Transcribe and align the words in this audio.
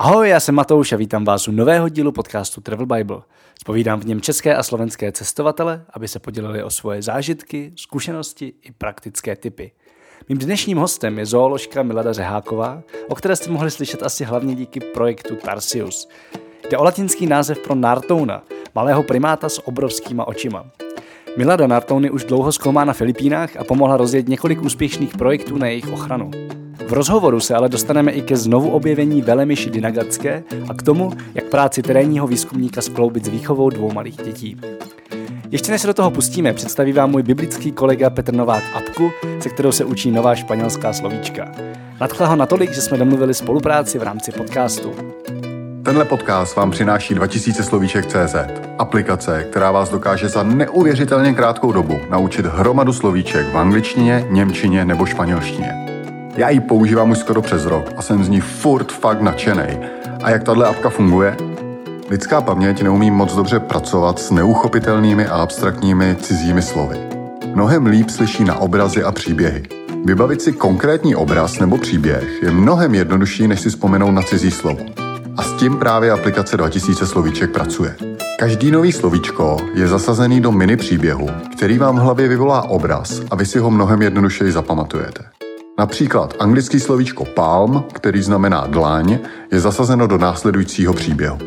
Ahoj, 0.00 0.28
já 0.28 0.40
jsem 0.40 0.54
Matouš 0.54 0.92
a 0.92 0.96
vítám 0.96 1.24
vás 1.24 1.48
u 1.48 1.52
nového 1.52 1.88
dílu 1.88 2.12
podcastu 2.12 2.60
Travel 2.60 2.86
Bible. 2.86 3.20
Spovídám 3.60 4.00
v 4.00 4.06
něm 4.06 4.20
české 4.20 4.56
a 4.56 4.62
slovenské 4.62 5.12
cestovatele, 5.12 5.84
aby 5.90 6.08
se 6.08 6.18
podělili 6.18 6.62
o 6.62 6.70
svoje 6.70 7.02
zážitky, 7.02 7.72
zkušenosti 7.76 8.52
i 8.62 8.72
praktické 8.72 9.36
typy. 9.36 9.72
Mým 10.28 10.38
dnešním 10.38 10.78
hostem 10.78 11.18
je 11.18 11.26
zooložka 11.26 11.82
Milada 11.82 12.12
Řeháková, 12.12 12.82
o 13.08 13.14
které 13.14 13.36
jste 13.36 13.50
mohli 13.50 13.70
slyšet 13.70 14.02
asi 14.02 14.24
hlavně 14.24 14.54
díky 14.54 14.80
projektu 14.80 15.36
Tarsius. 15.36 16.08
Jde 16.70 16.78
o 16.78 16.84
latinský 16.84 17.26
název 17.26 17.58
pro 17.58 17.74
Nartouna, 17.74 18.42
malého 18.74 19.02
primáta 19.02 19.48
s 19.48 19.66
obrovskýma 19.66 20.28
očima. 20.28 20.66
Milada 21.36 21.66
Nartouny 21.66 22.10
už 22.10 22.24
dlouho 22.24 22.52
zkoumá 22.52 22.84
na 22.84 22.92
Filipínách 22.92 23.56
a 23.56 23.64
pomohla 23.64 23.96
rozjet 23.96 24.28
několik 24.28 24.62
úspěšných 24.62 25.16
projektů 25.16 25.58
na 25.58 25.66
jejich 25.66 25.92
ochranu. 25.92 26.30
V 26.88 26.92
rozhovoru 26.92 27.40
se 27.40 27.54
ale 27.54 27.68
dostaneme 27.68 28.12
i 28.12 28.22
ke 28.22 28.36
znovu 28.36 28.70
objevení 28.70 29.22
Velemyši 29.22 29.70
Dinagatské 29.70 30.42
a 30.68 30.74
k 30.74 30.82
tomu, 30.82 31.12
jak 31.34 31.44
práci 31.44 31.82
terénního 31.82 32.26
výzkumníka 32.26 32.82
skloubit 32.82 33.24
s 33.24 33.28
výchovou 33.28 33.70
dvou 33.70 33.92
malých 33.92 34.16
dětí. 34.16 34.56
Ještě 35.50 35.72
než 35.72 35.80
se 35.80 35.86
do 35.86 35.94
toho 35.94 36.10
pustíme, 36.10 36.52
představí 36.52 36.92
vám 36.92 37.10
můj 37.10 37.22
biblický 37.22 37.72
kolega 37.72 38.10
Petr 38.10 38.34
Novák 38.34 38.64
Apku, 38.74 39.10
se 39.40 39.48
kterou 39.48 39.72
se 39.72 39.84
učí 39.84 40.10
nová 40.10 40.34
španělská 40.34 40.92
slovíčka. 40.92 41.52
Nadchla 42.00 42.26
ho 42.26 42.36
natolik, 42.36 42.72
že 42.72 42.80
jsme 42.80 42.98
domluvili 42.98 43.34
spolupráci 43.34 43.98
v 43.98 44.02
rámci 44.02 44.32
podcastu. 44.32 44.94
Tenhle 45.82 46.04
podcast 46.04 46.56
vám 46.56 46.70
přináší 46.70 47.14
2000 47.14 47.62
slovíček 47.62 48.06
CZ, 48.06 48.34
aplikace, 48.78 49.46
která 49.50 49.70
vás 49.70 49.90
dokáže 49.90 50.28
za 50.28 50.42
neuvěřitelně 50.42 51.34
krátkou 51.34 51.72
dobu 51.72 52.00
naučit 52.10 52.46
hromadu 52.46 52.92
slovíček 52.92 53.46
v 53.52 53.58
angličtině, 53.58 54.26
němčině 54.30 54.84
nebo 54.84 55.06
španělštině. 55.06 55.97
Já 56.38 56.48
ji 56.48 56.60
používám 56.60 57.10
už 57.10 57.18
skoro 57.18 57.42
přes 57.42 57.64
rok 57.64 57.84
a 57.96 58.02
jsem 58.02 58.24
z 58.24 58.28
ní 58.28 58.40
furt 58.40 58.92
fakt 58.92 59.20
nadšený. 59.20 59.78
A 60.22 60.30
jak 60.30 60.44
tahle 60.44 60.66
apka 60.66 60.90
funguje? 60.90 61.36
Lidská 62.10 62.40
paměť 62.40 62.82
neumí 62.82 63.10
moc 63.10 63.34
dobře 63.34 63.60
pracovat 63.60 64.18
s 64.18 64.30
neuchopitelnými 64.30 65.26
a 65.26 65.36
abstraktními 65.36 66.16
cizími 66.20 66.62
slovy. 66.62 66.96
Mnohem 67.54 67.86
líp 67.86 68.10
slyší 68.10 68.44
na 68.44 68.54
obrazy 68.54 69.02
a 69.04 69.12
příběhy. 69.12 69.62
Vybavit 70.04 70.42
si 70.42 70.52
konkrétní 70.52 71.16
obraz 71.16 71.58
nebo 71.58 71.78
příběh 71.78 72.42
je 72.42 72.50
mnohem 72.50 72.94
jednodušší, 72.94 73.48
než 73.48 73.60
si 73.60 73.70
vzpomenout 73.70 74.10
na 74.10 74.22
cizí 74.22 74.50
slovo. 74.50 74.80
A 75.36 75.42
s 75.42 75.52
tím 75.52 75.76
právě 75.76 76.10
aplikace 76.10 76.56
2000 76.56 77.06
slovíček 77.06 77.50
pracuje. 77.50 77.96
Každý 78.38 78.70
nový 78.70 78.92
slovíčko 78.92 79.56
je 79.74 79.88
zasazený 79.88 80.40
do 80.40 80.52
mini 80.52 80.76
příběhu, 80.76 81.28
který 81.56 81.78
vám 81.78 81.96
v 81.96 82.00
hlavě 82.00 82.28
vyvolá 82.28 82.62
obraz 82.62 83.20
a 83.30 83.36
vy 83.36 83.46
si 83.46 83.58
ho 83.58 83.70
mnohem 83.70 84.02
jednodušeji 84.02 84.52
zapamatujete. 84.52 85.37
Například 85.78 86.34
anglický 86.38 86.80
slovíčko 86.80 87.24
palm, 87.24 87.84
který 87.92 88.22
znamená 88.22 88.66
dlaň, 88.66 89.18
je 89.52 89.60
zasazeno 89.60 90.06
do 90.06 90.18
následujícího 90.18 90.94
příběhu. 90.94 91.38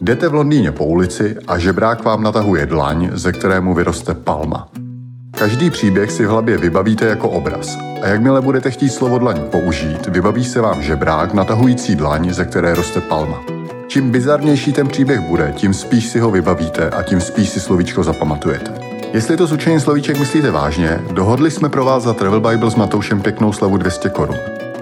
Jdete 0.00 0.28
v 0.28 0.34
Londýně 0.34 0.72
po 0.72 0.84
ulici 0.84 1.36
a 1.46 1.58
žebrák 1.58 2.04
vám 2.04 2.22
natahuje 2.22 2.66
dlaň, 2.66 3.10
ze 3.12 3.32
kterému 3.32 3.74
vyroste 3.74 4.14
palma. 4.14 4.68
Každý 5.38 5.70
příběh 5.70 6.12
si 6.12 6.26
v 6.26 6.28
hlavě 6.28 6.58
vybavíte 6.58 7.06
jako 7.06 7.28
obraz 7.28 7.78
a 8.02 8.06
jakmile 8.06 8.40
budete 8.40 8.70
chtít 8.70 8.88
slovo 8.88 9.18
dlaň 9.18 9.40
použít, 9.50 10.06
vybaví 10.06 10.44
se 10.44 10.60
vám 10.60 10.82
žebrák 10.82 11.34
natahující 11.34 11.96
dlaň, 11.96 12.32
ze 12.32 12.44
které 12.44 12.74
roste 12.74 13.00
palma. 13.00 13.42
Čím 13.86 14.10
bizarnější 14.10 14.72
ten 14.72 14.88
příběh 14.88 15.20
bude, 15.20 15.52
tím 15.56 15.74
spíš 15.74 16.08
si 16.08 16.18
ho 16.18 16.30
vybavíte 16.30 16.90
a 16.90 17.02
tím 17.02 17.20
spíš 17.20 17.48
si 17.48 17.60
slovíčko 17.60 18.04
zapamatujete. 18.04 18.85
Jestli 19.16 19.36
to 19.36 19.46
s 19.46 19.52
učením 19.52 19.80
slovíček 19.80 20.18
myslíte 20.18 20.50
vážně, 20.50 21.00
dohodli 21.12 21.50
jsme 21.50 21.68
pro 21.68 21.84
vás 21.84 22.02
za 22.02 22.14
Travel 22.14 22.40
Bible 22.40 22.70
s 22.70 22.74
Matoušem 22.74 23.20
pěknou 23.20 23.52
slavu 23.52 23.76
200 23.76 24.08
korun. 24.08 24.36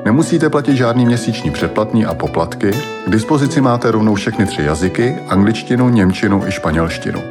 Nemusíte 0.04 0.50
platit 0.50 0.76
žádný 0.76 1.06
měsíční 1.06 1.50
předplatný 1.50 2.06
a 2.06 2.14
poplatky, 2.14 2.70
k 3.06 3.10
dispozici 3.10 3.60
máte 3.60 3.90
rovnou 3.90 4.14
všechny 4.14 4.46
tři 4.46 4.62
jazyky, 4.62 5.16
angličtinu, 5.28 5.88
němčinu 5.88 6.46
i 6.46 6.52
španělštinu. 6.52 7.22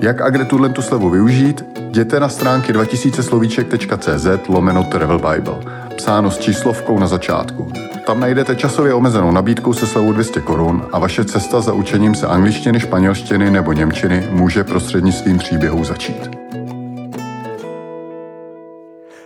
Jak 0.00 0.20
a 0.20 0.30
kde 0.30 0.44
tuhle 0.44 0.68
tu 0.68 0.82
slevu 0.82 1.10
využít? 1.10 1.64
Jděte 1.88 2.20
na 2.20 2.28
stránky 2.28 2.72
2000slovíček.cz 2.72 4.48
lomeno 4.48 4.84
Travel 4.84 5.18
Bible, 5.18 5.81
psáno 5.92 6.30
s 6.30 6.38
číslovkou 6.38 6.98
na 6.98 7.06
začátku. 7.06 7.72
Tam 8.06 8.20
najdete 8.20 8.56
časově 8.56 8.94
omezenou 8.94 9.30
nabídku 9.30 9.72
se 9.72 9.86
slevou 9.86 10.12
200 10.12 10.40
korun 10.40 10.88
a 10.92 10.98
vaše 10.98 11.24
cesta 11.24 11.60
za 11.60 11.72
učením 11.72 12.14
se 12.14 12.26
angličtiny, 12.26 12.80
španělštiny 12.80 13.50
nebo 13.50 13.72
němčiny 13.72 14.28
může 14.30 14.64
prostřednictvím 14.64 15.38
příběhů 15.38 15.84
začít. 15.84 16.30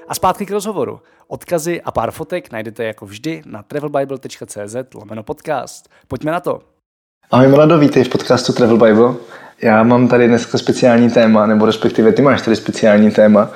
A 0.09 0.15
zpátky 0.15 0.47
k 0.47 0.51
rozhovoru. 0.51 1.01
Odkazy 1.29 1.83
a 1.83 1.91
pár 1.91 2.11
fotek 2.11 2.53
najdete 2.53 2.85
jako 2.85 3.07
vždy 3.07 3.43
na 3.47 3.63
travelbible.cz 3.63 4.77
lomeno 4.95 5.23
podcast. 5.23 5.89
Pojďme 6.09 6.33
na 6.33 6.41
to. 6.41 6.61
Ahoj 7.31 7.49
Milado, 7.49 7.79
vítej 7.79 8.05
v 8.05 8.09
podcastu 8.09 8.53
Travel 8.53 8.77
Bible. 8.77 9.15
Já 9.63 9.83
mám 9.83 10.09
tady 10.09 10.29
dneska 10.29 10.59
speciální 10.59 11.11
téma, 11.11 11.47
nebo 11.47 11.67
respektive 11.67 12.13
ty 12.13 12.23
máš 12.23 12.43
tady 12.43 12.57
speciální 12.57 13.11
téma, 13.11 13.51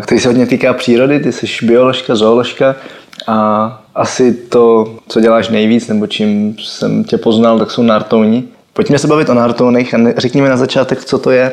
který 0.00 0.20
se 0.20 0.28
hodně 0.28 0.46
týká 0.46 0.72
přírody, 0.72 1.20
ty 1.20 1.32
jsi 1.32 1.66
bioložka, 1.66 2.14
zooložka 2.14 2.76
a 3.26 3.82
asi 3.94 4.32
to, 4.32 4.94
co 5.08 5.20
děláš 5.20 5.48
nejvíc, 5.48 5.88
nebo 5.88 6.06
čím 6.06 6.56
jsem 6.58 7.04
tě 7.04 7.18
poznal, 7.18 7.58
tak 7.58 7.70
jsou 7.70 7.82
nartouni. 7.82 8.44
Pojďme 8.72 8.98
se 8.98 9.06
bavit 9.06 9.28
o 9.28 9.34
nartounech 9.34 9.94
a 9.94 9.98
řekni 10.16 10.42
mi 10.42 10.48
na 10.48 10.56
začátek, 10.56 11.04
co 11.04 11.18
to 11.18 11.30
je. 11.30 11.52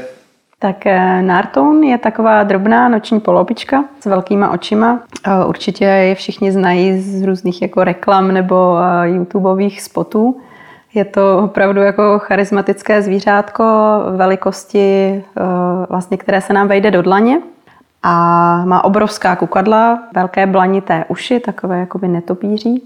Tak 0.60 0.86
eh, 0.86 1.22
Nartoun 1.22 1.84
je 1.84 1.98
taková 1.98 2.44
drobná 2.44 2.90
noční 2.90 3.20
polopička 3.20 3.84
s 4.00 4.06
velkýma 4.06 4.52
očima. 4.52 5.00
Eh, 5.28 5.46
určitě 5.46 5.86
je 5.86 6.16
všichni 6.16 6.52
znají 6.52 7.00
z 7.00 7.24
různých 7.24 7.62
jako 7.62 7.84
reklam 7.84 8.32
nebo 8.32 8.78
eh, 8.78 9.10
YouTubeových 9.10 9.82
spotů. 9.82 10.38
Je 10.94 11.06
to 11.06 11.42
opravdu 11.44 11.82
jako 11.82 12.20
charismatické 12.20 13.02
zvířátko 13.02 13.64
velikosti, 14.16 15.24
vlastně, 15.90 16.18
které 16.18 16.42
se 16.42 16.54
nám 16.54 16.68
vejde 16.68 16.92
do 16.92 17.02
dlaně 17.02 17.42
a 18.04 18.66
má 18.66 18.84
obrovská 18.84 19.36
kukadla, 19.36 20.04
velké 20.16 20.48
blanité 20.48 21.06
uši, 21.08 21.40
takové 21.40 21.80
jakoby 21.80 22.08
netopíří 22.08 22.84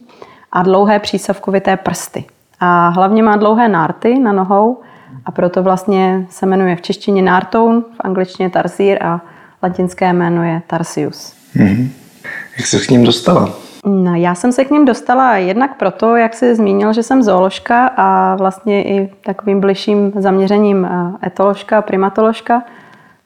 a 0.52 0.64
dlouhé 0.64 1.00
přísavkovité 1.00 1.78
prsty. 1.78 2.26
A 2.60 2.90
hlavně 2.90 3.24
má 3.24 3.36
dlouhé 3.36 3.68
nárty 3.68 4.20
na 4.20 4.34
nohou, 4.34 4.82
a 5.26 5.32
proto 5.32 5.64
vlastně 5.64 6.26
se 6.30 6.46
jmenuje 6.46 6.76
v 6.76 6.82
češtině 6.82 7.22
Nartoun, 7.22 7.82
v 7.82 8.00
angličtině 8.00 8.50
Tarsír 8.50 9.04
a 9.04 9.22
latinské 9.64 10.14
jméno 10.14 10.44
je 10.44 10.62
Tarsius. 10.68 11.34
Mm-hmm. 11.56 11.90
Jak 12.58 12.68
se 12.68 12.80
k 12.80 12.90
ním 12.90 13.04
dostala? 13.04 13.50
No, 13.86 14.16
já 14.16 14.36
jsem 14.36 14.52
se 14.52 14.66
k 14.66 14.72
ním 14.72 14.86
dostala 14.86 15.38
jednak 15.38 15.78
proto, 15.78 16.16
jak 16.16 16.34
jsi 16.34 16.56
zmínil, 16.56 16.94
že 16.94 17.04
jsem 17.04 17.24
zooložka 17.24 17.88
a 17.98 18.36
vlastně 18.36 18.84
i 18.84 19.10
takovým 19.26 19.62
bližším 19.62 20.12
zaměřením 20.16 20.86
eh, 20.86 21.28
etoložka, 21.28 21.82
primatoložka. 21.82 22.64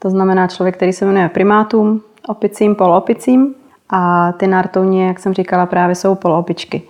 To 0.02 0.10
znamená 0.10 0.48
člověk, 0.48 0.76
který 0.76 0.94
se 0.94 1.06
jmenuje 1.06 1.30
primátum, 1.30 2.02
opicím, 2.28 2.76
poloopicím 2.76 3.56
a 3.90 4.32
ty 4.32 4.48
nartouni, 4.48 5.08
jak 5.08 5.20
jsem 5.20 5.34
říkala, 5.34 5.66
právě 5.66 5.96
jsou 5.96 6.16
poloopičky. 6.16 6.82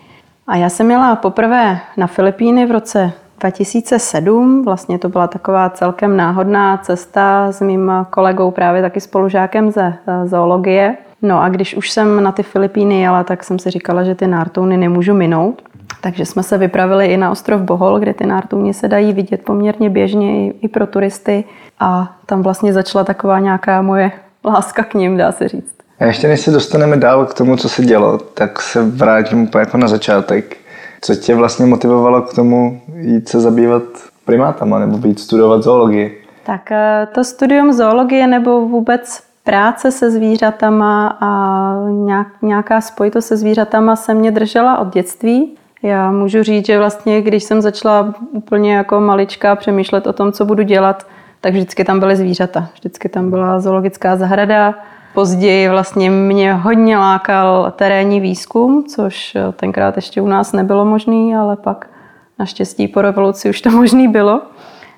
A 0.48 0.56
já 0.56 0.70
jsem 0.70 0.86
měla 0.86 1.16
poprvé 1.16 1.80
na 1.98 2.08
Filipíny 2.08 2.66
v 2.66 2.72
roce 2.72 3.12
2007. 3.40 4.66
Vlastně 4.66 5.00
to 5.00 5.10
byla 5.10 5.28
taková 5.28 5.70
celkem 5.70 6.18
náhodná 6.18 6.78
cesta 6.78 7.52
s 7.52 7.62
mým 7.62 7.92
kolegou, 8.10 8.52
právě 8.52 8.82
taky 8.82 9.02
spolužákem 9.02 9.72
ze 9.72 9.94
eh, 10.08 10.28
zoologie. 10.28 10.98
No 11.22 11.42
a 11.42 11.50
když 11.50 11.76
už 11.76 11.92
jsem 11.92 12.24
na 12.24 12.32
ty 12.32 12.44
Filipíny 12.44 13.02
jela, 13.02 13.24
tak 13.24 13.44
jsem 13.44 13.60
si 13.60 13.70
říkala, 13.70 14.04
že 14.04 14.16
ty 14.16 14.28
nártouny 14.28 14.78
nemůžu 14.78 15.14
minout. 15.14 15.62
Takže 16.02 16.26
jsme 16.26 16.44
se 16.44 16.58
vypravili 16.58 17.06
i 17.06 17.18
na 17.18 17.32
ostrov 17.32 17.62
Bohol, 17.62 18.00
kde 18.00 18.14
ty 18.14 18.26
nártouny 18.26 18.74
se 18.74 18.88
dají 18.88 19.14
vidět 19.14 19.42
poměrně 19.44 19.90
běžně 19.90 20.52
i, 20.52 20.68
pro 20.68 20.88
turisty. 20.88 21.44
A 21.80 22.16
tam 22.26 22.42
vlastně 22.42 22.74
začala 22.74 23.04
taková 23.04 23.40
nějaká 23.40 23.82
moje 23.82 24.12
láska 24.46 24.84
k 24.84 24.94
ním, 24.94 25.18
dá 25.18 25.32
se 25.32 25.48
říct. 25.48 25.76
A 26.00 26.06
ještě 26.06 26.28
než 26.28 26.42
se 26.42 26.52
dostaneme 26.52 26.98
dál 26.98 27.26
k 27.26 27.34
tomu, 27.34 27.58
co 27.58 27.70
se 27.70 27.86
dělo, 27.86 28.18
tak 28.18 28.62
se 28.62 28.84
vrátím 28.84 29.44
úplně 29.44 29.60
jako 29.60 29.78
na 29.78 29.88
začátek. 29.88 30.58
Co 31.02 31.16
tě 31.16 31.36
vlastně 31.36 31.66
motivovalo 31.66 32.22
k 32.22 32.34
tomu 32.34 32.82
jít 32.96 33.30
se 33.30 33.40
zabývat 33.40 33.84
primátama 34.26 34.80
nebo 34.80 34.98
být 34.98 35.20
studovat 35.20 35.64
zoologii? 35.64 36.24
Tak 36.44 36.72
eh, 36.72 37.08
to 37.14 37.24
studium 37.24 37.74
zoologie 37.74 38.28
nebo 38.28 38.68
vůbec 38.68 39.31
práce 39.44 39.92
se 39.92 40.12
zvířatama 40.12 41.18
a 41.22 41.74
nějaká 42.42 42.82
spojitost 42.82 43.28
se 43.28 43.38
zvířatama 43.38 43.96
se 43.96 44.14
mě 44.14 44.32
držela 44.32 44.78
od 44.78 44.94
dětství. 44.94 45.58
Já 45.84 46.12
můžu 46.12 46.44
říct, 46.44 46.66
že 46.66 46.78
vlastně, 46.78 47.22
když 47.22 47.44
jsem 47.44 47.62
začala 47.62 48.14
úplně 48.32 48.76
jako 48.76 49.00
malička 49.00 49.56
přemýšlet 49.56 50.08
o 50.08 50.14
tom, 50.14 50.32
co 50.32 50.46
budu 50.46 50.64
dělat, 50.64 51.08
tak 51.42 51.54
vždycky 51.54 51.84
tam 51.84 52.00
byly 52.00 52.16
zvířata. 52.16 52.70
Vždycky 52.74 53.10
tam 53.10 53.30
byla 53.30 53.60
zoologická 53.60 54.16
zahrada, 54.16 54.76
Později 55.14 55.70
vlastně 55.70 56.10
mě 56.10 56.54
hodně 56.54 56.98
lákal 56.98 57.74
terénní 57.76 58.20
výzkum, 58.20 58.84
což 58.84 59.36
eh, 59.36 59.52
tenkrát 59.52 59.96
ještě 59.96 60.22
u 60.22 60.28
nás 60.28 60.54
nebylo 60.54 60.86
možné, 60.86 61.38
ale 61.38 61.56
pak 61.56 61.90
naštěstí 62.40 62.88
po 62.88 63.02
revoluci 63.02 63.50
už 63.50 63.62
to 63.62 63.70
možné 63.72 64.08
bylo. 64.08 64.42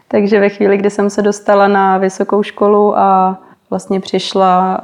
Takže 0.07 0.39
ve 0.39 0.49
chvíli, 0.49 0.77
kdy 0.77 0.89
jsem 0.89 1.09
se 1.09 1.21
dostala 1.21 1.67
na 1.67 1.97
vysokou 1.97 2.43
školu 2.43 2.97
a 2.97 3.37
vlastně 3.73 3.99
přišla, 3.99 4.81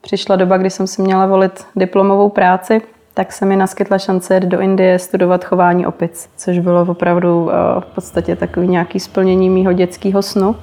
přišla 0.00 0.36
doba, 0.36 0.56
kdy 0.56 0.70
jsem 0.70 0.86
si 0.86 1.02
měla 1.02 1.26
volit 1.26 1.66
diplomovou 1.76 2.28
práci, 2.28 2.82
tak 3.14 3.32
se 3.32 3.46
mi 3.46 3.56
naskytla 3.56 3.98
šance 3.98 4.34
jít 4.34 4.44
do 4.44 4.60
Indie 4.60 4.98
studovat 4.98 5.44
chování 5.44 5.86
opic, 5.86 6.30
což 6.36 6.58
bylo 6.58 6.82
opravdu 6.82 7.50
v 7.80 7.86
podstatě 7.94 8.36
takový 8.36 8.68
nějaký 8.68 9.00
splnění 9.00 9.50
mýho 9.50 9.72
dětského 9.72 10.22
snu. 10.22 10.56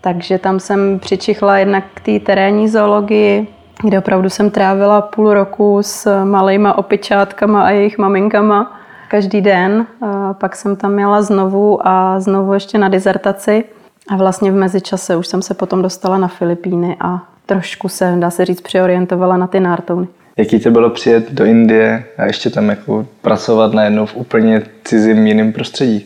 Takže 0.00 0.38
tam 0.38 0.60
jsem 0.60 0.98
přičichla 0.98 1.58
jednak 1.58 1.84
k 1.94 2.00
té 2.00 2.20
terénní 2.20 2.68
zoologii, 2.68 3.48
kde 3.82 3.98
opravdu 3.98 4.30
jsem 4.30 4.50
trávila 4.50 5.00
půl 5.00 5.34
roku 5.34 5.78
s 5.82 6.24
malejma 6.24 6.78
opičátkama 6.78 7.62
a 7.62 7.70
jejich 7.70 7.98
maminkama 7.98 8.72
každý 9.08 9.40
den. 9.40 9.86
Pak 10.32 10.56
jsem 10.56 10.76
tam 10.76 10.92
měla 10.92 11.22
znovu 11.22 11.88
a 11.88 12.20
znovu 12.20 12.52
ještě 12.52 12.78
na 12.78 12.88
dizertaci. 12.88 13.64
A 14.08 14.16
vlastně 14.16 14.50
v 14.50 14.54
mezičase 14.54 15.16
už 15.16 15.26
jsem 15.26 15.42
se 15.42 15.54
potom 15.54 15.82
dostala 15.82 16.18
na 16.18 16.28
Filipíny 16.28 16.96
a 17.00 17.22
trošku 17.46 17.88
se, 17.88 18.14
dá 18.18 18.30
se 18.30 18.44
říct, 18.44 18.60
přeorientovala 18.60 19.36
na 19.36 19.46
ty 19.46 19.60
nártouny. 19.60 20.06
Jaký 20.36 20.60
to 20.60 20.70
bylo 20.70 20.90
přijet 20.90 21.32
do 21.32 21.44
Indie 21.44 22.04
a 22.18 22.24
ještě 22.24 22.50
tam 22.50 22.68
jako 22.68 23.06
pracovat 23.22 23.72
najednou 23.72 24.06
v 24.06 24.16
úplně 24.16 24.62
cizím 24.84 25.26
jiném 25.26 25.52
prostředí? 25.52 26.04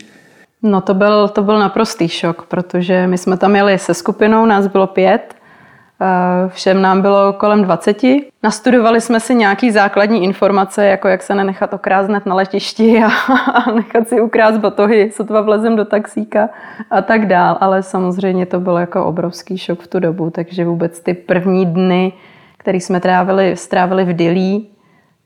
No 0.63 0.81
to 0.81 0.95
byl, 0.95 1.29
to 1.29 1.43
byl 1.43 1.59
naprostý 1.59 2.09
šok, 2.09 2.47
protože 2.47 3.07
my 3.07 3.19
jsme 3.19 3.37
tam 3.37 3.57
jeli 3.57 3.79
se 3.79 3.95
skupinou, 3.95 4.47
nás 4.47 4.67
bylo 4.67 4.87
pět, 4.87 5.35
všem 6.49 6.83
nám 6.83 7.03
bylo 7.03 7.33
kolem 7.33 7.63
20. 7.63 8.03
Nastudovali 8.43 9.01
jsme 9.01 9.21
si 9.21 9.35
nějaký 9.35 9.71
základní 9.71 10.25
informace, 10.25 10.87
jako 10.87 11.09
jak 11.09 11.23
se 11.23 11.35
nenechat 11.35 11.75
okráznet 11.75 12.27
na 12.27 12.35
letišti 12.35 13.03
a, 13.03 13.09
a 13.53 13.73
nechat 13.73 14.09
si 14.09 14.21
ukrást 14.21 14.59
batohy, 14.59 15.11
sotva 15.11 15.41
vlezem 15.41 15.77
do 15.77 15.85
taxíka 15.85 16.49
a 16.91 17.03
tak 17.03 17.27
dál. 17.27 17.59
Ale 17.61 17.83
samozřejmě 17.83 18.47
to 18.47 18.61
byl 18.61 18.77
jako 18.77 19.05
obrovský 19.05 19.59
šok 19.59 19.81
v 19.81 19.87
tu 19.87 20.01
dobu, 20.01 20.31
takže 20.31 20.65
vůbec 20.65 21.01
ty 21.01 21.15
první 21.15 21.67
dny, 21.67 22.13
který 22.59 22.81
jsme 22.81 23.01
trávili, 23.01 23.57
strávili 23.57 24.05
v 24.05 24.13
Dili, 24.13 24.61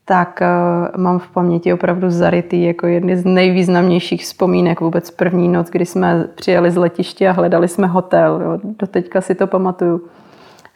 tak 0.05 0.41
uh, 0.41 1.01
mám 1.01 1.19
v 1.19 1.27
paměti 1.27 1.73
opravdu 1.73 2.09
zarytý 2.09 2.63
jako 2.63 2.87
jedny 2.87 3.17
z 3.17 3.25
nejvýznamnějších 3.25 4.23
vzpomínek 4.23 4.81
vůbec 4.81 5.11
první 5.11 5.47
noc, 5.47 5.69
kdy 5.69 5.85
jsme 5.85 6.27
přijeli 6.35 6.71
z 6.71 6.75
letiště 6.75 7.29
a 7.29 7.31
hledali 7.31 7.67
jsme 7.67 7.87
hotel. 7.87 8.41
Jo. 8.43 8.59
Doteďka 8.79 9.21
si 9.21 9.35
to 9.35 9.47
pamatuju. 9.47 10.01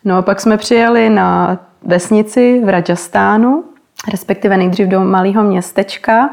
No 0.05 0.17
a 0.17 0.21
pak 0.21 0.41
jsme 0.41 0.57
přijeli 0.57 1.09
na 1.09 1.59
vesnici 1.83 2.61
v 2.65 2.69
Rajastánu, 2.69 3.63
respektive 4.11 4.57
nejdřív 4.57 4.87
do 4.87 4.99
malého 4.99 5.43
městečka, 5.43 6.29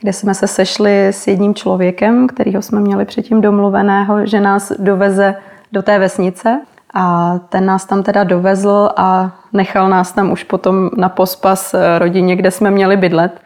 kde 0.00 0.12
jsme 0.12 0.34
se 0.34 0.46
sešli 0.46 1.06
s 1.06 1.26
jedním 1.26 1.54
člověkem, 1.54 2.26
kterýho 2.26 2.62
jsme 2.62 2.80
měli 2.80 3.04
předtím 3.04 3.40
domluveného, 3.40 4.26
že 4.26 4.40
nás 4.40 4.72
doveze 4.78 5.34
do 5.72 5.82
té 5.82 5.98
vesnice. 5.98 6.60
A 6.94 7.38
ten 7.48 7.66
nás 7.66 7.86
tam 7.86 8.02
teda 8.02 8.24
dovezl 8.24 8.90
a 8.96 9.36
nechal 9.52 9.88
nás 9.88 10.12
tam 10.12 10.32
už 10.32 10.44
potom 10.44 10.90
na 10.96 11.08
pospas 11.08 11.74
rodině, 11.98 12.36
kde 12.36 12.50
jsme 12.50 12.70
měli 12.70 12.96
bydlet. 12.96 13.40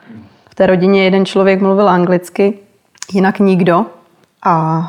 V 0.50 0.54
té 0.54 0.66
rodině 0.66 1.04
jeden 1.04 1.26
člověk 1.26 1.60
mluvil 1.60 1.88
anglicky, 1.88 2.58
jinak 3.12 3.38
nikdo. 3.38 3.86
A 4.44 4.82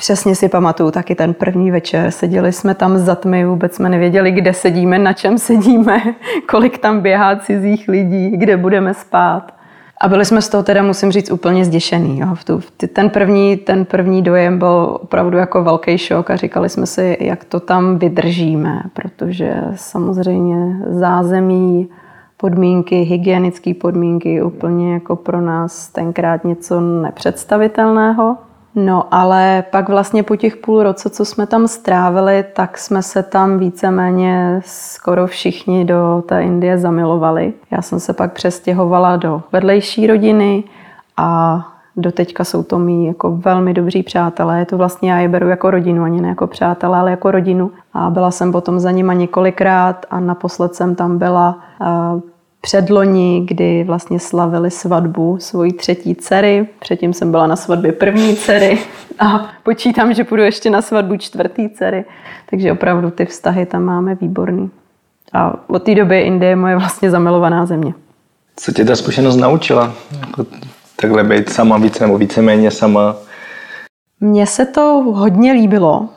přesně 0.00 0.34
si 0.34 0.48
pamatuju 0.48 0.90
taky 0.90 1.14
ten 1.14 1.34
první 1.34 1.70
večer. 1.70 2.10
Seděli 2.10 2.52
jsme 2.52 2.74
tam 2.74 2.98
za 2.98 3.14
tmy, 3.14 3.44
vůbec 3.44 3.74
jsme 3.74 3.88
nevěděli, 3.88 4.32
kde 4.32 4.52
sedíme, 4.52 4.98
na 4.98 5.12
čem 5.12 5.38
sedíme, 5.38 6.02
kolik 6.48 6.78
tam 6.78 7.00
běhá 7.00 7.36
cizích 7.36 7.88
lidí, 7.88 8.30
kde 8.30 8.56
budeme 8.56 8.94
spát. 8.94 9.54
A 10.00 10.08
byli 10.08 10.24
jsme 10.24 10.42
z 10.42 10.48
toho 10.48 10.62
teda, 10.62 10.82
musím 10.82 11.12
říct, 11.12 11.30
úplně 11.30 11.64
zděšený. 11.64 12.18
Jo. 12.18 12.36
Ten, 12.92 13.10
první, 13.10 13.56
ten 13.56 13.84
první 13.84 14.22
dojem 14.22 14.58
byl 14.58 14.98
opravdu 15.02 15.38
jako 15.38 15.64
velký 15.64 15.98
šok 15.98 16.30
a 16.30 16.36
říkali 16.36 16.68
jsme 16.68 16.86
si, 16.86 17.16
jak 17.20 17.44
to 17.44 17.60
tam 17.60 17.98
vydržíme, 17.98 18.82
protože 18.92 19.54
samozřejmě 19.76 20.76
zázemí, 20.86 21.88
podmínky, 22.36 22.96
hygienické 23.02 23.74
podmínky 23.74 24.42
úplně 24.42 24.94
jako 24.94 25.16
pro 25.16 25.40
nás 25.40 25.88
tenkrát 25.88 26.44
něco 26.44 26.80
nepředstavitelného. 26.80 28.36
No 28.74 29.04
ale 29.10 29.64
pak 29.70 29.88
vlastně 29.88 30.22
po 30.22 30.36
těch 30.36 30.56
půl 30.56 30.82
roce, 30.82 31.10
co 31.10 31.24
jsme 31.24 31.46
tam 31.46 31.68
strávili, 31.68 32.44
tak 32.54 32.78
jsme 32.78 33.02
se 33.02 33.22
tam 33.22 33.58
víceméně 33.58 34.60
skoro 34.64 35.26
všichni 35.26 35.84
do 35.84 36.24
té 36.26 36.42
Indie 36.42 36.78
zamilovali. 36.78 37.52
Já 37.70 37.82
jsem 37.82 38.00
se 38.00 38.12
pak 38.12 38.32
přestěhovala 38.32 39.16
do 39.16 39.42
vedlejší 39.52 40.06
rodiny 40.06 40.64
a 41.16 41.60
do 41.96 42.12
teďka 42.12 42.44
jsou 42.44 42.62
to 42.62 42.78
mý 42.78 43.06
jako 43.06 43.36
velmi 43.36 43.74
dobří 43.74 44.02
přátelé. 44.02 44.58
Je 44.58 44.66
to 44.66 44.76
vlastně 44.76 45.10
já 45.10 45.18
je 45.18 45.28
beru 45.28 45.48
jako 45.48 45.70
rodinu, 45.70 46.04
ani 46.04 46.20
ne 46.20 46.28
jako 46.28 46.46
přátelé, 46.46 46.98
ale 46.98 47.10
jako 47.10 47.30
rodinu. 47.30 47.70
A 47.94 48.10
byla 48.10 48.30
jsem 48.30 48.52
potom 48.52 48.80
za 48.80 48.90
nima 48.90 49.12
několikrát 49.12 50.06
a 50.10 50.20
naposled 50.20 50.74
jsem 50.74 50.94
tam 50.94 51.18
byla 51.18 51.58
předloni, 52.60 53.46
kdy 53.48 53.84
vlastně 53.84 54.20
slavili 54.20 54.70
svatbu 54.70 55.38
svojí 55.40 55.72
třetí 55.72 56.14
dcery. 56.14 56.68
Předtím 56.78 57.12
jsem 57.12 57.30
byla 57.30 57.46
na 57.46 57.56
svatbě 57.56 57.92
první 57.92 58.36
dcery 58.36 58.78
a 59.18 59.48
počítám, 59.62 60.14
že 60.14 60.24
půjdu 60.24 60.42
ještě 60.42 60.70
na 60.70 60.82
svatbu 60.82 61.16
čtvrtý 61.16 61.68
dcery. 61.68 62.04
Takže 62.50 62.72
opravdu 62.72 63.10
ty 63.10 63.26
vztahy 63.26 63.66
tam 63.66 63.82
máme 63.82 64.14
výborný. 64.14 64.70
A 65.32 65.54
od 65.66 65.82
té 65.82 65.94
doby 65.94 66.20
Indie 66.20 66.50
je 66.50 66.56
moje 66.56 66.76
vlastně 66.76 67.10
zamilovaná 67.10 67.66
země. 67.66 67.94
Co 68.56 68.72
tě 68.72 68.84
ta 68.84 68.96
zkušenost 68.96 69.36
naučila? 69.36 69.92
Jako 70.20 70.46
takhle 71.00 71.24
být 71.24 71.48
sama 71.48 71.78
více 71.78 72.04
nebo 72.04 72.18
víceméně 72.18 72.70
sama? 72.70 73.16
Mně 74.20 74.46
se 74.46 74.66
to 74.66 74.82
hodně 75.14 75.52
líbilo. 75.52 76.08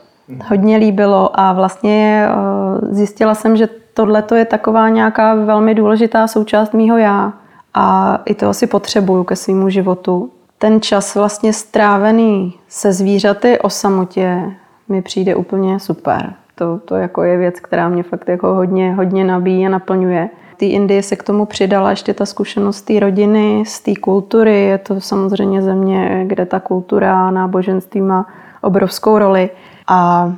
Hodně 0.48 0.78
líbilo 0.78 1.40
a 1.40 1.54
vlastně 1.54 2.28
eh, 2.30 2.96
zjistila 2.96 3.36
jsem, 3.36 3.58
že 3.58 3.70
tohle 3.94 4.24
je 4.36 4.46
taková 4.46 4.90
nějaká 4.90 5.36
velmi 5.36 5.76
důležitá 5.76 6.28
součást 6.28 6.74
mýho 6.74 6.98
já 6.98 7.34
a 7.74 8.18
i 8.26 8.36
to 8.36 8.50
asi 8.50 8.68
potřebuju 8.68 9.24
ke 9.24 9.36
svému 9.36 9.70
životu. 9.70 10.30
Ten 10.58 10.82
čas 10.82 11.16
vlastně 11.16 11.54
strávený 11.54 12.54
se 12.68 12.94
zvířaty 12.94 13.60
o 13.60 13.70
samotě 13.70 14.52
mi 14.90 15.02
přijde 15.02 15.36
úplně 15.36 15.80
super. 15.80 16.34
To, 16.56 16.80
to 16.86 16.96
jako 16.96 17.24
je 17.24 17.38
věc, 17.38 17.60
která 17.60 17.90
mě 17.90 18.04
fakt 18.04 18.30
jako 18.30 18.54
hodně, 18.54 18.94
hodně 18.94 19.24
nabíjí 19.24 19.66
a 19.66 19.70
naplňuje. 19.70 20.30
V 20.54 20.58
té 20.58 20.66
Indii 20.66 21.04
se 21.04 21.16
k 21.16 21.24
tomu 21.24 21.46
přidala 21.46 21.90
ještě 21.90 22.14
ta 22.14 22.26
zkušenost 22.26 22.82
té 22.82 23.00
rodiny, 23.00 23.64
z 23.68 23.80
té 23.80 23.96
kultury. 23.96 24.62
Je 24.62 24.78
to 24.78 25.02
samozřejmě 25.02 25.62
země, 25.62 26.24
kde 26.28 26.46
ta 26.46 26.60
kultura 26.60 27.28
a 27.28 27.32
náboženství 27.32 28.02
má 28.02 28.28
obrovskou 28.62 29.18
roli. 29.18 29.50
A 29.88 30.32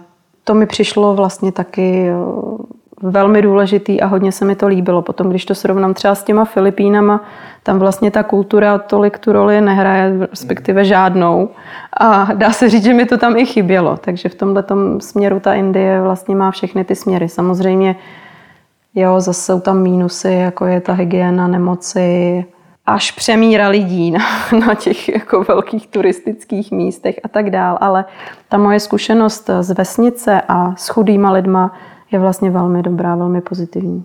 to 0.43 0.53
mi 0.53 0.65
přišlo 0.65 1.15
vlastně 1.15 1.51
taky 1.51 2.09
velmi 3.03 3.41
důležitý 3.41 4.01
a 4.01 4.05
hodně 4.05 4.31
se 4.31 4.45
mi 4.45 4.55
to 4.55 4.67
líbilo. 4.67 5.01
Potom, 5.01 5.29
když 5.29 5.45
to 5.45 5.55
srovnám 5.55 5.93
třeba 5.93 6.15
s 6.15 6.23
těma 6.23 6.45
Filipínama, 6.45 7.23
tam 7.63 7.79
vlastně 7.79 8.11
ta 8.11 8.23
kultura 8.23 8.77
tolik 8.77 9.17
tu 9.17 9.31
roli 9.31 9.61
nehraje, 9.61 10.27
respektive 10.31 10.85
žádnou. 10.85 11.49
A 11.99 12.33
dá 12.33 12.51
se 12.51 12.69
říct, 12.69 12.83
že 12.83 12.93
mi 12.93 13.05
to 13.05 13.17
tam 13.17 13.37
i 13.37 13.45
chybělo. 13.45 13.97
Takže 13.97 14.29
v 14.29 14.35
tomhle 14.35 14.63
směru 14.99 15.39
ta 15.39 15.53
Indie 15.53 16.01
vlastně 16.01 16.35
má 16.35 16.51
všechny 16.51 16.83
ty 16.83 16.95
směry. 16.95 17.29
Samozřejmě, 17.29 17.95
jo, 18.95 19.19
zase 19.19 19.41
jsou 19.41 19.59
tam 19.59 19.81
mínusy, 19.81 20.31
jako 20.31 20.65
je 20.65 20.81
ta 20.81 20.93
hygiena, 20.93 21.47
nemoci, 21.47 22.45
až 22.85 23.11
přemíra 23.11 23.67
lidí 23.67 24.11
na, 24.11 24.19
na 24.67 24.75
těch 24.75 25.09
jako 25.09 25.43
velkých 25.43 25.87
turistických 25.87 26.71
místech 26.71 27.19
a 27.23 27.27
tak 27.27 27.49
dál. 27.49 27.77
Ale 27.81 28.05
ta 28.49 28.57
moje 28.57 28.79
zkušenost 28.79 29.49
z 29.59 29.71
vesnice 29.71 30.41
a 30.47 30.75
s 30.75 30.89
chudýma 30.89 31.31
lidma 31.31 31.73
je 32.13 32.19
vlastně 32.19 32.51
velmi 32.51 32.83
dobrá, 32.83 33.15
velmi 33.15 33.41
pozitivní. 33.41 34.03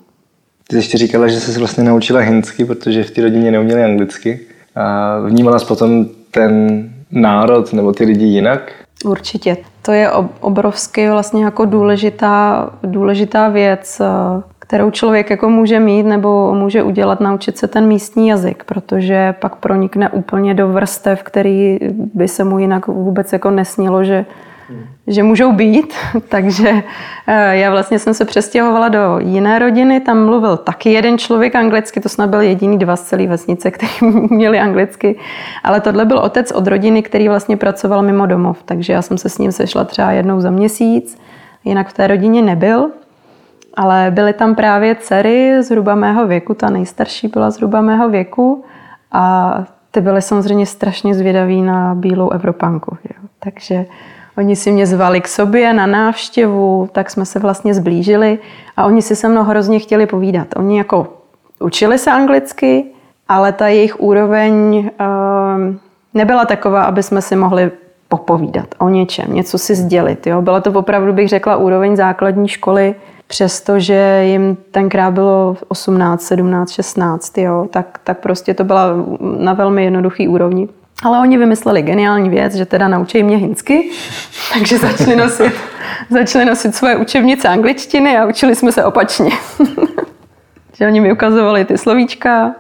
Ty 0.69 0.77
jsi 0.77 0.79
ještě 0.79 0.99
říkala, 0.99 1.29
že 1.29 1.41
jsi 1.41 1.59
vlastně 1.59 1.85
naučila 1.85 2.21
hindsky, 2.21 2.65
protože 2.65 3.05
v 3.05 3.11
té 3.11 3.23
rodině 3.23 3.51
neuměli 3.51 3.85
anglicky. 3.85 4.41
A 4.75 5.19
vnímala 5.21 5.59
jsi 5.59 5.67
potom 5.67 6.07
ten 6.31 6.85
národ 7.11 7.73
nebo 7.73 7.93
ty 7.93 8.05
lidi 8.05 8.25
jinak? 8.25 8.73
Určitě. 9.05 9.57
To 9.83 9.93
je 9.93 10.11
obrovsky 10.41 11.11
vlastně 11.11 11.45
jako 11.45 11.65
důležitá, 11.65 12.71
důležitá 12.83 13.49
věc, 13.49 14.01
eh, 14.01 14.43
kterou 14.59 14.91
člověk 14.91 15.31
jako 15.31 15.51
může 15.51 15.81
mít 15.81 16.03
nebo 16.03 16.55
může 16.55 16.83
udělat, 16.83 17.21
naučit 17.21 17.59
se 17.59 17.69
ten 17.69 17.87
místní 17.87 18.29
jazyk, 18.29 18.65
protože 18.65 19.35
pak 19.41 19.57
pronikne 19.57 20.09
úplně 20.09 20.55
do 20.55 20.69
vrstev, 20.69 21.23
který 21.23 21.79
by 22.15 22.29
se 22.29 22.45
mu 22.45 22.59
jinak 22.59 22.87
vůbec 22.87 23.33
jako 23.33 23.51
nesnilo, 23.51 24.05
že 24.05 24.25
že 25.07 25.23
můžou 25.23 25.53
být, 25.53 25.95
takže 26.29 26.83
eh, 27.27 27.57
já 27.57 27.71
vlastně 27.71 27.99
jsem 27.99 28.15
se 28.15 28.25
přestěhovala 28.25 28.89
do 28.89 29.19
jiné 29.19 29.59
rodiny, 29.59 30.01
tam 30.01 30.25
mluvil 30.25 30.57
taky 30.57 30.93
jeden 30.93 31.19
člověk 31.19 31.55
anglicky, 31.55 32.01
to 32.01 32.09
snad 32.09 32.31
byl 32.31 32.41
jediný 32.41 32.79
dva 32.79 32.97
z 32.97 33.03
celé 33.03 33.27
vesnice, 33.27 33.71
kteří 33.71 34.07
měli 34.31 34.61
anglicky, 34.61 35.19
ale 35.65 35.81
tohle 35.81 36.05
byl 36.05 36.19
otec 36.19 36.53
od 36.53 36.67
rodiny, 36.67 37.03
který 37.03 37.29
vlastně 37.29 37.57
pracoval 37.57 38.03
mimo 38.03 38.27
domov, 38.27 38.63
takže 38.65 38.93
já 38.93 39.03
jsem 39.03 39.19
se 39.19 39.29
s 39.29 39.39
ním 39.39 39.53
sešla 39.53 39.85
třeba 39.85 40.11
jednou 40.11 40.41
za 40.41 40.51
měsíc, 40.51 41.19
jinak 41.65 41.89
v 41.89 41.93
té 41.93 42.07
rodině 42.07 42.43
nebyl, 42.43 42.91
ale 43.75 44.11
byly 44.11 44.33
tam 44.33 44.55
právě 44.55 44.95
dcery 44.95 45.63
zhruba 45.63 45.95
mého 45.95 46.27
věku, 46.27 46.55
ta 46.55 46.71
nejstarší 46.71 47.29
byla 47.29 47.51
zhruba 47.51 47.81
mého 47.81 48.09
věku 48.09 48.65
a 49.13 49.55
ty 49.91 50.01
byly 50.01 50.23
samozřejmě 50.23 50.67
strašně 50.67 51.15
zvědaví 51.15 51.63
na 51.63 51.95
bílou 51.95 52.31
Evropanku. 52.31 52.97
Jo. 53.05 53.29
Takže 53.39 53.87
Oni 54.39 54.57
si 54.57 54.71
mě 54.71 54.87
zvali 54.87 55.21
k 55.21 55.29
sobě 55.29 55.73
na 55.73 55.87
návštěvu, 55.87 56.89
tak 56.93 57.11
jsme 57.11 57.25
se 57.25 57.39
vlastně 57.39 57.75
zblížili 57.75 58.39
a 58.77 58.85
oni 58.85 59.03
si 59.03 59.17
se 59.17 59.29
mnou 59.29 59.43
hrozně 59.43 59.79
chtěli 59.79 60.07
povídat. 60.07 60.47
Oni 60.57 60.79
jako 60.79 61.07
učili 61.61 61.99
se 61.99 62.11
anglicky, 62.11 62.85
ale 63.29 63.53
ta 63.53 63.69
jejich 63.69 64.01
úroveň 64.01 64.91
nebyla 66.15 66.45
taková, 66.45 66.83
aby 66.83 67.03
jsme 67.03 67.23
si 67.23 67.37
mohli 67.37 67.71
popovídat 68.09 68.67
o 68.79 68.89
něčem, 68.89 69.35
něco 69.35 69.59
si 69.59 69.75
sdělit. 69.75 70.27
Jo? 70.27 70.43
Byla 70.43 70.61
to 70.61 70.73
opravdu, 70.73 71.13
bych 71.13 71.29
řekla, 71.29 71.57
úroveň 71.57 71.97
základní 71.97 72.49
školy, 72.49 72.95
přestože 73.27 74.23
jim 74.25 74.57
tenkrát 74.71 75.11
bylo 75.11 75.57
18, 75.69 76.23
17, 76.23 76.71
16, 76.71 77.39
jo? 77.39 77.67
Tak, 77.71 78.01
tak 78.05 78.19
prostě 78.19 78.55
to 78.55 78.65
byla 78.65 78.87
na 79.39 79.53
velmi 79.53 79.85
jednoduchý 79.85 80.29
úrovni. 80.29 80.69
Ale 81.03 81.19
oni 81.19 81.39
vymysleli 81.39 81.83
geniální 81.83 82.29
věc, 82.29 82.55
že 82.55 82.67
teda 82.67 82.89
naučí 82.89 83.23
mě 83.23 83.37
hinsky, 83.37 83.91
takže 84.53 84.79
začali 84.79 85.17
nosit, 85.17 85.53
začali 86.11 86.45
nosit 86.45 86.75
svoje 86.75 86.97
učebnice 86.97 87.49
angličtiny 87.49 88.19
a 88.19 88.27
učili 88.27 88.55
jsme 88.55 88.73
se 88.73 88.85
opačně. 88.85 89.31
že 90.73 90.87
oni 90.87 91.01
mi 91.01 91.13
ukazovali 91.13 91.65
ty 91.65 91.79
slovíčka, 91.79 92.55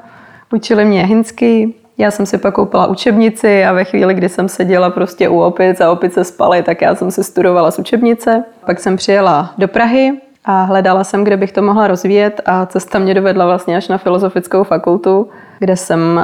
učili 0.53 0.85
mě 0.85 1.07
hinsky, 1.07 1.75
já 1.99 2.11
jsem 2.11 2.27
si 2.27 2.39
pak 2.39 2.55
koupila 2.55 2.87
učebnici 2.87 3.65
a 3.65 3.73
ve 3.73 3.85
chvíli, 3.85 4.15
kdy 4.15 4.29
jsem 4.29 4.49
seděla 4.49 4.91
prostě 4.91 5.29
u 5.29 5.41
opic 5.41 5.81
a 5.81 5.91
opice 5.91 6.25
spaly, 6.25 6.63
tak 6.63 6.83
já 6.83 6.95
jsem 6.95 7.11
si 7.11 7.25
studovala 7.25 7.71
z 7.71 7.79
učebnice. 7.79 8.45
Pak 8.67 8.81
jsem 8.81 8.97
přijela 8.97 9.55
do 9.59 9.69
Prahy 9.69 10.21
a 10.45 10.63
hledala 10.63 11.05
jsem, 11.05 11.25
kde 11.25 11.37
bych 11.37 11.53
to 11.53 11.63
mohla 11.63 11.87
rozvíjet 11.87 12.41
a 12.47 12.67
cesta 12.67 12.99
mě 12.99 13.15
dovedla 13.15 13.47
vlastně 13.47 13.77
až 13.77 13.89
na 13.89 13.99
filozofickou 13.99 14.65
fakultu, 14.65 15.29
kde 15.59 15.77
jsem 15.77 16.21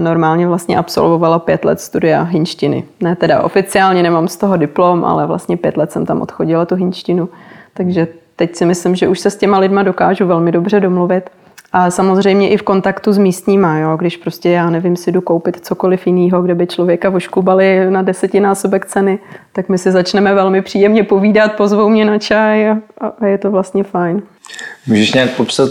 normálně 0.00 0.46
vlastně 0.46 0.78
absolvovala 0.78 1.38
pět 1.38 1.64
let 1.64 1.80
studia 1.80 2.22
hinštiny. 2.22 2.84
Ne 3.00 3.16
teda 3.16 3.42
oficiálně 3.42 4.02
nemám 4.02 4.28
z 4.28 4.36
toho 4.36 4.56
diplom, 4.56 5.04
ale 5.04 5.26
vlastně 5.26 5.56
pět 5.56 5.76
let 5.76 5.92
jsem 5.92 6.06
tam 6.06 6.20
odchodila 6.20 6.64
tu 6.64 6.74
hinštinu. 6.74 7.28
Takže 7.74 8.08
teď 8.36 8.56
si 8.56 8.64
myslím, 8.66 8.94
že 8.94 9.08
už 9.08 9.20
se 9.20 9.30
s 9.30 9.36
těma 9.36 9.58
lidma 9.58 9.82
dokážu 9.82 10.26
velmi 10.26 10.52
dobře 10.52 10.80
domluvit. 10.80 11.30
A 11.72 11.90
samozřejmě 11.90 12.48
i 12.48 12.56
v 12.56 12.62
kontaktu 12.62 13.12
s 13.12 13.18
místníma, 13.18 13.78
jo? 13.78 13.96
když 13.96 14.16
prostě 14.16 14.50
já 14.50 14.70
nevím, 14.70 14.96
si 14.96 15.12
jdu 15.12 15.20
koupit 15.20 15.66
cokoliv 15.66 16.06
jiného, 16.06 16.42
kde 16.42 16.54
by 16.54 16.66
člověka 16.66 17.10
voškubali 17.10 17.90
na 17.90 18.02
desetinásobek 18.02 18.86
ceny, 18.86 19.18
tak 19.52 19.68
my 19.68 19.78
si 19.78 19.92
začneme 19.92 20.34
velmi 20.34 20.62
příjemně 20.62 21.04
povídat, 21.04 21.52
pozvou 21.52 21.88
mě 21.88 22.04
na 22.04 22.18
čaj 22.18 22.70
a, 22.70 22.78
a 23.20 23.26
je 23.26 23.38
to 23.38 23.50
vlastně 23.50 23.84
fajn. 23.84 24.22
Můžeš 24.86 25.12
nějak 25.12 25.30
popsat 25.30 25.70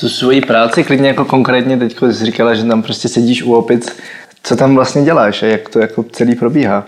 tu 0.00 0.08
svoji 0.08 0.40
práci, 0.40 0.84
klidně 0.84 1.08
jako 1.08 1.24
konkrétně, 1.24 1.76
teď 1.76 1.96
jsi 2.10 2.24
říkala, 2.24 2.54
že 2.54 2.64
tam 2.64 2.82
prostě 2.82 3.08
sedíš 3.08 3.42
u 3.42 3.54
opic, 3.54 3.96
co 4.42 4.56
tam 4.56 4.74
vlastně 4.74 5.02
děláš 5.02 5.42
a 5.42 5.46
jak 5.46 5.68
to 5.68 5.78
jako 5.78 6.02
celý 6.02 6.34
probíhá? 6.34 6.84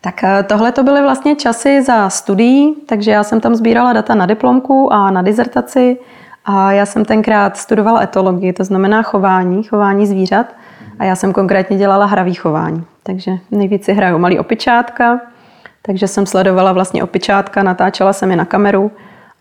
Tak 0.00 0.24
eh, 0.24 0.42
tohle 0.42 0.72
to 0.72 0.82
byly 0.82 1.02
vlastně 1.02 1.36
časy 1.36 1.82
za 1.82 2.10
studií, 2.10 2.74
takže 2.86 3.10
já 3.10 3.24
jsem 3.24 3.40
tam 3.40 3.54
sbírala 3.54 3.92
data 3.92 4.14
na 4.14 4.26
diplomku 4.26 4.92
a 4.92 5.10
na 5.10 5.22
dizertaci. 5.22 5.98
A 6.44 6.72
já 6.72 6.86
jsem 6.86 7.04
tenkrát 7.04 7.56
studovala 7.56 8.02
etologii, 8.02 8.52
to 8.52 8.64
znamená 8.64 9.02
chování, 9.02 9.62
chování 9.62 10.06
zvířat. 10.06 10.46
A 10.98 11.04
já 11.04 11.16
jsem 11.16 11.32
konkrétně 11.32 11.78
dělala 11.78 12.06
hravý 12.06 12.34
chování. 12.34 12.84
Takže 13.02 13.32
nejvíc 13.50 13.84
si 13.84 13.92
hrajou 13.92 14.18
malý 14.18 14.38
opičátka, 14.38 15.20
takže 15.82 16.08
jsem 16.08 16.26
sledovala 16.26 16.72
vlastně 16.72 17.04
opičátka, 17.04 17.62
natáčela 17.62 18.12
jsem 18.12 18.30
je 18.30 18.36
na 18.36 18.44
kameru 18.44 18.90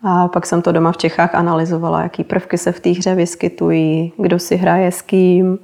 a 0.03 0.27
pak 0.27 0.45
jsem 0.45 0.61
to 0.61 0.71
doma 0.71 0.91
v 0.91 0.97
Čechách 0.97 1.35
analyzovala, 1.35 2.01
jaký 2.01 2.23
prvky 2.23 2.57
se 2.57 2.71
v 2.71 2.79
té 2.79 2.89
hře 2.89 3.15
vyskytují, 3.15 4.13
kdo 4.17 4.39
si 4.39 4.55
hraje 4.55 4.91
s 4.91 5.01
kým 5.01 5.59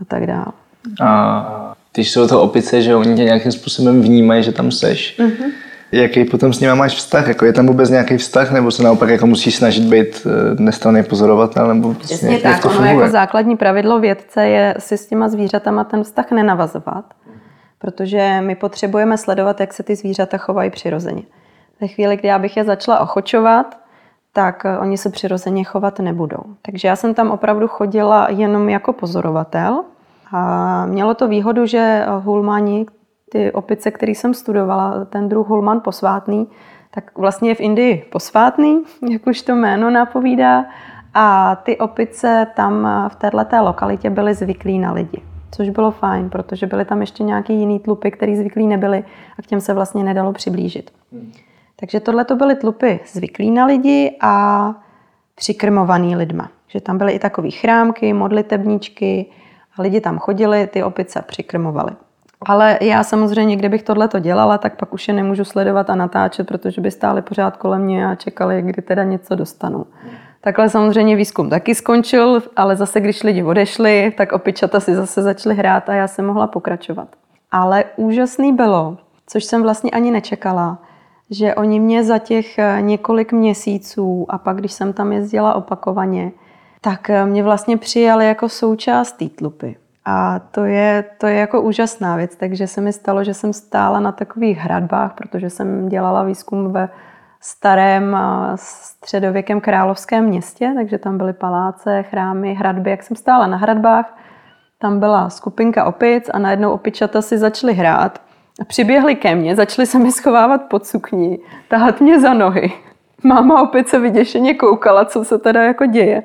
a 0.00 0.04
tak 0.04 0.26
dále. 0.26 0.52
A 1.00 1.74
když 1.94 2.10
jsou 2.10 2.28
to 2.28 2.42
opice, 2.42 2.82
že 2.82 2.94
oni 2.94 3.14
tě 3.14 3.24
nějakým 3.24 3.52
způsobem 3.52 4.02
vnímají, 4.02 4.42
že 4.42 4.52
tam 4.52 4.70
seš, 4.70 5.18
mm-hmm 5.18 5.50
jaký 5.92 6.24
potom 6.24 6.52
s 6.52 6.60
nimi 6.60 6.74
máš 6.74 6.94
vztah? 6.94 7.28
Jako 7.28 7.44
je 7.44 7.52
tam 7.52 7.66
vůbec 7.66 7.90
nějaký 7.90 8.16
vztah, 8.16 8.52
nebo 8.52 8.70
se 8.70 8.82
naopak 8.82 9.08
jako 9.08 9.26
musíš 9.26 9.56
snažit 9.56 9.84
být 9.84 10.26
eh, 10.26 10.62
nestranný 10.62 11.02
pozorovatel? 11.02 11.68
Nebo 11.68 11.94
Přesně 11.94 12.32
jak, 12.32 12.42
tak, 12.42 12.62
to 12.62 12.68
ono 12.68 12.84
jako 12.86 13.08
základní 13.08 13.56
pravidlo 13.56 14.00
vědce 14.00 14.46
je 14.48 14.74
si 14.78 14.98
s 14.98 15.06
těma 15.06 15.28
zvířatama 15.28 15.84
ten 15.84 16.04
vztah 16.04 16.30
nenavazovat, 16.30 17.04
protože 17.78 18.40
my 18.40 18.54
potřebujeme 18.54 19.18
sledovat, 19.18 19.60
jak 19.60 19.72
se 19.72 19.82
ty 19.82 19.96
zvířata 19.96 20.38
chovají 20.38 20.70
přirozeně. 20.70 21.22
Ve 21.80 21.86
chvíli, 21.86 22.16
kdy 22.16 22.28
já 22.28 22.38
bych 22.38 22.56
je 22.56 22.64
začala 22.64 23.00
ochočovat, 23.00 23.78
tak 24.32 24.64
eh, 24.64 24.78
oni 24.78 24.98
se 24.98 25.10
přirozeně 25.10 25.64
chovat 25.64 25.98
nebudou. 25.98 26.42
Takže 26.62 26.88
já 26.88 26.96
jsem 26.96 27.14
tam 27.14 27.30
opravdu 27.30 27.68
chodila 27.68 28.26
jenom 28.30 28.68
jako 28.68 28.92
pozorovatel 28.92 29.84
a 30.32 30.86
mělo 30.86 31.14
to 31.14 31.28
výhodu, 31.28 31.66
že 31.66 32.06
hulmani, 32.20 32.86
ty 33.30 33.52
opice, 33.52 33.90
který 33.90 34.14
jsem 34.14 34.34
studovala, 34.34 35.04
ten 35.04 35.28
druh 35.28 35.48
hulman 35.48 35.80
posvátný, 35.80 36.46
tak 36.90 37.18
vlastně 37.18 37.50
je 37.50 37.54
v 37.54 37.60
Indii 37.60 38.04
posvátný, 38.12 38.82
jak 39.10 39.26
už 39.26 39.42
to 39.42 39.54
jméno 39.54 39.90
napovídá. 39.90 40.64
A 41.14 41.56
ty 41.56 41.78
opice 41.78 42.46
tam 42.56 42.88
v 43.08 43.16
této 43.16 43.64
lokalitě 43.64 44.10
byly 44.10 44.34
zvyklí 44.34 44.78
na 44.78 44.92
lidi. 44.92 45.22
Což 45.50 45.68
bylo 45.68 45.90
fajn, 45.90 46.30
protože 46.30 46.66
byly 46.66 46.84
tam 46.84 47.00
ještě 47.00 47.22
nějaký 47.24 47.54
jiný 47.54 47.80
tlupy, 47.80 48.10
který 48.10 48.36
zvyklí 48.36 48.66
nebyly 48.66 49.04
a 49.38 49.42
k 49.42 49.46
těm 49.46 49.60
se 49.60 49.74
vlastně 49.74 50.04
nedalo 50.04 50.32
přiblížit. 50.32 50.90
Takže 51.80 52.00
tohle 52.00 52.24
to 52.24 52.36
byly 52.36 52.56
tlupy 52.56 53.00
zvyklí 53.06 53.50
na 53.50 53.66
lidi 53.66 54.16
a 54.20 54.74
přikrmovaný 55.34 56.16
lidma. 56.16 56.50
Že 56.68 56.80
tam 56.80 56.98
byly 56.98 57.12
i 57.12 57.18
takové 57.18 57.50
chrámky, 57.50 58.12
modlitebníčky 58.12 59.26
a 59.76 59.82
lidi 59.82 60.00
tam 60.00 60.18
chodili, 60.18 60.66
ty 60.66 60.82
opice 60.82 61.22
přikrmovali. 61.26 61.92
Ale 62.42 62.78
já 62.80 63.04
samozřejmě, 63.04 63.56
kdybych 63.56 63.82
tohle 63.82 64.08
to 64.08 64.18
dělala, 64.18 64.58
tak 64.58 64.76
pak 64.76 64.94
už 64.94 65.08
je 65.08 65.14
nemůžu 65.14 65.44
sledovat 65.44 65.90
a 65.90 65.94
natáčet, 65.94 66.46
protože 66.46 66.80
by 66.80 66.90
stáli 66.90 67.22
pořád 67.22 67.56
kolem 67.56 67.82
mě 67.82 68.06
a 68.06 68.14
čekali, 68.14 68.62
kdy 68.62 68.82
teda 68.82 69.04
něco 69.04 69.34
dostanu. 69.34 69.86
Takhle 70.40 70.68
samozřejmě 70.68 71.16
výzkum 71.16 71.50
taky 71.50 71.74
skončil, 71.74 72.42
ale 72.56 72.76
zase, 72.76 73.00
když 73.00 73.22
lidi 73.22 73.42
odešli, 73.42 74.12
tak 74.16 74.32
opičata 74.32 74.80
si 74.80 74.94
zase 74.94 75.22
začaly 75.22 75.54
hrát 75.54 75.88
a 75.88 75.94
já 75.94 76.08
jsem 76.08 76.26
mohla 76.26 76.46
pokračovat. 76.46 77.08
Ale 77.50 77.84
úžasný 77.96 78.52
bylo, 78.52 78.96
což 79.26 79.44
jsem 79.44 79.62
vlastně 79.62 79.90
ani 79.90 80.10
nečekala, 80.10 80.78
že 81.30 81.54
oni 81.54 81.80
mě 81.80 82.04
za 82.04 82.18
těch 82.18 82.58
eh, 82.58 82.78
několik 82.80 83.32
měsíců 83.32 84.26
a 84.28 84.38
pak, 84.38 84.56
když 84.56 84.72
jsem 84.72 84.92
tam 84.92 85.12
jezdila 85.12 85.54
opakovaně, 85.54 86.32
tak 86.80 87.10
eh, 87.10 87.26
mě 87.26 87.42
vlastně 87.42 87.76
přijali 87.76 88.26
jako 88.26 88.48
součást 88.48 89.12
té 89.12 89.28
tlupy. 89.28 89.76
A 90.04 90.38
to 90.38 90.64
je, 90.64 91.04
to 91.18 91.26
je 91.26 91.34
jako 91.34 91.60
úžasná 91.60 92.16
věc, 92.16 92.36
takže 92.36 92.66
se 92.66 92.80
mi 92.80 92.92
stalo, 92.92 93.24
že 93.24 93.34
jsem 93.34 93.52
stála 93.52 94.00
na 94.00 94.12
takových 94.12 94.58
hradbách, 94.58 95.14
protože 95.14 95.50
jsem 95.50 95.88
dělala 95.88 96.24
výzkum 96.24 96.72
ve 96.72 96.88
starém 97.40 98.16
středověkém 98.54 99.60
královském 99.60 100.24
městě, 100.24 100.72
takže 100.76 100.98
tam 100.98 101.18
byly 101.18 101.32
paláce, 101.32 102.02
chrámy, 102.02 102.54
hradby. 102.54 102.90
Jak 102.90 103.02
jsem 103.02 103.16
stála 103.16 103.46
na 103.46 103.56
hradbách, 103.56 104.18
tam 104.78 105.00
byla 105.00 105.30
skupinka 105.30 105.84
opic 105.84 106.30
a 106.34 106.38
najednou 106.38 106.70
opičata 106.72 107.22
si 107.22 107.38
začaly 107.38 107.74
hrát 107.74 108.25
a 108.60 108.64
přiběhli 108.64 109.14
ke 109.14 109.34
mně, 109.34 109.56
začaly 109.56 109.86
se 109.86 109.98
mi 109.98 110.12
schovávat 110.12 110.62
pod 110.62 110.86
sukní, 110.86 111.38
tahat 111.68 112.00
mě 112.00 112.20
za 112.20 112.34
nohy. 112.34 112.72
Máma 113.24 113.62
opice 113.62 113.98
vyděšeně 113.98 114.54
koukala, 114.54 115.04
co 115.04 115.24
se 115.24 115.38
teda 115.38 115.62
jako 115.62 115.86
děje 115.86 116.22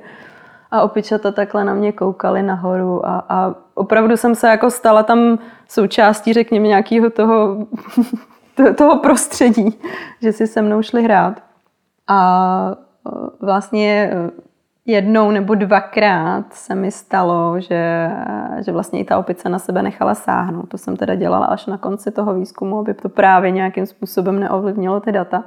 a 0.72 0.82
opičata 0.82 1.32
takhle 1.32 1.64
na 1.64 1.74
mě 1.74 1.92
koukali 1.92 2.44
nahoru 2.44 3.06
a, 3.06 3.26
a 3.30 3.56
opravdu 3.74 4.18
jsem 4.18 4.36
se 4.36 4.48
jako 4.48 4.72
stala 4.72 5.04
tam 5.04 5.40
součástí, 5.68 6.34
řekněme, 6.34 6.68
nějakého 6.68 7.10
toho, 7.10 7.68
toho 8.78 9.00
prostředí, 9.00 9.80
že 10.22 10.34
si 10.34 10.48
se 10.48 10.62
mnou 10.62 10.82
šli 10.82 11.04
hrát. 11.04 11.44
A 12.08 12.76
e, 13.08 13.46
vlastně 13.46 14.12
jednou 14.86 15.32
nebo 15.32 15.56
dvakrát 15.56 16.54
se 16.54 16.76
mi 16.76 16.92
stalo, 16.92 17.62
že, 17.62 18.10
že 18.66 18.72
vlastně 18.72 19.00
i 19.00 19.04
ta 19.04 19.18
opice 19.18 19.50
na 19.50 19.60
sebe 19.60 19.84
nechala 19.84 20.16
sáhnout. 20.16 20.70
To 20.70 20.78
jsem 20.78 20.98
teda 20.98 21.16
dělala 21.16 21.46
až 21.46 21.66
na 21.66 21.78
konci 21.78 22.12
toho 22.12 22.34
výzkumu, 22.34 22.80
aby 22.80 22.94
to 22.94 23.10
právě 23.10 23.52
nějakým 23.52 23.86
způsobem 23.86 24.40
neovlivnilo 24.40 25.00
ty 25.00 25.12
data 25.12 25.44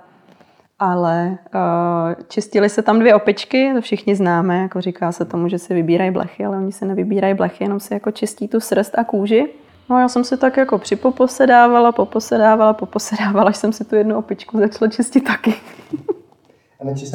ale 0.79 1.39
uh, 1.55 2.25
čistily 2.29 2.69
se 2.69 2.83
tam 2.83 2.99
dvě 2.99 3.15
opičky, 3.15 3.73
to 3.75 3.81
všichni 3.81 4.17
známe, 4.17 4.59
jako 4.59 4.81
říká 4.81 5.13
se 5.13 5.25
tomu, 5.25 5.49
že 5.49 5.59
si 5.59 5.75
vybírají 5.75 6.11
blechy, 6.11 6.45
ale 6.45 6.57
oni 6.57 6.73
se 6.73 6.85
nevybírají 6.85 7.35
blechy, 7.35 7.65
jenom 7.65 7.81
si 7.81 7.95
jako 7.95 8.11
čistí 8.11 8.49
tu 8.49 8.61
srst 8.61 8.99
a 8.99 9.05
kůži. 9.05 9.49
No 9.91 10.01
já 10.01 10.09
jsem 10.09 10.25
si 10.25 10.37
tak 10.37 10.57
jako 10.57 10.79
připoposedávala, 10.79 11.93
poposedávala, 11.93 12.73
poposedávala, 12.73 13.49
až 13.49 13.57
jsem 13.57 13.73
si 13.73 13.85
tu 13.85 13.97
jednu 13.97 14.19
opičku 14.19 14.59
začala 14.59 14.91
čistit 14.91 15.21
taky. 15.21 15.55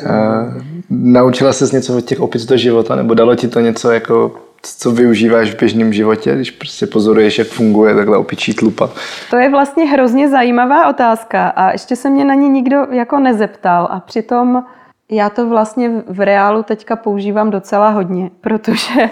A 0.09 0.45
naučila 0.89 1.53
ses 1.53 1.71
něco 1.71 1.97
od 1.97 2.05
těch 2.05 2.19
opic 2.19 2.45
do 2.45 2.57
života, 2.57 2.95
nebo 2.95 3.13
dalo 3.13 3.35
ti 3.35 3.47
to 3.47 3.59
něco 3.59 3.91
jako 3.91 4.31
co 4.61 4.91
využíváš 4.91 5.53
v 5.53 5.59
běžném 5.59 5.93
životě, 5.93 6.35
když 6.35 6.51
prostě 6.51 6.87
pozoruješ, 6.87 7.37
jak 7.37 7.47
funguje 7.47 7.95
takhle 7.95 8.17
opičí 8.17 8.53
tlupa? 8.53 8.89
To 9.29 9.37
je 9.37 9.49
vlastně 9.49 9.85
hrozně 9.85 10.29
zajímavá 10.29 10.89
otázka 10.89 11.47
a 11.47 11.71
ještě 11.71 11.95
se 11.95 12.09
mě 12.09 12.25
na 12.25 12.33
ní 12.33 12.49
nikdo 12.49 12.77
jako 12.91 13.19
nezeptal 13.19 13.87
a 13.91 13.99
přitom 13.99 14.63
já 15.11 15.29
to 15.29 15.49
vlastně 15.49 15.91
v 16.07 16.25
reálu 16.25 16.63
teďka 16.63 16.95
používám 16.95 17.51
docela 17.51 17.89
hodně, 17.89 18.31
protože 18.41 19.09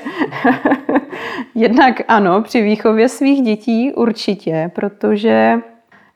jednak 1.55 2.01
ano, 2.07 2.41
při 2.41 2.61
výchově 2.61 3.09
svých 3.09 3.41
dětí 3.41 3.93
určitě, 3.93 4.71
protože 4.75 5.59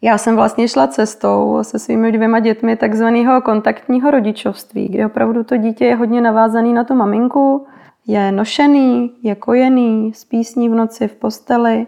já 0.01 0.17
jsem 0.17 0.35
vlastně 0.35 0.67
šla 0.67 0.87
cestou 0.87 1.59
se 1.61 1.79
svými 1.79 2.11
dvěma 2.11 2.39
dětmi 2.39 2.75
takzvaného 2.75 3.41
kontaktního 3.41 4.11
rodičovství, 4.11 4.87
kde 4.87 5.05
opravdu 5.05 5.43
to 5.43 5.57
dítě 5.57 5.85
je 5.85 5.95
hodně 5.95 6.21
navázané 6.21 6.73
na 6.73 6.83
tu 6.83 6.95
maminku, 6.95 7.65
je 8.07 8.31
nošený, 8.31 9.11
je 9.23 9.35
kojený, 9.35 10.13
spí 10.13 10.43
s 10.43 10.55
ní 10.55 10.69
v 10.69 10.75
noci 10.75 11.07
v 11.07 11.15
posteli 11.15 11.87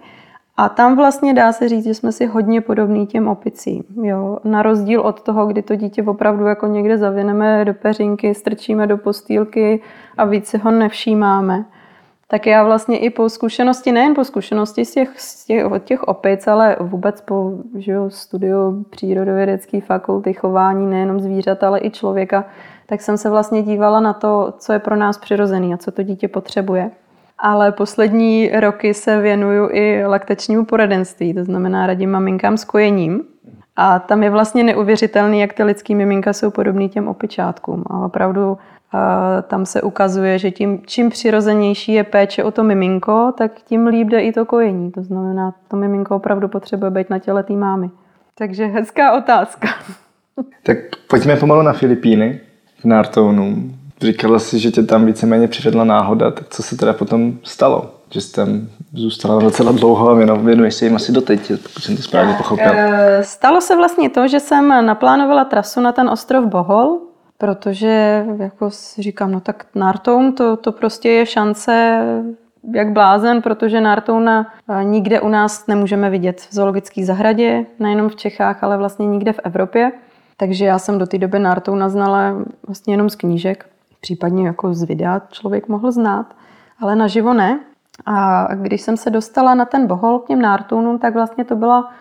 a 0.58 0.70
tam 0.70 0.96
vlastně 0.96 1.34
dá 1.34 1.54
se 1.54 1.70
říct, 1.70 1.84
že 1.84 1.94
jsme 1.94 2.12
si 2.12 2.26
hodně 2.26 2.62
podobní 2.62 3.08
těm 3.08 3.28
opicím. 3.28 3.84
Jo? 4.04 4.40
Na 4.44 4.62
rozdíl 4.62 5.02
od 5.02 5.22
toho, 5.22 5.46
kdy 5.46 5.62
to 5.62 5.76
dítě 5.76 6.04
opravdu 6.04 6.46
jako 6.46 6.68
někde 6.68 6.98
zavineme 6.98 7.66
do 7.66 7.74
peřinky, 7.74 8.36
strčíme 8.36 8.88
do 8.88 8.98
postýlky 8.98 9.82
a 10.18 10.26
víc 10.26 10.48
si 10.48 10.58
ho 10.58 10.72
nevšímáme. 10.72 11.66
Tak 12.34 12.48
já 12.48 12.64
vlastně 12.64 12.98
i 12.98 13.10
po 13.10 13.30
zkušenosti, 13.30 13.92
nejen 13.92 14.16
po 14.16 14.24
zkušenosti 14.24 14.86
z 14.86 14.94
těch, 14.94 15.10
z 15.22 15.46
těch, 15.46 15.66
od 15.66 15.84
těch 15.84 16.04
opic, 16.04 16.48
ale 16.48 16.78
vůbec 16.80 17.22
po 17.22 17.52
že 17.78 17.92
jo, 17.92 18.10
studiu 18.10 18.86
přírodovědecké 18.90 19.82
fakulty 19.82 20.34
chování 20.34 20.88
nejenom 20.88 21.20
zvířat, 21.20 21.64
ale 21.64 21.80
i 21.80 21.90
člověka, 21.90 22.46
tak 22.86 23.02
jsem 23.02 23.18
se 23.18 23.30
vlastně 23.30 23.64
dívala 23.64 24.00
na 24.00 24.14
to, 24.14 24.54
co 24.58 24.74
je 24.74 24.80
pro 24.80 24.96
nás 24.96 25.18
přirozený 25.18 25.74
a 25.74 25.78
co 25.78 25.92
to 25.92 26.04
dítě 26.04 26.28
potřebuje 26.28 26.92
ale 27.40 27.72
poslední 27.72 28.50
roky 28.60 28.94
se 28.94 29.22
věnuju 29.22 29.70
i 29.72 30.06
laktačnímu 30.06 30.66
poradenství, 30.66 31.34
to 31.34 31.44
znamená 31.44 31.88
radím 31.88 32.12
maminkám 32.12 32.58
s 32.58 32.64
kojením. 32.64 33.24
A 33.76 34.00
tam 34.00 34.24
je 34.24 34.30
vlastně 34.30 34.64
neuvěřitelný, 34.64 35.40
jak 35.40 35.54
ty 35.54 35.64
lidský 35.64 35.96
miminka 35.96 36.34
jsou 36.34 36.52
podobný 36.52 36.90
těm 36.90 37.08
opičátkům. 37.08 37.84
A 37.90 38.06
opravdu 38.06 38.58
tam 39.48 39.66
se 39.66 39.82
ukazuje, 39.82 40.40
že 40.40 40.52
tím, 40.52 40.82
čím 40.86 41.10
přirozenější 41.10 41.94
je 41.94 42.04
péče 42.04 42.44
o 42.44 42.52
to 42.52 42.64
miminko, 42.64 43.34
tak 43.38 43.52
tím 43.66 43.88
líp 43.88 44.08
jde 44.08 44.22
i 44.22 44.34
to 44.34 44.46
kojení. 44.46 44.92
To 44.92 45.04
znamená, 45.04 45.54
to 45.68 45.78
miminko 45.78 46.16
opravdu 46.16 46.48
potřebuje 46.48 46.92
být 46.92 47.10
na 47.10 47.20
těle 47.20 47.44
té 47.44 47.54
mámy. 47.54 47.90
Takže 48.38 48.66
hezká 48.66 49.18
otázka. 49.18 49.68
Tak 50.64 50.78
pojďme 51.08 51.36
pomalu 51.36 51.62
na 51.62 51.74
Filipíny, 51.74 52.40
k 52.82 52.86
Nartounům. 52.86 53.76
Říkala 54.02 54.40
si, 54.40 54.60
že 54.60 54.72
tě 54.72 54.84
tam 54.84 55.06
víceméně 55.06 55.48
přivedla 55.48 55.84
náhoda, 55.84 56.32
tak 56.32 56.50
co 56.50 56.64
se 56.64 56.78
teda 56.78 56.94
potom 56.94 57.34
stalo? 57.44 57.96
Že 58.10 58.22
jsi 58.22 58.34
tam 58.34 58.68
zůstala 58.94 59.42
docela 59.42 59.72
dlouho 59.72 60.10
a 60.10 60.14
věnuješ 60.36 60.74
se 60.74 60.86
jim 60.86 60.96
asi 60.96 61.12
doteď, 61.12 61.52
pokud 61.64 61.84
jsem 61.84 61.96
to 61.96 62.02
správně 62.02 62.34
pochopil. 62.34 62.72
Eh, 62.76 63.24
stalo 63.24 63.62
se 63.62 63.76
vlastně 63.76 64.10
to, 64.10 64.28
že 64.28 64.40
jsem 64.40 64.86
naplánovala 64.86 65.46
trasu 65.46 65.82
na 65.82 65.92
ten 65.92 66.10
ostrov 66.10 66.46
Bohol, 66.46 67.00
protože 67.44 68.26
jako 68.38 68.72
si 68.72 69.02
říkám, 69.02 69.32
no 69.32 69.40
tak 69.40 69.66
Nartoun, 69.76 70.34
to, 70.34 70.58
to 70.58 70.72
prostě 70.72 71.10
je 71.10 71.26
šance 71.26 72.02
jak 72.74 72.92
blázen, 72.92 73.42
protože 73.42 73.82
Nartouna 73.82 74.54
eh, 74.70 74.84
nikde 74.84 75.22
u 75.22 75.28
nás 75.28 75.68
nemůžeme 75.68 76.10
vidět 76.10 76.42
v 76.42 76.54
zoologické 76.54 77.06
zahradě, 77.06 77.66
nejenom 77.80 78.10
v 78.10 78.16
Čechách, 78.16 78.64
ale 78.64 78.78
vlastně 78.78 79.06
nikde 79.06 79.34
v 79.34 79.40
Evropě. 79.44 79.92
Takže 80.38 80.66
já 80.66 80.80
jsem 80.80 80.98
do 80.98 81.06
té 81.06 81.18
doby 81.18 81.40
Nartouna 81.40 81.90
znala 81.90 82.36
vlastně 82.68 82.94
jenom 82.94 83.10
z 83.10 83.16
knížek 83.16 83.66
případně 84.02 84.48
jako 84.48 84.74
z 84.74 84.84
videa 84.84 85.22
člověk 85.32 85.68
mohl 85.68 85.92
znát, 85.92 86.26
ale 86.80 86.96
naživo 86.96 87.34
ne. 87.34 87.60
A 88.06 88.48
když 88.56 88.82
jsem 88.82 88.98
se 88.98 89.10
dostala 89.10 89.56
na 89.56 89.66
ten 89.66 89.88
bohol 89.88 90.20
k 90.20 90.28
těm 90.28 90.42
nártunům, 90.42 91.00
tak 91.00 91.14
vlastně 91.14 91.44
to 91.46 91.56
byla 91.56 91.92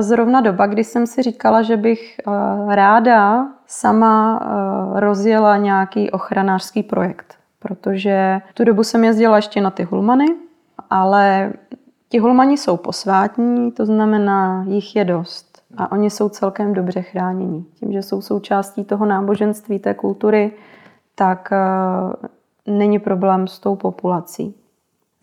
zrovna 0.00 0.40
doba, 0.40 0.66
kdy 0.66 0.84
jsem 0.84 1.06
si 1.06 1.22
říkala, 1.22 1.62
že 1.62 1.76
bych 1.76 2.16
eh, 2.18 2.74
ráda 2.74 3.48
sama 3.66 4.40
eh, 4.42 5.00
rozjela 5.00 5.56
nějaký 5.56 6.10
ochranářský 6.10 6.82
projekt. 6.82 7.34
Protože 7.58 8.40
tu 8.54 8.64
dobu 8.64 8.84
jsem 8.84 9.04
jezdila 9.04 9.36
ještě 9.36 9.60
na 9.60 9.70
ty 9.70 9.82
hulmany, 9.84 10.26
ale 10.90 11.52
ti 12.08 12.18
hulmani 12.18 12.58
jsou 12.58 12.76
posvátní, 12.76 13.72
to 13.72 13.86
znamená, 13.86 14.64
jich 14.68 14.96
je 14.96 15.04
dost. 15.04 15.62
A 15.76 15.92
oni 15.92 16.10
jsou 16.10 16.28
celkem 16.28 16.74
dobře 16.74 17.02
chráněni. 17.02 17.64
Tím, 17.74 17.92
že 17.92 18.02
jsou 18.02 18.22
součástí 18.22 18.84
toho 18.84 19.06
náboženství, 19.06 19.78
té 19.78 19.94
kultury, 19.94 20.52
tak 21.14 21.48
eh, 21.52 21.58
není 22.66 22.98
problém 22.98 23.46
s 23.46 23.58
tou 23.58 23.76
populací. 23.76 24.54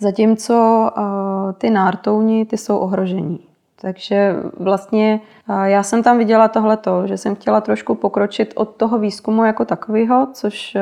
Zatímco 0.02 0.90
ty 1.58 1.70
nártouni, 1.70 2.46
ty 2.46 2.58
jsou 2.58 2.78
ohrožení. 2.78 3.49
Takže 3.82 4.36
vlastně 4.60 5.22
já 5.64 5.84
jsem 5.84 6.04
tam 6.04 6.18
viděla 6.18 6.48
tohleto, 6.48 7.08
že 7.08 7.18
jsem 7.18 7.36
chtěla 7.36 7.62
trošku 7.62 7.96
pokročit 7.96 8.54
od 8.56 8.76
toho 8.76 9.00
výzkumu 9.00 9.44
jako 9.44 9.66
takového, 9.66 10.28
což 10.34 10.78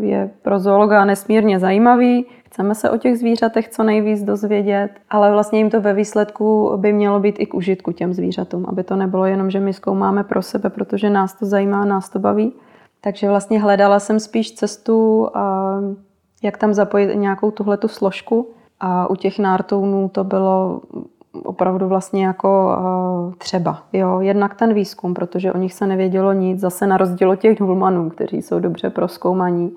je 0.00 0.30
pro 0.42 0.58
zoologa 0.58 1.04
nesmírně 1.04 1.58
zajímavý. 1.58 2.26
Chceme 2.46 2.74
se 2.74 2.90
o 2.90 2.96
těch 2.96 3.18
zvířatech 3.18 3.68
co 3.68 3.82
nejvíc 3.82 4.22
dozvědět, 4.22 4.90
ale 5.10 5.32
vlastně 5.32 5.58
jim 5.58 5.70
to 5.70 5.80
ve 5.80 5.94
výsledku 5.94 6.72
by 6.76 6.92
mělo 6.92 7.20
být 7.20 7.36
i 7.38 7.46
k 7.46 7.54
užitku 7.54 7.92
těm 7.92 8.14
zvířatům, 8.14 8.66
aby 8.68 8.84
to 8.84 8.96
nebylo 8.96 9.26
jenom, 9.26 9.50
že 9.50 9.60
my 9.60 9.72
zkoumáme 9.72 10.24
pro 10.24 10.42
sebe, 10.42 10.70
protože 10.70 11.10
nás 11.10 11.34
to 11.34 11.46
zajímá, 11.46 11.84
nás 11.84 12.08
to 12.08 12.18
baví, 12.18 12.52
takže 13.00 13.28
vlastně 13.28 13.60
hledala 13.60 14.00
jsem 14.00 14.20
spíš 14.20 14.54
cestu, 14.54 15.28
jak 16.42 16.56
tam 16.56 16.74
zapojit 16.74 17.14
nějakou 17.14 17.50
tuhletu 17.50 17.88
složku. 17.88 18.50
A 18.82 19.10
u 19.10 19.16
těch 19.16 19.38
nártounů 19.38 20.08
to 20.08 20.24
bylo 20.24 20.80
opravdu 21.44 21.88
vlastně 21.88 22.26
jako 22.26 22.76
třeba. 23.38 23.82
Jo, 23.92 24.20
jednak 24.20 24.54
ten 24.54 24.74
výzkum, 24.74 25.14
protože 25.14 25.52
o 25.52 25.58
nich 25.58 25.74
se 25.74 25.86
nevědělo 25.86 26.32
nic, 26.32 26.60
zase 26.60 26.86
na 26.86 26.96
rozdíl 26.96 27.30
od 27.30 27.36
těch 27.36 27.60
hulmanů, 27.60 28.10
kteří 28.10 28.42
jsou 28.42 28.58
dobře 28.58 28.90
proskoumaní, 28.90 29.72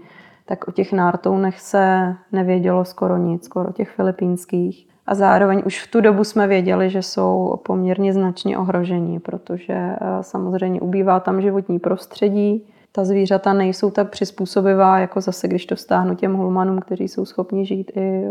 tak 0.46 0.68
o 0.68 0.72
těch 0.72 0.94
nártounech 0.94 1.60
se 1.60 2.16
nevědělo 2.32 2.86
skoro 2.86 3.18
nic, 3.18 3.46
skoro 3.46 3.72
těch 3.72 3.90
filipínských. 3.90 4.88
A 5.08 5.16
zároveň 5.16 5.64
už 5.66 5.84
v 5.84 5.92
tu 5.92 6.02
dobu 6.02 6.24
jsme 6.24 6.48
věděli, 6.48 6.90
že 6.90 7.02
jsou 7.02 7.60
poměrně 7.66 8.14
značně 8.14 8.58
ohrožení, 8.58 9.20
protože 9.20 9.96
samozřejmě 10.22 10.82
ubývá 10.82 11.20
tam 11.20 11.42
životní 11.42 11.80
prostředí, 11.80 12.68
ta 12.96 13.06
zvířata 13.06 13.54
nejsou 13.54 13.92
tak 13.92 14.10
přizpůsobivá, 14.10 15.00
jako 15.00 15.22
zase, 15.22 15.48
když 15.48 15.66
to 15.66 15.76
stáhnu 15.76 16.16
těm 16.16 16.34
hulmanům, 16.34 16.80
kteří 16.80 17.08
jsou 17.08 17.26
schopni 17.26 17.66
žít 17.66 17.92
i 17.96 18.24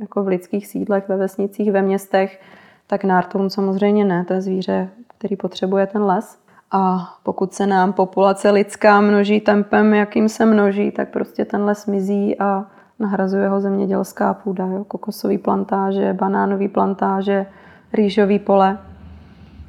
jako 0.00 0.22
v 0.22 0.28
lidských 0.28 0.66
sídlech, 0.66 1.08
ve 1.08 1.16
vesnicích, 1.16 1.72
ve 1.72 1.82
městech, 1.82 2.40
tak 2.86 3.04
nártoun 3.04 3.50
samozřejmě 3.50 4.04
ne, 4.04 4.24
to 4.24 4.32
je 4.32 4.40
zvíře, 4.40 4.88
který 5.18 5.36
potřebuje 5.36 5.86
ten 5.86 6.02
les. 6.02 6.38
A 6.70 7.14
pokud 7.22 7.52
se 7.52 7.66
nám 7.66 7.92
populace 7.92 8.50
lidská 8.50 9.00
množí 9.00 9.40
tempem, 9.40 9.94
jakým 9.94 10.28
se 10.28 10.46
množí, 10.46 10.90
tak 10.90 11.10
prostě 11.10 11.44
ten 11.44 11.64
les 11.64 11.86
mizí 11.86 12.38
a 12.38 12.66
nahrazuje 12.98 13.48
ho 13.48 13.60
zemědělská 13.60 14.34
půda. 14.34 14.66
Jo? 14.66 14.84
Kokosové 14.84 15.38
plantáže, 15.38 16.12
banánové 16.12 16.68
plantáže, 16.68 17.46
rýžové 17.92 18.38
pole. 18.38 18.78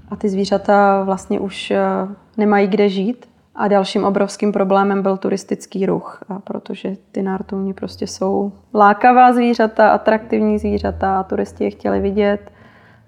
A 0.09 0.15
ty 0.15 0.29
zvířata 0.29 1.03
vlastně 1.03 1.39
už 1.39 1.71
eh, 1.71 1.79
nemají 2.37 2.67
kde 2.67 2.89
žít, 2.89 3.25
a 3.55 3.67
dalším 3.67 4.03
obrovským 4.03 4.51
problémem 4.51 5.01
byl 5.01 5.17
turistický 5.17 5.85
ruch, 5.85 6.23
a 6.29 6.39
protože 6.39 6.95
ty 7.11 7.21
nártouni 7.21 7.73
prostě 7.73 8.07
jsou 8.07 8.51
lákavá 8.73 9.33
zvířata, 9.33 9.89
atraktivní 9.89 10.59
zvířata 10.59 11.19
a 11.19 11.23
turisti 11.23 11.63
je 11.63 11.69
chtěli 11.69 11.99
vidět, 11.99 12.51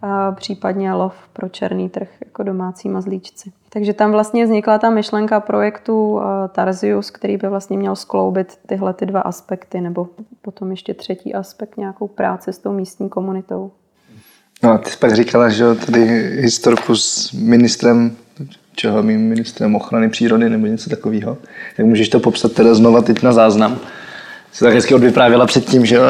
a 0.01 0.31
případně 0.31 0.93
lov 0.93 1.13
pro 1.33 1.49
černý 1.49 1.89
trh 1.89 2.07
jako 2.25 2.43
domácí 2.43 2.89
mazlíčci. 2.89 3.51
Takže 3.69 3.93
tam 3.93 4.12
vlastně 4.12 4.45
vznikla 4.45 4.77
ta 4.77 4.89
myšlenka 4.89 5.39
projektu 5.39 6.21
Tarzius, 6.51 7.12
který 7.12 7.38
by 7.38 7.47
vlastně 7.47 7.77
měl 7.77 7.95
skloubit 7.95 8.60
tyhle 8.65 8.93
ty 8.93 9.05
dva 9.05 9.21
aspekty, 9.21 9.81
nebo 9.81 10.07
potom 10.41 10.71
ještě 10.71 10.93
třetí 10.93 11.33
aspekt, 11.33 11.77
nějakou 11.77 12.07
práci 12.07 12.53
s 12.53 12.57
tou 12.57 12.73
místní 12.73 13.10
komunitou. 13.10 13.71
No 14.63 14.71
a 14.71 14.77
ty 14.77 14.89
jsi 14.89 14.97
pak 14.97 15.15
říkala, 15.15 15.49
že 15.49 15.75
tady 15.75 16.05
historku 16.41 16.95
s 16.95 17.31
ministrem 17.31 18.15
čeho 18.78 19.04
mým 19.04 19.22
ministrem 19.22 19.76
ochrany 19.76 20.10
přírody 20.10 20.50
nebo 20.50 20.68
něco 20.68 20.90
takového. 20.90 21.38
Tak 21.78 21.86
můžeš 21.86 22.10
to 22.10 22.20
popsat 22.20 22.52
teda 22.52 22.74
znova 22.74 23.02
teď 23.02 23.24
na 23.24 23.32
záznam. 23.32 23.78
Jsi 24.52 24.63
tak 24.63 24.74
hezky 24.74 24.96
odvyprávěla 24.96 25.46
předtím, 25.46 25.86
že 25.86 25.96
jo? 25.96 26.04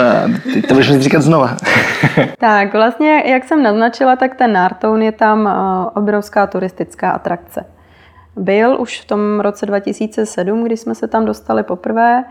teď 0.54 0.68
to 0.68 0.74
budeš 0.74 1.00
říkat 1.00 1.22
znova. 1.22 1.58
tak 2.40 2.74
vlastně, 2.74 3.24
jak 3.26 3.46
jsem 3.46 3.64
naznačila, 3.64 4.16
tak 4.16 4.36
ten 4.36 4.54
Nartown 4.54 5.02
je 5.02 5.12
tam 5.12 5.48
eh, 5.48 6.00
obrovská 6.00 6.48
turistická 6.48 7.12
atrakce. 7.12 7.66
Byl 8.38 8.82
už 8.82 9.02
v 9.02 9.06
tom 9.06 9.40
roce 9.40 9.66
2007, 9.66 10.64
kdy 10.64 10.78
jsme 10.78 10.96
se 10.96 11.08
tam 11.08 11.26
dostali 11.26 11.64
poprvé. 11.64 12.24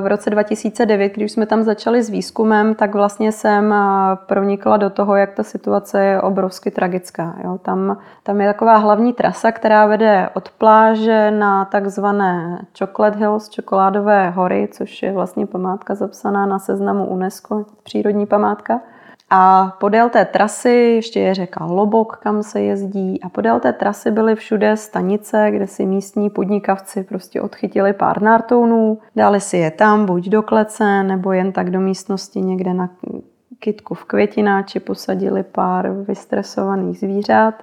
V 0.00 0.06
roce 0.06 0.30
2009, 0.30 1.08
když 1.08 1.32
jsme 1.32 1.46
tam 1.46 1.62
začali 1.62 2.02
s 2.02 2.10
výzkumem, 2.10 2.74
tak 2.74 2.94
vlastně 2.94 3.32
jsem 3.32 3.74
pronikla 4.26 4.76
do 4.76 4.90
toho, 4.90 5.16
jak 5.16 5.32
ta 5.32 5.42
situace 5.42 6.04
je 6.04 6.20
obrovsky 6.20 6.70
tragická. 6.70 7.34
Jo. 7.44 7.58
Tam, 7.62 7.98
tam 8.22 8.40
je 8.40 8.48
taková 8.48 8.76
hlavní 8.76 9.12
trasa, 9.12 9.52
která 9.52 9.86
vede 9.86 10.28
od 10.34 10.48
pláže 10.48 11.30
na 11.30 11.64
takzvané 11.64 12.66
Chocolate 12.78 13.18
Hills, 13.18 13.48
čokoládové 13.48 14.30
hory, 14.30 14.68
což 14.72 15.02
je 15.02 15.12
vlastně 15.12 15.46
památka 15.46 15.94
zapsaná 15.94 16.46
na 16.46 16.58
seznamu 16.58 17.06
UNESCO, 17.06 17.64
přírodní 17.82 18.26
památka. 18.26 18.80
A 19.30 19.76
podél 19.80 20.08
té 20.08 20.24
trasy 20.24 20.70
ještě 20.70 21.20
je 21.20 21.34
řeka 21.34 21.64
Lobok, 21.64 22.16
kam 22.16 22.42
se 22.42 22.60
jezdí. 22.60 23.22
A 23.22 23.28
podél 23.28 23.60
té 23.60 23.72
trasy 23.72 24.10
byly 24.10 24.34
všude 24.34 24.76
stanice, 24.76 25.50
kde 25.50 25.66
si 25.66 25.86
místní 25.86 26.30
podnikavci 26.30 27.04
prostě 27.04 27.40
odchytili 27.40 27.92
pár 27.92 28.22
nartounů, 28.22 28.98
dali 29.16 29.40
si 29.40 29.56
je 29.56 29.70
tam 29.70 30.06
buď 30.06 30.28
do 30.28 30.42
klece, 30.42 31.02
nebo 31.02 31.32
jen 31.32 31.52
tak 31.52 31.70
do 31.70 31.80
místnosti 31.80 32.40
někde 32.40 32.74
na 32.74 32.90
kytku 33.58 33.94
v 33.94 34.04
květináči 34.04 34.80
posadili 34.80 35.42
pár 35.42 35.90
vystresovaných 35.90 36.98
zvířat 36.98 37.54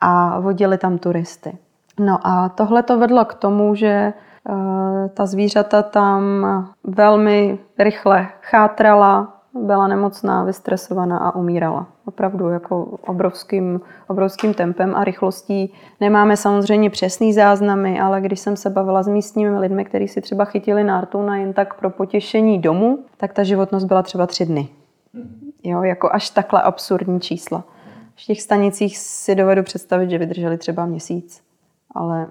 a 0.00 0.40
vodili 0.40 0.78
tam 0.78 0.98
turisty. 0.98 1.58
No 2.00 2.18
a 2.22 2.48
tohle 2.48 2.82
to 2.82 2.98
vedlo 2.98 3.24
k 3.24 3.34
tomu, 3.34 3.74
že 3.74 4.12
Ta 5.14 5.26
zvířata 5.26 5.82
tam 5.82 6.22
velmi 6.84 7.58
rychle 7.78 8.28
chátrala, 8.40 9.41
byla 9.54 9.88
nemocná, 9.88 10.44
vystresovaná 10.44 11.18
a 11.18 11.34
umírala. 11.34 11.86
Opravdu 12.04 12.48
jako 12.48 12.84
obrovským, 12.84 13.80
obrovským 14.08 14.54
tempem 14.54 14.94
a 14.94 15.04
rychlostí. 15.04 15.74
Nemáme 16.00 16.36
samozřejmě 16.36 16.90
přesný 16.90 17.32
záznamy, 17.32 18.00
ale 18.00 18.20
když 18.20 18.40
jsem 18.40 18.56
se 18.56 18.70
bavila 18.70 19.02
s 19.02 19.08
místními 19.08 19.58
lidmi, 19.58 19.84
kteří 19.84 20.08
si 20.08 20.20
třeba 20.20 20.44
chytili 20.44 20.84
nártuna 20.84 21.36
jen 21.36 21.52
tak 21.52 21.74
pro 21.74 21.90
potěšení 21.90 22.58
domu, 22.58 22.98
tak 23.16 23.32
ta 23.32 23.42
životnost 23.42 23.86
byla 23.86 24.02
třeba 24.02 24.26
tři 24.26 24.46
dny. 24.46 24.68
Jo, 25.62 25.82
jako 25.82 26.08
až 26.12 26.30
takhle 26.30 26.62
absurdní 26.62 27.20
čísla. 27.20 27.64
V 28.16 28.24
těch 28.24 28.42
stanicích 28.42 28.98
si 28.98 29.34
dovedu 29.34 29.62
představit, 29.62 30.10
že 30.10 30.18
vydrželi 30.18 30.58
třeba 30.58 30.86
měsíc, 30.86 31.42
ale 31.94 32.26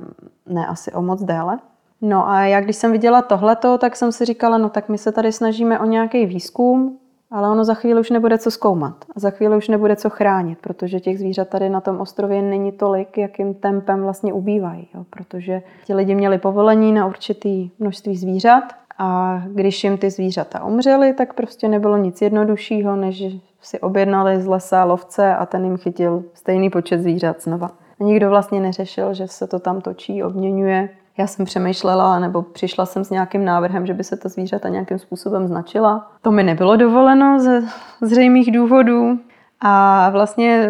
ne 0.45 0.67
asi 0.67 0.91
o 0.91 1.01
moc 1.01 1.23
déle. 1.23 1.59
No 2.01 2.29
a 2.29 2.41
já 2.41 2.61
když 2.61 2.75
jsem 2.75 2.91
viděla 2.91 3.21
tohleto, 3.21 3.77
tak 3.77 3.95
jsem 3.95 4.11
si 4.11 4.25
říkala, 4.25 4.57
no 4.57 4.69
tak 4.69 4.89
my 4.89 4.97
se 4.97 5.11
tady 5.11 5.31
snažíme 5.31 5.79
o 5.79 5.85
nějaký 5.85 6.25
výzkum, 6.25 6.97
ale 7.31 7.49
ono 7.49 7.63
za 7.63 7.73
chvíli 7.73 7.99
už 7.99 8.09
nebude 8.09 8.37
co 8.37 8.51
zkoumat. 8.51 8.95
A 9.15 9.19
za 9.19 9.29
chvíli 9.29 9.57
už 9.57 9.67
nebude 9.67 9.95
co 9.95 10.09
chránit, 10.09 10.59
protože 10.61 10.99
těch 10.99 11.19
zvířat 11.19 11.49
tady 11.49 11.69
na 11.69 11.81
tom 11.81 11.99
ostrově 11.99 12.41
není 12.41 12.71
tolik, 12.71 13.17
jakým 13.17 13.53
tempem 13.53 14.01
vlastně 14.01 14.33
ubývají. 14.33 14.87
Jo? 14.95 15.05
Protože 15.09 15.61
ti 15.85 15.93
lidi 15.93 16.15
měli 16.15 16.37
povolení 16.37 16.91
na 16.91 17.07
určitý 17.07 17.71
množství 17.79 18.17
zvířat 18.17 18.63
a 18.97 19.41
když 19.47 19.83
jim 19.83 19.97
ty 19.97 20.09
zvířata 20.09 20.63
umřely, 20.65 21.13
tak 21.13 21.33
prostě 21.33 21.67
nebylo 21.67 21.97
nic 21.97 22.21
jednoduššího, 22.21 22.95
než 22.95 23.23
si 23.61 23.79
objednali 23.79 24.41
z 24.41 24.47
lesa 24.47 24.83
lovce 24.83 25.35
a 25.35 25.45
ten 25.45 25.65
jim 25.65 25.77
chytil 25.77 26.23
stejný 26.33 26.69
počet 26.69 27.01
zvířat 27.01 27.43
znova. 27.43 27.71
A 27.99 28.03
nikdo 28.03 28.29
vlastně 28.29 28.59
neřešil, 28.59 29.13
že 29.13 29.27
se 29.27 29.47
to 29.47 29.59
tam 29.59 29.81
točí, 29.81 30.23
obměňuje. 30.23 30.89
Já 31.17 31.27
jsem 31.27 31.45
přemýšlela, 31.45 32.19
nebo 32.19 32.41
přišla 32.41 32.85
jsem 32.85 33.03
s 33.03 33.09
nějakým 33.09 33.45
návrhem, 33.45 33.85
že 33.85 33.93
by 33.93 34.03
se 34.03 34.17
ta 34.17 34.29
zvířata 34.29 34.69
nějakým 34.69 34.99
způsobem 34.99 35.47
značila. 35.47 36.11
To 36.21 36.31
mi 36.31 36.43
nebylo 36.43 36.75
dovoleno 36.75 37.39
ze 37.39 37.63
zřejmých 38.01 38.51
důvodů. 38.51 39.19
A 39.63 40.09
vlastně 40.09 40.69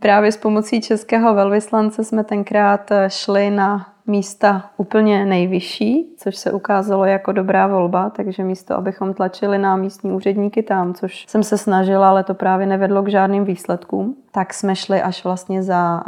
právě 0.00 0.32
s 0.32 0.36
pomocí 0.36 0.80
českého 0.80 1.34
velvyslance 1.34 2.04
jsme 2.04 2.24
tenkrát 2.24 2.90
šli 3.08 3.50
na 3.50 3.86
místa 4.06 4.70
úplně 4.76 5.24
nejvyšší, 5.24 6.14
což 6.16 6.36
se 6.36 6.52
ukázalo 6.52 7.04
jako 7.04 7.32
dobrá 7.32 7.66
volba, 7.66 8.10
takže 8.10 8.44
místo, 8.44 8.74
abychom 8.74 9.14
tlačili 9.14 9.58
na 9.58 9.76
místní 9.76 10.12
úředníky 10.12 10.62
tam, 10.62 10.94
což 10.94 11.26
jsem 11.28 11.42
se 11.42 11.58
snažila, 11.58 12.08
ale 12.08 12.24
to 12.24 12.34
právě 12.34 12.66
nevedlo 12.66 13.02
k 13.02 13.08
žádným 13.08 13.44
výsledkům, 13.44 14.16
tak 14.34 14.54
jsme 14.54 14.76
šli 14.76 15.02
až 15.02 15.24
vlastně 15.24 15.62
za, 15.62 16.02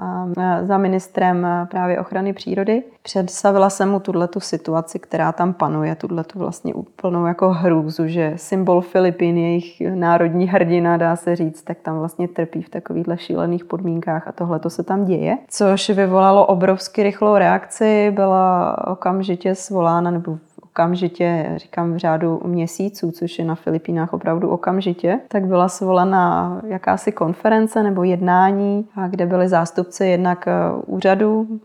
za 0.63 0.79
ministrem 0.79 1.47
právě 1.71 2.01
ochrany 2.01 2.33
přírody. 2.33 2.83
Představila 3.03 3.71
jsem 3.71 3.91
mu 3.91 4.01
tuto 4.01 4.41
situaci, 4.41 4.99
která 4.99 5.33
tam 5.33 5.53
panuje, 5.53 5.95
tuto 5.95 6.25
vlastně 6.35 6.75
úplnou 6.75 7.27
jako 7.27 7.51
hrůzu, 7.51 8.09
že 8.09 8.33
symbol 8.37 8.81
Filipín, 8.81 9.39
jejich 9.39 9.83
národní 9.95 10.49
hrdina, 10.49 10.97
dá 10.97 11.17
se 11.17 11.37
říct, 11.37 11.63
tak 11.63 11.79
tam 11.83 11.99
vlastně 11.99 12.29
trpí 12.29 12.63
v 12.63 12.69
takovýchhle 12.69 13.19
šílených 13.19 13.65
podmínkách 13.65 14.29
a 14.29 14.33
tohle 14.33 14.59
to 14.59 14.71
se 14.71 14.83
tam 14.83 15.05
děje, 15.05 15.39
což 15.49 15.91
vyvolalo 15.91 16.47
obrovsky 16.47 17.03
rychlou 17.03 17.37
reakci, 17.37 18.11
byla 18.15 18.77
okamžitě 18.87 19.55
svolána 19.55 20.11
nebo 20.11 20.39
okamžitě, 20.77 21.53
říkám 21.57 21.95
v 21.95 21.97
řádu 21.97 22.41
měsíců, 22.45 23.11
což 23.11 23.39
je 23.39 23.45
na 23.45 23.55
Filipínách 23.55 24.13
opravdu 24.13 24.49
okamžitě, 24.49 25.21
tak 25.29 25.47
byla 25.47 25.69
svolena 25.69 26.61
jakási 26.67 27.13
konference 27.13 27.83
nebo 27.83 28.05
jednání, 28.05 28.89
kde 29.09 29.27
byli 29.27 29.49
zástupci 29.49 30.07
jednak 30.07 30.49
eh, 30.49 30.53
úřadu 30.87 31.61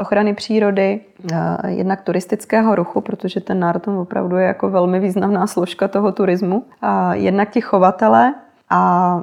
ochrany 0.00 0.34
přírody, 0.34 1.00
eh, 1.32 1.70
jednak 1.70 2.00
turistického 2.00 2.74
ruchu, 2.74 3.00
protože 3.00 3.40
ten 3.40 3.60
národ 3.60 3.88
opravdu 3.88 4.36
je 4.36 4.46
jako 4.46 4.70
velmi 4.70 5.00
významná 5.00 5.46
složka 5.46 5.88
toho 5.88 6.12
turismu, 6.12 6.64
a 6.82 7.14
jednak 7.14 7.50
ti 7.50 7.60
chovatele 7.60 8.34
a 8.76 9.22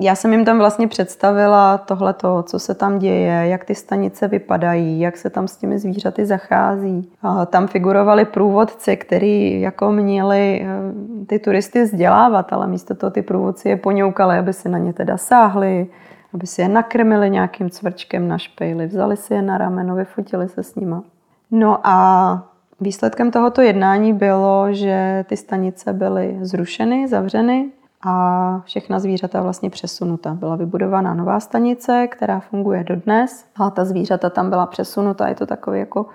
já 0.00 0.14
jsem 0.14 0.32
jim 0.32 0.44
tam 0.44 0.58
vlastně 0.58 0.88
představila 0.88 1.78
tohleto, 1.78 2.42
co 2.42 2.58
se 2.58 2.74
tam 2.74 2.98
děje, 2.98 3.48
jak 3.48 3.64
ty 3.64 3.74
stanice 3.74 4.28
vypadají, 4.28 5.00
jak 5.00 5.16
se 5.16 5.30
tam 5.30 5.48
s 5.48 5.56
těmi 5.56 5.78
zvířaty 5.78 6.26
zachází. 6.26 7.12
A 7.22 7.46
tam 7.46 7.66
figurovali 7.66 8.24
průvodci, 8.24 8.96
kteří 8.96 9.60
jako 9.60 9.92
měli 9.92 10.66
eh, 10.66 11.26
ty 11.26 11.38
turisty 11.38 11.82
vzdělávat, 11.82 12.52
ale 12.52 12.66
místo 12.66 12.94
toho 12.94 13.10
ty 13.10 13.22
průvodci 13.22 13.68
je 13.68 13.76
poňoukali, 13.76 14.38
aby 14.38 14.52
si 14.52 14.68
na 14.68 14.78
ně 14.78 14.92
teda 14.92 15.16
sáhli, 15.16 15.86
aby 16.34 16.46
si 16.46 16.62
je 16.62 16.68
nakrmili 16.68 17.30
nějakým 17.30 17.70
cvrčkem 17.70 18.28
na 18.28 18.38
špejli, 18.38 18.86
vzali 18.86 19.16
si 19.16 19.34
je 19.34 19.42
na 19.42 19.58
rameno, 19.58 19.94
vyfotili 19.94 20.48
se 20.48 20.62
s 20.62 20.74
nima. 20.74 21.02
No 21.50 21.80
a 21.84 22.42
výsledkem 22.80 23.30
tohoto 23.30 23.62
jednání 23.62 24.12
bylo, 24.12 24.66
že 24.70 25.24
ty 25.28 25.36
stanice 25.36 25.92
byly 25.92 26.38
zrušeny, 26.40 27.08
zavřeny 27.08 27.70
a 28.02 28.60
všechna 28.64 28.98
zvířata 28.98 29.42
vlastně 29.42 29.70
přesunuta. 29.70 30.34
Byla 30.34 30.56
vybudována 30.56 31.14
nová 31.14 31.40
stanice, 31.40 32.06
která 32.06 32.40
funguje 32.40 32.84
dodnes 32.84 33.44
a 33.56 33.70
ta 33.70 33.84
zvířata 33.84 34.30
tam 34.30 34.50
byla 34.50 34.66
přesunuta. 34.66 35.28
Je 35.28 35.34
to 35.34 35.46
takový 35.46 35.78
jako 35.78 36.06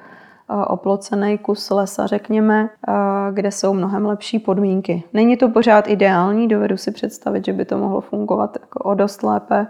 oplocený 0.67 1.37
kus 1.37 1.69
lesa, 1.69 2.07
řekněme, 2.07 2.69
kde 3.31 3.51
jsou 3.51 3.73
mnohem 3.73 4.05
lepší 4.05 4.39
podmínky. 4.39 5.03
Není 5.13 5.37
to 5.37 5.49
pořád 5.49 5.87
ideální, 5.87 6.47
dovedu 6.47 6.77
si 6.77 6.91
představit, 6.91 7.45
že 7.45 7.53
by 7.53 7.65
to 7.65 7.77
mohlo 7.77 8.01
fungovat 8.01 8.57
jako 8.61 8.79
o 8.79 8.93
dost 8.93 9.23
lépe, 9.23 9.67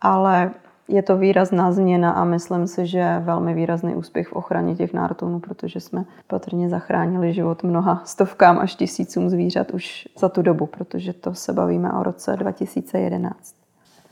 ale 0.00 0.50
je 0.88 1.02
to 1.02 1.16
výrazná 1.16 1.72
změna 1.72 2.10
a 2.10 2.24
myslím 2.24 2.66
si, 2.66 2.86
že 2.86 3.18
velmi 3.24 3.54
výrazný 3.54 3.94
úspěch 3.94 4.28
v 4.28 4.32
ochraně 4.32 4.74
těch 4.74 4.92
nártonů, 4.92 5.40
protože 5.40 5.80
jsme 5.80 6.04
patrně 6.26 6.68
zachránili 6.68 7.32
život 7.32 7.62
mnoha 7.62 8.02
stovkám 8.04 8.58
až 8.58 8.74
tisícům 8.74 9.30
zvířat 9.30 9.70
už 9.70 10.08
za 10.18 10.28
tu 10.28 10.42
dobu, 10.42 10.66
protože 10.66 11.12
to 11.12 11.34
se 11.34 11.52
bavíme 11.52 11.92
o 11.92 12.02
roce 12.02 12.36
2011. 12.36 13.58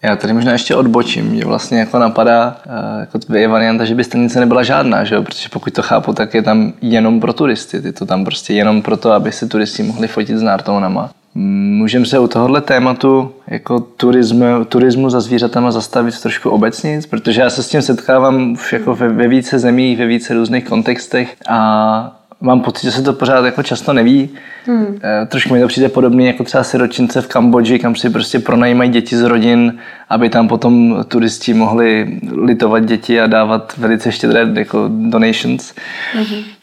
Já 0.02 0.16
tady 0.16 0.32
možná 0.32 0.52
ještě 0.52 0.76
odbočím, 0.76 1.36
že 1.36 1.44
vlastně 1.44 1.78
jako 1.78 1.98
napadá 1.98 2.60
eh, 2.66 3.00
jako 3.00 3.18
je 3.36 3.48
varianta, 3.48 3.84
že 3.84 3.94
by 3.94 4.04
stanice 4.04 4.40
nebyla 4.40 4.62
žádná, 4.62 5.04
že 5.04 5.14
jo? 5.14 5.22
protože 5.22 5.48
pokud 5.48 5.72
to 5.72 5.82
chápu, 5.82 6.12
tak 6.12 6.34
je 6.34 6.42
tam 6.42 6.72
jenom 6.80 7.20
pro 7.20 7.32
turisty. 7.32 7.80
Je 7.84 7.92
to 7.92 8.06
tam 8.06 8.24
prostě 8.24 8.54
jenom 8.54 8.82
proto, 8.82 9.12
aby 9.12 9.32
si 9.32 9.48
turisti 9.48 9.82
mohli 9.82 10.08
fotit 10.08 10.38
s 10.38 10.42
nártonama. 10.42 11.10
Můžeme 11.38 12.06
se 12.06 12.18
u 12.18 12.28
tohohle 12.28 12.60
tématu 12.60 13.32
jako 13.46 13.80
turismu, 13.80 14.64
turismu 14.68 15.10
za 15.10 15.20
zvířatama 15.20 15.70
zastavit 15.70 16.20
trošku 16.20 16.50
obecně, 16.50 17.00
protože 17.10 17.40
já 17.40 17.50
se 17.50 17.62
s 17.62 17.68
tím 17.68 17.82
setkávám 17.82 18.56
jako 18.72 18.94
ve, 18.94 19.08
ve 19.08 19.28
více 19.28 19.58
zemích, 19.58 19.98
ve 19.98 20.06
více 20.06 20.34
různých 20.34 20.64
kontextech 20.64 21.36
a 21.48 22.18
mám 22.40 22.60
pocit, 22.60 22.82
že 22.82 22.92
se 22.92 23.02
to 23.02 23.12
pořád 23.12 23.44
jako 23.44 23.62
často 23.62 23.92
neví. 23.92 24.30
Hmm. 24.66 25.00
E, 25.22 25.26
trošku 25.26 25.54
mi 25.54 25.60
to 25.60 25.68
přijde 25.68 25.88
podobné 25.88 26.24
jako 26.24 26.44
třeba 26.44 26.64
siročince 26.64 27.22
v 27.22 27.28
Kambodži, 27.28 27.78
kam 27.78 27.94
si 27.94 28.10
prostě 28.10 28.38
pronajímají 28.38 28.90
děti 28.90 29.16
z 29.16 29.22
rodin, 29.22 29.78
aby 30.08 30.28
tam 30.28 30.48
potom 30.48 31.04
turisti 31.08 31.54
mohli 31.54 32.20
litovat 32.32 32.84
děti 32.84 33.20
a 33.20 33.26
dávat 33.26 33.74
velice 33.78 34.12
štědré 34.12 34.48
jako 34.54 34.88
donations. 34.88 35.74
Hmm. 36.12 36.55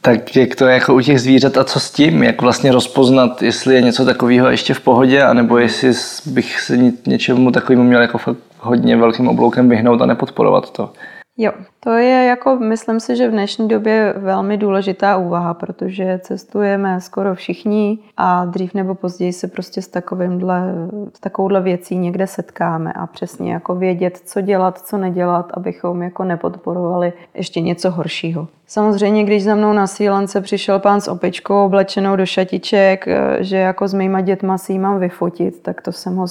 Tak 0.00 0.36
jak 0.36 0.56
to 0.56 0.66
je 0.66 0.74
jako 0.74 0.94
u 0.94 1.00
těch 1.00 1.20
zvířat 1.20 1.56
a 1.56 1.64
co 1.64 1.80
s 1.80 1.90
tím? 1.90 2.22
Jak 2.22 2.42
vlastně 2.42 2.72
rozpoznat, 2.72 3.42
jestli 3.42 3.74
je 3.74 3.80
něco 3.80 4.04
takového 4.04 4.50
ještě 4.50 4.74
v 4.74 4.80
pohodě, 4.80 5.22
anebo 5.22 5.58
jestli 5.58 5.92
bych 6.26 6.60
se 6.60 6.76
něčemu 7.06 7.50
takovému 7.50 7.84
měl 7.84 8.00
jako 8.00 8.18
hodně 8.58 8.96
velkým 8.96 9.28
obloukem 9.28 9.68
vyhnout 9.68 10.02
a 10.02 10.06
nepodporovat 10.06 10.70
to? 10.70 10.92
Jo, 11.36 11.52
to 11.80 11.90
je 11.90 12.24
jako, 12.24 12.56
myslím 12.56 13.00
si, 13.00 13.16
že 13.16 13.28
v 13.28 13.30
dnešní 13.30 13.68
době 13.68 14.14
velmi 14.16 14.56
důležitá 14.56 15.16
úvaha, 15.16 15.54
protože 15.54 16.20
cestujeme 16.22 17.00
skoro 17.00 17.34
všichni 17.34 17.98
a 18.16 18.44
dřív 18.44 18.74
nebo 18.74 18.94
později 18.94 19.32
se 19.32 19.48
prostě 19.48 19.82
s, 19.82 19.88
takovýmhle, 19.88 20.74
s 21.16 21.20
takovouhle 21.20 21.60
věcí 21.60 21.96
někde 21.96 22.26
setkáme 22.26 22.92
a 22.92 23.06
přesně 23.06 23.52
jako 23.52 23.74
vědět, 23.74 24.20
co 24.24 24.40
dělat, 24.40 24.78
co 24.78 24.98
nedělat, 24.98 25.50
abychom 25.54 26.02
jako 26.02 26.24
nepodporovali 26.24 27.12
ještě 27.34 27.60
něco 27.60 27.90
horšího. 27.90 28.48
Samozřejmě, 28.72 29.24
když 29.24 29.44
za 29.44 29.54
mnou 29.54 29.72
na 29.72 29.86
sílance 29.86 30.40
přišel 30.40 30.78
pán 30.78 31.00
s 31.00 31.08
opičkou 31.08 31.64
oblečenou 31.64 32.16
do 32.16 32.26
šatiček, 32.26 33.08
eh, 33.08 33.36
že 33.40 33.56
jako 33.56 33.88
s 33.88 33.94
mýma 33.94 34.20
dětma 34.20 34.58
si 34.58 34.72
ji 34.72 34.78
mám 34.78 34.98
vyfotit, 34.98 35.62
tak 35.62 35.82
to 35.82 35.92
jsem 35.92 36.16
ho 36.16 36.26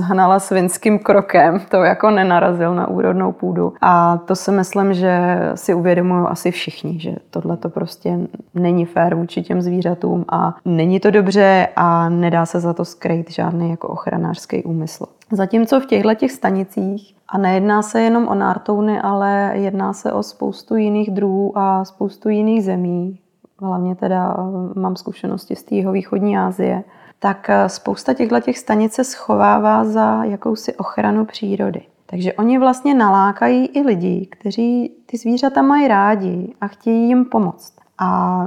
hnala 0.00 0.40
svinským 0.40 0.98
krokem. 0.98 1.60
To 1.68 1.76
jako 1.76 2.10
nenarazil 2.10 2.74
na 2.74 2.88
úrodnou 2.88 3.32
půdu. 3.32 3.72
A 3.80 4.16
to 4.16 4.36
si 4.36 4.50
myslím, 4.50 4.94
že 4.94 5.38
si 5.54 5.74
uvědomují 5.74 6.26
asi 6.28 6.50
všichni, 6.50 7.00
že 7.00 7.14
tohle 7.30 7.56
to 7.56 7.68
prostě 7.68 8.18
není 8.54 8.86
fér 8.86 9.14
vůči 9.14 9.42
těm 9.42 9.62
zvířatům 9.62 10.24
a 10.28 10.56
není 10.64 11.00
to 11.00 11.10
dobře 11.10 11.68
a 11.76 12.08
nedá 12.08 12.46
se 12.46 12.60
za 12.60 12.72
to 12.72 12.84
skrýt 12.84 13.30
žádný 13.30 13.70
jako 13.70 13.88
ochranářský 13.88 14.62
úmysl. 14.62 15.04
Zatímco 15.34 15.80
v 15.80 15.86
těchto 15.86 16.14
těch 16.14 16.32
stanicích, 16.32 17.14
a 17.28 17.38
nejedná 17.38 17.82
se 17.82 18.00
jenom 18.00 18.28
o 18.28 18.34
nártouny, 18.34 19.00
ale 19.00 19.52
jedná 19.54 19.92
se 19.92 20.12
o 20.12 20.22
spoustu 20.22 20.76
jiných 20.76 21.10
druhů 21.10 21.58
a 21.58 21.84
spoustu 21.84 22.28
jiných 22.28 22.64
zemí, 22.64 23.18
hlavně 23.58 23.94
teda 23.94 24.36
mám 24.74 24.96
zkušenosti 24.96 25.56
z 25.56 25.62
té 25.62 25.92
východní 25.92 26.38
Asie, 26.38 26.84
tak 27.18 27.50
spousta 27.66 28.14
těchto 28.14 28.40
těch 28.40 28.58
stanic 28.58 28.92
se 28.92 29.04
schovává 29.04 29.84
za 29.84 30.24
jakousi 30.24 30.74
ochranu 30.74 31.24
přírody. 31.24 31.82
Takže 32.06 32.32
oni 32.32 32.58
vlastně 32.58 32.94
nalákají 32.94 33.66
i 33.66 33.82
lidi, 33.82 34.28
kteří 34.30 34.92
ty 35.06 35.16
zvířata 35.16 35.62
mají 35.62 35.88
rádi 35.88 36.54
a 36.60 36.66
chtějí 36.66 37.08
jim 37.08 37.24
pomoct. 37.24 37.74
A 37.98 38.46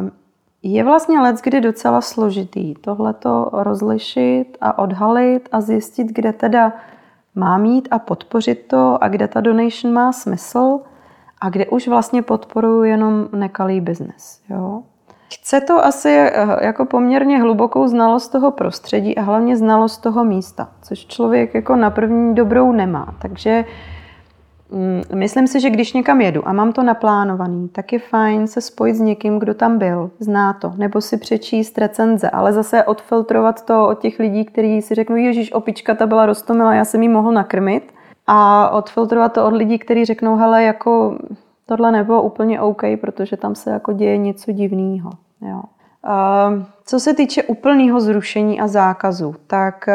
je 0.74 0.84
vlastně 0.84 1.20
let, 1.20 1.36
kdy 1.44 1.62
docela 1.62 2.02
složitý 2.02 2.74
tohleto 2.74 3.50
rozlišit 3.54 4.58
a 4.62 4.78
odhalit 4.78 5.50
a 5.52 5.62
zjistit, 5.62 6.08
kde 6.08 6.34
teda 6.34 6.74
má 7.36 7.58
mít 7.58 7.88
a 7.92 8.00
podpořit 8.00 8.66
to 8.68 9.04
a 9.04 9.08
kde 9.08 9.28
ta 9.28 9.42
donation 9.42 9.94
má 9.94 10.12
smysl 10.12 10.80
a 11.42 11.50
kde 11.50 11.66
už 11.66 11.88
vlastně 11.88 12.22
podporuju 12.22 12.84
jenom 12.84 13.28
nekalý 13.34 13.82
biznes. 13.82 14.42
Jo? 14.50 14.84
Chce 15.34 15.62
to 15.62 15.86
asi 15.86 16.10
eh, 16.10 16.66
jako 16.66 16.86
poměrně 16.86 17.42
hlubokou 17.42 17.88
znalost 17.88 18.30
toho 18.30 18.52
prostředí 18.52 19.18
a 19.18 19.22
hlavně 19.22 19.58
znalost 19.58 19.98
toho 19.98 20.24
místa, 20.24 20.70
což 20.82 21.06
člověk 21.06 21.54
jako 21.54 21.76
na 21.76 21.90
první 21.90 22.36
dobrou 22.36 22.72
nemá. 22.72 23.16
Takže 23.22 23.66
myslím 25.16 25.48
si, 25.48 25.60
že 25.60 25.70
když 25.70 25.94
někam 25.94 26.22
jedu 26.22 26.48
a 26.48 26.54
mám 26.54 26.74
to 26.74 26.84
naplánovaný, 26.84 27.70
tak 27.70 27.94
je 27.94 28.00
fajn 28.00 28.48
se 28.48 28.62
spojit 28.62 28.96
s 28.96 29.00
někým, 29.00 29.40
kdo 29.40 29.54
tam 29.54 29.78
byl, 29.78 30.12
zná 30.20 30.54
to, 30.54 30.74
nebo 30.78 31.02
si 31.02 31.18
přečíst 31.18 31.78
recenze, 31.78 32.30
ale 32.30 32.54
zase 32.54 32.84
odfiltrovat 32.84 33.66
to 33.66 33.88
od 33.88 34.00
těch 34.00 34.20
lidí, 34.20 34.46
kteří 34.46 34.82
si 34.82 34.96
řeknou, 34.96 35.16
ježíš, 35.16 35.54
opička 35.54 35.96
ta 35.96 36.08
byla 36.08 36.26
roztomila, 36.26 36.74
já 36.74 36.86
jsem 36.86 37.02
jí 37.04 37.10
mohl 37.10 37.32
nakrmit. 37.32 37.94
A 38.28 38.70
odfiltrovat 38.70 39.34
to 39.34 39.46
od 39.46 39.54
lidí, 39.54 39.80
kteří 39.80 40.06
řeknou, 40.06 40.36
hele, 40.36 40.64
jako 40.64 41.18
tohle 41.66 41.92
nebylo 41.92 42.22
úplně 42.22 42.62
OK, 42.62 42.82
protože 43.02 43.38
tam 43.38 43.56
se 43.56 43.72
jako 43.72 43.94
děje 43.94 44.18
něco 44.18 44.52
divného. 44.52 45.10
Jo. 45.42 45.62
Co 46.86 47.00
se 47.00 47.14
týče 47.14 47.44
úplného 47.44 48.00
zrušení 48.00 48.62
a 48.62 48.68
zákazu, 48.68 49.36
tak 49.48 49.88
e, 49.88 49.94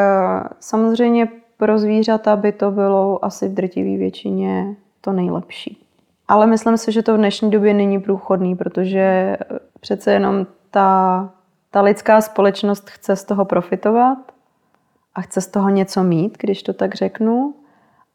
samozřejmě 0.60 1.28
pro 1.60 1.78
zvířata 1.78 2.36
by 2.36 2.52
to 2.52 2.70
bylo 2.70 3.24
asi 3.24 3.48
v 3.48 3.54
drtivé 3.54 3.98
většině 3.98 4.76
to 5.00 5.12
nejlepší. 5.12 5.86
Ale 6.28 6.46
myslím 6.46 6.76
si, 6.76 6.92
že 6.92 7.02
to 7.02 7.14
v 7.14 7.18
dnešní 7.18 7.50
době 7.50 7.74
není 7.74 8.00
průchodný, 8.00 8.56
protože 8.56 9.36
přece 9.80 10.12
jenom 10.12 10.46
ta, 10.70 11.30
ta 11.70 11.80
lidská 11.82 12.20
společnost 12.20 12.90
chce 12.90 13.16
z 13.16 13.24
toho 13.24 13.44
profitovat 13.44 14.18
a 15.14 15.20
chce 15.20 15.40
z 15.40 15.46
toho 15.46 15.68
něco 15.68 16.04
mít, 16.04 16.38
když 16.40 16.62
to 16.62 16.72
tak 16.72 16.94
řeknu. 16.94 17.54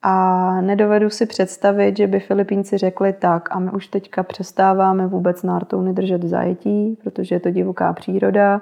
A 0.01 0.61
nedovedu 0.61 1.09
si 1.09 1.25
představit, 1.25 1.97
že 1.97 2.07
by 2.07 2.19
Filipínci 2.19 2.77
řekli 2.77 3.13
tak 3.13 3.55
a 3.55 3.59
my 3.59 3.71
už 3.71 3.87
teďka 3.87 4.23
přestáváme 4.23 5.07
vůbec 5.07 5.43
nártouny 5.43 5.93
držet 5.93 6.23
zajetí, 6.23 6.97
protože 7.03 7.35
je 7.35 7.39
to 7.39 7.49
divoká 7.51 7.93
příroda 7.93 8.61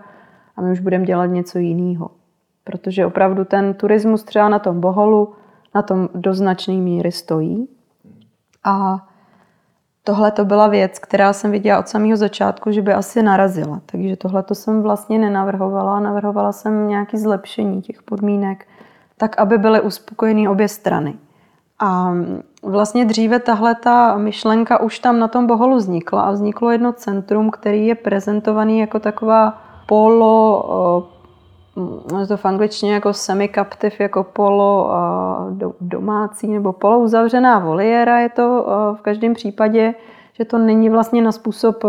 a 0.56 0.62
my 0.62 0.72
už 0.72 0.80
budeme 0.80 1.06
dělat 1.06 1.26
něco 1.26 1.60
jiného. 1.60 2.10
Protože 2.64 3.06
opravdu 3.06 3.46
ten 3.46 3.74
turismus 3.74 4.24
třeba 4.24 4.50
na 4.50 4.60
tom 4.60 4.80
Boholu 4.80 5.34
na 5.76 5.82
tom 5.82 6.10
do 6.16 6.34
značné 6.34 6.74
míry 6.74 7.12
stojí. 7.12 7.68
A 8.64 8.98
tohle 10.04 10.32
to 10.32 10.46
byla 10.46 10.68
věc, 10.68 11.00
která 11.00 11.34
jsem 11.34 11.52
viděla 11.52 11.80
od 11.80 11.88
samého 11.88 12.18
začátku, 12.18 12.72
že 12.72 12.82
by 12.82 12.94
asi 12.94 13.24
narazila. 13.24 13.82
Takže 13.86 14.16
tohle 14.16 14.44
to 14.44 14.56
jsem 14.56 14.82
vlastně 14.82 15.20
nenavrhovala. 15.20 16.00
Navrhovala 16.00 16.52
jsem 16.52 16.88
nějaké 16.88 17.18
zlepšení 17.18 17.82
těch 17.82 18.04
podmínek, 18.04 18.68
tak 19.18 19.40
aby 19.40 19.58
byly 19.58 19.82
uspokojeny 19.82 20.48
obě 20.48 20.68
strany. 20.68 21.16
A 21.80 22.14
vlastně 22.64 23.06
dříve 23.06 23.40
tahle 23.40 23.76
ta 23.76 24.18
myšlenka 24.18 24.82
už 24.82 25.00
tam 25.00 25.20
na 25.20 25.28
tom 25.28 25.48
Boholu 25.48 25.76
vznikla 25.76 26.22
a 26.22 26.32
vzniklo 26.32 26.72
jedno 26.72 26.94
centrum, 26.94 27.52
který 27.52 27.88
je 27.88 27.96
prezentovaný 27.96 28.80
jako 28.80 29.00
taková 29.00 29.62
polo, 29.88 31.10
je 32.20 32.28
to 32.28 32.38
v 32.38 32.46
angličtině 32.46 32.94
jako 32.94 33.14
semi-captive, 33.14 33.96
jako 34.00 34.24
polo 34.24 34.92
domácí 35.82 36.48
nebo 36.48 36.74
polo 36.74 37.00
uzavřená 37.00 37.60
voliéra 37.60 38.20
je 38.20 38.30
to 38.30 38.66
v 38.98 39.02
každém 39.02 39.34
případě, 39.34 39.94
že 40.34 40.46
to 40.46 40.58
není 40.58 40.90
vlastně 40.90 41.22
na 41.22 41.32
způsob 41.32 41.84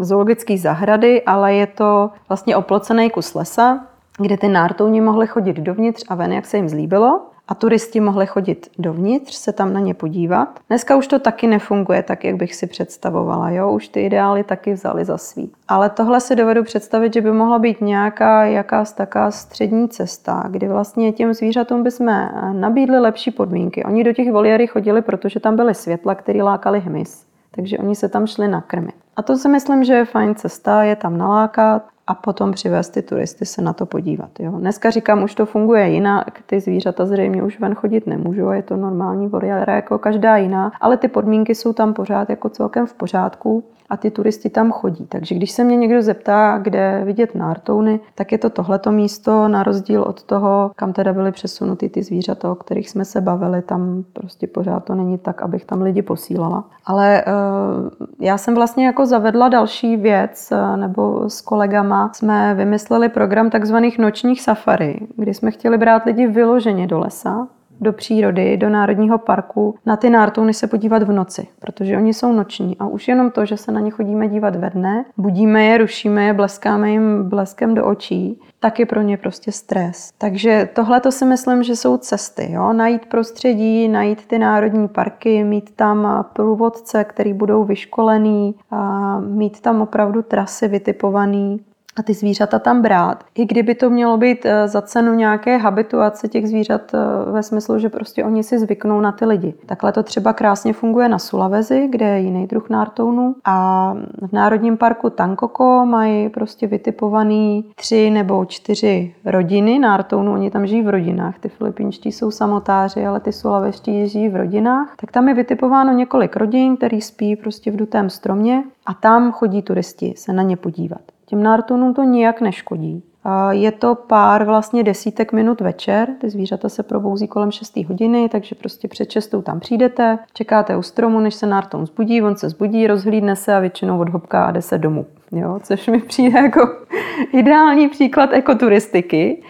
zoologické 0.00 0.58
zahrady, 0.58 1.22
ale 1.22 1.54
je 1.54 1.66
to 1.66 2.10
vlastně 2.28 2.56
oplocený 2.56 3.10
kus 3.10 3.34
lesa, 3.34 3.80
kde 4.18 4.36
ty 4.36 4.48
nártouni 4.48 5.00
mohly 5.00 5.26
chodit 5.26 5.56
dovnitř 5.56 6.04
a 6.08 6.14
ven, 6.14 6.32
jak 6.32 6.46
se 6.46 6.56
jim 6.56 6.68
zlíbilo 6.68 7.20
a 7.52 7.54
turisti 7.54 8.00
mohli 8.00 8.26
chodit 8.26 8.70
dovnitř, 8.78 9.34
se 9.34 9.52
tam 9.52 9.72
na 9.72 9.80
ně 9.80 9.94
podívat. 9.94 10.60
Dneska 10.68 10.96
už 10.96 11.06
to 11.06 11.18
taky 11.18 11.46
nefunguje 11.46 12.02
tak, 12.02 12.24
jak 12.24 12.36
bych 12.36 12.54
si 12.54 12.66
představovala. 12.66 13.50
Jo? 13.50 13.72
Už 13.72 13.88
ty 13.88 14.00
ideály 14.00 14.44
taky 14.44 14.72
vzali 14.72 15.04
za 15.04 15.18
svý. 15.18 15.52
Ale 15.68 15.90
tohle 15.90 16.20
si 16.20 16.36
dovedu 16.36 16.64
představit, 16.64 17.14
že 17.14 17.20
by 17.20 17.32
mohla 17.32 17.58
být 17.58 17.80
nějaká 17.80 18.44
jakás 18.44 18.92
taká 18.92 19.30
střední 19.30 19.88
cesta, 19.88 20.44
kdy 20.50 20.68
vlastně 20.68 21.12
těm 21.12 21.34
zvířatům 21.34 21.82
bychom 21.82 22.06
nabídli 22.52 22.98
lepší 22.98 23.30
podmínky. 23.30 23.84
Oni 23.84 24.04
do 24.04 24.12
těch 24.12 24.32
voliéry 24.32 24.66
chodili, 24.66 25.02
protože 25.02 25.40
tam 25.40 25.56
byly 25.56 25.74
světla, 25.74 26.14
které 26.14 26.42
lákaly 26.42 26.80
hmyz. 26.80 27.26
Takže 27.54 27.78
oni 27.78 27.94
se 27.94 28.08
tam 28.08 28.26
šli 28.26 28.48
nakrmit. 28.48 28.94
A 29.16 29.22
to 29.22 29.36
si 29.36 29.48
myslím, 29.48 29.84
že 29.84 29.94
je 29.94 30.04
fajn 30.04 30.34
cesta, 30.34 30.82
je 30.82 30.96
tam 30.96 31.18
nalákat 31.18 31.91
a 32.06 32.14
potom 32.14 32.52
přivést 32.52 32.88
ty 32.88 33.02
turisty 33.02 33.46
se 33.46 33.62
na 33.62 33.72
to 33.72 33.86
podívat. 33.86 34.30
Jo. 34.40 34.50
Dneska 34.50 34.90
říkám, 34.90 35.22
už 35.22 35.34
to 35.34 35.46
funguje 35.46 35.88
jinak, 35.88 36.42
ty 36.46 36.60
zvířata 36.60 37.06
zřejmě 37.06 37.42
už 37.42 37.60
ven 37.60 37.74
chodit 37.74 38.06
nemůžou, 38.06 38.50
je 38.50 38.62
to 38.62 38.76
normální 38.76 39.28
voriéra 39.28 39.74
jako 39.74 39.98
každá 39.98 40.36
jiná, 40.36 40.72
ale 40.80 40.96
ty 40.96 41.08
podmínky 41.08 41.54
jsou 41.54 41.72
tam 41.72 41.94
pořád 41.94 42.30
jako 42.30 42.48
celkem 42.48 42.86
v 42.86 42.94
pořádku 42.94 43.64
a 43.92 43.96
ty 43.96 44.10
turisti 44.10 44.50
tam 44.50 44.72
chodí. 44.72 45.06
Takže 45.06 45.34
když 45.34 45.50
se 45.50 45.64
mě 45.64 45.76
někdo 45.76 46.02
zeptá, 46.02 46.58
kde 46.62 47.02
vidět 47.04 47.34
nártouny, 47.34 48.00
tak 48.14 48.32
je 48.32 48.38
to 48.38 48.50
tohleto 48.50 48.92
místo 48.92 49.48
na 49.48 49.62
rozdíl 49.62 50.02
od 50.02 50.22
toho, 50.22 50.70
kam 50.76 50.92
teda 50.92 51.12
byly 51.12 51.32
přesunuty 51.32 51.88
ty 51.88 52.02
zvířata, 52.02 52.52
o 52.52 52.54
kterých 52.54 52.90
jsme 52.90 53.04
se 53.04 53.20
bavili. 53.20 53.62
Tam 53.62 54.04
prostě 54.12 54.46
pořád 54.46 54.84
to 54.84 54.94
není 54.94 55.18
tak, 55.18 55.42
abych 55.42 55.64
tam 55.64 55.82
lidi 55.82 56.02
posílala. 56.02 56.64
Ale 56.86 57.24
uh, 57.26 58.08
já 58.20 58.38
jsem 58.38 58.54
vlastně 58.54 58.86
jako 58.86 59.06
zavedla 59.06 59.48
další 59.48 59.96
věc, 59.96 60.52
uh, 60.52 60.76
nebo 60.76 61.30
s 61.30 61.40
kolegama 61.40 62.10
jsme 62.12 62.54
vymysleli 62.54 63.08
program 63.08 63.50
takzvaných 63.50 63.98
nočních 63.98 64.42
safari, 64.42 65.00
kdy 65.16 65.34
jsme 65.34 65.50
chtěli 65.50 65.78
brát 65.78 66.04
lidi 66.04 66.26
vyloženě 66.26 66.86
do 66.86 66.98
lesa, 66.98 67.48
do 67.80 67.92
přírody, 67.92 68.56
do 68.56 68.68
národního 68.68 69.18
parku, 69.18 69.74
na 69.86 69.96
ty 69.96 70.10
nártouny 70.10 70.54
se 70.54 70.66
podívat 70.66 71.02
v 71.02 71.12
noci, 71.12 71.46
protože 71.60 71.96
oni 71.96 72.14
jsou 72.14 72.32
noční 72.32 72.76
a 72.78 72.86
už 72.86 73.08
jenom 73.08 73.30
to, 73.30 73.44
že 73.44 73.56
se 73.56 73.72
na 73.72 73.80
ně 73.80 73.90
chodíme 73.90 74.28
dívat 74.28 74.56
ve 74.56 74.70
dne, 74.70 75.04
budíme 75.16 75.64
je, 75.64 75.78
rušíme 75.78 76.24
je, 76.24 76.32
bleskáme 76.34 76.90
jim 76.90 77.28
bleskem 77.28 77.74
do 77.74 77.86
očí, 77.86 78.40
tak 78.60 78.78
je 78.78 78.86
pro 78.86 79.02
ně 79.02 79.16
prostě 79.16 79.52
stres. 79.52 80.10
Takže 80.18 80.68
tohle 80.74 81.00
to 81.00 81.12
si 81.12 81.24
myslím, 81.24 81.62
že 81.62 81.76
jsou 81.76 81.96
cesty. 81.96 82.52
Jo? 82.52 82.72
Najít 82.72 83.06
prostředí, 83.06 83.88
najít 83.88 84.26
ty 84.26 84.38
národní 84.38 84.88
parky, 84.88 85.44
mít 85.44 85.76
tam 85.76 86.24
průvodce, 86.32 87.04
který 87.04 87.32
budou 87.32 87.64
vyškolený, 87.64 88.54
a 88.70 89.20
mít 89.20 89.60
tam 89.60 89.82
opravdu 89.82 90.22
trasy 90.22 90.68
vytipovaný, 90.68 91.60
a 91.96 92.02
ty 92.02 92.14
zvířata 92.14 92.58
tam 92.58 92.82
brát. 92.82 93.24
I 93.34 93.44
kdyby 93.46 93.74
to 93.74 93.90
mělo 93.90 94.16
být 94.16 94.46
eh, 94.46 94.68
za 94.68 94.82
cenu 94.82 95.14
nějaké 95.14 95.56
habituace 95.56 96.28
těch 96.28 96.48
zvířat 96.48 96.94
eh, 96.94 96.98
ve 97.32 97.42
smyslu, 97.42 97.78
že 97.78 97.88
prostě 97.88 98.24
oni 98.24 98.42
si 98.42 98.58
zvyknou 98.58 99.00
na 99.00 99.12
ty 99.12 99.24
lidi. 99.24 99.54
Takhle 99.66 99.92
to 99.92 100.02
třeba 100.02 100.32
krásně 100.32 100.72
funguje 100.72 101.08
na 101.08 101.18
Sulavezi, 101.18 101.88
kde 101.90 102.06
je 102.06 102.20
jiný 102.20 102.46
druh 102.46 102.70
nártounů. 102.70 103.34
A 103.44 103.94
v 104.28 104.32
Národním 104.32 104.76
parku 104.76 105.10
Tankoko 105.10 105.86
mají 105.86 106.28
prostě 106.28 106.66
vytipovaný 106.66 107.64
tři 107.74 108.10
nebo 108.10 108.44
čtyři 108.44 109.14
rodiny 109.24 109.78
nártounů. 109.78 110.32
Oni 110.32 110.50
tam 110.50 110.66
žijí 110.66 110.82
v 110.82 110.88
rodinách. 110.88 111.38
Ty 111.38 111.48
filipínští 111.48 112.12
jsou 112.12 112.30
samotáři, 112.30 113.06
ale 113.06 113.20
ty 113.20 113.32
sulaveští 113.32 114.08
žijí 114.08 114.28
v 114.28 114.36
rodinách. 114.36 114.96
Tak 115.00 115.12
tam 115.12 115.28
je 115.28 115.34
vytipováno 115.34 115.92
několik 115.92 116.36
rodin, 116.36 116.76
který 116.76 117.00
spí 117.00 117.36
prostě 117.36 117.70
v 117.70 117.76
dutém 117.76 118.10
stromě 118.10 118.64
a 118.86 118.94
tam 118.94 119.32
chodí 119.32 119.62
turisti 119.62 120.14
se 120.16 120.32
na 120.32 120.42
ně 120.42 120.56
podívat. 120.56 121.11
Těm 121.32 121.42
nártonům 121.42 121.94
to 121.94 122.02
nijak 122.02 122.40
neškodí. 122.40 123.02
Je 123.50 123.72
to 123.72 123.94
pár 123.94 124.44
vlastně 124.44 124.82
desítek 124.82 125.32
minut 125.32 125.60
večer, 125.60 126.08
ty 126.20 126.30
zvířata 126.30 126.68
se 126.68 126.82
probouzí 126.82 127.28
kolem 127.28 127.50
6 127.50 127.76
hodiny, 127.76 128.28
takže 128.28 128.54
prostě 128.54 128.88
před 128.88 129.10
6 129.10 129.34
tam 129.42 129.60
přijdete, 129.60 130.18
čekáte 130.34 130.76
u 130.76 130.82
stromu, 130.82 131.20
než 131.20 131.34
se 131.34 131.46
nárton 131.46 131.86
zbudí, 131.86 132.22
on 132.22 132.36
se 132.36 132.48
zbudí, 132.48 132.86
rozhlídne 132.86 133.36
se 133.36 133.54
a 133.54 133.60
většinou 133.60 133.98
odhopká 133.98 134.44
a 134.44 134.50
jde 134.50 134.62
se 134.62 134.78
domů. 134.78 135.06
Jo, 135.32 135.58
což 135.62 135.86
mi 135.86 136.00
přijde 136.00 136.38
jako 136.38 136.60
ideální 137.32 137.88
příklad 137.88 138.30
ekoturistiky. 138.32 139.42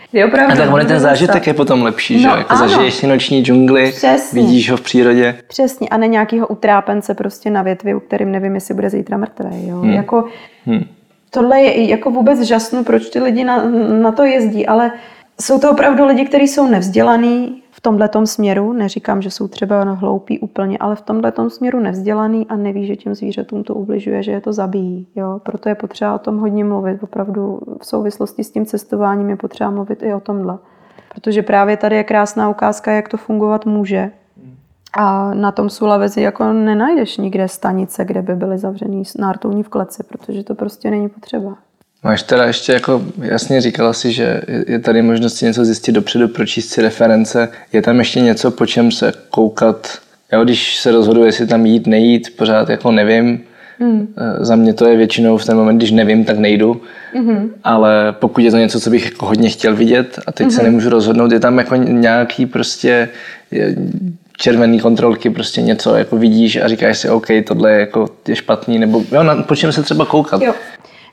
a 0.48 0.56
tak 0.56 0.72
on 0.72 0.86
ten 0.86 1.00
zážitek 1.00 1.46
je 1.46 1.54
potom 1.54 1.82
lepší, 1.82 2.14
no, 2.14 2.20
že? 2.20 2.38
Jako 2.38 2.52
ano. 2.52 2.68
zažiješ 2.68 2.94
si 2.94 3.06
noční 3.06 3.44
džungli, 3.44 3.92
Přesně. 3.92 4.42
vidíš 4.42 4.70
ho 4.70 4.76
v 4.76 4.80
přírodě. 4.80 5.38
Přesně, 5.48 5.88
a 5.88 5.96
ne 5.96 6.08
nějakýho 6.08 6.46
utrápence 6.46 7.14
prostě 7.14 7.50
na 7.50 7.62
větvi, 7.62 7.94
u 7.94 8.00
kterým 8.00 8.32
nevím, 8.32 8.54
jestli 8.54 8.74
bude 8.74 8.90
zítra 8.90 9.16
mrtvý. 9.16 9.68
Jo? 9.68 9.76
Hmm. 9.76 9.92
Jako, 9.92 10.24
hmm 10.66 10.84
tohle 11.34 11.60
je 11.60 11.90
jako 11.90 12.10
vůbec 12.10 12.40
žasnu, 12.40 12.84
proč 12.84 13.10
ty 13.10 13.20
lidi 13.20 13.44
na, 13.44 13.64
na 14.02 14.12
to 14.12 14.24
jezdí, 14.24 14.66
ale 14.66 14.92
jsou 15.40 15.60
to 15.60 15.70
opravdu 15.70 16.06
lidi, 16.06 16.24
kteří 16.24 16.48
jsou 16.48 16.66
nevzdělaný 16.66 17.62
v 17.70 17.80
tomhle 17.80 18.10
směru. 18.24 18.72
Neříkám, 18.72 19.22
že 19.22 19.30
jsou 19.30 19.48
třeba 19.48 19.82
hloupí 19.82 20.38
úplně, 20.38 20.78
ale 20.78 20.96
v 20.96 21.00
tomhle 21.00 21.32
směru 21.48 21.80
nevzdělaný 21.80 22.46
a 22.48 22.56
neví, 22.56 22.86
že 22.86 22.96
těm 22.96 23.14
zvířatům 23.14 23.64
to 23.64 23.74
ubližuje, 23.74 24.22
že 24.22 24.32
je 24.32 24.40
to 24.40 24.52
zabíjí. 24.52 25.06
Jo? 25.14 25.40
Proto 25.42 25.68
je 25.68 25.74
potřeba 25.74 26.14
o 26.14 26.18
tom 26.18 26.38
hodně 26.38 26.64
mluvit. 26.64 27.02
Opravdu 27.02 27.60
v 27.80 27.86
souvislosti 27.86 28.44
s 28.44 28.50
tím 28.50 28.66
cestováním 28.66 29.30
je 29.30 29.36
potřeba 29.36 29.70
mluvit 29.70 30.02
i 30.02 30.14
o 30.14 30.20
tomhle. 30.20 30.58
Protože 31.14 31.42
právě 31.42 31.76
tady 31.76 31.96
je 31.96 32.04
krásná 32.04 32.50
ukázka, 32.50 32.92
jak 32.92 33.08
to 33.08 33.16
fungovat 33.16 33.66
může. 33.66 34.10
A 34.98 35.34
na 35.34 35.52
tom 35.52 35.70
Sulavezi 35.70 36.22
jako 36.22 36.52
nenajdeš 36.52 37.16
nikde 37.16 37.48
stanice, 37.48 38.04
kde 38.04 38.22
by 38.22 38.34
byly 38.34 38.58
zavřený 38.58 39.02
nártouni 39.18 39.62
v 39.62 39.68
kleci, 39.68 40.02
protože 40.08 40.42
to 40.42 40.54
prostě 40.54 40.90
není 40.90 41.08
potřeba. 41.08 41.56
Máš 42.04 42.22
teda 42.22 42.44
ještě 42.44 42.72
jako 42.72 43.02
jasně 43.18 43.60
říkala 43.60 43.92
si, 43.92 44.12
že 44.12 44.42
je 44.66 44.78
tady 44.78 45.02
možnost 45.02 45.34
si 45.34 45.44
něco 45.44 45.64
zjistit 45.64 45.92
dopředu, 45.92 46.28
pročíst 46.28 46.70
si 46.70 46.82
reference. 46.82 47.48
Je 47.72 47.82
tam 47.82 47.98
ještě 47.98 48.20
něco, 48.20 48.50
po 48.50 48.66
čem 48.66 48.90
se 48.90 49.12
koukat? 49.30 49.98
Jo, 50.32 50.44
když 50.44 50.76
se 50.76 50.92
rozhoduji, 50.92 51.26
jestli 51.26 51.46
tam 51.46 51.66
jít, 51.66 51.86
nejít, 51.86 52.36
pořád 52.36 52.68
jako 52.68 52.92
nevím. 52.92 53.40
Hmm. 53.78 54.14
Za 54.38 54.56
mě 54.56 54.74
to 54.74 54.88
je 54.88 54.96
většinou 54.96 55.38
v 55.38 55.44
ten 55.44 55.56
moment, 55.56 55.76
když 55.76 55.90
nevím, 55.90 56.24
tak 56.24 56.38
nejdu. 56.38 56.80
Hmm. 57.14 57.50
Ale 57.64 58.12
pokud 58.12 58.40
je 58.40 58.50
to 58.50 58.56
něco, 58.56 58.80
co 58.80 58.90
bych 58.90 59.04
jako 59.04 59.26
hodně 59.26 59.48
chtěl 59.48 59.76
vidět 59.76 60.18
a 60.26 60.32
teď 60.32 60.46
hmm. 60.46 60.56
se 60.56 60.62
nemůžu 60.62 60.88
rozhodnout, 60.90 61.32
je 61.32 61.40
tam 61.40 61.58
jako 61.58 61.76
nějaký 61.76 62.46
prostě 62.46 63.08
červený 64.36 64.80
kontrolky, 64.80 65.30
prostě 65.30 65.62
něco 65.62 65.94
jako 65.94 66.16
vidíš 66.16 66.56
a 66.56 66.68
říkáš 66.68 66.98
si, 66.98 67.10
OK, 67.10 67.26
tohle 67.46 67.72
je, 67.72 67.80
jako, 67.80 68.08
je 68.28 68.36
špatný, 68.36 68.78
nebo 68.78 69.02
jo, 69.12 69.22
na, 69.22 69.42
po 69.42 69.56
čem 69.56 69.72
se 69.72 69.82
třeba 69.82 70.04
koukat. 70.04 70.42
Jo. 70.42 70.54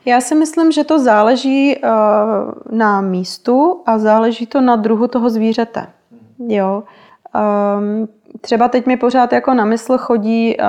Já 0.04 0.20
si 0.20 0.34
myslím, 0.34 0.72
že 0.72 0.84
to 0.84 0.98
záleží 0.98 1.76
uh, 1.76 1.90
na 2.78 3.00
místu 3.00 3.82
a 3.86 3.98
záleží 3.98 4.46
to 4.46 4.60
na 4.60 4.76
druhu 4.76 5.08
toho 5.08 5.30
zvířete. 5.30 5.86
Jo. 6.48 6.82
Um, 7.78 8.08
třeba 8.40 8.68
teď 8.68 8.86
mi 8.86 8.96
pořád 8.96 9.32
jako 9.32 9.54
na 9.54 9.64
mysl 9.64 9.98
chodí 9.98 10.56
uh, 10.56 10.64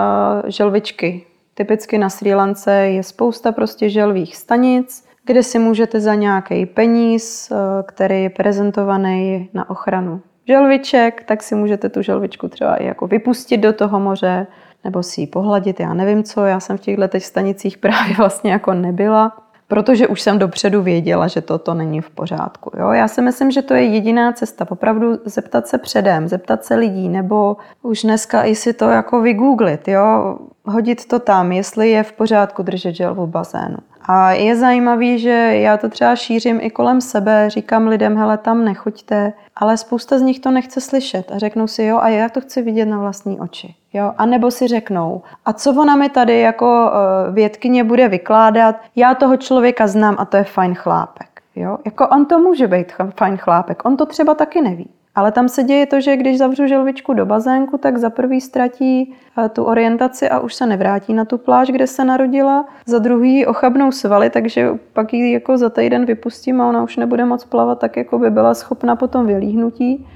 želvičky. 0.50 1.26
Typicky 1.54 1.98
na 1.98 2.10
Sri 2.10 2.36
Lance 2.36 2.74
je 2.74 3.04
spousta 3.04 3.52
prostě 3.52 3.90
želvých 3.90 4.36
stanic, 4.36 5.06
kde 5.26 5.44
si 5.44 5.60
můžete 5.60 6.00
za 6.00 6.16
nějaký 6.16 6.66
peníz, 6.66 7.50
uh, 7.52 7.58
který 7.86 8.24
je 8.24 8.30
prezentovaný 8.30 9.50
na 9.54 9.70
ochranu 9.70 10.22
želviček, 10.47 11.23
tak 11.23 11.43
si 11.43 11.56
můžete 11.56 11.89
tu 11.89 12.01
želvičku 12.01 12.47
třeba 12.47 12.75
i 12.75 12.86
jako 12.86 13.08
vypustit 13.08 13.58
do 13.58 13.73
toho 13.73 13.99
moře, 13.99 14.47
nebo 14.84 15.04
si 15.04 15.21
ji 15.21 15.27
pohladit, 15.27 15.80
já 15.80 15.93
nevím 15.93 16.23
co, 16.23 16.45
já 16.45 16.60
jsem 16.60 16.77
v 16.77 16.82
těchto 16.82 17.08
těch 17.08 17.25
stanicích 17.25 17.77
právě 17.77 18.15
vlastně 18.15 18.51
jako 18.51 18.73
nebyla, 18.73 19.38
protože 19.72 20.08
už 20.08 20.22
jsem 20.22 20.40
dopředu 20.40 20.82
věděla, 20.82 21.28
že 21.28 21.42
toto 21.42 21.74
není 21.74 22.02
v 22.02 22.10
pořádku. 22.10 22.72
Jo? 22.80 22.90
Já 22.90 23.08
si 23.08 23.22
myslím, 23.22 23.52
že 23.52 23.62
to 23.62 23.74
je 23.74 23.84
jediná 23.84 24.34
cesta, 24.34 24.66
opravdu 24.70 25.20
zeptat 25.26 25.68
se 25.68 25.78
předem, 25.78 26.28
zeptat 26.28 26.66
se 26.66 26.76
lidí, 26.76 27.10
nebo 27.10 27.58
už 27.82 28.02
dneska 28.02 28.44
i 28.44 28.56
si 28.56 28.74
to 28.74 28.90
jako 28.90 29.22
vygooglit, 29.22 29.88
jo? 29.88 30.38
hodit 30.66 31.06
to 31.06 31.20
tam, 31.20 31.52
jestli 31.52 31.90
je 31.90 32.04
v 32.04 32.12
pořádku 32.12 32.64
držet 32.64 32.96
želvu 32.96 33.26
v 33.26 33.30
bazénu. 33.30 33.78
A 34.06 34.32
je 34.32 34.56
zajímavý, 34.56 35.20
že 35.20 35.30
já 35.56 35.78
to 35.78 35.90
třeba 35.90 36.16
šířím 36.16 36.60
i 36.62 36.70
kolem 36.70 37.02
sebe, 37.02 37.50
říkám 37.50 37.88
lidem, 37.88 38.18
hele, 38.18 38.38
tam 38.38 38.66
nechoďte, 38.66 39.34
ale 39.56 39.78
spousta 39.78 40.20
z 40.20 40.22
nich 40.22 40.40
to 40.40 40.52
nechce 40.52 40.82
slyšet 40.82 41.32
a 41.32 41.38
řeknou 41.38 41.68
si, 41.68 41.84
jo, 41.84 41.98
a 42.02 42.10
já 42.10 42.30
to 42.30 42.42
chci 42.42 42.62
vidět 42.62 42.86
na 42.86 43.00
vlastní 43.00 43.40
oči. 43.40 43.76
Jo? 43.93 44.13
A 44.17 44.25
nebo 44.25 44.51
si 44.51 44.67
řeknou, 44.67 45.21
a 45.45 45.54
co 45.54 45.71
ona 45.71 45.95
mi 45.95 46.10
tady 46.10 46.39
jako 46.39 46.91
uh, 46.91 47.36
vědkyně 47.36 47.84
bude 47.84 48.08
vykládat, 48.08 48.75
já 48.95 49.15
toho 49.15 49.38
člověka 49.38 49.88
znám 49.88 50.15
a 50.19 50.25
to 50.25 50.38
je 50.38 50.43
fajn 50.43 50.75
chlápek. 50.75 51.41
Jo? 51.56 51.77
Jako 51.86 52.08
on 52.08 52.25
to 52.25 52.39
může 52.39 52.67
být 52.67 52.91
fajn 53.17 53.38
chlápek, 53.38 53.86
on 53.86 53.97
to 53.97 54.06
třeba 54.06 54.34
taky 54.34 54.62
neví. 54.62 54.89
Ale 55.15 55.32
tam 55.32 55.49
se 55.49 55.63
děje 55.63 55.86
to, 55.86 56.01
že 56.01 56.17
když 56.17 56.38
zavřu 56.38 56.67
želvičku 56.67 57.13
do 57.13 57.25
bazénku, 57.25 57.77
tak 57.77 57.97
za 57.97 58.10
prvý 58.10 58.41
ztratí 58.41 59.15
eh, 59.38 59.49
tu 59.49 59.63
orientaci 59.63 60.30
a 60.30 60.39
už 60.39 60.54
se 60.54 60.65
nevrátí 60.65 61.13
na 61.13 61.25
tu 61.25 61.38
pláž, 61.38 61.67
kde 61.67 61.88
se 61.88 62.06
narodila. 62.06 62.65
Za 62.86 62.99
druhý 62.99 63.45
ochabnou 63.45 63.91
svaly, 63.91 64.30
takže 64.30 64.69
pak 64.93 65.13
ji 65.13 65.32
jako 65.32 65.58
za 65.58 65.69
týden 65.69 66.06
vypustím 66.06 66.62
a 66.62 66.69
ona 66.69 66.84
už 66.84 66.97
nebude 66.97 67.25
moc 67.25 67.45
plavat 67.45 67.80
tak, 67.80 67.97
jako 67.97 68.19
by 68.19 68.30
byla 68.30 68.54
schopna 68.54 68.95
potom 68.95 69.27
vylíhnutí. 69.27 70.08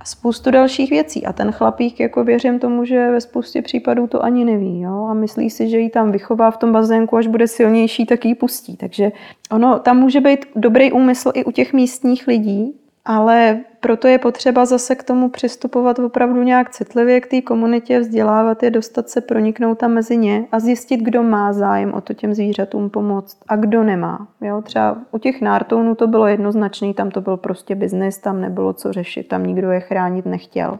A 0.00 0.04
spoustu 0.04 0.50
dalších 0.50 0.90
věcí. 0.90 1.26
A 1.26 1.32
ten 1.32 1.52
chlapík, 1.52 2.00
jako 2.00 2.24
věřím 2.24 2.58
tomu, 2.58 2.84
že 2.84 3.10
ve 3.10 3.20
spoustě 3.20 3.62
případů 3.62 4.06
to 4.06 4.24
ani 4.24 4.44
neví. 4.44 4.80
Jo? 4.80 5.06
A 5.10 5.14
myslí 5.14 5.50
si, 5.50 5.68
že 5.68 5.78
ji 5.78 5.90
tam 5.90 6.12
vychová 6.12 6.50
v 6.50 6.56
tom 6.56 6.72
bazénku, 6.72 7.16
až 7.16 7.26
bude 7.26 7.48
silnější, 7.48 8.06
tak 8.06 8.24
ji 8.24 8.34
pustí. 8.34 8.76
Takže 8.76 9.12
ono, 9.50 9.78
tam 9.78 9.96
může 9.96 10.20
být 10.20 10.46
dobrý 10.56 10.92
úmysl 10.92 11.30
i 11.34 11.44
u 11.44 11.50
těch 11.50 11.72
místních 11.72 12.26
lidí, 12.26 12.74
ale 13.08 13.60
proto 13.80 14.08
je 14.08 14.18
potřeba 14.18 14.64
zase 14.64 14.94
k 14.94 15.02
tomu 15.02 15.28
přistupovat 15.28 15.98
opravdu 15.98 16.42
nějak 16.42 16.70
citlivě 16.70 17.20
k 17.20 17.26
té 17.26 17.42
komunitě, 17.42 18.00
vzdělávat 18.00 18.62
je, 18.62 18.70
dostat 18.70 19.08
se, 19.08 19.20
proniknout 19.20 19.78
tam 19.78 19.92
mezi 19.92 20.16
ně 20.16 20.44
a 20.52 20.60
zjistit, 20.60 20.96
kdo 20.96 21.22
má 21.22 21.52
zájem 21.52 21.94
o 21.94 22.00
to 22.00 22.14
těm 22.14 22.34
zvířatům 22.34 22.90
pomoct 22.90 23.38
a 23.48 23.56
kdo 23.56 23.82
nemá. 23.82 24.28
Jo, 24.40 24.62
třeba 24.62 24.98
u 25.10 25.18
těch 25.18 25.40
nártounů 25.40 25.94
to 25.94 26.06
bylo 26.06 26.26
jednoznačný, 26.26 26.94
tam 26.94 27.10
to 27.10 27.20
byl 27.20 27.36
prostě 27.36 27.74
biznis, 27.74 28.18
tam 28.18 28.40
nebylo 28.40 28.72
co 28.72 28.92
řešit, 28.92 29.28
tam 29.28 29.46
nikdo 29.46 29.70
je 29.70 29.80
chránit 29.80 30.26
nechtěl. 30.26 30.78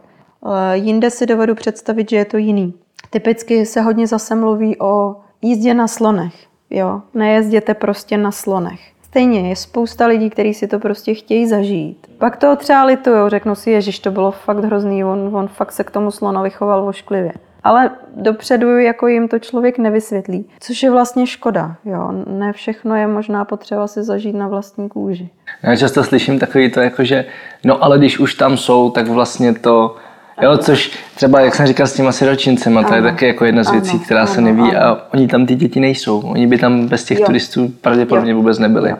Jinde 0.73 1.09
si 1.09 1.25
dovedu 1.25 1.55
představit, 1.55 2.09
že 2.09 2.15
je 2.15 2.25
to 2.25 2.37
jiný. 2.37 2.73
Typicky 3.09 3.65
se 3.65 3.81
hodně 3.81 4.07
zase 4.07 4.35
mluví 4.35 4.79
o 4.79 5.15
jízdě 5.41 5.73
na 5.73 5.87
slonech. 5.87 6.33
Jo, 6.69 7.01
nejezděte 7.13 7.73
prostě 7.73 8.17
na 8.17 8.31
slonech. 8.31 8.79
Stejně 9.09 9.49
je 9.49 9.55
spousta 9.55 10.07
lidí, 10.07 10.29
kteří 10.29 10.53
si 10.53 10.67
to 10.67 10.79
prostě 10.79 11.13
chtějí 11.13 11.47
zažít. 11.47 12.07
Pak 12.17 12.37
to 12.37 12.55
třeba 12.55 12.83
litujou, 12.83 13.29
řeknou 13.29 13.55
si, 13.55 13.71
ježiš, 13.71 13.99
to 13.99 14.11
bylo 14.11 14.31
fakt 14.31 14.63
hrozný, 14.63 15.03
on, 15.03 15.35
on 15.35 15.47
fakt 15.47 15.71
se 15.71 15.83
k 15.83 15.91
tomu 15.91 16.11
slonovi 16.11 16.49
choval 16.49 16.85
vošklivě. 16.85 17.31
Ale 17.63 17.91
dopředu 18.15 18.77
jako 18.77 19.07
jim 19.07 19.27
to 19.27 19.39
člověk 19.39 19.77
nevysvětlí, 19.77 20.49
což 20.59 20.83
je 20.83 20.91
vlastně 20.91 21.27
škoda. 21.27 21.75
Jo. 21.85 22.11
Ne 22.27 22.53
všechno 22.53 22.95
je 22.95 23.07
možná 23.07 23.45
potřeba 23.45 23.87
si 23.87 24.03
zažít 24.03 24.35
na 24.35 24.47
vlastní 24.47 24.89
kůži. 24.89 25.29
Já 25.63 25.75
často 25.75 26.03
slyším 26.03 26.39
takový 26.39 26.71
to, 26.71 26.79
jako 26.79 27.03
že 27.03 27.25
no 27.65 27.83
ale 27.83 27.97
když 27.97 28.19
už 28.19 28.33
tam 28.33 28.57
jsou, 28.57 28.89
tak 28.89 29.07
vlastně 29.07 29.53
to 29.53 29.95
Jo, 30.41 30.57
což 30.57 30.91
třeba, 31.15 31.39
jak 31.41 31.55
jsem 31.55 31.67
říkal 31.67 31.87
s 31.87 31.93
těma 31.93 32.11
siročincema, 32.11 32.83
to 32.83 32.93
je 32.93 33.01
taky 33.01 33.27
jako 33.27 33.45
jedna 33.45 33.63
z 33.63 33.71
věcí, 33.71 33.91
ano, 33.91 33.99
která 34.05 34.21
ano, 34.21 34.33
se 34.33 34.41
neví 34.41 34.61
ano. 34.61 34.79
a 34.85 35.13
oni 35.13 35.27
tam 35.27 35.45
ty 35.45 35.55
děti 35.55 35.79
nejsou. 35.79 36.19
Oni 36.19 36.47
by 36.47 36.57
tam 36.57 36.87
bez 36.87 37.03
těch 37.03 37.19
jo. 37.19 37.25
turistů 37.25 37.73
pravděpodobně 37.81 38.31
jo. 38.31 38.37
vůbec 38.37 38.59
nebyli. 38.59 38.89
Jo. 38.89 38.97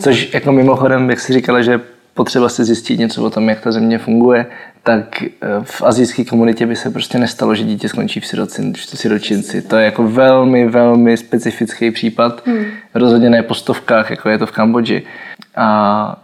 Což 0.00 0.34
jako 0.34 0.52
mimochodem, 0.52 1.10
jak 1.10 1.20
si 1.20 1.32
říkala, 1.32 1.62
že 1.62 1.80
potřeba 2.14 2.48
si 2.48 2.64
zjistit 2.64 2.98
něco 2.98 3.22
o 3.22 3.30
tom, 3.30 3.48
jak 3.48 3.60
ta 3.60 3.72
země 3.72 3.98
funguje, 3.98 4.46
tak 4.82 5.22
eh, 5.22 5.28
v 5.62 5.82
azijské 5.82 6.24
komunitě 6.24 6.66
by 6.66 6.76
se 6.76 6.90
prostě 6.90 7.18
nestalo, 7.18 7.54
že 7.54 7.64
dítě 7.64 7.88
skončí 7.88 8.20
v 8.20 8.26
siročinci. 8.76 9.62
To 9.62 9.76
je 9.76 9.84
jako 9.84 10.08
velmi, 10.08 10.68
velmi 10.68 11.16
specifický 11.16 11.90
případ. 11.90 12.46
Hmm. 12.46 12.64
Rozhodně 12.94 13.30
ne 13.30 13.42
po 13.42 13.54
stovkách, 13.54 14.10
jako 14.10 14.28
je 14.28 14.38
to 14.38 14.46
v 14.46 14.50
Kambodži. 14.50 15.02
A 15.56 16.22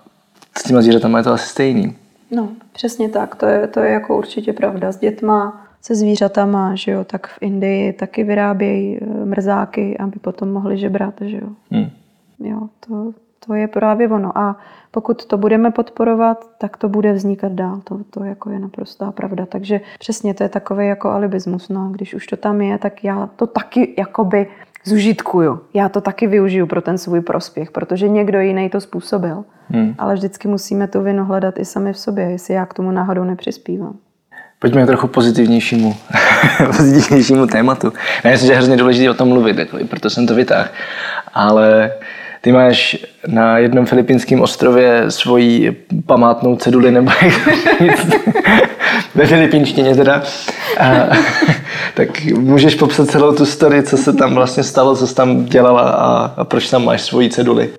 s 0.59 0.63
těma 0.63 0.83
zvířatama 0.83 1.19
je 1.19 1.25
to 1.25 1.33
asi 1.33 1.49
stejný. 1.49 1.97
No, 2.33 2.49
přesně 2.73 3.09
tak. 3.09 3.35
To 3.35 3.47
je, 3.47 3.67
to 3.67 3.81
je 3.81 3.93
jako 3.93 4.19
určitě 4.19 4.53
pravda. 4.53 4.93
S 4.93 4.99
dětma, 4.99 5.67
se 5.83 5.95
zvířatama, 5.95 6.75
že 6.75 6.91
jo, 6.93 7.05
tak 7.05 7.27
v 7.27 7.39
Indii 7.41 7.93
taky 7.93 8.25
vyrábějí 8.25 8.99
eh, 9.03 9.25
mrzáky, 9.25 9.99
aby 9.99 10.19
potom 10.19 10.53
mohli 10.53 10.79
žebrat, 10.79 11.15
že 11.21 11.37
jo. 11.37 11.49
Hmm. 11.71 11.91
Jo, 12.39 12.69
to, 12.81 13.13
to 13.47 13.55
je 13.55 13.69
právě 13.69 14.09
ono. 14.09 14.39
A 14.39 14.57
pokud 14.91 15.25
to 15.25 15.39
budeme 15.39 15.71
podporovat, 15.71 16.51
tak 16.59 16.77
to 16.77 16.89
bude 16.89 17.13
vznikat 17.13 17.53
dál. 17.53 17.81
To, 17.85 18.01
to 18.11 18.25
jako 18.25 18.51
je 18.51 18.59
naprostá 18.59 19.13
pravda. 19.13 19.47
Takže 19.47 19.81
přesně 19.99 20.35
to 20.35 20.43
je 20.43 20.49
takový 20.49 20.87
jako 20.87 21.11
alibismus. 21.11 21.69
No, 21.69 21.89
když 21.89 22.15
už 22.15 22.27
to 22.27 22.37
tam 22.37 22.61
je, 22.61 22.79
tak 22.79 23.05
já 23.05 23.27
to 23.37 23.47
taky 23.47 23.95
jakoby 23.99 24.47
zužitkuju. 24.85 25.61
Já 25.75 25.89
to 25.89 26.01
taky 26.01 26.27
využiju 26.27 26.67
pro 26.67 26.83
ten 26.83 26.99
svůj 26.99 27.21
prospěch, 27.21 27.71
protože 27.71 28.09
někdo 28.09 28.41
jiný 28.41 28.71
to 28.71 28.81
způsobil. 28.81 29.45
Hmm. 29.69 29.95
Ale 29.99 30.15
vždycky 30.15 30.49
musíme 30.49 30.89
tu 30.89 31.03
vinu 31.03 31.25
hledat 31.25 31.59
i 31.59 31.65
sami 31.65 31.93
v 31.93 31.99
sobě, 31.99 32.25
jestli 32.25 32.55
já 32.55 32.67
k 32.67 32.75
tomu 32.75 32.91
náhodou 32.91 33.25
nepřispívám. 33.25 33.97
Pojďme 34.59 34.83
k 34.83 34.87
trochu 34.87 35.07
pozitivnějšímu, 35.07 35.97
pozitivnějšímu 36.77 37.47
tématu. 37.47 37.93
Já 38.25 38.31
myslím, 38.31 38.47
že 38.47 38.53
je 38.53 38.57
hrozně 38.57 38.77
důležité 38.77 39.11
o 39.11 39.15
tom 39.15 39.29
mluvit, 39.29 39.59
jako, 39.59 39.79
proto 39.91 40.11
jsem 40.11 40.27
to 40.27 40.35
vytáhl. 40.35 40.69
Ale 41.35 41.93
ty 42.43 42.53
máš 42.53 42.97
na 43.27 43.59
jednom 43.59 43.87
filipínském 43.87 44.41
ostrově 44.41 45.05
svoji 45.09 45.77
památnou 46.07 46.57
ceduli 46.57 46.91
nebo 46.91 47.11
ve 49.15 49.27
filipínštině 49.27 49.95
teda. 49.95 50.23
A, 50.79 50.87
tak 51.95 52.25
můžeš 52.25 52.75
popsat 52.75 53.11
celou 53.11 53.35
tu 53.35 53.47
story, 53.47 53.83
co 53.83 53.97
se 53.97 54.13
tam 54.13 54.35
vlastně 54.35 54.63
stalo, 54.63 54.97
co 54.97 55.07
jsi 55.07 55.15
tam 55.15 55.45
dělala 55.45 55.83
a, 55.83 56.35
a 56.37 56.45
proč 56.45 56.71
tam 56.71 56.85
máš 56.85 57.03
svoji 57.03 57.31
ceduli? 57.31 57.71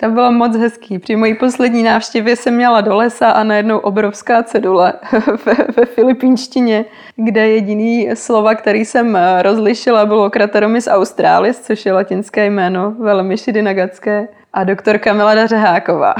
To 0.00 0.10
bylo 0.10 0.32
moc 0.32 0.56
hezký. 0.56 0.98
Při 0.98 1.16
mojí 1.16 1.34
poslední 1.34 1.82
návštěvě 1.82 2.36
jsem 2.36 2.54
měla 2.54 2.80
do 2.80 2.96
lesa 2.96 3.30
a 3.30 3.44
najednou 3.44 3.78
obrovská 3.78 4.42
cedule 4.42 4.92
ve, 5.46 5.54
ve 5.76 5.86
filipínštině, 5.86 6.84
kde 7.16 7.48
jediný 7.48 8.10
slova, 8.14 8.54
který 8.54 8.84
jsem 8.84 9.18
rozlišila, 9.42 10.06
bylo 10.06 10.30
Krateromis 10.30 10.88
australis, 10.90 11.60
což 11.60 11.86
je 11.86 11.92
latinské 11.92 12.46
jméno, 12.46 12.90
velmi 12.90 13.38
šidinagatské, 13.38 14.28
a 14.52 14.64
doktorka 14.64 15.12
Milada 15.12 15.46
Řeháková. 15.46 16.14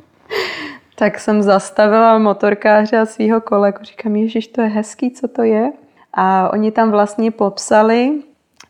tak 0.94 1.18
jsem 1.18 1.42
zastavila 1.42 2.18
motorkáře 2.18 2.98
a 2.98 3.06
svého 3.06 3.40
kolegu. 3.40 3.78
Říkám, 3.82 4.16
Ježíš, 4.16 4.46
to 4.46 4.60
je 4.60 4.68
hezký, 4.68 5.10
co 5.10 5.28
to 5.28 5.42
je? 5.42 5.72
A 6.14 6.52
oni 6.52 6.72
tam 6.72 6.90
vlastně 6.90 7.30
popsali 7.30 8.12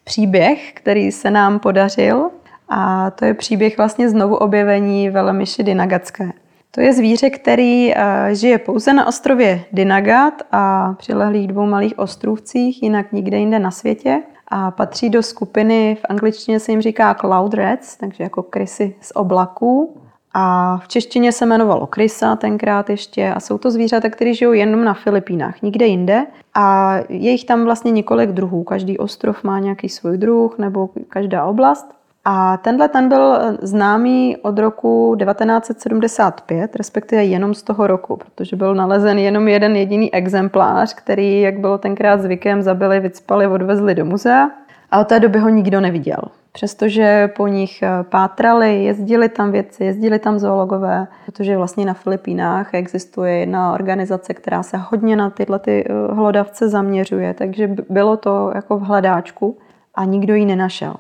příběh, 0.05 0.73
který 0.73 1.13
se 1.13 1.31
nám 1.31 1.59
podařil 1.59 2.31
a 2.71 3.11
to 3.11 3.25
je 3.25 3.35
příběh 3.35 3.77
vlastně 3.77 4.11
znovu 4.11 4.37
objevení 4.37 5.11
Velemiši 5.11 5.63
Dynagatské. 5.63 6.33
To 6.71 6.81
je 6.81 6.93
zvíře, 6.93 7.31
který 7.31 7.95
eh, 7.95 8.35
žije 8.35 8.59
pouze 8.59 8.93
na 8.93 9.07
ostrově 9.07 9.65
Dinagat 9.73 10.35
a 10.53 10.95
přilehlých 10.99 11.49
dvou 11.49 11.67
malých 11.67 11.99
ostrůvcích, 11.99 12.83
jinak 12.83 13.13
nikde 13.13 13.39
jinde 13.39 13.59
na 13.59 13.71
světě. 13.71 14.23
A 14.49 14.71
patří 14.71 15.11
do 15.11 15.23
skupiny, 15.23 15.97
v 16.01 16.07
angličtině 16.09 16.61
se 16.61 16.73
jim 16.73 16.81
říká 16.81 17.15
cloud 17.15 17.55
rats, 17.55 17.97
takže 17.97 18.25
jako 18.25 18.43
krysy 18.43 18.95
z 19.01 19.13
oblaků. 19.15 19.97
A 20.35 20.77
v 20.79 20.89
češtině 20.89 21.33
se 21.33 21.47
jmenovalo 21.47 21.87
krysa 21.87 22.37
tenkrát 22.37 22.91
ještě 22.91 23.33
a 23.33 23.41
jsou 23.41 23.59
to 23.59 23.71
zvířata, 23.71 24.09
které 24.09 24.35
žijou 24.35 24.53
jenom 24.53 24.85
na 24.85 24.95
Filipínách, 24.95 25.63
nikde 25.63 25.87
jinde. 25.87 26.27
A 26.55 26.95
je 27.09 27.31
jich 27.31 27.45
tam 27.45 27.65
vlastně 27.65 27.91
několik 27.91 28.31
druhů. 28.31 28.65
Každý 28.65 28.99
ostrov 28.99 29.45
má 29.45 29.59
nějaký 29.59 29.89
svůj 29.89 30.19
druh 30.19 30.59
nebo 30.59 30.91
každá 31.09 31.45
oblast. 31.45 32.00
A 32.25 32.57
tenhle 32.57 32.89
ten 32.89 33.09
byl 33.09 33.39
známý 33.63 34.37
od 34.37 34.59
roku 34.59 35.17
1975, 35.19 36.77
respektive 36.77 37.25
jenom 37.25 37.55
z 37.55 37.63
toho 37.63 37.87
roku, 37.87 38.17
protože 38.17 38.57
byl 38.57 38.75
nalezen 38.75 39.19
jenom 39.19 39.49
jeden 39.49 39.77
jediný 39.77 40.15
exemplář, 40.15 40.95
který, 40.95 41.41
jak 41.41 41.59
bylo 41.59 41.79
tenkrát 41.79 42.21
zvykem, 42.21 42.63
zabili, 42.63 43.01
vycpali, 43.01 43.47
odvezli 43.47 43.95
do 43.95 44.05
muzea. 44.05 44.51
A 44.91 45.01
od 45.01 45.09
té 45.09 45.21
doby 45.21 45.39
ho 45.39 45.49
nikdo 45.49 45.81
neviděl. 45.81 46.19
Přestože 46.53 47.29
po 47.37 47.47
nich 47.47 47.85
pátrali, 48.03 48.85
jezdili 48.85 49.29
tam 49.29 49.53
věci, 49.53 49.85
jezdili 49.85 50.19
tam 50.19 50.39
zoologové, 50.39 51.07
protože 51.27 51.57
vlastně 51.57 51.87
na 51.87 51.95
Filipínách 51.95 52.75
existuje 52.75 53.33
jedna 53.33 53.73
organizace, 53.73 54.35
která 54.35 54.63
se 54.63 54.77
hodně 54.77 55.17
na 55.17 55.31
tyhle 55.31 55.59
ty 55.59 55.85
eh, 55.85 56.13
hlodavce 56.13 56.69
zaměřuje, 56.69 57.35
takže 57.35 57.77
bylo 57.89 58.17
to 58.17 58.53
jako 58.55 58.79
v 58.79 58.83
hledáčku 58.83 59.59
a 59.95 60.05
nikdo 60.05 60.35
ji 60.35 60.45
nenašel. 60.45 60.95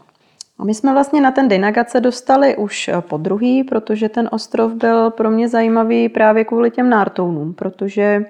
A 0.60 0.64
my 0.64 0.74
jsme 0.74 0.92
vlastně 0.92 1.20
na 1.20 1.30
ten 1.30 1.48
Dynagace 1.48 2.00
dostali 2.00 2.56
už 2.56 2.88
eh, 2.88 3.00
po 3.00 3.16
druhý, 3.16 3.64
protože 3.64 4.08
ten 4.08 4.28
ostrov 4.32 4.72
byl 4.72 5.10
pro 5.10 5.30
mě 5.30 5.48
zajímavý 5.48 6.08
právě 6.08 6.44
kvůli 6.44 6.70
těm 6.70 6.90
nártounům, 6.90 7.54
protože 7.54 8.02
eh, 8.02 8.24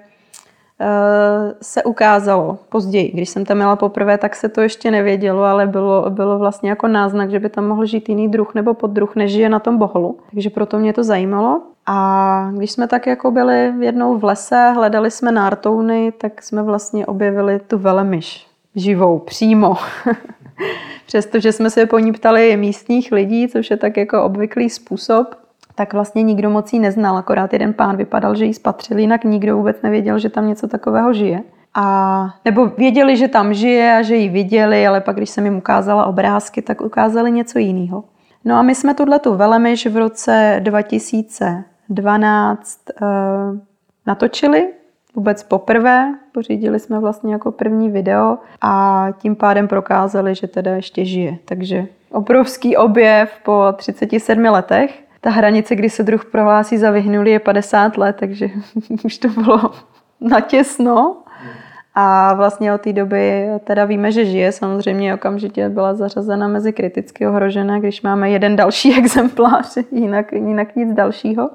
se 1.61 1.83
ukázalo 1.83 2.59
později. 2.69 3.11
Když 3.11 3.29
jsem 3.29 3.45
tam 3.45 3.57
měla 3.57 3.75
poprvé, 3.75 4.17
tak 4.17 4.35
se 4.35 4.49
to 4.49 4.61
ještě 4.61 4.91
nevědělo, 4.91 5.43
ale 5.43 5.67
bylo, 5.67 6.09
bylo 6.09 6.39
vlastně 6.39 6.69
jako 6.69 6.87
náznak, 6.87 7.31
že 7.31 7.39
by 7.39 7.49
tam 7.49 7.67
mohl 7.67 7.85
žít 7.85 8.09
jiný 8.09 8.27
druh 8.27 8.55
nebo 8.55 8.73
poddruh, 8.73 9.15
než 9.15 9.31
žije 9.31 9.49
na 9.49 9.59
tom 9.59 9.77
boholu. 9.77 10.19
Takže 10.31 10.49
proto 10.49 10.79
mě 10.79 10.93
to 10.93 11.03
zajímalo. 11.03 11.61
A 11.85 12.51
když 12.57 12.71
jsme 12.71 12.87
tak 12.87 13.07
jako 13.07 13.31
byli 13.31 13.73
jednou 13.79 14.17
v 14.17 14.23
lese, 14.23 14.71
hledali 14.75 15.11
jsme 15.11 15.31
nártouny, 15.31 16.11
tak 16.11 16.43
jsme 16.43 16.63
vlastně 16.63 17.05
objevili 17.05 17.59
tu 17.59 17.77
velemyš 17.77 18.47
živou, 18.75 19.19
přímo. 19.19 19.75
Přestože 21.05 21.51
jsme 21.51 21.69
se 21.69 21.85
po 21.85 21.99
ní 21.99 22.11
ptali 22.11 22.57
místních 22.57 23.11
lidí, 23.11 23.47
což 23.47 23.69
je 23.69 23.77
tak 23.77 23.97
jako 23.97 24.23
obvyklý 24.23 24.69
způsob, 24.69 25.35
tak 25.75 25.93
vlastně 25.93 26.23
nikdo 26.23 26.49
moc 26.49 26.73
jí 26.73 26.79
neznal, 26.79 27.17
akorát 27.17 27.53
jeden 27.53 27.73
pán 27.73 27.97
vypadal, 27.97 28.35
že 28.35 28.45
jí 28.45 28.53
spatřil, 28.53 28.97
jinak 28.97 29.23
nikdo 29.23 29.57
vůbec 29.57 29.81
nevěděl, 29.81 30.19
že 30.19 30.29
tam 30.29 30.47
něco 30.47 30.67
takového 30.67 31.13
žije. 31.13 31.43
A, 31.73 32.35
nebo 32.45 32.65
věděli, 32.65 33.17
že 33.17 33.27
tam 33.27 33.53
žije 33.53 33.97
a 33.97 34.01
že 34.01 34.15
ji 34.15 34.29
viděli, 34.29 34.87
ale 34.87 35.01
pak, 35.01 35.15
když 35.15 35.29
jsem 35.29 35.45
jim 35.45 35.57
ukázala 35.57 36.05
obrázky, 36.05 36.61
tak 36.61 36.81
ukázali 36.81 37.31
něco 37.31 37.59
jiného. 37.59 38.03
No 38.45 38.55
a 38.55 38.61
my 38.61 38.75
jsme 38.75 38.93
tuhle 38.93 39.19
tu 39.19 39.35
velemyš 39.35 39.87
v 39.87 39.97
roce 39.97 40.59
2012 40.63 42.81
uh, 43.01 43.07
eh, 43.07 43.11
natočili 44.07 44.67
vůbec 45.15 45.43
poprvé. 45.43 46.13
Pořídili 46.31 46.79
jsme 46.79 46.99
vlastně 46.99 47.33
jako 47.33 47.51
první 47.51 47.89
video 47.89 48.37
a 48.61 49.07
tím 49.17 49.35
pádem 49.35 49.67
prokázali, 49.67 50.35
že 50.35 50.47
teda 50.47 50.75
ještě 50.75 51.05
žije. 51.05 51.37
Takže 51.45 51.85
obrovský 52.11 52.77
objev 52.77 53.31
po 53.43 53.65
37 53.75 54.43
letech. 54.43 55.03
Ta 55.21 55.29
hranice, 55.29 55.75
kdy 55.75 55.89
se 55.89 56.03
druh 56.03 56.25
prohlásí 56.25 56.77
za 56.77 56.91
vyhnulý, 56.91 57.31
je 57.31 57.39
50 57.39 57.97
let, 57.97 58.15
takže 58.19 58.49
už 59.03 59.17
to 59.17 59.27
bylo 59.27 59.71
natěsno. 60.21 61.17
A 61.95 62.33
vlastně 62.33 62.73
od 62.73 62.81
té 62.81 62.93
doby 62.93 63.47
teda 63.63 63.85
víme, 63.85 64.11
že 64.11 64.25
žije. 64.25 64.51
Samozřejmě 64.51 65.13
okamžitě 65.13 65.69
byla 65.69 65.93
zařazena 65.93 66.47
mezi 66.47 66.73
kriticky 66.73 67.27
ohrožené, 67.27 67.79
když 67.79 68.01
máme 68.01 68.29
jeden 68.29 68.55
další 68.55 68.97
exemplář, 68.99 69.77
jinak, 69.91 70.33
jinak 70.33 70.75
nic 70.75 70.93
dalšího. 70.93 71.49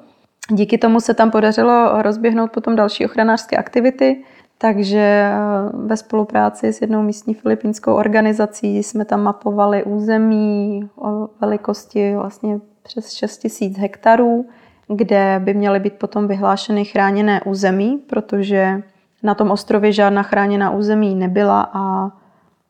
Díky 0.51 0.78
tomu 0.78 1.01
se 1.01 1.14
tam 1.14 1.30
podařilo 1.30 2.03
rozběhnout 2.03 2.53
potom 2.53 2.76
další 2.76 3.05
ochranářské 3.05 3.57
aktivity, 3.57 4.24
takže 4.59 4.99
eh, 4.99 5.38
ve 5.72 5.97
spolupráci 5.97 6.72
s 6.72 6.80
jednou 6.80 7.03
místní 7.03 7.34
filipínskou 7.34 7.94
organizací 7.94 8.82
jsme 8.82 9.05
tam 9.05 9.22
mapovali 9.22 9.84
území 9.84 10.88
o 10.97 11.28
velikosti 11.40 12.14
vlastně 12.16 12.61
přes 12.82 13.12
6 13.12 13.47
000 13.61 13.74
hektarů, 13.78 14.47
kde 14.88 15.40
by 15.44 15.55
měly 15.55 15.80
být 15.80 15.94
potom 15.94 16.28
vyhlášeny 16.28 16.84
chráněné 16.84 17.40
území, 17.42 17.99
protože 18.07 18.82
na 19.22 19.34
tom 19.34 19.51
ostrově 19.51 19.92
žádná 19.92 20.22
chráněná 20.22 20.70
území 20.70 21.14
nebyla 21.14 21.70
a 21.72 22.11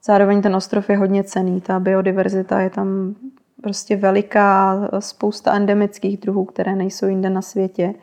zároveň 0.05 0.43
ten 0.43 0.57
ostrov 0.57 0.91
je 0.91 0.97
hodně 0.97 1.25
cený. 1.25 1.61
Ta 1.61 1.81
biodiverzita 1.81 2.61
je 2.61 2.71
tam 2.71 3.15
prostě 3.63 3.97
veliká, 3.97 4.79
spousta 4.99 5.55
endemických 5.55 6.19
druhů, 6.19 6.45
které 6.45 6.77
nejsou 6.77 7.07
jinde 7.07 7.31
na 7.31 7.43
světě, 7.43 7.95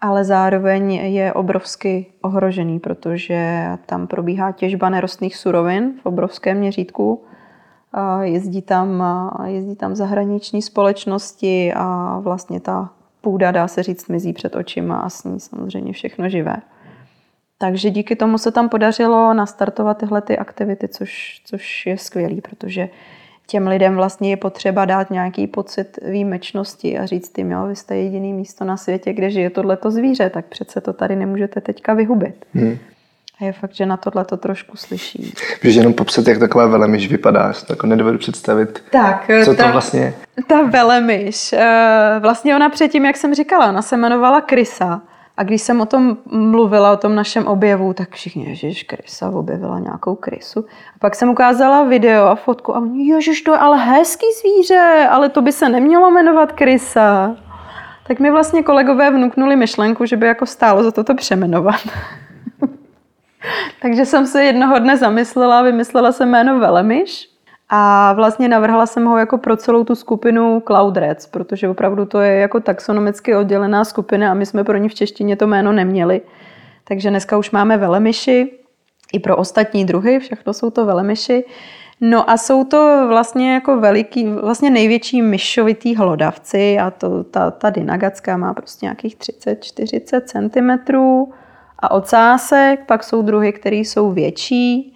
ale 0.00 0.24
zároveň 0.24 0.92
je 0.92 1.32
obrovsky 1.32 2.06
ohrožený, 2.22 2.78
protože 2.78 3.64
tam 3.86 4.06
probíhá 4.06 4.52
těžba 4.52 4.88
nerostných 4.88 5.36
surovin 5.36 5.92
v 6.02 6.06
obrovském 6.06 6.58
měřítku. 6.58 7.24
Jezdí 8.22 8.62
tam, 8.62 9.04
jezdí 9.44 9.76
tam 9.76 9.94
zahraniční 9.94 10.62
společnosti 10.62 11.72
a 11.76 12.18
vlastně 12.18 12.60
ta 12.60 12.90
půda, 13.20 13.50
dá 13.50 13.68
se 13.68 13.82
říct, 13.82 14.08
mizí 14.08 14.32
před 14.32 14.56
očima 14.56 15.00
a 15.00 15.08
s 15.08 15.24
ní 15.24 15.40
samozřejmě 15.40 15.92
všechno 15.92 16.28
živé. 16.28 16.56
Takže 17.58 17.90
díky 17.90 18.16
tomu 18.16 18.38
se 18.38 18.52
tam 18.52 18.68
podařilo 18.68 19.34
nastartovat 19.34 19.98
tyhle 19.98 20.22
ty 20.22 20.38
aktivity, 20.38 20.88
což, 20.88 21.42
což 21.44 21.86
je 21.86 21.98
skvělý, 21.98 22.40
protože 22.40 22.88
těm 23.50 23.66
lidem 23.66 23.94
vlastně 23.94 24.30
je 24.30 24.36
potřeba 24.36 24.84
dát 24.84 25.10
nějaký 25.10 25.46
pocit 25.46 25.98
výjimečnosti 26.02 26.98
a 26.98 27.06
říct 27.06 27.38
jim, 27.38 27.50
jo, 27.50 27.66
vy 27.66 27.76
jste 27.76 27.96
jediný 27.96 28.32
místo 28.32 28.64
na 28.64 28.76
světě, 28.76 29.12
kde 29.12 29.30
žije 29.30 29.50
tohleto 29.50 29.90
zvíře, 29.90 30.30
tak 30.30 30.44
přece 30.44 30.80
to 30.80 30.92
tady 30.92 31.16
nemůžete 31.16 31.60
teďka 31.60 31.94
vyhubit. 31.94 32.44
Hmm. 32.54 32.78
A 33.40 33.44
je 33.44 33.52
fakt, 33.52 33.74
že 33.74 33.86
na 33.86 33.96
tohle 33.96 34.24
to 34.24 34.36
trošku 34.36 34.76
slyší. 34.76 35.34
Můžeš 35.62 35.76
jenom 35.76 35.92
popsat, 35.92 36.28
jak 36.28 36.38
taková 36.38 36.66
velemyš 36.66 37.08
vypadá, 37.08 37.52
to 37.66 37.72
jako 37.72 37.86
nedovedu 37.86 38.18
představit. 38.18 38.82
Tak, 38.92 39.30
co 39.44 39.54
ta, 39.54 39.66
to 39.66 39.72
vlastně 39.72 40.14
Ta 40.46 40.62
velemyš, 40.62 41.52
eh, 41.52 42.16
vlastně 42.20 42.56
ona 42.56 42.68
předtím, 42.68 43.04
jak 43.04 43.16
jsem 43.16 43.34
říkala, 43.34 43.68
ona 43.68 43.82
se 43.82 43.96
jmenovala 43.96 44.40
Krysa. 44.40 45.02
A 45.40 45.42
když 45.42 45.62
jsem 45.62 45.80
o 45.80 45.86
tom 45.86 46.16
mluvila, 46.30 46.92
o 46.92 46.96
tom 46.96 47.14
našem 47.14 47.46
objevu, 47.46 47.92
tak 47.92 48.10
všichni, 48.10 48.48
ježiš, 48.48 48.82
krysa 48.82 49.30
objevila 49.30 49.78
nějakou 49.78 50.14
krysu. 50.14 50.60
A 50.94 50.98
pak 50.98 51.14
jsem 51.14 51.28
ukázala 51.28 51.84
video 51.84 52.26
a 52.26 52.34
fotku 52.34 52.76
a 52.76 52.78
oni, 52.78 53.08
ježiš, 53.08 53.42
to 53.42 53.52
je 53.52 53.58
ale 53.58 53.78
hezký 53.78 54.26
zvíře, 54.40 55.08
ale 55.10 55.28
to 55.28 55.42
by 55.42 55.52
se 55.52 55.68
nemělo 55.68 56.10
jmenovat 56.10 56.52
krysa. 56.52 57.36
Tak 58.06 58.20
mi 58.20 58.30
vlastně 58.30 58.62
kolegové 58.62 59.10
vnuknuli 59.10 59.56
myšlenku, 59.56 60.06
že 60.06 60.16
by 60.16 60.26
jako 60.26 60.46
stálo 60.46 60.82
za 60.82 60.90
toto 60.90 61.14
přemenovat. 61.14 61.80
Takže 63.82 64.06
jsem 64.06 64.26
se 64.26 64.44
jednoho 64.44 64.78
dne 64.78 64.96
zamyslela 64.96 65.62
vymyslela 65.62 66.12
jsem 66.12 66.28
jméno 66.28 66.58
Velemyš. 66.58 67.29
A 67.72 68.12
vlastně 68.12 68.48
navrhla 68.48 68.86
jsem 68.86 69.04
ho 69.04 69.18
jako 69.18 69.38
pro 69.38 69.56
celou 69.56 69.84
tu 69.84 69.94
skupinu 69.94 70.62
Cloud 70.66 70.96
Reds, 70.96 71.26
protože 71.26 71.68
opravdu 71.68 72.06
to 72.06 72.20
je 72.20 72.34
jako 72.34 72.60
taxonomicky 72.60 73.36
oddělená 73.36 73.84
skupina 73.84 74.30
a 74.30 74.34
my 74.34 74.46
jsme 74.46 74.64
pro 74.64 74.76
ní 74.76 74.88
v 74.88 74.94
češtině 74.94 75.36
to 75.36 75.46
jméno 75.46 75.72
neměli. 75.72 76.20
Takže 76.84 77.10
dneska 77.10 77.38
už 77.38 77.50
máme 77.50 77.76
velemyši 77.78 78.52
i 79.12 79.18
pro 79.18 79.36
ostatní 79.36 79.84
druhy, 79.84 80.18
všechno 80.18 80.52
jsou 80.52 80.70
to 80.70 80.86
velemyši. 80.86 81.44
No 82.00 82.30
a 82.30 82.36
jsou 82.36 82.64
to 82.64 83.04
vlastně 83.08 83.54
jako 83.54 83.80
veliký, 83.80 84.26
vlastně 84.26 84.70
největší 84.70 85.22
myšovitý 85.22 85.96
hlodavci 85.96 86.78
a 86.78 86.90
to, 86.90 87.24
ta, 87.24 87.50
ta 87.50 87.70
dynagacká 87.70 88.36
má 88.36 88.54
prostě 88.54 88.86
nějakých 88.86 89.16
30-40 89.16 90.20
cm 90.24 90.96
a 91.78 91.90
ocásek, 91.90 92.86
pak 92.86 93.04
jsou 93.04 93.22
druhy, 93.22 93.52
které 93.52 93.76
jsou 93.76 94.12
větší, 94.12 94.89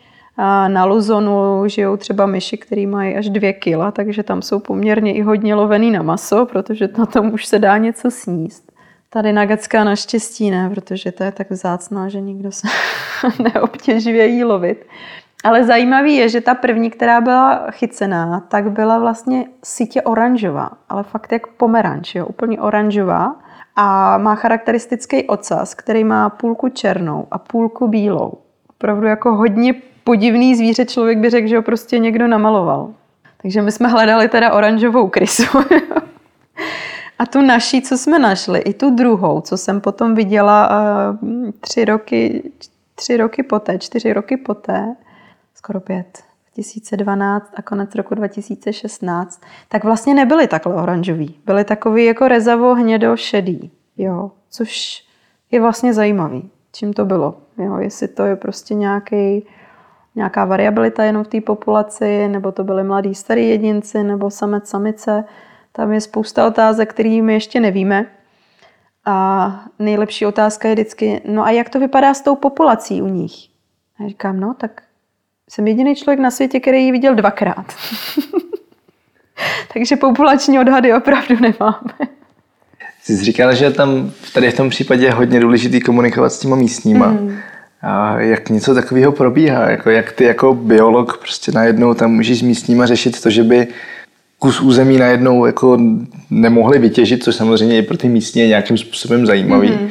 na 0.69 0.85
Luzonu 0.85 1.69
žijou 1.69 1.97
třeba 1.97 2.27
myši, 2.27 2.57
které 2.57 2.87
mají 2.87 3.17
až 3.17 3.29
dvě 3.29 3.53
kila, 3.53 3.91
takže 3.91 4.23
tam 4.23 4.43
jsou 4.43 4.59
poměrně 4.59 5.15
i 5.15 5.23
hodně 5.23 5.55
lovený 5.55 5.91
na 5.91 6.03
maso, 6.03 6.47
protože 6.47 6.89
na 6.99 7.07
tom 7.07 7.33
už 7.33 7.47
se 7.47 7.59
dá 7.59 7.79
něco 7.79 8.11
sníst. 8.11 8.73
Tady 9.11 9.33
na 9.33 9.47
Gacká 9.47 9.85
naštěstí 9.85 10.51
ne, 10.51 10.71
protože 10.75 11.13
to 11.13 11.25
je 11.25 11.33
tak 11.33 11.51
vzácná, 11.51 12.09
že 12.09 12.21
nikdo 12.21 12.53
se 12.53 12.69
neobtěžuje 13.43 14.27
jí 14.27 14.45
lovit. 14.45 14.87
Ale 15.45 15.65
zajímavý 15.65 16.15
je, 16.15 16.29
že 16.29 16.41
ta 16.41 16.55
první, 16.55 16.91
která 16.91 17.21
byla 17.21 17.67
chycená, 17.71 18.41
tak 18.49 18.71
byla 18.71 18.99
vlastně 18.99 19.47
sítě 19.65 20.03
oranžová, 20.03 20.71
ale 20.89 21.03
fakt 21.03 21.33
jak 21.33 21.47
pomeranč, 21.47 22.15
jo, 22.15 22.27
úplně 22.27 22.61
oranžová. 22.61 23.37
A 23.77 24.19
má 24.19 24.35
charakteristický 24.35 25.29
ocas, 25.29 25.75
který 25.75 26.05
má 26.05 26.31
půlku 26.31 26.69
černou 26.69 27.27
a 27.31 27.39
půlku 27.39 27.89
bílou. 27.89 28.33
Opravdu 28.69 29.07
jako 29.07 29.35
hodně 29.35 29.75
podivný 30.05 30.57
zvíře, 30.57 30.85
člověk 30.85 31.19
by 31.19 31.31
řekl, 31.31 31.49
že 31.49 31.57
ho 31.57 31.63
prostě 31.63 31.99
někdo 31.99 32.27
namaloval. 32.27 32.91
Takže 33.43 33.63
my 33.63 33.73
jsme 33.73 33.89
hledali 33.89 34.29
teda 34.29 34.53
oranžovou 34.53 35.09
krysu. 35.09 35.59
A 37.19 37.27
tu 37.27 37.43
naší, 37.43 37.83
co 37.83 37.99
jsme 37.99 38.19
našli, 38.19 38.59
i 38.59 38.75
tu 38.75 38.91
druhou, 38.91 39.41
co 39.41 39.57
jsem 39.57 39.81
potom 39.81 40.15
viděla 40.15 40.71
uh, 40.71 41.51
tři 41.61 41.85
roky, 41.85 42.53
tři 42.95 43.17
roky 43.17 43.43
poté, 43.43 43.79
čtyři 43.79 44.13
roky 44.13 44.37
poté, 44.37 44.95
skoro 45.55 45.81
pět, 45.81 46.23
2012 46.55 47.53
a 47.57 47.63
konec 47.63 47.95
roku 47.95 48.15
2016, 48.15 49.43
tak 49.69 49.85
vlastně 49.85 50.15
nebyly 50.15 50.47
takhle 50.47 50.75
oranžový. 50.75 51.37
Byly 51.47 51.65
takový 51.65 52.05
jako 52.05 52.29
rezavo 52.29 52.75
hnědo 52.75 53.17
šedý, 53.17 53.71
jo, 53.97 54.31
což 54.51 55.05
je 55.51 55.61
vlastně 55.61 55.95
zajímavý, 55.95 56.51
čím 56.73 56.93
to 56.93 57.05
bylo. 57.05 57.35
Jo, 57.59 57.77
jestli 57.77 58.09
to 58.09 58.23
je 58.23 58.37
prostě 58.37 58.75
nějaký, 58.75 59.47
nějaká 60.15 60.45
variabilita 60.45 61.05
jenom 61.05 61.25
v 61.25 61.29
té 61.29 61.41
populaci, 61.41 62.29
nebo 62.29 62.53
to 62.53 62.65
byly 62.65 62.85
mladí 62.85 63.15
starý 63.15 63.49
jedinci, 63.49 64.03
nebo 64.03 64.31
samec 64.31 64.69
samice. 64.69 65.25
Tam 65.73 65.93
je 65.93 66.01
spousta 66.01 66.47
otázek, 66.47 66.91
které 66.91 67.23
my 67.23 67.33
ještě 67.33 67.61
nevíme. 67.61 68.07
A 69.07 69.61
nejlepší 69.79 70.27
otázka 70.27 70.69
je 70.69 70.75
vždycky, 70.75 71.21
no 71.25 71.45
a 71.45 71.51
jak 71.51 71.69
to 71.69 71.81
vypadá 71.81 72.15
s 72.15 72.21
tou 72.21 72.37
populací 72.37 73.03
u 73.03 73.09
nich? 73.09 73.35
A 73.99 74.03
já 74.03 74.09
říkám, 74.09 74.41
no 74.41 74.55
tak 74.55 74.83
jsem 75.51 75.67
jediný 75.67 75.95
člověk 75.95 76.21
na 76.21 76.31
světě, 76.31 76.61
který 76.61 76.85
ji 76.85 76.93
viděl 76.93 77.15
dvakrát. 77.15 77.67
Takže 79.75 79.97
populační 79.97 80.59
odhady 80.59 80.95
opravdu 80.95 81.35
nemáme. 81.41 82.15
Jsi 83.03 83.25
říkala, 83.25 83.55
že 83.55 83.71
tam 83.71 84.13
tady 84.35 84.51
v 84.51 84.57
tom 84.57 84.71
případě 84.71 85.05
je 85.05 85.13
hodně 85.13 85.41
důležitý 85.41 85.81
komunikovat 85.81 86.31
s 86.31 86.39
těma 86.39 86.57
místníma. 86.57 87.07
Mm. 87.07 87.39
A 87.85 88.21
jak 88.21 88.51
něco 88.51 88.75
takového 88.75 89.13
probíhá? 89.13 89.71
Jako 89.71 89.91
jak 89.91 90.13
ty 90.13 90.25
jako 90.25 90.55
biolog 90.55 91.19
prostě 91.19 91.53
najednou 91.53 91.95
tam 91.95 92.13
můžeš 92.13 92.39
s 92.39 92.43
místníma 92.43 92.87
řešit 92.87 93.21
to, 93.21 93.31
že 93.31 93.43
by 93.43 93.67
kus 94.39 94.61
území 94.61 94.99
najednou 94.99 95.47
jako 95.47 95.79
nemohli 96.31 96.79
vytěžit, 96.79 97.25
což 97.25 97.35
samozřejmě 97.35 97.79
i 97.79 97.83
pro 97.83 97.97
ty 97.97 98.09
místní 98.09 98.41
je 98.41 98.49
nějakým 98.49 98.79
způsobem 98.79 99.27
zajímavý. 99.27 99.71
Mm. 99.71 99.89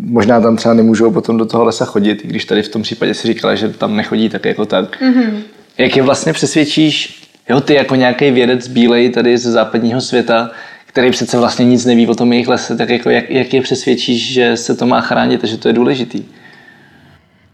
Možná 0.00 0.40
tam 0.40 0.56
třeba 0.56 0.74
nemůžou 0.74 1.10
potom 1.10 1.36
do 1.36 1.46
toho 1.46 1.64
lesa 1.64 1.84
chodit, 1.84 2.24
i 2.24 2.28
když 2.28 2.44
tady 2.44 2.62
v 2.62 2.68
tom 2.68 2.82
případě 2.82 3.14
si 3.14 3.28
říkala, 3.28 3.54
že 3.54 3.68
tam 3.68 3.96
nechodí 3.96 4.28
tak 4.28 4.44
jako 4.44 4.66
tak. 4.66 5.00
Mm. 5.00 5.42
Jak 5.78 5.96
je 5.96 6.02
vlastně 6.02 6.32
přesvědčíš, 6.32 7.22
jo, 7.48 7.60
ty 7.60 7.74
jako 7.74 7.94
nějaký 7.94 8.30
vědec 8.30 8.68
bílej 8.68 9.10
tady 9.10 9.38
ze 9.38 9.50
západního 9.50 10.00
světa, 10.00 10.50
který 10.86 11.10
přece 11.10 11.38
vlastně 11.38 11.64
nic 11.64 11.84
neví 11.84 12.06
o 12.06 12.14
tom 12.14 12.32
jejich 12.32 12.48
lese, 12.48 12.76
tak 12.76 12.88
jako 12.88 13.10
jak, 13.10 13.30
jak 13.30 13.54
je 13.54 13.62
přesvědčíš, 13.62 14.32
že 14.32 14.56
se 14.56 14.74
to 14.74 14.86
má 14.86 15.00
chránit 15.00 15.44
a 15.44 15.46
že 15.46 15.58
to 15.58 15.68
je 15.68 15.74
důležitý? 15.74 16.24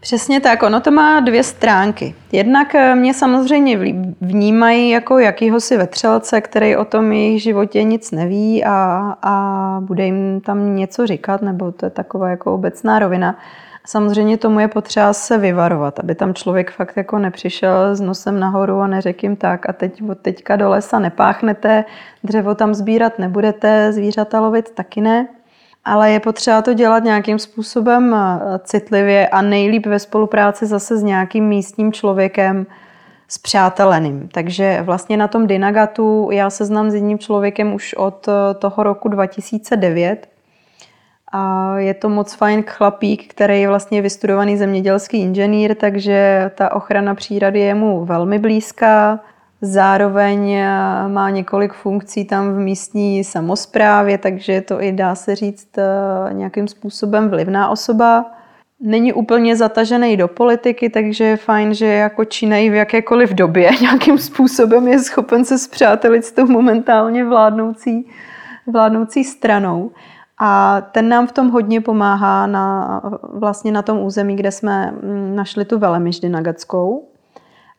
Přesně 0.03 0.39
tak, 0.39 0.63
ono 0.63 0.81
to 0.81 0.91
má 0.91 1.19
dvě 1.19 1.43
stránky. 1.43 2.15
Jednak 2.31 2.75
eh, 2.75 2.95
mě 2.95 3.13
samozřejmě 3.13 3.77
vnímají 4.21 4.89
jako 4.89 5.19
jakýhosi 5.19 5.77
vetřelce, 5.77 6.41
který 6.41 6.75
o 6.75 6.85
tom 6.85 7.11
jejich 7.11 7.43
životě 7.43 7.83
nic 7.83 8.11
neví 8.11 8.65
a, 8.65 9.13
a 9.21 9.77
bude 9.81 10.05
jim 10.05 10.41
tam 10.41 10.75
něco 10.75 11.07
říkat, 11.07 11.41
nebo 11.41 11.71
to 11.71 11.85
je 11.85 11.89
taková 11.89 12.29
jako 12.29 12.53
obecná 12.53 12.99
rovina. 12.99 13.37
Samozřejmě 13.87 14.37
tomu 14.37 14.59
je 14.59 14.67
potřeba 14.67 15.13
se 15.13 15.37
vyvarovat, 15.37 15.99
aby 15.99 16.15
tam 16.15 16.33
člověk 16.33 16.71
fakt 16.71 16.97
jako 16.97 17.19
nepřišel 17.19 17.95
s 17.95 18.01
nosem 18.01 18.39
nahoru 18.39 18.79
a 18.79 18.87
neřekl 18.87 19.25
jim 19.25 19.35
tak 19.35 19.69
a 19.69 19.73
teď 19.73 20.09
od 20.09 20.17
teďka 20.17 20.55
do 20.55 20.69
lesa 20.69 20.99
nepáchnete, 20.99 21.85
dřevo 22.23 22.55
tam 22.55 22.73
sbírat 22.73 23.19
nebudete, 23.19 23.93
zvířata 23.93 24.39
lovit 24.39 24.69
taky 24.69 25.01
ne. 25.01 25.27
Ale 25.85 26.11
je 26.11 26.19
potřeba 26.19 26.61
to 26.61 26.73
dělat 26.73 27.03
nějakým 27.03 27.39
způsobem 27.39 28.15
eh, 28.15 28.59
citlivě 28.63 29.27
a 29.27 29.41
nejlíp 29.41 29.85
ve 29.85 29.99
spolupráci 29.99 30.65
zase 30.65 30.97
s 30.97 31.03
nějakým 31.03 31.47
místním 31.47 31.93
člověkem, 31.93 32.65
s 33.27 33.37
přáteleným. 33.37 34.29
Takže 34.33 34.81
vlastně 34.81 35.17
na 35.17 35.27
tom 35.27 35.47
Dynagatu 35.47 36.29
já 36.31 36.49
se 36.49 36.65
znám 36.65 36.91
s 36.91 36.93
jedním 36.93 37.19
člověkem 37.19 37.73
už 37.73 37.93
od 37.93 38.27
eh, 38.27 38.53
toho 38.53 38.83
roku 38.83 39.07
2009 39.07 40.27
a 41.33 41.73
je 41.77 41.93
to 41.93 42.09
moc 42.09 42.33
fajn 42.33 42.63
chlapík, 42.67 43.33
který 43.33 43.61
je 43.61 43.67
vlastně 43.67 44.01
vystudovaný 44.01 44.57
zemědělský 44.57 45.17
inženýr, 45.17 45.75
takže 45.75 46.51
ta 46.55 46.75
ochrana 46.75 47.15
přírody 47.15 47.59
je 47.59 47.75
mu 47.75 48.05
velmi 48.05 48.39
blízká. 48.39 49.19
Zároveň 49.65 50.51
eh, 50.51 50.67
má 51.07 51.29
několik 51.29 51.73
funkcí 51.73 52.25
tam 52.25 52.53
v 52.53 52.59
místní 52.59 53.23
samozprávě, 53.23 54.17
takže 54.17 54.61
to 54.61 54.81
i 54.81 54.91
dá 54.91 55.15
se 55.15 55.35
říct 55.35 55.77
eh, 55.77 56.33
nějakým 56.33 56.67
způsobem 56.67 57.29
vlivná 57.29 57.69
osoba. 57.69 58.25
Není 58.79 59.13
úplně 59.13 59.55
zatažený 59.55 60.17
do 60.17 60.27
politiky, 60.27 60.89
takže 60.89 61.23
je 61.23 61.37
fajn, 61.37 61.73
že 61.73 61.85
jako 61.85 62.25
čínají 62.25 62.69
v 62.69 62.73
jakékoliv 62.73 63.33
době 63.33 63.71
nějakým 63.81 64.17
způsobem 64.17 64.87
je 64.87 64.99
schopen 64.99 65.45
se 65.45 65.57
zpřátelit 65.57 66.25
s 66.25 66.31
tou 66.31 66.45
momentálně 66.45 67.25
vládnoucí, 67.25 68.07
vládnoucí 68.67 69.23
stranou. 69.23 69.91
A 70.39 70.81
ten 70.81 71.09
nám 71.09 71.27
v 71.27 71.31
tom 71.31 71.49
hodně 71.49 71.81
pomáhá 71.81 72.47
na, 72.47 73.01
vlastně 73.33 73.71
na 73.71 73.81
tom 73.81 73.99
území, 73.99 74.35
kde 74.35 74.51
jsme 74.51 74.91
mm, 74.91 75.35
našli 75.35 75.65
tu 75.65 75.79
velemiš 75.79 76.19
Dynagatskou. 76.19 77.12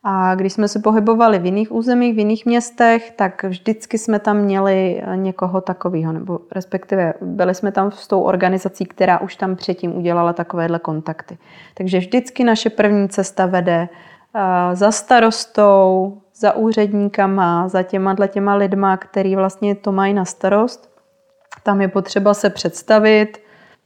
A 0.05 0.35
když 0.35 0.53
jsme 0.53 0.69
se 0.69 0.79
pohybovali 0.79 1.39
v 1.39 1.45
jiných 1.45 1.73
územích, 1.73 2.15
v 2.15 2.19
jiných 2.19 2.47
městech, 2.47 3.11
tak 3.11 3.45
vždycky 3.45 3.99
jsme 3.99 4.19
tam 4.19 4.37
měli 4.37 5.03
někoho 5.15 5.61
takového, 5.61 6.13
nebo 6.13 6.39
respektive 6.53 7.15
byli 7.21 7.55
jsme 7.55 7.73
tam 7.73 7.91
s 7.91 8.09
tou 8.09 8.21
organizací, 8.21 8.85
která 8.85 9.21
už 9.21 9.37
tam 9.37 9.57
předtím 9.57 9.97
udělala 9.97 10.33
takovéhle 10.33 10.79
kontakty. 10.79 11.39
Takže 11.75 11.99
vždycky 11.99 12.45
naše 12.45 12.71
první 12.71 13.09
cesta 13.09 13.47
vede 13.47 13.89
eh, 14.35 14.77
za 14.77 14.91
starostou, 14.91 16.19
za 16.35 16.57
úředníkama, 16.57 17.69
za 17.69 17.83
těma 17.83 18.27
těma 18.27 18.55
lidma, 18.55 18.97
který 18.97 19.37
vlastně 19.37 19.75
to 19.75 19.93
mají 19.93 20.15
na 20.15 20.25
starost 20.25 20.95
tam 21.65 21.81
je 21.81 21.89
potřeba 21.89 22.35
se 22.35 22.51
představit, 22.51 23.39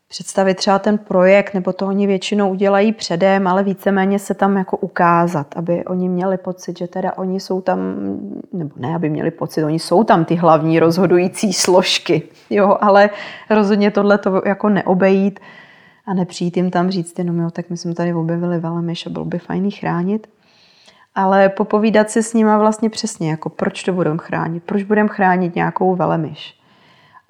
představit 0.08 0.54
třeba 0.54 0.78
ten 0.78 0.98
projekt, 0.98 1.54
nebo 1.54 1.72
to 1.72 1.86
oni 1.86 2.06
většinou 2.06 2.50
udělají 2.50 2.92
předem, 2.92 3.46
ale 3.46 3.62
víceméně 3.62 4.18
se 4.18 4.34
tam 4.34 4.56
jako 4.56 4.76
ukázat, 4.76 5.46
aby 5.56 5.84
oni 5.84 6.08
měli 6.08 6.38
pocit, 6.38 6.78
že 6.78 6.86
teda 6.86 7.12
oni 7.18 7.40
jsou 7.40 7.60
tam, 7.60 7.78
nebo 8.52 8.70
ne, 8.76 8.94
aby 8.94 9.10
měli 9.10 9.30
pocit, 9.30 9.64
oni 9.64 9.78
jsou 9.78 10.04
tam 10.04 10.24
ty 10.24 10.34
hlavní 10.34 10.80
rozhodující 10.80 11.52
složky, 11.52 12.22
jo, 12.50 12.78
ale 12.80 13.10
rozhodně 13.50 13.90
tohle 13.90 14.18
to 14.18 14.42
jako 14.46 14.68
neobejít 14.68 15.40
a 16.06 16.14
nepřijít 16.14 16.56
jim 16.56 16.70
tam 16.70 16.90
říct 16.90 17.18
jenom, 17.18 17.40
jo, 17.40 17.50
tak 17.50 17.70
my 17.70 17.76
jsme 17.76 17.94
tady 17.94 18.14
objevili 18.14 18.58
velemyš 18.58 19.06
a 19.06 19.10
bylo 19.10 19.24
by 19.24 19.38
fajný 19.38 19.70
chránit. 19.70 20.26
Ale 21.14 21.48
popovídat 21.48 22.10
si 22.10 22.22
s 22.22 22.34
nima 22.34 22.58
vlastně 22.58 22.90
přesně, 22.90 23.30
jako 23.30 23.48
proč 23.48 23.82
to 23.82 23.92
budeme 23.92 24.18
chránit, 24.18 24.62
proč 24.66 24.82
budeme 24.82 25.08
chránit 25.08 25.54
nějakou 25.54 25.94
velemyš 25.94 26.58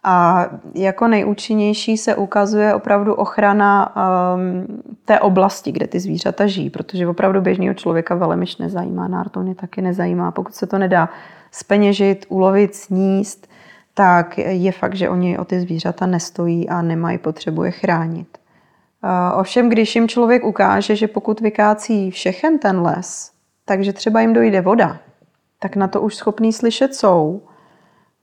a 0.08 0.46
jako 0.74 1.08
nejúčinnější 1.08 1.96
se 1.96 2.14
ukazuje 2.14 2.74
opravdu 2.74 3.14
ochrana 3.14 3.94
um, 3.96 4.82
té 5.04 5.20
oblasti, 5.20 5.72
kde 5.72 5.86
ty 5.86 6.00
zvířata 6.00 6.46
žijí, 6.46 6.70
protože 6.70 7.08
opravdu 7.08 7.40
běžného 7.40 7.74
člověka 7.74 8.14
velemyš 8.14 8.56
nezajímá, 8.56 9.08
nártouny 9.08 9.54
taky 9.54 9.82
nezajímá. 9.82 10.30
Pokud 10.30 10.54
se 10.54 10.66
to 10.66 10.78
nedá 10.78 11.08
speněžit, 11.52 12.26
ulovit, 12.28 12.74
sníst, 12.74 13.48
tak 13.94 14.38
je 14.38 14.72
fakt, 14.72 14.94
že 14.94 15.10
oni 15.10 15.38
o 15.38 15.44
ty 15.44 15.60
zvířata 15.60 16.06
nestojí 16.06 16.68
a 16.68 16.82
nemají 16.82 17.18
potřebu 17.18 17.64
je 17.64 17.70
chránit. 17.70 18.38
Uh, 19.04 19.40
ovšem, 19.40 19.68
když 19.68 19.94
jim 19.94 20.08
člověk 20.08 20.44
ukáže, 20.44 20.96
že 20.96 21.08
pokud 21.08 21.40
vykácí 21.40 22.10
všechen 22.10 22.58
ten 22.58 22.80
les, 22.80 23.30
takže 23.64 23.92
třeba 23.92 24.20
jim 24.20 24.32
dojde 24.32 24.60
voda, 24.60 24.98
tak 25.58 25.76
na 25.76 25.88
to 25.88 26.00
už 26.00 26.14
schopný 26.14 26.52
slyšet 26.52 26.94
jsou 26.94 27.42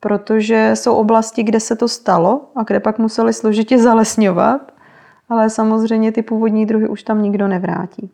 protože 0.05 0.71
jsou 0.73 0.95
oblasti, 0.95 1.43
kde 1.43 1.59
se 1.59 1.75
to 1.75 1.87
stalo 1.87 2.41
a 2.55 2.63
kde 2.63 2.79
pak 2.79 2.99
museli 2.99 3.33
složitě 3.33 3.77
zalesňovat, 3.77 4.71
ale 5.29 5.49
samozřejmě 5.49 6.11
ty 6.11 6.21
původní 6.21 6.65
druhy 6.65 6.87
už 6.87 7.03
tam 7.03 7.21
nikdo 7.21 7.47
nevrátí. 7.47 8.09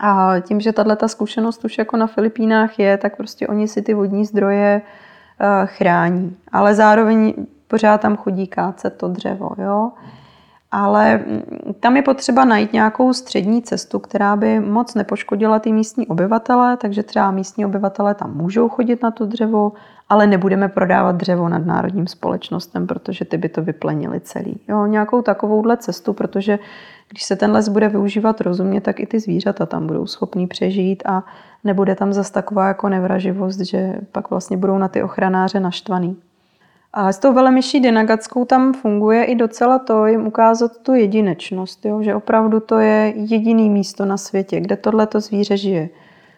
A 0.00 0.34
tím, 0.40 0.60
že 0.60 0.72
tahle 0.72 0.96
ta 0.96 1.08
zkušenost 1.08 1.64
už 1.64 1.78
jako 1.78 1.96
na 1.96 2.06
Filipínách 2.06 2.78
je, 2.78 2.96
tak 2.98 3.16
prostě 3.16 3.46
oni 3.46 3.68
si 3.68 3.82
ty 3.82 3.94
vodní 3.94 4.24
zdroje 4.24 4.82
uh, 4.82 5.66
chrání. 5.66 6.36
Ale 6.52 6.74
zároveň 6.74 7.34
pořád 7.68 8.00
tam 8.00 8.16
chodí 8.16 8.46
kácet 8.46 8.96
to 8.96 9.08
dřevo. 9.08 9.50
Jo? 9.58 9.92
Ale 10.76 11.16
mm, 11.18 11.74
tam 11.80 11.96
je 11.96 12.02
potřeba 12.02 12.44
najít 12.44 12.72
nějakou 12.72 13.12
střední 13.12 13.62
cestu, 13.62 13.98
která 13.98 14.36
by 14.36 14.60
moc 14.60 14.94
nepoškodila 14.94 15.58
ty 15.58 15.72
místní 15.72 16.06
obyvatele, 16.06 16.76
takže 16.76 17.02
třeba 17.02 17.30
místní 17.30 17.66
obyvatele 17.66 18.14
tam 18.14 18.36
můžou 18.36 18.68
chodit 18.68 19.02
na 19.02 19.10
to 19.10 19.26
dřevo, 19.26 19.72
ale 20.08 20.26
nebudeme 20.26 20.68
prodávat 20.68 21.16
dřevo 21.16 21.48
nad 21.48 21.66
národním 21.66 22.06
společnostem, 22.06 22.86
protože 22.86 23.24
ty 23.24 23.38
by 23.38 23.48
to 23.48 23.62
vyplenili 23.62 24.20
celý. 24.20 24.60
Jo, 24.68 24.86
nějakou 24.86 25.22
takovouhle 25.22 25.76
cestu, 25.76 26.12
protože 26.12 26.58
když 27.08 27.24
se 27.24 27.36
ten 27.36 27.52
les 27.52 27.68
bude 27.68 27.88
využívat 27.88 28.40
rozumně, 28.40 28.80
tak 28.80 29.00
i 29.00 29.06
ty 29.06 29.20
zvířata 29.20 29.66
tam 29.66 29.86
budou 29.86 30.06
schopní 30.06 30.46
přežít 30.46 31.02
a 31.06 31.24
nebude 31.64 31.94
tam 31.94 32.12
zas 32.12 32.30
taková 32.30 32.68
jako 32.68 32.88
nevraživost, 32.88 33.60
že 33.60 33.94
pak 34.12 34.30
vlastně 34.30 34.56
budou 34.56 34.78
na 34.78 34.88
ty 34.88 35.02
ochranáře 35.02 35.60
naštvaný. 35.60 36.16
A 36.96 37.12
s 37.12 37.18
tou 37.18 37.32
velemyší 37.32 37.80
dynagatskou 37.80 38.44
tam 38.44 38.72
funguje 38.72 39.24
i 39.24 39.34
docela 39.34 39.78
to, 39.78 40.06
jim 40.06 40.26
ukázat 40.26 40.72
tu 40.82 40.94
jedinečnost, 40.94 41.84
jo? 41.84 42.02
že 42.02 42.14
opravdu 42.14 42.60
to 42.60 42.78
je 42.78 43.12
jediný 43.16 43.70
místo 43.70 44.04
na 44.04 44.16
světě, 44.16 44.60
kde 44.60 44.76
tohleto 44.76 45.20
zvíře 45.20 45.56
žije. 45.56 45.88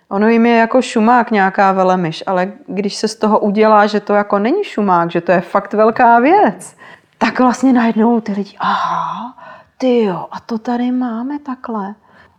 Ono 0.08 0.28
jim 0.28 0.46
je 0.46 0.56
jako 0.56 0.82
šumák 0.82 1.30
nějaká 1.30 1.72
velemyš, 1.72 2.24
ale 2.26 2.52
když 2.66 2.94
se 2.96 3.08
z 3.08 3.16
toho 3.16 3.38
udělá, 3.38 3.86
že 3.86 4.00
to 4.00 4.14
jako 4.14 4.38
není 4.38 4.64
šumák, 4.64 5.10
že 5.10 5.20
to 5.20 5.32
je 5.32 5.40
fakt 5.40 5.74
velká 5.74 6.18
věc, 6.18 6.76
tak 7.18 7.40
vlastně 7.40 7.72
najednou 7.72 8.20
ty 8.20 8.32
lidi, 8.32 8.56
aha, 8.58 9.34
ty 9.78 10.02
jo, 10.02 10.26
a 10.30 10.40
to 10.40 10.58
tady 10.58 10.92
máme 10.92 11.38
takhle. 11.38 11.94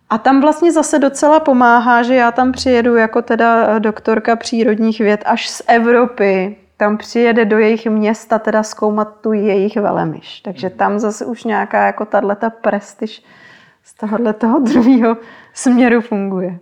A 0.09 0.17
tam 0.17 0.41
vlastně 0.41 0.71
zase 0.71 0.99
docela 0.99 1.39
pomáhá, 1.39 2.03
že 2.03 2.15
já 2.15 2.31
tam 2.31 2.51
přijedu 2.51 2.95
jako 2.95 3.21
teda 3.21 3.79
doktorka 3.79 4.35
přírodních 4.35 4.99
věd 4.99 5.23
až 5.25 5.49
z 5.49 5.61
Evropy. 5.67 6.55
Tam 6.77 6.97
přijede 6.97 7.45
do 7.45 7.59
jejich 7.59 7.85
města 7.85 8.39
teda 8.39 8.63
zkoumat 8.63 9.21
tu 9.21 9.33
jejich 9.33 9.75
velemyš. 9.75 10.41
Takže 10.41 10.69
tam 10.69 10.99
zase 10.99 11.25
už 11.25 11.43
nějaká 11.43 11.85
jako 11.85 12.05
tato 12.05 12.49
prestiž 12.61 13.23
z 13.83 13.93
tohohle 13.93 14.33
toho 14.33 14.59
druhého 14.59 15.17
směru 15.53 16.01
funguje. 16.01 16.59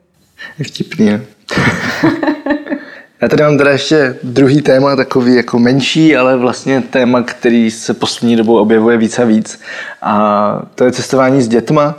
Vtipně. 0.64 1.22
Já 3.22 3.28
tady 3.30 3.44
mám 3.44 3.58
teda 3.58 3.72
ještě 3.72 4.16
druhý 4.24 4.62
téma, 4.62 4.96
takový 4.96 5.36
jako 5.36 5.60
menší, 5.60 6.16
ale 6.16 6.38
vlastně 6.38 6.82
téma, 6.82 7.24
který 7.24 7.72
se 7.72 7.94
poslední 7.94 8.36
dobou 8.36 8.58
objevuje 8.58 8.98
víc 8.98 9.20
a 9.20 9.24
víc. 9.24 9.62
A 10.02 10.62
to 10.76 10.84
je 10.84 10.92
cestování 10.92 11.42
s 11.42 11.48
dětma. 11.48 11.96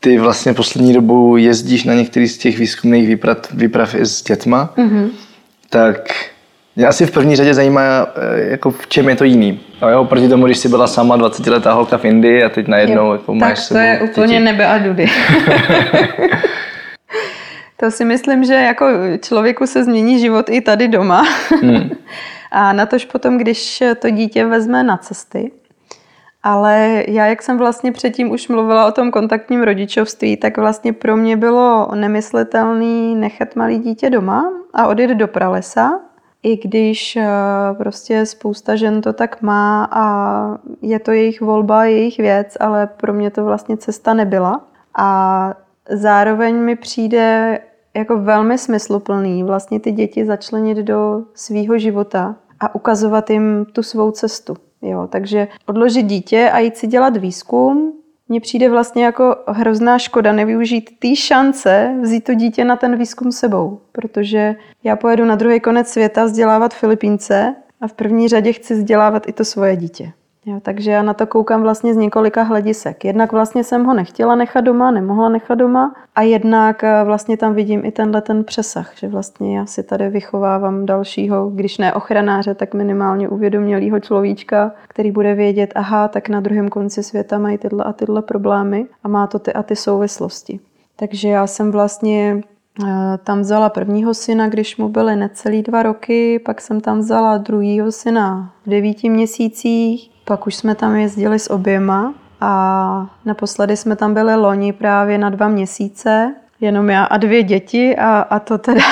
Ty 0.00 0.18
vlastně 0.18 0.54
poslední 0.54 0.92
dobou 0.92 1.36
jezdíš 1.36 1.84
na 1.84 1.94
některý 1.94 2.28
z 2.28 2.38
těch 2.38 2.58
výzkumných 2.58 3.08
výprav, 3.08 3.38
výprav 3.52 3.94
i 3.94 4.06
s 4.06 4.22
dětma. 4.22 4.74
Mm-hmm. 4.76 5.08
Tak 5.70 6.12
mě 6.78 6.86
asi 6.86 7.06
v 7.06 7.10
první 7.10 7.36
řadě 7.36 7.54
zajímá, 7.54 7.80
eh, 7.80 8.50
jako 8.50 8.70
v 8.70 8.86
čem 8.86 9.08
je 9.08 9.16
to 9.16 9.24
jiný. 9.24 9.60
No 9.82 9.90
jo, 9.90 10.04
proti 10.04 10.28
tomu, 10.28 10.46
když 10.46 10.58
jsi 10.58 10.68
byla 10.68 10.86
sama 10.86 11.16
20-letá 11.16 11.72
holka 11.72 11.98
v 11.98 12.04
Indii 12.04 12.44
a 12.44 12.48
teď 12.48 12.68
najednou 12.68 13.06
jo, 13.06 13.12
jako 13.12 13.34
máš 13.34 13.58
Tak 13.58 13.68
to 13.68 13.78
je 13.78 14.00
úplně 14.10 14.34
děti. 14.34 14.44
nebe 14.44 14.66
a 14.66 14.78
dudy. 14.78 15.06
To 17.80 17.90
si 17.90 18.04
myslím, 18.04 18.44
že 18.44 18.54
jako 18.54 18.86
člověku 19.22 19.66
se 19.66 19.84
změní 19.84 20.18
život 20.18 20.46
i 20.50 20.60
tady 20.60 20.88
doma. 20.88 21.24
Hmm. 21.62 21.90
A 22.52 22.72
natož 22.72 23.04
potom, 23.04 23.38
když 23.38 23.82
to 23.98 24.10
dítě 24.10 24.46
vezme 24.46 24.82
na 24.82 24.96
cesty. 24.96 25.52
Ale 26.42 27.04
já, 27.08 27.26
jak 27.26 27.42
jsem 27.42 27.58
vlastně 27.58 27.92
předtím 27.92 28.30
už 28.30 28.48
mluvila 28.48 28.86
o 28.86 28.92
tom 28.92 29.10
kontaktním 29.10 29.62
rodičovství, 29.62 30.36
tak 30.36 30.58
vlastně 30.58 30.92
pro 30.92 31.16
mě 31.16 31.36
bylo 31.36 31.88
nemyslitelný 31.94 33.14
nechat 33.14 33.56
malý 33.56 33.78
dítě 33.78 34.10
doma 34.10 34.44
a 34.74 34.86
odjet 34.86 35.10
do 35.10 35.28
pralesa, 35.28 36.00
i 36.42 36.56
když 36.56 37.16
eh, 37.16 37.28
prostě 37.78 38.26
spousta 38.26 38.76
žen 38.76 39.00
to 39.00 39.12
tak 39.12 39.42
má 39.42 39.88
a 39.92 40.58
je 40.82 40.98
to 40.98 41.12
jejich 41.12 41.40
volba, 41.40 41.84
jejich 41.84 42.18
věc, 42.18 42.56
ale 42.60 42.86
pro 42.86 43.12
mě 43.12 43.30
to 43.30 43.44
vlastně 43.44 43.76
cesta 43.76 44.14
nebyla. 44.14 44.60
A 44.98 45.54
zároveň 45.90 46.56
mi 46.56 46.76
přijde 46.76 47.58
jako 47.94 48.18
velmi 48.18 48.58
smysluplný 48.58 49.42
vlastně 49.42 49.80
ty 49.80 49.92
děti 49.92 50.26
začlenit 50.26 50.78
do 50.78 51.22
svýho 51.34 51.78
života 51.78 52.36
a 52.60 52.74
ukazovat 52.74 53.30
jim 53.30 53.66
tu 53.72 53.82
svou 53.82 54.10
cestu. 54.10 54.54
Jo, 54.82 55.08
takže 55.10 55.48
odložit 55.66 56.06
dítě 56.06 56.50
a 56.50 56.58
jít 56.58 56.76
si 56.76 56.86
dělat 56.86 57.16
výzkum, 57.16 57.92
mně 58.28 58.40
přijde 58.40 58.70
vlastně 58.70 59.04
jako 59.04 59.36
hrozná 59.46 59.98
škoda 59.98 60.32
nevyužít 60.32 60.90
té 60.98 61.16
šance 61.16 61.94
vzít 62.02 62.24
to 62.24 62.34
dítě 62.34 62.64
na 62.64 62.76
ten 62.76 62.98
výzkum 62.98 63.32
sebou, 63.32 63.80
protože 63.92 64.54
já 64.84 64.96
pojedu 64.96 65.24
na 65.24 65.34
druhý 65.34 65.60
konec 65.60 65.88
světa 65.88 66.24
vzdělávat 66.24 66.74
Filipínce 66.74 67.54
a 67.80 67.88
v 67.88 67.92
první 67.92 68.28
řadě 68.28 68.52
chci 68.52 68.74
vzdělávat 68.74 69.28
i 69.28 69.32
to 69.32 69.44
svoje 69.44 69.76
dítě. 69.76 70.12
Jo, 70.48 70.60
takže 70.62 70.90
já 70.90 71.02
na 71.02 71.14
to 71.14 71.26
koukám 71.26 71.62
vlastně 71.62 71.94
z 71.94 71.96
několika 71.96 72.42
hledisek. 72.42 73.04
Jednak 73.04 73.32
vlastně 73.32 73.64
jsem 73.64 73.84
ho 73.84 73.94
nechtěla 73.94 74.36
nechat 74.36 74.60
doma, 74.60 74.90
nemohla 74.90 75.28
nechat 75.28 75.54
doma 75.54 75.94
a 76.14 76.22
jednak 76.22 76.84
eh, 76.84 77.04
vlastně 77.04 77.36
tam 77.36 77.54
vidím 77.54 77.84
i 77.84 77.92
tenhle 77.92 78.22
ten 78.22 78.44
přesah, 78.44 78.92
že 78.96 79.08
vlastně 79.08 79.58
já 79.58 79.66
si 79.66 79.82
tady 79.82 80.08
vychovávám 80.08 80.86
dalšího, 80.86 81.50
když 81.50 81.78
ne 81.78 81.92
ochranáře, 81.92 82.54
tak 82.54 82.74
minimálně 82.74 83.28
uvědomělého 83.28 84.00
človíčka, 84.00 84.72
který 84.88 85.10
bude 85.10 85.34
vědět, 85.34 85.72
aha, 85.74 86.08
tak 86.08 86.28
na 86.28 86.40
druhém 86.40 86.68
konci 86.68 87.02
světa 87.02 87.38
mají 87.38 87.58
tyhle 87.58 87.84
a 87.84 87.92
tyhle 87.92 88.22
problémy 88.22 88.86
a 89.04 89.08
má 89.08 89.26
to 89.26 89.38
ty 89.38 89.52
a 89.52 89.62
ty 89.62 89.76
souvislosti. 89.76 90.60
Takže 90.96 91.28
já 91.28 91.46
jsem 91.46 91.70
vlastně 91.70 92.40
eh, 92.86 93.18
tam 93.24 93.40
vzala 93.40 93.68
prvního 93.68 94.14
syna, 94.14 94.48
když 94.48 94.76
mu 94.76 94.88
byly 94.88 95.16
necelý 95.16 95.62
dva 95.62 95.82
roky, 95.82 96.38
pak 96.38 96.60
jsem 96.60 96.80
tam 96.80 96.98
vzala 96.98 97.38
druhýho 97.38 97.92
syna 97.92 98.52
v 98.66 98.70
devíti 98.70 99.10
měsících, 99.10 100.17
pak 100.28 100.46
už 100.46 100.54
jsme 100.54 100.74
tam 100.74 100.96
jezdili 100.96 101.38
s 101.38 101.50
oběma 101.50 102.14
a 102.40 103.10
naposledy 103.24 103.76
jsme 103.76 103.96
tam 103.96 104.14
byli 104.14 104.36
loni 104.36 104.72
právě 104.72 105.18
na 105.18 105.30
dva 105.30 105.48
měsíce, 105.48 106.34
jenom 106.60 106.90
já 106.90 107.04
a 107.04 107.16
dvě 107.16 107.42
děti 107.42 107.96
a, 107.96 108.20
a 108.20 108.38
to 108.38 108.58
teda 108.58 108.84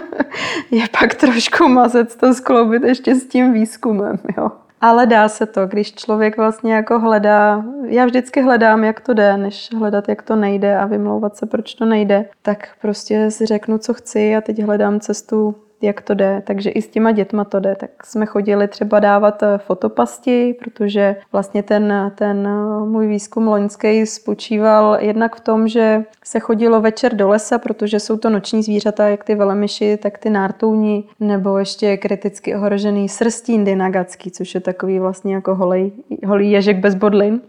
je 0.70 0.84
pak 1.00 1.14
trošku 1.14 1.68
mazec 1.68 2.16
to 2.16 2.34
skloubit 2.34 2.82
ještě 2.82 3.14
s 3.14 3.26
tím 3.26 3.52
výzkumem, 3.52 4.18
jo. 4.38 4.50
Ale 4.80 5.06
dá 5.06 5.28
se 5.28 5.46
to, 5.46 5.66
když 5.66 5.94
člověk 5.94 6.36
vlastně 6.36 6.74
jako 6.74 6.98
hledá, 6.98 7.64
já 7.84 8.04
vždycky 8.04 8.42
hledám, 8.42 8.84
jak 8.84 9.00
to 9.00 9.14
jde, 9.14 9.36
než 9.36 9.68
hledat, 9.78 10.08
jak 10.08 10.22
to 10.22 10.36
nejde 10.36 10.78
a 10.78 10.86
vymlouvat 10.86 11.36
se, 11.36 11.46
proč 11.46 11.74
to 11.74 11.84
nejde, 11.84 12.24
tak 12.42 12.68
prostě 12.80 13.30
si 13.30 13.46
řeknu, 13.46 13.78
co 13.78 13.94
chci 13.94 14.36
a 14.36 14.40
teď 14.40 14.62
hledám 14.62 15.00
cestu, 15.00 15.54
jak 15.82 16.00
to 16.00 16.14
jde. 16.14 16.42
Takže 16.46 16.70
i 16.70 16.82
s 16.82 16.88
těma 16.88 17.12
dětma 17.12 17.44
to 17.44 17.60
jde. 17.60 17.76
Tak 17.76 18.06
jsme 18.06 18.26
chodili 18.26 18.68
třeba 18.68 19.00
dávat 19.00 19.42
eh, 19.42 19.58
fotopasti, 19.58 20.56
protože 20.64 21.16
vlastně 21.32 21.62
ten, 21.62 22.12
ten 22.14 22.46
eh, 22.46 22.86
můj 22.86 23.06
výzkum 23.06 23.48
loňský 23.48 24.06
spočíval 24.06 24.98
jednak 25.00 25.36
v 25.36 25.40
tom, 25.40 25.68
že 25.68 26.04
se 26.24 26.40
chodilo 26.40 26.80
večer 26.80 27.14
do 27.14 27.28
lesa, 27.28 27.58
protože 27.58 28.00
jsou 28.00 28.16
to 28.16 28.30
noční 28.30 28.62
zvířata, 28.62 29.08
jak 29.08 29.24
ty 29.24 29.34
velemyši, 29.34 29.96
tak 29.96 30.18
ty 30.18 30.30
nártouni, 30.30 31.04
nebo 31.20 31.58
ještě 31.58 31.96
kriticky 31.96 32.54
ohrožený 32.54 33.08
srstín 33.08 33.64
dynagacký, 33.64 34.30
což 34.30 34.54
je 34.54 34.60
takový 34.60 34.98
vlastně 34.98 35.34
jako 35.34 35.54
holej, 35.54 35.92
holý 36.26 36.50
ježek 36.50 36.76
bez 36.76 36.94
bodlin 36.94 37.40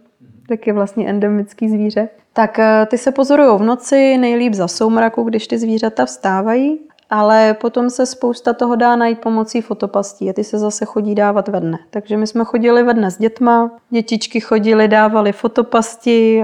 tak 0.48 0.68
je 0.68 0.74
vlastně 0.74 1.10
endemický 1.10 1.70
zvíře. 1.70 2.10
Tak 2.34 2.60
eh, 2.60 2.86
ty 2.90 2.98
se 2.98 3.12
pozorují 3.12 3.60
v 3.60 3.64
noci, 3.64 4.18
nejlíp 4.18 4.54
za 4.54 4.68
soumraku, 4.68 5.24
když 5.24 5.48
ty 5.48 5.58
zvířata 5.58 6.06
vstávají 6.06 6.80
ale 7.14 7.54
potom 7.54 7.90
se 7.90 8.06
spousta 8.06 8.54
toho 8.54 8.76
dá 8.76 8.96
najít 8.96 9.20
pomocí 9.20 9.62
fotopastí 9.62 10.30
a 10.30 10.34
ty 10.34 10.44
se 10.44 10.58
zase 10.58 10.86
chodí 10.86 11.16
dávat 11.16 11.48
ve 11.48 11.60
dne. 11.60 11.80
Takže 11.90 12.18
my 12.18 12.28
jsme 12.28 12.44
chodili 12.46 12.84
ve 12.84 12.94
dne 12.94 13.12
s 13.12 13.18
dětma, 13.18 13.72
dětičky 13.90 14.40
chodili, 14.40 14.88
dávali 14.88 15.32
fotopasti, 15.32 16.44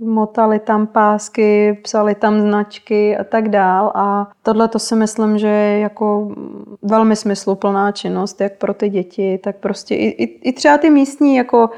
motali 0.00 0.58
tam 0.58 0.86
pásky, 0.86 1.78
psali 1.82 2.14
tam 2.14 2.40
značky 2.40 3.16
a 3.16 3.24
tak 3.24 3.48
dál 3.48 3.92
a 3.94 4.28
tohle 4.42 4.68
to 4.68 4.78
si 4.78 4.96
myslím, 4.96 5.38
že 5.38 5.48
je 5.48 5.78
jako 5.78 6.34
velmi 6.82 7.16
smysluplná 7.16 7.92
činnost, 7.92 8.40
jak 8.40 8.58
pro 8.58 8.74
ty 8.74 8.88
děti, 8.88 9.38
tak 9.38 9.56
prostě 9.56 9.94
i, 9.94 10.08
i, 10.08 10.48
i 10.48 10.52
třeba 10.52 10.78
ty 10.78 10.90
místní, 10.90 11.36
jako 11.36 11.70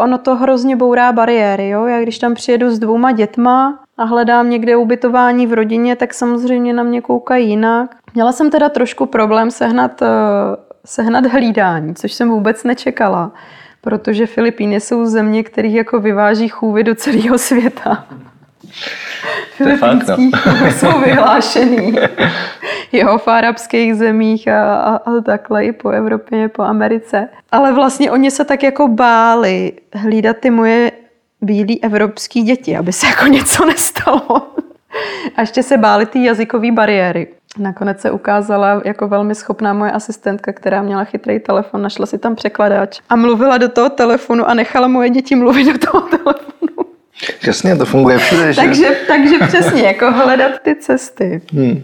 ono 0.00 0.18
to 0.18 0.36
hrozně 0.36 0.76
bourá 0.76 1.12
bariéry, 1.12 1.68
jo? 1.68 1.86
Já 1.86 2.02
když 2.02 2.18
tam 2.18 2.34
přijedu 2.34 2.70
s 2.70 2.78
dvouma 2.78 3.12
dětma, 3.12 3.78
a 3.98 4.04
hledám 4.04 4.50
někde 4.50 4.76
ubytování 4.76 5.46
v 5.46 5.52
rodině, 5.52 5.96
tak 5.96 6.14
samozřejmě 6.14 6.72
na 6.72 6.82
mě 6.82 7.00
koukají 7.00 7.48
jinak. 7.48 7.96
Měla 8.14 8.32
jsem 8.32 8.50
teda 8.50 8.68
trošku 8.68 9.06
problém 9.06 9.50
sehnat, 9.50 10.02
eh, 10.02 10.06
sehnat 10.86 11.26
hlídání, 11.26 11.94
což 11.94 12.12
jsem 12.12 12.30
vůbec 12.30 12.64
nečekala, 12.64 13.32
protože 13.80 14.26
Filipíny 14.26 14.80
jsou 14.80 15.06
země, 15.06 15.42
které 15.42 15.68
jako 15.68 16.00
vyváží 16.00 16.48
chůvy 16.48 16.84
do 16.84 16.94
celého 16.94 17.38
světa. 17.38 18.04
Filipínský 19.50 20.30
no. 20.60 20.70
jsou 20.70 21.00
vyhlášený. 21.00 21.96
Jo, 22.92 23.18
v 23.18 23.28
arabských 23.28 23.94
zemích 23.94 24.48
a, 24.48 24.74
a, 24.74 24.96
a 24.96 25.20
takhle 25.20 25.64
i 25.64 25.72
po 25.72 25.88
Evropě, 25.88 26.48
po 26.48 26.62
Americe. 26.62 27.28
Ale 27.52 27.72
vlastně 27.72 28.10
oni 28.10 28.30
se 28.30 28.44
tak 28.44 28.62
jako 28.62 28.88
báli 28.88 29.72
hlídat 29.94 30.36
ty 30.36 30.50
moje 30.50 30.92
bílí 31.40 31.84
evropský 31.84 32.42
děti, 32.42 32.76
aby 32.76 32.92
se 32.92 33.06
jako 33.06 33.26
něco 33.26 33.64
nestalo. 33.64 34.52
A 35.36 35.40
ještě 35.40 35.62
se 35.62 35.76
báli 35.76 36.06
ty 36.06 36.24
jazykové 36.24 36.72
bariéry. 36.72 37.26
Nakonec 37.58 38.00
se 38.00 38.10
ukázala 38.10 38.82
jako 38.84 39.08
velmi 39.08 39.34
schopná 39.34 39.72
moje 39.72 39.92
asistentka, 39.92 40.52
která 40.52 40.82
měla 40.82 41.04
chytrý 41.04 41.40
telefon, 41.40 41.82
našla 41.82 42.06
si 42.06 42.18
tam 42.18 42.34
překladač 42.34 43.00
a 43.08 43.16
mluvila 43.16 43.58
do 43.58 43.68
toho 43.68 43.90
telefonu 43.90 44.48
a 44.48 44.54
nechala 44.54 44.88
moje 44.88 45.10
děti 45.10 45.34
mluvit 45.34 45.64
do 45.72 45.78
toho 45.78 46.00
telefonu. 46.00 46.88
Jasně, 47.46 47.76
to 47.76 47.84
funguje 47.84 48.18
všude. 48.18 48.52
Že? 48.52 48.60
takže, 48.60 48.88
takže 49.06 49.38
přesně, 49.46 49.82
jako 49.82 50.12
hledat 50.12 50.52
ty 50.62 50.74
cesty. 50.74 51.40
Hmm. 51.52 51.82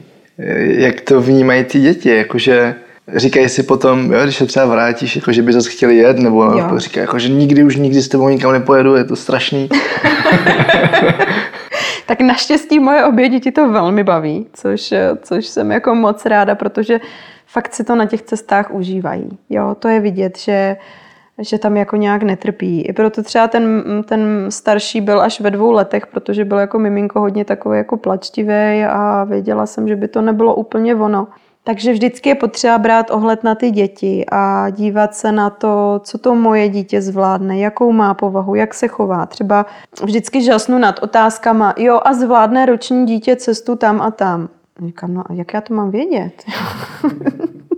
Jak 0.67 1.01
to 1.01 1.21
vnímají 1.21 1.65
ty 1.65 1.81
děti? 1.81 2.17
Jakože 2.17 2.75
říkají 3.09 3.49
si 3.49 3.63
potom, 3.63 4.13
jo, 4.13 4.23
když 4.23 4.37
se 4.37 4.47
třeba 4.47 4.67
vrátíš, 4.67 5.17
jako 5.17 5.33
že 5.33 5.43
by 5.43 5.53
zase 5.53 5.71
chtěli 5.71 5.97
jet, 5.97 6.19
nebo 6.19 6.45
jo. 6.45 6.79
říkají, 6.79 7.03
jako, 7.03 7.19
že 7.19 7.29
nikdy 7.29 7.65
už 7.65 7.77
nikdy 7.77 8.03
s 8.03 8.09
tebou 8.09 8.29
nikam 8.29 8.53
nepojedu, 8.53 8.95
je 8.95 9.05
to 9.05 9.17
strašný. 9.17 9.69
tak 12.07 12.21
naštěstí 12.21 12.79
moje 12.79 13.05
obě 13.05 13.29
děti 13.29 13.53
to 13.53 13.71
velmi 13.71 14.05
baví, 14.05 14.47
což, 14.53 14.95
což 15.23 15.47
jsem 15.47 15.73
jako 15.73 15.95
moc 15.95 16.27
ráda, 16.27 16.55
protože 16.55 17.01
fakt 17.47 17.75
si 17.75 17.85
to 17.85 17.95
na 17.95 18.07
těch 18.07 18.23
cestách 18.23 18.71
užívají. 18.71 19.39
Jo, 19.51 19.77
to 19.79 19.89
je 19.89 20.01
vidět, 20.01 20.39
že 20.39 20.77
že 21.39 21.59
tam 21.59 21.77
jako 21.77 21.97
nějak 21.97 22.23
netrpí. 22.23 22.83
I 22.83 22.93
proto 22.93 23.23
třeba 23.23 23.49
ten, 23.49 23.85
ten 24.09 24.47
starší 24.49 25.01
byl 25.01 25.21
až 25.21 25.41
ve 25.41 25.51
dvou 25.51 25.73
letech, 25.73 26.07
protože 26.07 26.45
byl 26.45 26.59
jako 26.59 26.79
miminko 26.79 27.21
hodně 27.21 27.45
takový 27.45 27.79
jako 27.79 27.97
plačtivý 27.97 28.85
a 28.89 29.25
věděla 29.25 29.67
jsem, 29.67 29.89
že 29.89 29.97
by 29.97 30.09
to 30.09 30.23
nebylo 30.23 30.55
úplně 30.55 30.95
ono. 30.95 31.27
Takže 31.67 31.93
vždycky 31.93 32.29
je 32.29 32.35
potřeba 32.35 32.79
brát 32.79 33.11
ohled 33.11 33.45
na 33.45 33.55
ty 33.55 33.71
děti 33.71 34.25
a 34.33 34.71
dívat 34.71 35.15
se 35.15 35.33
na 35.33 35.51
to, 35.51 36.01
co 36.05 36.19
to 36.19 36.35
moje 36.35 36.69
dítě 36.69 37.03
zvládne, 37.03 37.59
jakou 37.59 37.93
má 37.93 38.15
povahu, 38.15 38.55
jak 38.55 38.75
se 38.75 38.89
chová. 38.89 39.27
Třeba 39.27 39.67
vždycky 40.03 40.43
žasnu 40.43 40.79
nad 40.79 41.03
otázkama, 41.03 41.75
jo 41.79 42.01
a 42.05 42.15
zvládne 42.15 42.67
roční 42.67 43.07
dítě 43.07 43.37
cestu 43.37 43.77
tam 43.77 44.01
a 44.01 44.11
tam. 44.11 44.49
Říkám, 44.87 45.15
no 45.15 45.23
a 45.27 45.33
jak 45.33 45.55
já 45.55 45.61
to 45.61 45.75
mám 45.75 45.91
vědět? 45.91 46.45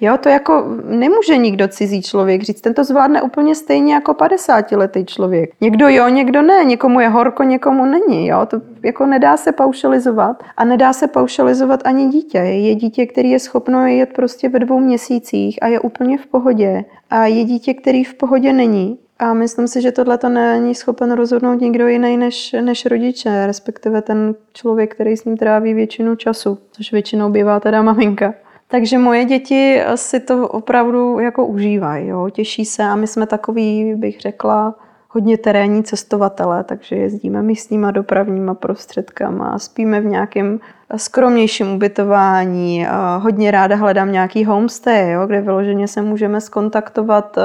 Jo, 0.00 0.16
to 0.16 0.28
jako 0.28 0.64
nemůže 0.84 1.36
nikdo 1.36 1.68
cizí 1.68 2.02
člověk 2.02 2.42
říct. 2.42 2.60
Ten 2.60 2.74
to 2.74 2.84
zvládne 2.84 3.22
úplně 3.22 3.54
stejně 3.54 3.94
jako 3.94 4.12
50-letý 4.12 5.04
člověk. 5.04 5.50
Někdo 5.60 5.88
jo, 5.88 6.08
někdo 6.08 6.42
ne. 6.42 6.64
Někomu 6.64 7.00
je 7.00 7.08
horko, 7.08 7.42
někomu 7.42 7.84
není. 7.84 8.26
Jo? 8.26 8.46
To 8.46 8.60
jako 8.82 9.06
nedá 9.06 9.36
se 9.36 9.52
paušalizovat. 9.52 10.42
A 10.56 10.64
nedá 10.64 10.92
se 10.92 11.08
paušalizovat 11.08 11.80
ani 11.84 12.08
dítě. 12.08 12.38
Je 12.38 12.74
dítě, 12.74 13.06
který 13.06 13.30
je 13.30 13.38
schopno 13.38 13.86
jet 13.86 14.12
prostě 14.12 14.48
ve 14.48 14.58
dvou 14.58 14.80
měsících 14.80 15.58
a 15.62 15.66
je 15.66 15.80
úplně 15.80 16.18
v 16.18 16.26
pohodě. 16.26 16.84
A 17.10 17.26
je 17.26 17.44
dítě, 17.44 17.74
který 17.74 18.04
v 18.04 18.14
pohodě 18.14 18.52
není. 18.52 18.98
A 19.18 19.34
myslím 19.34 19.68
si, 19.68 19.82
že 19.82 19.92
tohle 19.92 20.18
to 20.18 20.28
není 20.28 20.74
schopen 20.74 21.12
rozhodnout 21.12 21.60
nikdo 21.60 21.86
jiný 21.86 22.16
než, 22.16 22.56
než 22.60 22.86
rodiče, 22.86 23.46
respektive 23.46 24.02
ten 24.02 24.34
člověk, 24.52 24.94
který 24.94 25.16
s 25.16 25.24
ním 25.24 25.36
tráví 25.36 25.74
většinu 25.74 26.16
času, 26.16 26.58
což 26.72 26.92
většinou 26.92 27.30
bývá 27.30 27.60
teda 27.60 27.82
maminka. 27.82 28.34
Takže 28.74 28.98
moje 28.98 29.24
děti 29.24 29.80
si 29.94 30.20
to 30.20 30.48
opravdu 30.48 31.18
jako 31.18 31.46
užívají, 31.46 32.08
jo? 32.08 32.30
těší 32.30 32.64
se 32.64 32.82
a 32.82 32.96
my 32.96 33.06
jsme 33.06 33.26
takový, 33.26 33.94
bych 33.94 34.20
řekla, 34.20 34.74
hodně 35.08 35.38
terénní 35.38 35.82
cestovatele, 35.82 36.64
takže 36.64 36.96
jezdíme 36.96 37.42
místníma 37.42 37.90
dopravníma 37.90 38.54
prostředkama, 38.54 39.58
spíme 39.58 40.00
v 40.00 40.04
nějakém 40.04 40.60
skromnějším 40.96 41.72
ubytování, 41.72 42.86
hodně 43.18 43.50
ráda 43.50 43.76
hledám 43.76 44.12
nějaký 44.12 44.44
homestay, 44.44 45.10
jo, 45.10 45.26
kde 45.26 45.40
vyloženě 45.40 45.88
se 45.88 46.02
můžeme 46.02 46.40
skontaktovat 46.40 47.38
eh, 47.38 47.42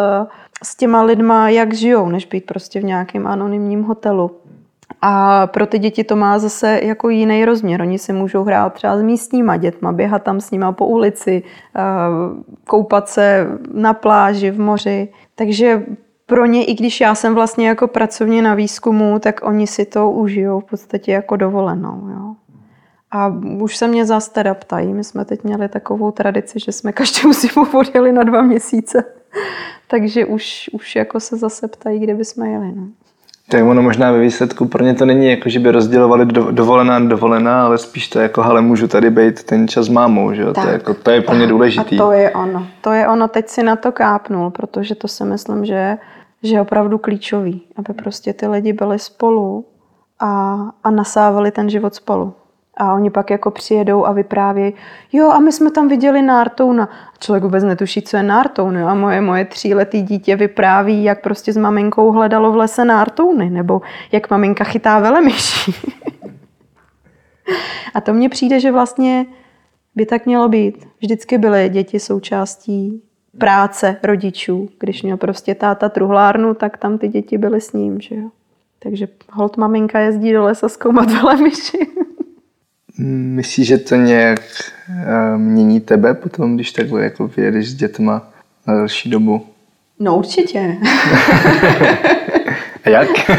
s 0.64 0.76
těma 0.76 1.04
lidma, 1.04 1.50
jak 1.50 1.74
žijou, 1.74 2.10
než 2.10 2.26
být 2.26 2.46
prostě 2.46 2.80
v 2.80 2.84
nějakém 2.84 3.28
anonymním 3.28 3.84
hotelu. 3.84 4.32
A 5.02 5.48
pro 5.48 5.66
ty 5.66 5.80
děti 5.80 6.04
to 6.04 6.16
má 6.16 6.40
zase 6.40 6.80
jako 6.84 7.10
jiný 7.10 7.46
rozměr. 7.46 7.82
Oni 7.82 8.00
si 8.00 8.14
můžou 8.14 8.44
hrát 8.44 8.74
třeba 8.74 8.98
s 8.98 9.02
místníma 9.02 9.58
dětma, 9.58 9.92
běhat 9.92 10.24
tam 10.24 10.42
s 10.42 10.52
nima 10.52 10.72
po 10.72 10.86
ulici, 10.86 11.44
eh, 11.76 11.82
koupat 12.68 13.10
se 13.10 13.48
na 13.74 13.94
pláži, 13.94 14.52
v 14.52 14.60
moři. 14.60 15.10
Takže 15.36 15.84
pro 16.26 16.46
ně, 16.46 16.66
i 16.66 16.74
když 16.74 17.02
já 17.02 17.16
jsem 17.16 17.36
vlastně 17.36 17.68
jako 17.68 17.88
pracovně 17.88 18.42
na 18.42 18.56
výzkumu, 18.56 19.20
tak 19.20 19.40
oni 19.44 19.68
si 19.68 19.86
to 19.86 20.12
užijou 20.12 20.60
v 20.60 20.66
podstatě 20.66 21.12
jako 21.12 21.36
dovolenou. 21.36 22.10
Jo. 22.10 22.36
A 23.12 23.34
už 23.62 23.78
se 23.78 23.88
mě 23.88 24.06
zase 24.06 24.32
teda 24.32 24.54
ptají. 24.54 24.94
My 24.94 25.04
jsme 25.04 25.26
teď 25.26 25.44
měli 25.44 25.70
takovou 25.70 26.12
tradici, 26.12 26.60
že 26.60 26.72
jsme 26.72 26.92
každou 26.92 27.34
zimu 27.42 27.66
odjeli 27.80 28.12
na 28.12 28.24
dva 28.24 28.42
měsíce. 28.42 29.04
Takže 29.88 30.26
už, 30.26 30.70
už 30.74 30.96
jako 30.96 31.20
se 31.20 31.38
zase 31.38 31.68
ptají, 31.68 32.00
kde 32.00 32.14
bychom 32.14 32.46
jeli. 32.46 32.72
No. 32.76 32.88
Tak 33.50 33.66
ono 33.66 33.82
možná 33.82 34.12
ve 34.12 34.20
výsledku 34.20 34.66
pro 34.66 34.84
ně 34.84 34.94
to 34.94 35.06
není 35.06 35.30
jako, 35.30 35.50
že 35.50 35.60
by 35.60 35.72
rozdělovali 35.72 36.26
do, 36.26 36.52
dovolená 36.52 37.00
dovolená, 37.00 37.66
ale 37.66 37.78
spíš 37.78 38.08
to 38.08 38.20
jako, 38.20 38.44
ale 38.44 38.62
můžu 38.62 38.88
tady 38.88 39.10
být 39.10 39.44
ten 39.44 39.68
čas 39.68 39.86
s 39.86 39.90
mámou, 39.90 40.34
že 40.34 40.42
jo? 40.42 40.54
To, 40.54 40.68
je 40.68 40.74
jako, 40.74 40.94
to 40.94 41.12
je 41.12 41.22
pro 41.22 41.36
ně 41.36 41.48
důležitý. 41.48 42.00
A 42.00 42.04
to 42.04 42.12
je 42.12 42.32
ono. 42.32 42.68
To 42.82 42.92
je 42.92 43.08
ono, 43.08 43.28
teď 43.28 43.50
si 43.50 43.64
na 43.64 43.76
to 43.76 43.92
kápnul, 43.92 44.50
protože 44.50 44.96
to 44.96 45.08
si 45.08 45.26
myslím, 45.26 45.66
že, 45.66 45.98
že 46.44 46.56
je 46.56 46.62
opravdu 46.62 46.98
klíčový, 46.98 47.62
aby 47.76 47.94
prostě 47.94 48.34
ty 48.34 48.48
lidi 48.48 48.74
byli 48.74 49.00
spolu 49.00 49.66
a, 50.20 50.58
a 50.84 50.92
nasávali 50.92 51.52
ten 51.52 51.70
život 51.70 51.96
spolu. 51.96 52.34
A 52.80 52.94
oni 52.94 53.10
pak 53.10 53.30
jako 53.30 53.52
přijedou 53.52 54.06
a 54.06 54.12
vyprávějí, 54.12 54.74
jo 55.12 55.30
a 55.30 55.40
my 55.40 55.52
jsme 55.52 55.72
tam 55.72 55.88
viděli 55.88 56.22
nártouna. 56.22 56.90
Člověk 57.20 57.44
vůbec 57.44 57.64
netuší, 57.64 58.02
co 58.02 58.18
je 58.18 58.24
nártoun. 58.24 58.78
Jo? 58.78 58.88
A 58.88 58.94
moje, 58.94 59.22
moje 59.22 59.46
tříletý 59.46 60.02
dítě 60.02 60.36
vypráví, 60.36 61.04
jak 61.04 61.22
prostě 61.22 61.54
s 61.54 61.58
maminkou 61.58 62.12
hledalo 62.12 62.52
v 62.52 62.56
lese 62.56 62.86
nártouny, 62.86 63.50
nebo 63.50 63.82
jak 64.12 64.30
maminka 64.30 64.64
chytá 64.64 65.00
velemyší. 65.00 65.74
a 67.94 68.02
to 68.02 68.14
mně 68.14 68.30
přijde, 68.30 68.60
že 68.60 68.72
vlastně 68.72 69.26
by 69.96 70.06
tak 70.06 70.26
mělo 70.26 70.50
být. 70.50 70.88
Vždycky 71.02 71.38
byly 71.38 71.70
děti 71.70 72.00
součástí 72.00 73.04
práce 73.38 73.98
rodičů. 74.04 74.70
Když 74.80 75.04
měl 75.04 75.18
prostě 75.18 75.56
táta 75.56 75.90
truhlárnu, 75.90 76.54
tak 76.54 76.78
tam 76.78 76.98
ty 76.98 77.08
děti 77.08 77.38
byly 77.38 77.62
s 77.62 77.74
ním. 77.74 78.02
Že 78.02 78.16
jo? 78.16 78.30
Takže 78.80 79.08
hold 79.32 79.58
maminka 79.58 80.00
jezdí 80.00 80.34
do 80.34 80.44
lesa 80.44 80.70
zkoumat 80.70 81.12
velemiši. 81.12 81.78
Myslíš, 83.00 83.68
že 83.68 83.78
to 83.78 83.96
nějak 83.96 84.40
uh, 84.90 85.38
mění 85.38 85.80
tebe 85.80 86.14
potom, 86.14 86.56
když 86.56 86.72
takhle 86.72 87.04
jako 87.04 87.28
vyjedeš 87.28 87.70
s 87.70 87.74
dětma 87.74 88.30
na 88.68 88.74
další 88.74 89.10
dobu? 89.10 89.46
No 90.00 90.18
určitě. 90.18 90.78
A 92.86 92.90
jak? 92.90 93.10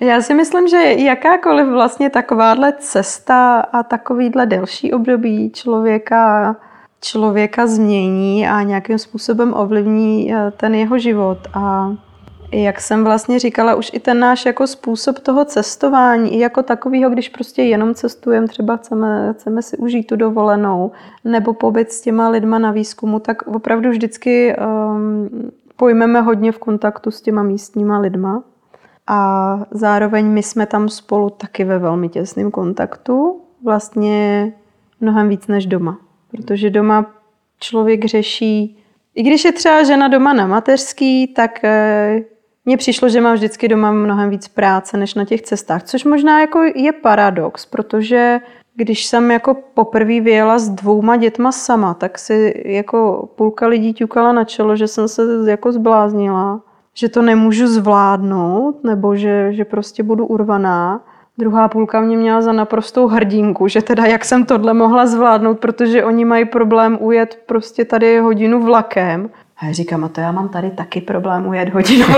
Já 0.00 0.20
si 0.22 0.34
myslím, 0.34 0.68
že 0.68 0.76
jakákoliv 0.96 1.66
vlastně 1.66 2.10
takováhle 2.10 2.72
cesta 2.78 3.60
a 3.60 3.82
takovýhle 3.82 4.46
delší 4.46 4.92
období 4.92 5.50
člověka, 5.50 6.56
člověka 7.00 7.66
změní 7.66 8.48
a 8.48 8.62
nějakým 8.62 8.98
způsobem 8.98 9.54
ovlivní 9.56 10.34
eh, 10.34 10.50
ten 10.56 10.74
jeho 10.74 10.98
život. 10.98 11.38
A 11.54 11.92
jak 12.52 12.80
jsem 12.80 13.04
vlastně 13.04 13.38
říkala, 13.38 13.74
už 13.74 13.90
i 13.94 14.00
ten 14.00 14.18
náš 14.18 14.46
jako 14.46 14.66
způsob 14.66 15.18
toho 15.18 15.44
cestování, 15.44 16.34
i 16.34 16.38
jako 16.38 16.62
takového, 16.62 17.10
když 17.10 17.28
prostě 17.28 17.62
jenom 17.62 17.94
cestujeme, 17.94 18.48
třeba 18.48 18.76
chceme, 18.76 19.34
chceme 19.36 19.62
si 19.62 19.76
užít 19.76 20.06
tu 20.06 20.16
dovolenou, 20.16 20.92
nebo 21.24 21.54
pobyt 21.54 21.92
s 21.92 22.00
těma 22.00 22.28
lidma 22.28 22.58
na 22.58 22.70
výzkumu, 22.70 23.18
tak 23.18 23.42
opravdu 23.42 23.90
vždycky 23.90 24.56
um, 24.56 25.50
pojmeme 25.76 26.20
hodně 26.20 26.52
v 26.52 26.58
kontaktu 26.58 27.10
s 27.10 27.20
těma 27.20 27.42
místníma 27.42 27.98
lidma. 27.98 28.42
A 29.06 29.60
zároveň 29.70 30.26
my 30.26 30.42
jsme 30.42 30.66
tam 30.66 30.88
spolu 30.88 31.30
taky 31.30 31.64
ve 31.64 31.78
velmi 31.78 32.08
těsném 32.08 32.50
kontaktu, 32.50 33.40
vlastně 33.64 34.52
mnohem 35.00 35.28
víc 35.28 35.46
než 35.46 35.66
doma. 35.66 35.98
Protože 36.30 36.70
doma 36.70 37.10
člověk 37.58 38.04
řeší, 38.04 38.78
i 39.14 39.22
když 39.22 39.44
je 39.44 39.52
třeba 39.52 39.82
žena 39.82 40.08
doma 40.08 40.32
na 40.32 40.46
mateřský, 40.46 41.26
tak 41.26 41.64
eh, 41.64 42.20
mně 42.64 42.76
přišlo, 42.76 43.08
že 43.08 43.20
mám 43.20 43.34
vždycky 43.34 43.68
doma 43.68 43.92
mnohem 43.92 44.30
víc 44.30 44.48
práce 44.48 44.96
než 44.96 45.14
na 45.14 45.24
těch 45.24 45.42
cestách, 45.42 45.82
což 45.82 46.04
možná 46.04 46.40
jako 46.40 46.62
je 46.74 46.92
paradox, 46.92 47.66
protože 47.66 48.40
když 48.74 49.06
jsem 49.06 49.30
jako 49.30 49.56
poprvé 49.74 50.20
vyjela 50.20 50.58
s 50.58 50.68
dvouma 50.68 51.16
dětma 51.16 51.52
sama, 51.52 51.94
tak 51.94 52.18
si 52.18 52.62
jako 52.66 53.28
půlka 53.36 53.66
lidí 53.66 53.92
ťukala 53.92 54.32
na 54.32 54.44
čelo, 54.44 54.76
že 54.76 54.88
jsem 54.88 55.08
se 55.08 55.22
jako 55.50 55.72
zbláznila, 55.72 56.60
že 56.94 57.08
to 57.08 57.22
nemůžu 57.22 57.66
zvládnout, 57.66 58.84
nebo 58.84 59.16
že, 59.16 59.52
že 59.52 59.64
prostě 59.64 60.02
budu 60.02 60.26
urvaná. 60.26 61.00
Druhá 61.38 61.68
půlka 61.68 62.00
mě 62.00 62.16
měla 62.16 62.42
za 62.42 62.52
naprostou 62.52 63.06
hrdinku, 63.06 63.68
že 63.68 63.82
teda 63.82 64.04
jak 64.06 64.24
jsem 64.24 64.46
tohle 64.46 64.74
mohla 64.74 65.06
zvládnout, 65.06 65.58
protože 65.58 66.04
oni 66.04 66.24
mají 66.24 66.44
problém 66.44 66.98
ujet 67.00 67.38
prostě 67.46 67.84
tady 67.84 68.18
hodinu 68.18 68.62
vlakem 68.62 69.30
a 69.62 69.66
já 69.66 69.72
říkám, 69.72 70.04
a 70.04 70.08
to 70.08 70.20
já 70.20 70.32
mám 70.32 70.48
tady 70.48 70.70
taky 70.70 71.00
problém 71.00 71.46
ujet 71.46 71.68
hodinu. 71.68 72.04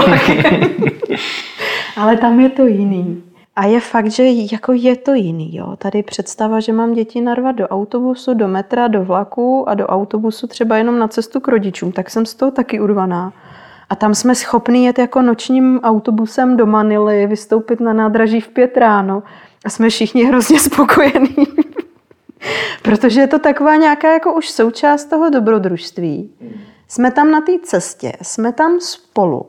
Ale 1.96 2.16
tam 2.16 2.40
je 2.40 2.48
to 2.48 2.66
jiný. 2.66 3.22
A 3.56 3.66
je 3.66 3.80
fakt, 3.80 4.10
že 4.10 4.24
jako 4.52 4.72
je 4.72 4.96
to 4.96 5.14
jiný. 5.14 5.56
Jo. 5.56 5.76
Tady 5.76 6.02
představa, 6.02 6.60
že 6.60 6.72
mám 6.72 6.92
děti 6.92 7.20
narvat 7.20 7.56
do 7.56 7.68
autobusu, 7.68 8.34
do 8.34 8.48
metra, 8.48 8.88
do 8.88 9.04
vlaku 9.04 9.68
a 9.68 9.74
do 9.74 9.86
autobusu 9.86 10.46
třeba 10.46 10.76
jenom 10.76 10.98
na 10.98 11.08
cestu 11.08 11.40
k 11.40 11.48
rodičům, 11.48 11.92
tak 11.92 12.10
jsem 12.10 12.26
z 12.26 12.34
toho 12.34 12.50
taky 12.50 12.80
urvaná. 12.80 13.32
A 13.90 13.96
tam 13.96 14.14
jsme 14.14 14.34
schopni 14.34 14.86
jet 14.86 14.98
jako 14.98 15.22
nočním 15.22 15.80
autobusem 15.82 16.56
do 16.56 16.66
Manily, 16.66 17.26
vystoupit 17.26 17.80
na 17.80 17.92
nádraží 17.92 18.40
v 18.40 18.48
pět 18.48 18.76
ráno 18.76 19.22
a 19.64 19.70
jsme 19.70 19.88
všichni 19.88 20.24
hrozně 20.24 20.60
spokojení. 20.60 21.36
Protože 22.82 23.20
je 23.20 23.26
to 23.26 23.38
taková 23.38 23.76
nějaká 23.76 24.12
jako 24.12 24.34
už 24.34 24.50
součást 24.50 25.04
toho 25.04 25.30
dobrodružství. 25.30 26.30
Jsme 26.88 27.10
tam 27.10 27.30
na 27.30 27.40
té 27.40 27.52
cestě, 27.62 28.12
jsme 28.22 28.52
tam 28.52 28.80
spolu. 28.80 29.46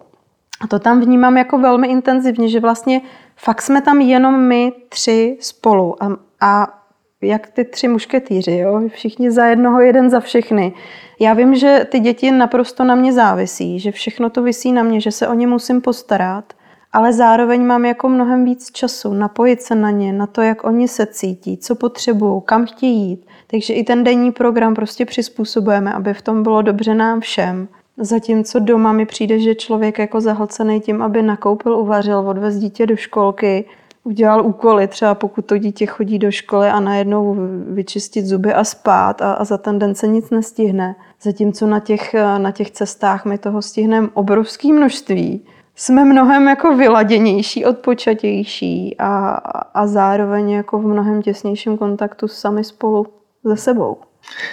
A 0.61 0.67
to 0.67 0.79
tam 0.79 1.01
vnímám 1.01 1.38
jako 1.38 1.57
velmi 1.57 1.88
intenzivně, 1.88 2.49
že 2.49 2.59
vlastně 2.59 3.01
fakt 3.36 3.61
jsme 3.61 3.81
tam 3.81 4.01
jenom 4.01 4.39
my 4.39 4.73
tři 4.89 5.38
spolu. 5.41 6.03
A, 6.03 6.07
a 6.41 6.81
jak 7.21 7.47
ty 7.47 7.65
tři 7.65 7.88
mušketýři, 7.88 8.57
jo? 8.57 8.81
všichni 8.88 9.31
za 9.31 9.45
jednoho, 9.45 9.81
jeden 9.81 10.09
za 10.09 10.19
všechny. 10.19 10.73
Já 11.19 11.33
vím, 11.33 11.55
že 11.55 11.88
ty 11.91 11.99
děti 11.99 12.31
naprosto 12.31 12.83
na 12.83 12.95
mě 12.95 13.13
závisí, 13.13 13.79
že 13.79 13.91
všechno 13.91 14.29
to 14.29 14.43
visí 14.43 14.71
na 14.71 14.83
mě, 14.83 15.01
že 15.01 15.11
se 15.11 15.27
o 15.27 15.33
ně 15.33 15.47
musím 15.47 15.81
postarat, 15.81 16.53
ale 16.95 17.13
zároveň 17.13 17.65
mám 17.65 17.85
jako 17.85 18.09
mnohem 18.09 18.45
víc 18.45 18.71
času 18.71 19.13
napojit 19.13 19.61
se 19.61 19.75
na 19.75 19.91
ně, 19.91 20.13
na 20.13 20.27
to, 20.27 20.41
jak 20.41 20.63
oni 20.63 20.87
se 20.87 21.05
cítí, 21.05 21.57
co 21.57 21.75
potřebují, 21.75 22.41
kam 22.45 22.65
chtějí 22.65 23.09
jít. 23.09 23.25
Takže 23.47 23.73
i 23.73 23.83
ten 23.83 24.03
denní 24.03 24.31
program 24.31 24.75
prostě 24.75 25.05
přizpůsobujeme, 25.05 25.93
aby 25.93 26.13
v 26.13 26.21
tom 26.21 26.43
bylo 26.43 26.61
dobře 26.61 26.93
nám 26.95 27.19
všem. 27.19 27.67
Zatímco 27.97 28.59
doma 28.59 28.91
mi 28.91 29.05
přijde, 29.05 29.39
že 29.39 29.55
člověk 29.55 29.99
jako 29.99 30.21
zahlcený 30.21 30.81
tím, 30.81 31.01
aby 31.01 31.21
nakoupil, 31.21 31.77
uvařil, 31.77 32.17
odvez 32.17 32.55
dítě 32.55 32.85
do 32.85 32.95
školky, 32.95 33.65
udělal 34.03 34.45
úkoly, 34.45 34.87
třeba 34.87 35.15
pokud 35.15 35.45
to 35.45 35.57
dítě 35.57 35.85
chodí 35.85 36.19
do 36.19 36.31
školy 36.31 36.67
a 36.67 36.79
najednou 36.79 37.35
vyčistit 37.67 38.25
zuby 38.25 38.53
a 38.53 38.63
spát 38.63 39.21
a, 39.21 39.33
a 39.33 39.43
za 39.43 39.57
ten 39.57 39.79
den 39.79 39.95
se 39.95 40.07
nic 40.07 40.29
nestihne. 40.29 40.95
Zatímco 41.21 41.67
na 41.67 41.79
těch, 41.79 42.13
na 42.37 42.51
těch 42.51 42.71
cestách 42.71 43.25
my 43.25 43.37
toho 43.37 43.61
stihneme 43.61 44.09
obrovské 44.13 44.73
množství. 44.73 45.41
Jsme 45.76 46.05
mnohem 46.05 46.47
jako 46.47 46.76
vyladěnější, 46.76 47.65
odpočatější 47.65 48.95
a, 48.99 49.28
a 49.73 49.88
zároveň 49.88 50.49
jako 50.49 50.80
v 50.80 50.86
mnohem 50.86 51.21
těsnějším 51.21 51.78
kontaktu 51.78 52.28
sami 52.28 52.63
spolu 52.63 53.07
se 53.47 53.57
sebou. 53.57 53.97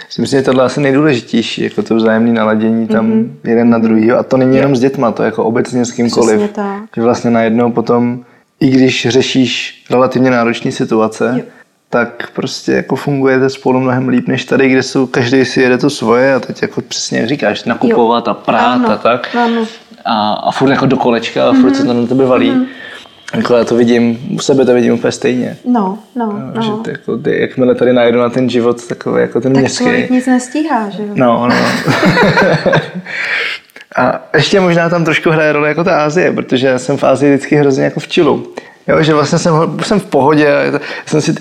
Myslím 0.06 0.26
si, 0.26 0.36
že 0.36 0.42
tohle 0.42 0.64
asi 0.64 0.80
nejdůležitější, 0.80 1.64
jako 1.64 1.82
to 1.82 1.94
vzájemné 1.94 2.32
naladění 2.32 2.86
tam 2.86 3.10
mm-hmm. 3.10 3.30
jeden 3.44 3.70
na 3.70 3.78
druhý. 3.78 4.12
A 4.12 4.22
to 4.22 4.36
není 4.36 4.56
jenom 4.56 4.76
s 4.76 4.80
dětma, 4.80 5.12
to 5.12 5.22
je 5.22 5.26
jako 5.26 5.44
obecně 5.44 5.84
s 5.84 5.92
kýmkoliv. 5.92 6.50
tak. 6.52 6.82
Že 6.96 7.02
vlastně 7.02 7.30
najednou 7.30 7.72
potom, 7.72 8.24
i 8.60 8.70
když 8.70 9.06
řešíš 9.10 9.84
relativně 9.90 10.30
náročné 10.30 10.72
situace, 10.72 11.34
jo. 11.38 11.44
tak 11.90 12.30
prostě 12.32 12.72
jako 12.72 12.96
fungujete 12.96 13.50
spolu 13.50 13.80
mnohem 13.80 14.08
líp, 14.08 14.28
než 14.28 14.44
tady, 14.44 14.68
kde 14.68 14.82
jsou, 14.82 15.06
každý 15.06 15.44
si 15.44 15.60
jede 15.60 15.78
to 15.78 15.90
svoje 15.90 16.34
a 16.34 16.40
teď 16.40 16.62
jako 16.62 16.80
přesně 16.80 17.18
jak 17.18 17.28
říkáš, 17.28 17.64
nakupovat 17.64 18.26
jo. 18.26 18.30
a 18.30 18.34
prát 18.34 18.74
ano. 18.74 18.90
a 18.90 18.96
tak. 18.96 19.36
Ano. 19.36 19.66
A, 20.04 20.32
a 20.32 20.50
furt 20.50 20.70
jako 20.70 20.86
do 20.86 20.96
kolečka 20.96 21.48
a 21.48 21.52
furt 21.52 21.70
mm-hmm. 21.70 21.74
se 21.74 21.84
to 21.86 21.92
na 21.92 22.06
tebe 22.06 22.26
valí. 22.26 22.50
Mm-hmm. 22.50 22.66
Jako 23.36 23.54
já 23.54 23.64
to 23.64 23.76
vidím, 23.76 24.18
u 24.34 24.38
sebe 24.38 24.64
to 24.64 24.74
vidím 24.74 24.94
úplně 24.94 25.12
stejně. 25.12 25.56
No, 25.64 25.98
no, 26.16 26.52
no. 26.54 26.62
Že 26.62 26.70
ty, 26.84 26.90
jako, 26.90 27.16
ty, 27.16 27.40
jakmile 27.40 27.74
tady 27.74 27.92
najdu 27.92 28.18
na 28.18 28.30
ten 28.30 28.50
život 28.50 28.86
takový 28.86 29.20
jako 29.20 29.40
ten 29.40 29.52
tak 29.52 29.60
městský. 29.60 29.84
Tak 29.84 30.10
nic 30.10 30.26
nestíhá, 30.26 30.90
že 30.90 31.02
jo? 31.02 31.08
No, 31.14 31.48
no. 31.48 31.56
a 33.96 34.20
ještě 34.34 34.60
možná 34.60 34.88
tam 34.88 35.04
trošku 35.04 35.30
hraje 35.30 35.52
roli 35.52 35.68
jako 35.68 35.84
ta 35.84 36.04
Ázie, 36.04 36.32
protože 36.32 36.66
já 36.66 36.78
jsem 36.78 36.96
v 36.96 37.04
Ázii 37.04 37.34
vždycky 37.34 37.56
hrozně 37.56 37.84
jako 37.84 38.00
v 38.00 38.08
čilu. 38.08 38.46
Jo, 38.88 39.02
že 39.02 39.14
vlastně 39.14 39.38
jsem, 39.38 39.54
jsem 39.82 40.00
v 40.00 40.04
pohodě 40.04 40.54
a 40.54 40.80
jsem 41.06 41.20
si, 41.20 41.34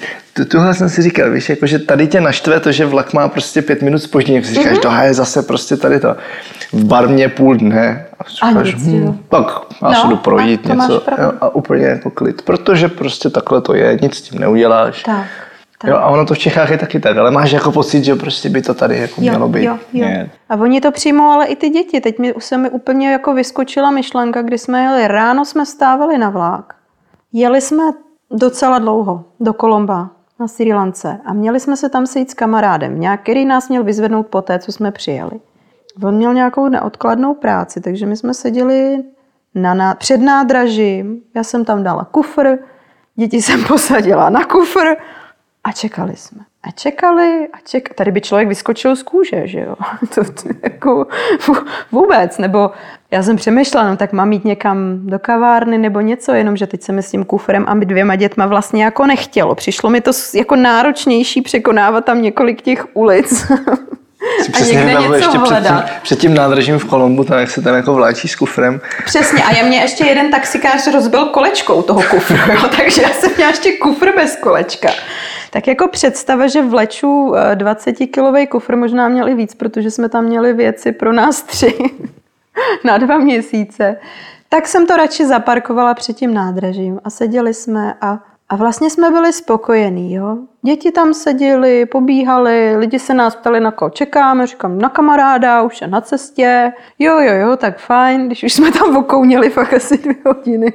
tuhle 0.47 0.73
jsem 0.73 0.89
si 0.89 1.01
říkal, 1.01 1.31
víš, 1.31 1.49
jako, 1.49 1.67
že 1.67 1.79
tady 1.79 2.07
tě 2.07 2.21
naštve 2.21 2.59
to, 2.59 2.71
že 2.71 2.85
vlak 2.85 3.13
má 3.13 3.27
prostě 3.27 3.61
pět 3.61 3.81
minut 3.81 3.99
spoždění, 3.99 4.35
jak 4.35 4.45
si 4.45 4.53
říkáš, 4.53 4.77
mm-hmm. 4.77 4.97
to 4.97 5.03
je 5.03 5.13
zase 5.13 5.41
prostě 5.41 5.77
tady 5.77 5.99
to. 5.99 6.15
V 6.73 6.83
barmě 6.83 7.29
půl 7.29 7.55
dne. 7.55 8.05
A, 8.19 8.23
říkáš, 8.29 8.75
nic, 8.75 8.85
hm, 8.85 9.19
tak 9.29 9.45
já 9.81 9.89
no, 9.89 10.01
se 10.01 10.07
jdu 10.07 10.17
projít 10.17 10.65
něco 10.65 11.03
jo, 11.21 11.31
a 11.41 11.55
úplně 11.55 11.85
jako 11.85 12.09
klid, 12.09 12.41
protože 12.41 12.87
prostě 12.87 13.29
takhle 13.29 13.61
to 13.61 13.73
je, 13.73 13.99
nic 14.01 14.15
s 14.15 14.21
tím 14.21 14.39
neuděláš. 14.39 15.03
Tak. 15.03 15.25
Tak. 15.81 15.89
Jo, 15.89 15.97
a 15.97 16.05
ono 16.05 16.25
to 16.25 16.33
v 16.33 16.37
Čechách 16.37 16.69
je 16.69 16.77
taky 16.77 16.99
tak, 16.99 17.17
ale 17.17 17.31
máš 17.31 17.51
jako 17.51 17.71
pocit, 17.71 18.03
že 18.03 18.15
prostě 18.15 18.49
by 18.49 18.61
to 18.61 18.73
tady 18.73 18.97
jako 18.97 19.21
jo, 19.21 19.31
mělo 19.31 19.47
být. 19.47 19.63
Jo, 19.63 19.77
jo. 19.93 20.07
A 20.49 20.55
oni 20.55 20.81
to 20.81 20.91
přijmou, 20.91 21.31
ale 21.31 21.45
i 21.45 21.55
ty 21.55 21.69
děti. 21.69 22.01
Teď 22.01 22.19
mi, 22.19 22.33
se 22.39 22.57
mi 22.57 22.69
úplně 22.69 23.11
jako 23.11 23.33
vyskočila 23.33 23.91
myšlenka, 23.91 24.41
kdy 24.41 24.57
jsme 24.57 24.83
jeli, 24.83 25.07
ráno 25.07 25.45
jsme 25.45 25.65
stávali 25.65 26.17
na 26.17 26.29
vlák. 26.29 26.73
Jeli 27.34 27.61
jsme 27.61 27.84
docela 28.32 28.79
dlouho 28.79 29.23
do 29.39 29.53
Kolomba 29.53 30.09
na 30.39 30.47
Sri 30.47 30.73
Lance 30.73 31.19
a 31.25 31.34
měli 31.34 31.59
jsme 31.59 31.77
se 31.77 31.89
tam 31.89 32.07
sejít 32.07 32.32
s 32.32 32.34
kamarádem, 32.34 32.99
nějak, 32.99 33.21
který 33.21 33.45
nás 33.45 33.69
měl 33.69 33.84
vyzvednout 33.84 34.27
po 34.27 34.41
té, 34.41 34.59
co 34.59 34.71
jsme 34.71 34.91
přijeli. 34.91 35.39
On 36.03 36.15
měl 36.15 36.34
nějakou 36.34 36.69
neodkladnou 36.69 37.34
práci, 37.34 37.82
takže 37.82 38.05
my 38.05 38.17
jsme 38.17 38.34
seděli 38.34 39.03
na, 39.55 39.73
na, 39.73 39.95
před 39.95 40.17
nádražím, 40.17 41.21
já 41.36 41.43
jsem 41.43 41.65
tam 41.65 41.84
dala 41.84 42.05
kufr, 42.05 42.57
děti 43.15 43.41
jsem 43.41 43.63
posadila 43.67 44.29
na 44.29 44.45
kufr 44.45 44.95
a 45.63 45.71
čekali 45.71 46.15
jsme. 46.15 46.41
A 46.64 46.72
čekali 46.72 47.47
a 47.53 47.57
čekali. 47.66 47.95
Tady 47.95 48.12
by 48.12 48.22
člověk 48.22 48.47
vyskočil 48.47 48.95
z 48.95 49.03
kůže, 49.03 49.47
že 49.47 49.59
jo? 49.59 49.76
To, 50.16 50.24
to 50.24 50.49
jako 50.64 51.07
vůbec. 51.91 52.38
Nebo 52.38 52.72
já 53.12 53.24
jsem 53.24 53.36
přemýšlela, 53.36 53.89
no 53.89 53.97
tak 53.97 54.14
mám 54.14 54.32
jít 54.32 54.45
někam 54.45 54.99
do 55.07 55.20
kavárny 55.20 55.78
nebo 55.78 56.01
něco, 56.01 56.32
jenomže 56.32 56.68
teď 56.68 56.82
se 56.84 56.91
mi 56.91 57.03
s 57.03 57.12
tím 57.12 57.26
kufrem 57.26 57.66
a 57.68 57.74
my 57.74 57.86
dvěma 57.86 58.16
dětma 58.16 58.45
vlastně 58.45 58.84
jako 58.84 59.05
nechtělo. 59.05 59.55
Přišlo 59.55 59.89
mi 59.89 60.01
to 60.01 60.12
jako 60.34 60.55
náročnější 60.55 61.41
překonávat 61.41 62.05
tam 62.05 62.22
několik 62.22 62.62
těch 62.62 62.86
ulic. 62.93 63.51
Si 64.43 64.51
přesně 64.51 64.84
něco 64.84 65.14
ještě 65.14 65.39
před 65.39 65.64
tím, 65.64 65.82
před 66.01 66.20
tím 66.20 66.34
nádržím 66.34 66.80
v 66.80 66.86
Kolombu, 66.86 67.24
tam 67.24 67.39
jak 67.39 67.51
se 67.51 67.62
tam 67.62 67.76
jako 67.76 67.93
vláčí 67.93 68.28
s 68.28 68.36
kufrem. 68.36 68.82
Přesně, 69.05 69.43
a 69.43 69.51
já 69.51 69.66
mě 69.66 69.78
ještě 69.78 70.05
jeden 70.05 70.32
taxikář 70.32 70.88
rozbil 70.93 71.26
kolečkou 71.26 71.82
toho 71.82 72.03
kufru, 72.09 72.38
jo, 72.53 72.70
takže 72.78 73.01
já 73.01 73.09
jsem 73.09 73.32
měla 73.36 73.49
ještě 73.49 73.72
kufr 73.78 74.16
bez 74.16 74.36
kolečka. 74.36 74.89
Tak 75.51 75.67
jako 75.67 75.87
představa, 75.87 76.47
že 76.47 76.61
vleču 76.61 77.31
20-kilový 77.55 78.43
eh, 78.43 78.47
kufr, 78.47 78.75
možná 78.75 79.09
měli 79.09 79.35
víc, 79.35 79.55
protože 79.55 79.91
jsme 79.91 80.09
tam 80.09 80.25
měli 80.25 80.53
věci 80.53 80.91
pro 80.91 81.13
nás 81.13 81.41
tři 81.43 81.77
na 82.83 82.97
dva 82.97 83.17
měsíce, 83.17 83.97
tak 84.49 84.67
jsem 84.67 84.85
to 84.85 84.97
radši 84.97 85.25
zaparkovala 85.25 85.93
před 85.93 86.13
tím 86.13 86.33
nádražím 86.33 86.99
a 87.03 87.09
seděli 87.09 87.53
jsme 87.53 87.93
a 88.01 88.19
a 88.51 88.55
vlastně 88.55 88.89
jsme 88.89 89.11
byli 89.11 89.33
spokojení. 89.33 90.13
Jo? 90.13 90.37
Děti 90.61 90.91
tam 90.91 91.13
seděli, 91.13 91.85
pobíhali, 91.85 92.75
lidi 92.77 92.99
se 92.99 93.13
nás 93.13 93.35
ptali, 93.35 93.59
na 93.59 93.71
koho 93.71 93.89
čekáme, 93.89 94.47
říkám, 94.47 94.79
na 94.79 94.89
kamaráda, 94.89 95.61
už 95.61 95.81
je 95.81 95.87
na 95.87 96.01
cestě. 96.01 96.71
Jo, 96.99 97.19
jo, 97.19 97.33
jo, 97.33 97.55
tak 97.55 97.79
fajn, 97.79 98.27
když 98.27 98.43
už 98.43 98.53
jsme 98.53 98.71
tam 98.71 98.97
okouněli 98.97 99.49
fakt 99.49 99.73
asi 99.73 99.97
dvě 99.97 100.15
hodiny, 100.25 100.73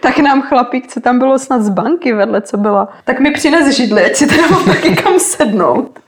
tak 0.00 0.18
nám 0.18 0.42
chlapík, 0.42 0.86
co 0.86 1.00
tam 1.00 1.18
bylo 1.18 1.38
snad 1.38 1.62
z 1.62 1.68
banky 1.68 2.12
vedle, 2.12 2.40
co 2.40 2.56
byla, 2.56 2.88
tak 3.04 3.20
mi 3.20 3.30
přines 3.30 3.76
židli, 3.76 4.04
ať 4.04 4.16
si 4.16 4.26
teda 4.26 4.48
mám 4.48 4.64
taky 4.64 4.96
kam 4.96 5.18
sednout. 5.18 5.98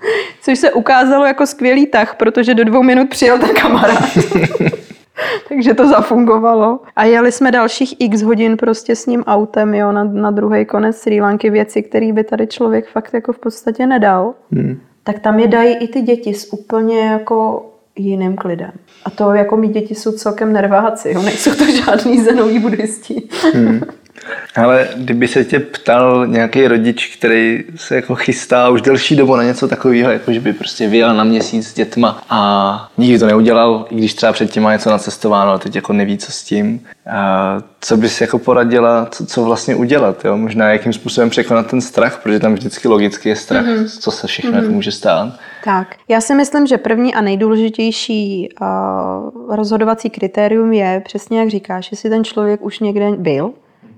Což 0.42 0.58
se 0.58 0.72
ukázalo 0.72 1.24
jako 1.24 1.46
skvělý 1.46 1.86
tah, 1.86 2.14
protože 2.14 2.54
do 2.54 2.64
dvou 2.64 2.82
minut 2.82 3.08
přijel 3.08 3.38
ten 3.38 3.54
kamarád. 3.54 4.18
Takže 5.48 5.74
to 5.74 5.88
zafungovalo. 5.88 6.80
A 6.96 7.04
jeli 7.04 7.32
jsme 7.32 7.50
dalších 7.50 7.94
x 7.98 8.22
hodin 8.22 8.56
prostě 8.56 8.96
s 8.96 9.06
ním 9.06 9.24
autem, 9.24 9.74
jo, 9.74 9.92
na, 9.92 10.04
na 10.04 10.30
druhý 10.30 10.64
konec 10.64 10.96
Sri 10.96 11.20
Lanky, 11.20 11.50
věci, 11.50 11.82
které 11.82 12.12
by 12.12 12.24
tady 12.24 12.46
člověk 12.46 12.88
fakt 12.88 13.14
jako 13.14 13.32
v 13.32 13.38
podstatě 13.38 13.86
nedal. 13.86 14.34
Hmm. 14.52 14.80
Tak 15.04 15.18
tam 15.18 15.38
je 15.38 15.48
dají 15.48 15.76
i 15.76 15.88
ty 15.88 16.02
děti 16.02 16.34
s 16.34 16.52
úplně 16.52 17.00
jako 17.00 17.66
jiným 17.96 18.36
klidem. 18.36 18.72
A 19.04 19.10
to 19.10 19.32
jako 19.32 19.56
mý 19.56 19.68
děti 19.68 19.94
jsou 19.94 20.12
celkem 20.12 20.52
nerváci, 20.52 21.12
jo, 21.12 21.22
nejsou 21.22 21.54
to 21.54 21.64
žádný 21.70 22.20
zenoví 22.20 22.58
buddhisti. 22.58 23.28
Hmm. 23.54 23.80
Ale 24.56 24.88
kdyby 24.96 25.28
se 25.28 25.44
tě 25.44 25.60
ptal 25.60 26.26
nějaký 26.26 26.68
rodič, 26.68 27.16
který 27.16 27.64
se 27.76 27.96
jako 27.96 28.14
chystá 28.14 28.68
už 28.68 28.82
delší 28.82 29.16
dobu 29.16 29.36
na 29.36 29.42
něco 29.42 29.68
takového, 29.68 30.10
jako 30.10 30.32
že 30.32 30.40
by 30.40 30.52
prostě 30.52 30.88
vyjel 30.88 31.14
na 31.14 31.24
měsíc 31.24 31.68
s 31.68 31.74
dětma 31.74 32.22
a 32.30 32.90
nikdy 32.98 33.18
to 33.18 33.26
neudělal, 33.26 33.86
i 33.90 33.94
když 33.94 34.14
třeba 34.14 34.32
předtím 34.32 34.62
má 34.62 34.72
něco 34.72 34.90
nacestováno, 34.90 35.52
a 35.52 35.58
teď 35.58 35.74
jako 35.74 35.92
neví, 35.92 36.18
co 36.18 36.32
s 36.32 36.42
tím. 36.42 36.80
A 37.10 37.58
co 37.80 37.96
bys 37.96 38.20
jako 38.20 38.38
poradila, 38.38 39.06
co, 39.10 39.26
co 39.26 39.44
vlastně 39.44 39.74
udělat? 39.74 40.24
Jo? 40.24 40.36
Možná 40.36 40.68
jakým 40.68 40.92
způsobem 40.92 41.30
překonat 41.30 41.66
ten 41.66 41.80
strach, 41.80 42.20
protože 42.22 42.40
tam 42.40 42.54
vždycky 42.54 42.88
logicky 42.88 43.28
je 43.28 43.36
strach, 43.36 43.64
mm-hmm. 43.64 44.00
co 44.00 44.10
se 44.10 44.26
všechno 44.26 44.52
mm-hmm. 44.52 44.62
jako 44.62 44.68
může 44.68 44.92
stát. 44.92 45.34
Tak, 45.64 45.96
já 46.08 46.20
si 46.20 46.34
myslím, 46.34 46.66
že 46.66 46.78
první 46.78 47.14
a 47.14 47.20
nejdůležitější 47.20 48.48
uh, 48.60 49.56
rozhodovací 49.56 50.10
kritérium 50.10 50.72
je, 50.72 51.02
přesně 51.04 51.40
jak 51.40 51.48
říkáš, 51.48 51.90
jestli 51.90 52.10
ten 52.10 52.24
člověk 52.24 52.62
už 52.62 52.78
někde 52.78 53.10
byl, 53.12 53.52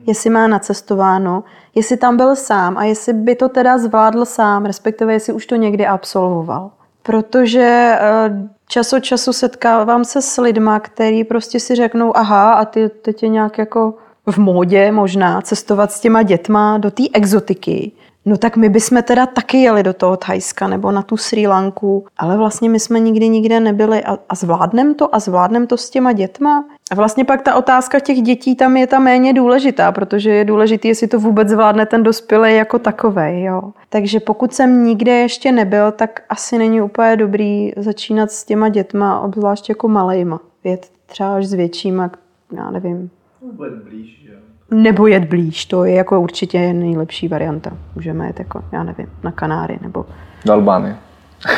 jestli 0.07 0.31
má 0.31 0.47
nacestováno, 0.47 1.45
jestli 1.75 1.97
tam 1.97 2.17
byl 2.17 2.37
sám 2.37 2.77
a 2.77 2.85
jestli 2.85 3.13
by 3.13 3.35
to 3.35 3.49
teda 3.49 3.79
zvládl 3.79 4.25
sám, 4.25 4.65
respektive 4.65 5.13
jestli 5.13 5.33
už 5.33 5.47
to 5.47 5.57
někdy 5.57 5.87
absolvoval. 5.87 6.71
Protože 7.03 7.99
eh, 8.01 8.49
čas 8.69 8.93
od 8.93 9.01
času 9.01 9.33
setkávám 9.33 10.05
se 10.05 10.23
s 10.23 10.41
lidma, 10.41 10.81
který 10.81 11.25
prostě 11.25 11.61
si 11.61 11.75
řeknou, 11.75 12.17
aha, 12.17 12.53
a 12.53 12.65
ty 12.65 12.89
teď 12.89 13.23
je 13.23 13.29
nějak 13.29 13.59
jako 13.59 13.95
v 14.27 14.39
módě 14.39 14.93
možná 14.93 15.41
cestovat 15.41 15.93
s 15.93 16.01
těma 16.01 16.23
dětma 16.23 16.79
do 16.79 16.91
té 16.91 17.03
exotiky. 17.13 17.93
No 18.25 18.37
tak 18.37 18.57
my 18.57 18.69
bychom 18.69 19.03
teda 19.03 19.27
taky 19.27 19.59
jeli 19.59 19.83
do 19.83 19.93
toho 19.93 20.17
Thajska 20.17 20.69
nebo 20.69 20.93
na 20.93 21.03
tu 21.03 21.17
Sri 21.17 21.47
Lanku, 21.47 22.07
ale 22.19 22.37
vlastně 22.37 22.71
my 22.71 22.81
jsme 22.81 23.01
nikdy 23.01 23.29
nikde 23.29 23.61
nebyli 23.61 24.05
a, 24.05 24.19
a 24.29 24.35
zvládnem 24.35 24.95
to 24.95 25.15
a 25.15 25.19
zvládnem 25.19 25.67
to 25.67 25.77
s 25.77 25.91
těma 25.91 26.13
dětma. 26.13 26.65
A 26.91 26.95
vlastně 26.95 27.25
pak 27.25 27.43
ta 27.43 27.55
otázka 27.55 28.01
těch 28.01 28.23
dětí 28.23 28.57
tam 28.57 28.77
je 28.77 28.87
ta 28.87 28.99
méně 28.99 29.33
důležitá, 29.33 29.93
protože 29.93 30.31
je 30.31 30.45
důležité, 30.45 30.89
jestli 30.89 31.07
to 31.07 31.21
vůbec 31.21 31.49
zvládne 31.49 31.87
ten 31.87 32.03
dospělý 32.03 32.57
jako 32.57 32.79
takový. 32.79 33.43
Jo. 33.43 33.63
Takže 33.89 34.21
pokud 34.21 34.55
jsem 34.55 34.85
nikde 34.85 35.13
ještě 35.13 35.53
nebyl, 35.53 35.93
tak 35.93 36.23
asi 36.29 36.59
není 36.59 36.83
úplně 36.83 37.17
dobrý 37.17 37.73
začínat 37.77 38.31
s 38.31 38.45
těma 38.45 38.69
dětma, 38.69 39.21
obzvlášť 39.21 39.69
jako 39.69 39.89
malejma. 39.89 40.41
Jet 40.65 40.91
třeba 41.07 41.37
až 41.37 41.47
s 41.47 41.53
většíma, 41.53 42.11
já 42.57 42.71
nevím. 42.71 43.11
Bude 43.53 43.71
blíž, 43.71 44.27
jo 44.33 44.37
nebo 44.71 45.07
jet 45.07 45.25
blíž, 45.25 45.67
to 45.67 45.85
je 45.85 45.95
jako 45.95 46.21
určitě 46.21 46.73
nejlepší 46.73 47.29
varianta. 47.29 47.71
Můžeme 47.95 48.27
jet 48.27 48.39
jako, 48.39 48.65
já 48.73 48.83
nevím, 48.83 49.07
na 49.23 49.33
Kanáry 49.33 49.79
nebo... 49.83 50.07
Do 50.45 50.53
Albánie. 50.53 50.97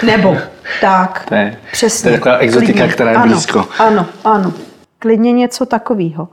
Nebo, 0.06 0.36
tak, 0.80 1.24
to 1.28 1.34
je, 1.34 1.56
přesně. 1.72 2.10
To 2.10 2.14
je 2.14 2.18
taková 2.18 2.36
exotika, 2.36 2.72
klidně. 2.72 2.92
která 2.92 3.10
je 3.10 3.16
ano, 3.16 3.32
blízko. 3.32 3.64
Ano, 3.78 4.06
ano, 4.24 4.52
klidně 4.98 5.32
něco 5.32 5.66
takového. 5.66 6.28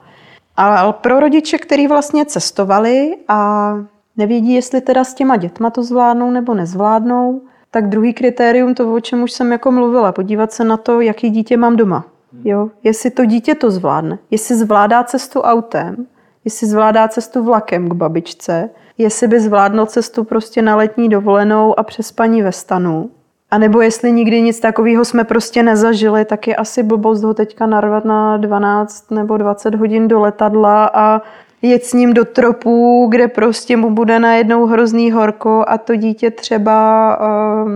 Ale 0.58 0.94
pro 0.94 1.20
rodiče, 1.20 1.58
kteří 1.58 1.88
vlastně 1.88 2.26
cestovali 2.26 3.16
a 3.28 3.72
nevědí, 4.18 4.54
jestli 4.54 4.82
teda 4.82 5.04
s 5.04 5.14
těma 5.14 5.38
dětma 5.38 5.70
to 5.70 5.84
zvládnou 5.84 6.32
nebo 6.32 6.54
nezvládnou, 6.54 7.42
tak 7.72 7.90
druhý 7.90 8.14
kritérium, 8.14 8.76
to 8.76 8.94
o 8.94 9.00
čem 9.00 9.24
už 9.24 9.32
jsem 9.32 9.52
jako 9.52 9.72
mluvila, 9.72 10.12
podívat 10.12 10.52
se 10.52 10.64
na 10.64 10.78
to, 10.78 11.02
jaký 11.02 11.30
dítě 11.30 11.58
mám 11.58 11.76
doma. 11.76 12.06
Jo? 12.44 12.70
Jestli 12.84 13.10
to 13.10 13.26
dítě 13.26 13.56
to 13.56 13.72
zvládne. 13.72 14.20
Jestli 14.32 14.56
zvládá 14.56 15.04
cestu 15.04 15.42
autem, 15.42 16.08
jestli 16.46 16.68
zvládá 16.68 17.08
cestu 17.08 17.44
vlakem 17.44 17.90
k 17.90 17.94
babičce, 17.94 18.70
jestli 18.98 19.28
by 19.28 19.40
zvládnul 19.40 19.86
cestu 19.86 20.24
prostě 20.24 20.62
na 20.62 20.76
letní 20.76 21.10
dovolenou 21.10 21.80
a 21.80 21.84
přespaní 21.84 22.42
ve 22.42 22.52
stanu, 22.52 23.10
a 23.52 23.58
nebo 23.58 23.82
jestli 23.82 24.12
nikdy 24.12 24.42
nic 24.42 24.60
takového 24.60 25.06
jsme 25.06 25.24
prostě 25.24 25.64
nezažili, 25.64 26.26
tak 26.26 26.48
je 26.48 26.56
asi 26.56 26.84
blbost 26.84 27.24
ho 27.24 27.34
teďka 27.34 27.66
narvat 27.66 28.06
na 28.06 28.38
12 28.38 29.12
nebo 29.12 29.38
20 29.38 29.76
hodin 29.76 30.08
do 30.08 30.20
letadla 30.20 30.86
a 30.94 31.22
jet 31.62 31.86
s 31.86 31.94
ním 31.94 32.14
do 32.14 32.26
tropů, 32.26 33.08
kde 33.10 33.28
prostě 33.28 33.78
mu 33.78 33.90
bude 33.90 34.20
najednou 34.20 34.66
hrozný 34.66 35.12
horko 35.12 35.66
a 35.68 35.78
to 35.78 35.96
dítě 35.96 36.32
třeba 36.32 37.18
um, 37.66 37.72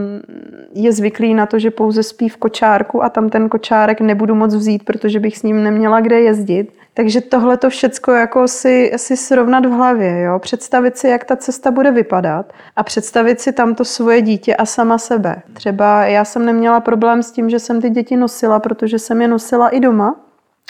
je 0.73 0.91
zvyklý 0.91 1.34
na 1.34 1.45
to, 1.45 1.59
že 1.59 1.71
pouze 1.71 2.03
spí 2.03 2.30
v 2.30 2.38
kočárku 2.38 3.03
a 3.03 3.09
tam 3.09 3.30
ten 3.30 3.49
kočárek 3.49 4.01
nebudu 4.01 4.36
moc 4.36 4.55
vzít, 4.55 4.84
protože 4.86 5.19
bych 5.19 5.38
s 5.38 5.43
ním 5.43 5.63
neměla 5.63 6.01
kde 6.01 6.21
jezdit. 6.21 6.71
Takže 6.93 7.21
tohle 7.21 7.57
to 7.57 7.69
všecko 7.69 8.11
jako 8.11 8.47
si, 8.47 8.91
si 8.95 9.17
srovnat 9.17 9.65
v 9.65 9.69
hlavě, 9.69 10.21
jo? 10.21 10.39
představit 10.39 10.97
si, 10.97 11.07
jak 11.07 11.25
ta 11.25 11.36
cesta 11.36 11.71
bude 11.71 11.91
vypadat 11.91 12.53
a 12.75 12.84
představit 12.84 13.41
si 13.41 13.53
tam 13.53 13.75
to 13.75 13.86
svoje 13.86 14.21
dítě 14.21 14.55
a 14.55 14.65
sama 14.65 14.97
sebe. 14.97 15.41
Třeba 15.53 16.05
já 16.05 16.25
jsem 16.25 16.45
neměla 16.45 16.80
problém 16.80 17.23
s 17.23 17.32
tím, 17.32 17.49
že 17.49 17.59
jsem 17.59 17.82
ty 17.82 17.89
děti 17.89 18.17
nosila, 18.17 18.59
protože 18.59 18.99
jsem 18.99 19.21
je 19.21 19.27
nosila 19.27 19.69
i 19.69 19.80
doma, 19.80 20.15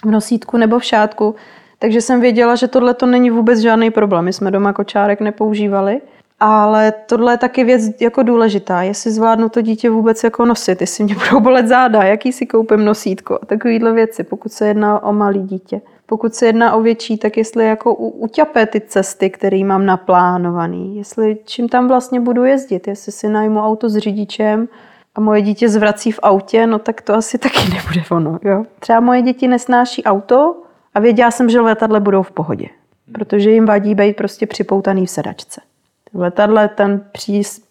v 0.06 0.12
nosítku 0.12 0.58
nebo 0.58 0.80
v 0.80 0.84
šátku, 0.84 1.36
takže 1.80 2.02
jsem 2.02 2.22
věděla, 2.22 2.56
že 2.56 2.68
tohle 2.68 2.94
to 2.94 3.06
není 3.06 3.30
vůbec 3.30 3.60
žádný 3.60 3.92
problém. 3.92 4.26
My 4.26 4.34
jsme 4.34 4.52
doma 4.52 4.74
kočárek 4.74 5.22
nepoužívali. 5.22 6.02
Ale 6.40 6.94
tohle 7.06 7.34
je 7.34 7.38
taky 7.38 7.64
věc 7.64 8.02
jako 8.02 8.24
důležitá, 8.24 8.82
jestli 8.82 9.12
zvládnu 9.12 9.50
to 9.50 9.62
dítě 9.62 9.90
vůbec 9.90 10.24
jako 10.24 10.46
nosit, 10.46 10.82
jestli 10.82 11.04
mě 11.04 11.16
budou 11.30 11.40
bolet 11.40 11.68
záda, 11.68 12.04
jaký 12.04 12.32
si 12.32 12.46
koupím 12.46 12.86
nosítko 12.86 13.40
a 13.42 13.46
takovýhle 13.46 13.94
věci, 13.94 14.24
pokud 14.24 14.52
se 14.52 14.68
jedná 14.68 15.04
o 15.04 15.14
malý 15.14 15.40
dítě. 15.40 15.82
Pokud 16.06 16.36
se 16.36 16.46
jedná 16.46 16.74
o 16.74 16.82
větší, 16.82 17.18
tak 17.18 17.38
jestli 17.38 17.66
jako 17.66 17.96
uťapé 17.96 18.66
ty 18.66 18.82
cesty, 18.82 19.30
které 19.30 19.64
mám 19.64 19.86
naplánovaný, 19.86 20.98
jestli 20.98 21.38
čím 21.46 21.70
tam 21.70 21.88
vlastně 21.88 22.20
budu 22.20 22.46
jezdit, 22.46 22.88
jestli 22.88 23.12
si 23.12 23.30
najmu 23.30 23.60
auto 23.60 23.90
s 23.90 23.98
řidičem 23.98 24.68
a 25.16 25.22
moje 25.22 25.42
dítě 25.42 25.70
zvrací 25.70 26.12
v 26.12 26.20
autě, 26.24 26.68
no 26.68 26.80
tak 26.80 27.02
to 27.02 27.14
asi 27.14 27.38
taky 27.38 27.60
nebude 27.74 28.02
ono. 28.12 28.40
Jo? 28.44 28.64
Třeba 28.80 29.00
moje 29.00 29.22
děti 29.22 29.48
nesnáší 29.48 30.04
auto 30.04 30.56
a 30.94 31.00
věděla 31.00 31.32
jsem, 31.32 31.50
že 31.50 31.62
letadle 31.62 32.00
budou 32.00 32.24
v 32.24 32.32
pohodě, 32.32 32.68
protože 33.14 33.52
jim 33.52 33.66
vadí 33.66 33.96
být 33.96 34.16
prostě 34.16 34.48
připoutaný 34.48 35.06
v 35.06 35.10
sedačce. 35.10 35.62
V 36.14 36.20
letadle 36.20 36.68
ten 36.68 37.06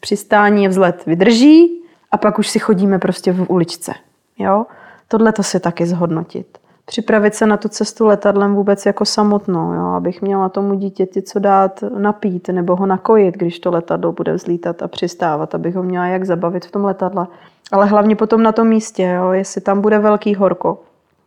přistání 0.00 0.62
je 0.62 0.68
vzlet 0.68 1.06
vydrží 1.06 1.82
a 2.10 2.16
pak 2.16 2.38
už 2.38 2.48
si 2.48 2.58
chodíme 2.58 2.98
prostě 2.98 3.32
v 3.32 3.50
uličce. 3.50 3.94
Jo? 4.38 4.66
Tohle 5.08 5.32
to 5.32 5.42
si 5.42 5.60
taky 5.60 5.86
zhodnotit 5.86 6.58
připravit 6.88 7.34
se 7.34 7.46
na 7.46 7.56
tu 7.56 7.68
cestu 7.68 8.06
letadlem 8.06 8.54
vůbec 8.54 8.86
jako 8.86 9.04
samotnou, 9.04 9.72
jo? 9.72 9.84
abych 9.84 10.22
měla 10.22 10.48
tomu 10.48 10.74
dítěti 10.74 11.22
co 11.22 11.38
dát 11.38 11.84
napít 11.98 12.48
nebo 12.48 12.76
ho 12.76 12.86
nakojit, 12.86 13.34
když 13.34 13.58
to 13.58 13.70
letadlo 13.70 14.12
bude 14.12 14.32
vzlítat 14.32 14.82
a 14.82 14.88
přistávat, 14.88 15.54
abych 15.54 15.74
ho 15.74 15.82
měla 15.82 16.06
jak 16.06 16.24
zabavit 16.24 16.66
v 16.66 16.70
tom 16.70 16.84
letadle. 16.84 17.26
Ale 17.72 17.86
hlavně 17.86 18.16
potom 18.16 18.42
na 18.42 18.52
tom 18.52 18.68
místě, 18.68 19.02
jo? 19.02 19.30
jestli 19.32 19.60
tam 19.60 19.80
bude 19.80 19.98
velký 19.98 20.34
horko, 20.34 20.80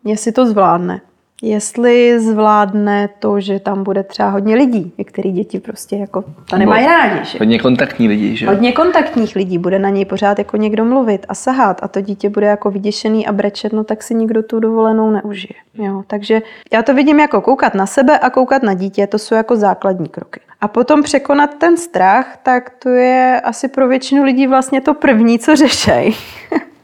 jestli 0.06 0.32
to 0.32 0.46
zvládne 0.46 1.02
jestli 1.42 2.20
zvládne 2.20 3.10
to, 3.20 3.40
že 3.40 3.60
tam 3.60 3.84
bude 3.84 4.04
třeba 4.04 4.30
hodně 4.30 4.56
lidí. 4.56 4.94
Některé 4.98 5.32
děti 5.32 5.60
prostě 5.60 5.96
jako 5.96 6.24
to 6.50 6.58
nemají 6.58 6.86
rádi. 6.86 7.26
Že? 7.26 7.38
Hodně 7.40 7.60
kontaktní 7.60 8.08
lidi, 8.08 8.36
že? 8.36 8.48
Hodně 8.48 8.72
kontaktních 8.72 9.36
lidí, 9.36 9.58
bude 9.58 9.80
na 9.80 9.90
něj 9.90 10.06
pořád 10.06 10.38
jako 10.38 10.58
někdo 10.58 10.86
mluvit 10.86 11.26
a 11.30 11.36
sahat 11.36 11.84
a 11.84 11.88
to 11.88 12.02
dítě 12.02 12.30
bude 12.30 12.48
jako 12.48 12.72
vyděšený 12.72 13.28
a 13.28 13.32
brečet, 13.32 13.74
no 13.74 13.84
tak 13.84 14.04
si 14.04 14.16
nikdo 14.16 14.44
tu 14.44 14.60
dovolenou 14.60 15.12
neužije. 15.12 15.60
Jo, 15.74 16.04
takže 16.08 16.42
já 16.74 16.84
to 16.84 16.94
vidím 16.94 17.20
jako 17.20 17.42
koukat 17.42 17.76
na 17.76 17.86
sebe 17.86 18.20
a 18.20 18.30
koukat 18.30 18.64
na 18.64 18.74
dítě, 18.74 19.08
to 19.08 19.20
jsou 19.20 19.36
jako 19.36 19.56
základní 19.56 20.10
kroky. 20.10 20.40
A 20.62 20.68
potom 20.68 21.04
překonat 21.04 21.50
ten 21.58 21.78
strach, 21.78 22.38
tak 22.44 22.70
to 22.70 22.90
je 22.90 23.42
asi 23.44 23.68
pro 23.68 23.88
většinu 23.88 24.24
lidí 24.24 24.48
vlastně 24.48 24.82
to 24.82 24.94
první, 24.94 25.40
co 25.40 25.56
řešej. 25.56 26.14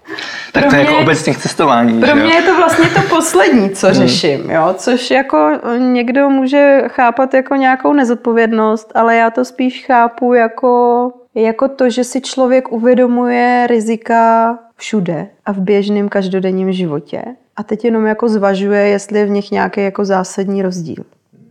Tak 0.51 0.63
pro 0.63 0.69
to 0.69 0.75
je 0.75 0.81
jako 0.81 0.97
obecně 0.97 1.33
k 1.33 1.37
cestování. 1.37 2.01
Pro 2.01 2.15
mě 2.15 2.33
je 2.33 2.41
to 2.41 2.55
vlastně 2.55 2.89
to 2.89 3.01
poslední, 3.15 3.69
co 3.69 3.87
hmm. 3.91 3.95
řeším, 3.95 4.51
jo? 4.51 4.73
což 4.77 5.11
jako 5.11 5.51
někdo 5.77 6.29
může 6.29 6.81
chápat 6.87 7.33
jako 7.33 7.55
nějakou 7.55 7.93
nezodpovědnost, 7.93 8.91
ale 8.95 9.15
já 9.15 9.29
to 9.29 9.45
spíš 9.45 9.85
chápu 9.85 10.33
jako, 10.33 11.11
jako 11.35 11.67
to, 11.67 11.89
že 11.89 12.03
si 12.03 12.21
člověk 12.21 12.71
uvědomuje 12.71 13.67
rizika 13.67 14.59
všude 14.75 15.27
a 15.45 15.51
v 15.51 15.59
běžném 15.59 16.09
každodenním 16.09 16.71
životě. 16.71 17.23
A 17.55 17.63
teď 17.63 17.85
jenom 17.85 18.05
jako 18.05 18.29
zvažuje, 18.29 18.87
jestli 18.87 19.19
je 19.19 19.25
v 19.25 19.29
nich 19.29 19.51
nějaký 19.51 19.81
jako 19.83 20.05
zásadní 20.05 20.61
rozdíl. 20.61 21.03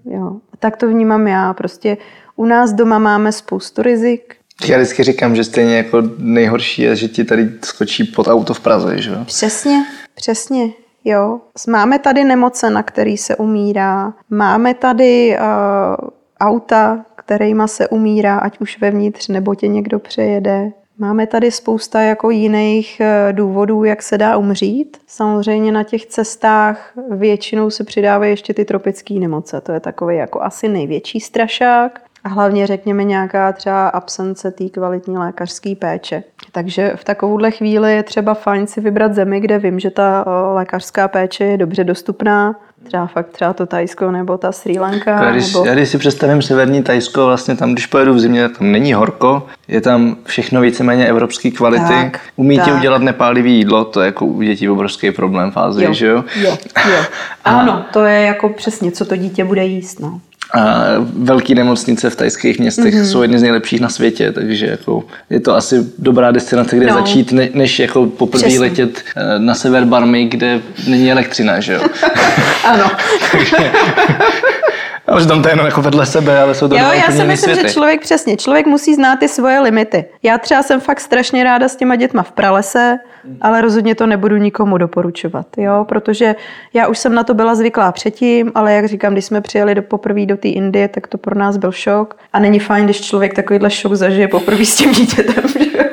Jo. 0.05 0.37
Tak 0.59 0.77
to 0.77 0.89
vnímám 0.89 1.27
já. 1.27 1.55
Prostě 1.55 1.97
u 2.37 2.45
nás 2.45 2.73
doma 2.73 2.99
máme 2.99 3.33
spoustu 3.33 3.83
rizik, 3.83 4.37
já 4.65 4.77
vždycky 4.77 5.03
říkám, 5.03 5.37
že 5.37 5.45
stejně 5.45 5.77
jako 5.77 6.03
nejhorší 6.19 6.83
je, 6.83 6.97
že 6.97 7.09
ti 7.09 7.25
tady 7.25 7.51
skočí 7.65 8.05
pod 8.05 8.29
auto 8.29 8.55
v 8.55 8.61
Praze, 8.61 9.03
že 9.03 9.11
jo? 9.11 9.25
Přesně, 9.25 9.85
přesně. 10.15 10.69
Jo. 11.05 11.41
Máme 11.69 11.99
tady 11.99 12.25
nemoce, 12.25 12.71
na 12.71 12.83
který 12.83 13.17
se 13.17 13.37
umírá. 13.37 14.13
Máme 14.31 14.75
tady 14.75 15.37
uh, 15.39 16.09
auta, 16.41 17.05
kterýma 17.17 17.67
se 17.67 17.89
umírá, 17.89 18.39
ať 18.39 18.59
už 18.61 18.81
vevnitř, 18.81 19.29
nebo 19.29 19.55
tě 19.55 19.69
někdo 19.69 19.99
přejede. 19.99 20.73
Máme 20.99 21.27
tady 21.27 21.51
spousta 21.51 22.01
jako 22.01 22.31
jiných 22.31 23.01
eh, 23.01 23.33
důvodů, 23.33 23.85
jak 23.85 24.03
se 24.03 24.19
dá 24.19 24.37
umřít. 24.37 24.97
Samozřejmě 25.07 25.73
na 25.73 25.83
těch 25.83 26.07
cestách 26.07 26.93
většinou 27.11 27.71
se 27.71 27.85
přidávají 27.85 28.33
ještě 28.33 28.55
ty 28.55 28.65
tropické 28.65 29.15
nemoce. 29.15 29.61
To 29.61 29.73
je 29.73 29.81
takový 29.81 30.17
jako 30.17 30.43
asi 30.43 30.69
největší 30.69 31.21
strašák 31.21 32.06
a 32.27 32.29
hlavně 32.29 32.66
řekněme 32.66 33.05
nějaká 33.05 33.53
třeba 33.53 33.89
absence 33.89 34.51
té 34.51 34.68
kvalitní 34.68 35.18
lékařské 35.18 35.74
péče. 35.74 36.22
Takže 36.53 36.93
v 36.97 37.05
takovouhle 37.05 37.51
chvíli 37.51 37.95
je 37.95 38.03
třeba 38.03 38.35
fajn 38.35 38.66
si 38.66 38.81
vybrat 38.81 39.14
zemi, 39.14 39.41
kde 39.41 39.59
vím, 39.59 39.81
že 39.81 39.91
ta 39.91 40.24
lékařská 40.55 41.09
péče 41.09 41.45
je 41.45 41.57
dobře 41.57 41.85
dostupná, 41.85 42.57
třeba 42.87 43.07
fakt 43.07 43.29
třeba 43.29 43.53
to 43.53 43.66
Tajsko 43.66 44.11
nebo 44.11 44.39
ta 44.39 44.53
Sri 44.53 44.79
Lanka. 44.79 45.24
Já 45.24 45.31
když, 45.31 45.55
nebo... 45.55 45.66
já 45.66 45.74
když 45.74 45.89
si 45.89 45.99
představím 45.99 46.43
severní 46.43 46.83
Tajsko, 46.83 47.27
vlastně 47.27 47.57
tam, 47.57 47.72
když 47.72 47.87
pojedu 47.87 48.14
v 48.14 48.20
zimě, 48.20 48.49
tam 48.49 48.72
není 48.72 48.93
horko, 48.93 49.47
je 49.68 49.81
tam 49.81 50.16
všechno 50.24 50.61
víceméně 50.61 51.07
evropské 51.07 51.51
kvality. 51.51 51.85
Tak, 51.89 52.20
Umí 52.37 52.61
ti 52.61 52.72
udělat 52.72 53.03
nepálivý 53.03 53.57
jídlo, 53.57 53.85
to 53.85 54.01
je 54.01 54.07
jako 54.07 54.27
u 54.27 54.43
dětí 54.43 54.68
obrovský 54.68 55.11
problém 55.11 55.51
v 55.51 55.57
Ázii, 55.57 55.95
že 55.95 56.07
jo? 56.07 56.24
Jo, 56.37 56.57
jo. 56.91 57.05
Ano, 57.45 57.85
to 57.93 58.05
je 58.05 58.20
jako 58.20 58.49
přesně, 58.49 58.91
co 58.91 59.05
to 59.05 59.16
dítě 59.16 59.45
bude 59.45 59.64
jíst. 59.64 60.01
No. 60.01 60.20
A 60.55 60.84
velké 60.99 61.55
nemocnice 61.55 62.11
v 62.11 62.16
tajských 62.16 62.59
městech 62.59 62.94
mm-hmm. 62.94 63.05
jsou 63.05 63.22
jedny 63.22 63.38
z 63.38 63.42
nejlepších 63.42 63.80
na 63.80 63.88
světě, 63.88 64.32
takže 64.32 64.66
jako 64.66 65.05
je 65.30 65.40
to 65.40 65.55
asi 65.55 65.86
dobrá 65.99 66.30
destinace, 66.30 66.76
kde 66.76 66.86
no. 66.86 66.94
začít, 66.94 67.32
ne, 67.32 67.49
než 67.55 67.78
jako 67.78 68.07
poprvé 68.07 68.59
letět 68.59 69.05
eh, 69.16 69.38
na 69.38 69.55
sever 69.55 69.84
Barmy, 69.84 70.24
kde 70.24 70.61
není 70.88 71.12
elektřina, 71.12 71.61
že 71.61 71.72
jo? 71.72 71.80
ano. 72.64 72.90
takže, 73.32 73.57
a 75.07 75.21
že 75.21 75.27
tam 75.27 75.43
to 75.43 75.49
je 75.49 75.53
jenom 75.53 75.67
jako 75.67 75.83
vedle 75.83 76.07
sebe, 76.07 76.41
ale 76.41 76.55
jsou 76.55 76.69
to 76.69 76.77
Jo, 76.77 76.85
já 76.93 77.11
si 77.11 77.25
myslím, 77.25 77.37
světy. 77.55 77.69
že 77.69 77.75
člověk 77.75 78.01
přesně, 78.01 78.37
člověk 78.37 78.67
musí 78.67 78.95
znát 78.95 79.19
ty 79.19 79.29
svoje 79.29 79.61
limity. 79.61 80.05
Já 80.23 80.39
třeba 80.39 80.63
jsem 80.63 80.81
fakt 80.81 81.01
strašně 81.01 81.45
ráda 81.45 81.69
s 81.69 81.77
těma 81.77 81.97
dětma 81.97 82.23
v 82.23 82.33
pralese, 82.33 82.99
ale 83.41 83.61
rozhodně 83.61 83.95
to 83.95 84.07
nebudu 84.07 84.37
nikomu 84.37 84.79
doporučovat, 84.79 85.47
jo, 85.57 85.85
protože 85.89 86.35
já 86.75 86.87
už 86.87 86.99
jsem 86.99 87.15
na 87.15 87.25
to 87.25 87.35
byla 87.35 87.55
zvyklá 87.55 87.93
předtím, 87.93 88.53
ale 88.55 88.73
jak 88.73 88.89
říkám, 88.89 89.13
když 89.13 89.25
jsme 89.25 89.41
přijeli 89.41 89.75
do 89.75 89.83
poprvé 89.83 90.27
do 90.27 90.37
té 90.37 90.49
Indie, 90.49 90.89
tak 90.89 91.07
to 91.07 91.19
pro 91.19 91.39
nás 91.39 91.57
byl 91.57 91.73
šok 91.73 92.17
a 92.33 92.39
není 92.39 92.59
fajn, 92.59 92.85
když 92.85 93.01
člověk 93.01 93.35
takovýhle 93.35 93.71
šok 93.71 93.95
zažije 93.95 94.29
poprvé 94.29 94.65
s 94.65 94.77
tím 94.77 94.93
dítětem, 94.93 95.45
že. 95.59 95.86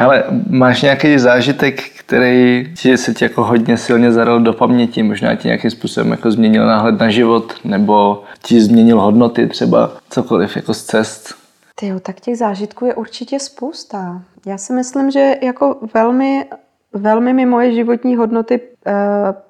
Hele, 0.00 0.24
máš 0.50 0.82
nějaký 0.82 1.18
zážitek, 1.18 1.80
který 1.98 2.68
ti 2.76 2.96
se 2.96 3.14
ti 3.14 3.24
jako 3.24 3.44
hodně 3.44 3.76
silně 3.76 4.12
zaral 4.12 4.40
do 4.40 4.52
paměti, 4.52 5.02
možná 5.02 5.34
ti 5.34 5.48
nějakým 5.48 5.70
způsobem 5.70 6.10
jako 6.10 6.30
změnil 6.30 6.66
náhled 6.66 7.00
na 7.00 7.10
život, 7.10 7.54
nebo 7.64 8.22
ti 8.42 8.60
změnil 8.60 9.00
hodnoty 9.00 9.46
třeba, 9.46 9.92
cokoliv 10.10 10.56
jako 10.56 10.74
z 10.74 10.82
cest? 10.82 11.34
Tyjo, 11.74 12.00
tak 12.00 12.20
těch 12.20 12.38
zážitků 12.38 12.86
je 12.86 12.94
určitě 12.94 13.38
spousta. 13.40 14.22
Já 14.46 14.58
si 14.58 14.72
myslím, 14.72 15.10
že 15.10 15.34
jako 15.42 15.76
velmi, 15.94 16.44
velmi 16.92 17.32
mi 17.32 17.46
moje 17.46 17.72
životní 17.72 18.16
hodnoty 18.16 18.60
e, 18.86 18.92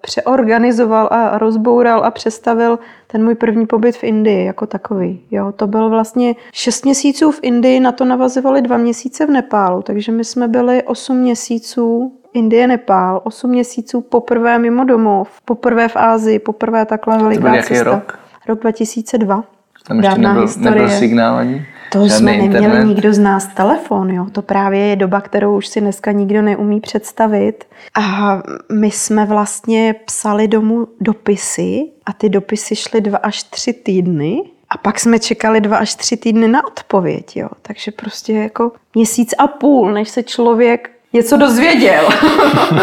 přeorganizoval 0.00 1.08
a 1.10 1.38
rozboural 1.38 2.04
a 2.04 2.10
přestavil 2.10 2.78
ten 3.06 3.24
můj 3.24 3.34
první 3.34 3.66
pobyt 3.66 3.96
v 3.96 4.04
Indii 4.04 4.44
jako 4.44 4.66
takový. 4.66 5.20
Jo, 5.30 5.52
to 5.52 5.66
byl 5.66 5.90
vlastně 5.90 6.34
šest 6.52 6.84
měsíců 6.84 7.30
v 7.30 7.38
Indii, 7.42 7.80
na 7.80 7.92
to 7.92 8.04
navazovali 8.04 8.62
dva 8.62 8.76
měsíce 8.76 9.26
v 9.26 9.30
Nepálu, 9.30 9.82
takže 9.82 10.12
my 10.12 10.24
jsme 10.24 10.48
byli 10.48 10.82
osm 10.82 11.16
měsíců 11.16 12.12
Indie, 12.32 12.66
Nepál, 12.66 13.20
8 13.24 13.50
měsíců 13.50 14.00
poprvé 14.00 14.58
mimo 14.58 14.84
domov, 14.84 15.40
poprvé 15.44 15.88
v 15.88 15.96
Ázii, 15.96 16.38
poprvé 16.38 16.86
takhle 16.86 17.18
veliká 17.18 17.42
to 17.42 17.48
byl 17.48 17.54
jaký 17.54 17.80
rok? 17.80 18.18
Rok 18.48 18.60
2002. 18.60 19.44
Tam 19.88 20.00
ještě 20.00 20.20
nebyl, 20.20 20.46
nebyl 20.58 20.88
signál 20.88 21.36
ani? 21.36 21.66
To 21.90 22.04
jsme 22.04 22.32
neměli 22.32 22.46
internet. 22.46 22.84
nikdo 22.84 23.14
z 23.14 23.18
nás 23.18 23.46
telefon, 23.46 24.10
jo. 24.10 24.26
To 24.32 24.42
právě 24.42 24.80
je 24.80 24.96
doba, 24.96 25.20
kterou 25.20 25.56
už 25.56 25.66
si 25.66 25.80
dneska 25.80 26.12
nikdo 26.12 26.42
neumí 26.42 26.80
představit. 26.80 27.64
A 27.94 28.38
my 28.72 28.90
jsme 28.90 29.26
vlastně 29.26 29.94
psali 30.04 30.48
domů 30.48 30.86
dopisy 31.00 31.82
a 32.06 32.12
ty 32.12 32.28
dopisy 32.28 32.76
šly 32.76 33.00
dva 33.00 33.18
až 33.18 33.42
tři 33.42 33.72
týdny. 33.72 34.42
A 34.70 34.78
pak 34.78 35.00
jsme 35.00 35.18
čekali 35.18 35.60
dva 35.60 35.76
až 35.76 35.94
tři 35.94 36.16
týdny 36.16 36.48
na 36.48 36.66
odpověď, 36.66 37.36
jo. 37.36 37.48
Takže 37.62 37.90
prostě 37.90 38.32
jako 38.32 38.72
měsíc 38.94 39.34
a 39.38 39.46
půl, 39.46 39.92
než 39.92 40.08
se 40.08 40.22
člověk 40.22 40.90
něco 41.12 41.36
dozvěděl 41.36 42.08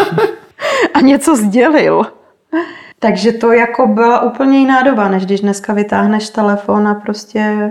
a 0.94 1.00
něco 1.00 1.36
sdělil. 1.36 2.06
Takže 2.98 3.32
to 3.32 3.52
jako 3.52 3.86
byla 3.86 4.22
úplně 4.22 4.58
jiná 4.58 4.82
doba, 4.82 5.08
než 5.08 5.26
když 5.26 5.40
dneska 5.40 5.72
vytáhneš 5.72 6.28
telefon 6.28 6.88
a 6.88 6.94
prostě 6.94 7.70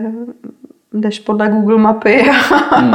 jdeš 1.01 1.19
podle 1.19 1.49
Google 1.49 1.77
mapy 1.77 2.29
a, 2.71 2.75
hmm. 2.75 2.93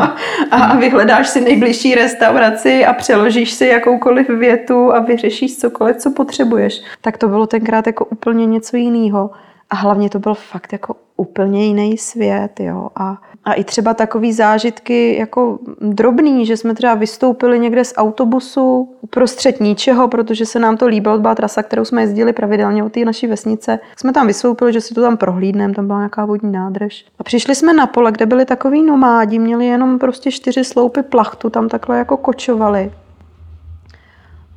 a 0.51 0.77
vyhledáš 0.77 1.29
si 1.29 1.41
nejbližší 1.41 1.95
restauraci 1.95 2.85
a 2.85 2.93
přeložíš 2.93 3.53
si 3.53 3.67
jakoukoliv 3.67 4.29
větu 4.29 4.95
a 4.95 5.01
vyřešíš 5.01 5.59
cokoliv, 5.59 5.97
co 5.97 6.11
potřebuješ. 6.11 6.83
Tak 7.01 7.19
to 7.19 7.29
bylo 7.29 7.47
tenkrát 7.47 7.87
jako 7.87 8.05
úplně 8.05 8.47
něco 8.47 8.77
jiného. 8.77 9.31
A 9.71 9.75
hlavně 9.75 10.11
to 10.11 10.19
byl 10.19 10.35
fakt 10.35 10.73
jako 10.73 10.97
úplně 11.17 11.67
jiný 11.67 11.99
svět, 11.99 12.61
jo. 12.61 12.89
A, 12.97 13.23
a 13.45 13.53
i 13.53 13.65
třeba 13.65 13.95
takový 13.95 14.33
zážitky 14.33 15.17
jako 15.19 15.59
drobný, 15.81 16.47
že 16.47 16.57
jsme 16.57 16.75
třeba 16.75 16.95
vystoupili 16.95 17.59
někde 17.59 17.85
z 17.85 17.95
autobusu 17.97 18.89
uprostřed 19.01 19.61
ničeho, 19.61 20.09
protože 20.09 20.47
se 20.47 20.59
nám 20.59 20.77
to 20.77 20.87
líbilo, 20.87 21.19
byla 21.19 21.35
trasa, 21.35 21.63
kterou 21.63 21.85
jsme 21.85 22.03
jezdili 22.03 22.33
pravidelně 22.33 22.85
od 22.85 22.93
té 22.93 23.05
naší 23.05 23.27
vesnice. 23.27 23.79
Jsme 23.97 24.13
tam 24.13 24.27
vystoupili, 24.27 24.73
že 24.73 24.81
si 24.81 24.95
to 24.95 25.03
tam 25.03 25.17
prohlídneme, 25.17 25.75
tam 25.75 25.87
byla 25.87 25.99
nějaká 25.99 26.25
vodní 26.25 26.53
nádrž. 26.53 27.05
A 27.19 27.25
přišli 27.25 27.55
jsme 27.55 27.73
na 27.73 27.87
pole, 27.87 28.13
kde 28.13 28.27
byli 28.27 28.45
takový 28.45 28.83
nomádi, 28.83 29.39
měli 29.39 29.67
jenom 29.67 29.99
prostě 29.99 30.31
čtyři 30.31 30.65
sloupy 30.65 31.03
plachtu, 31.03 31.51
tam 31.51 31.69
takhle 31.69 31.99
jako 31.99 32.17
kočovali. 32.17 32.93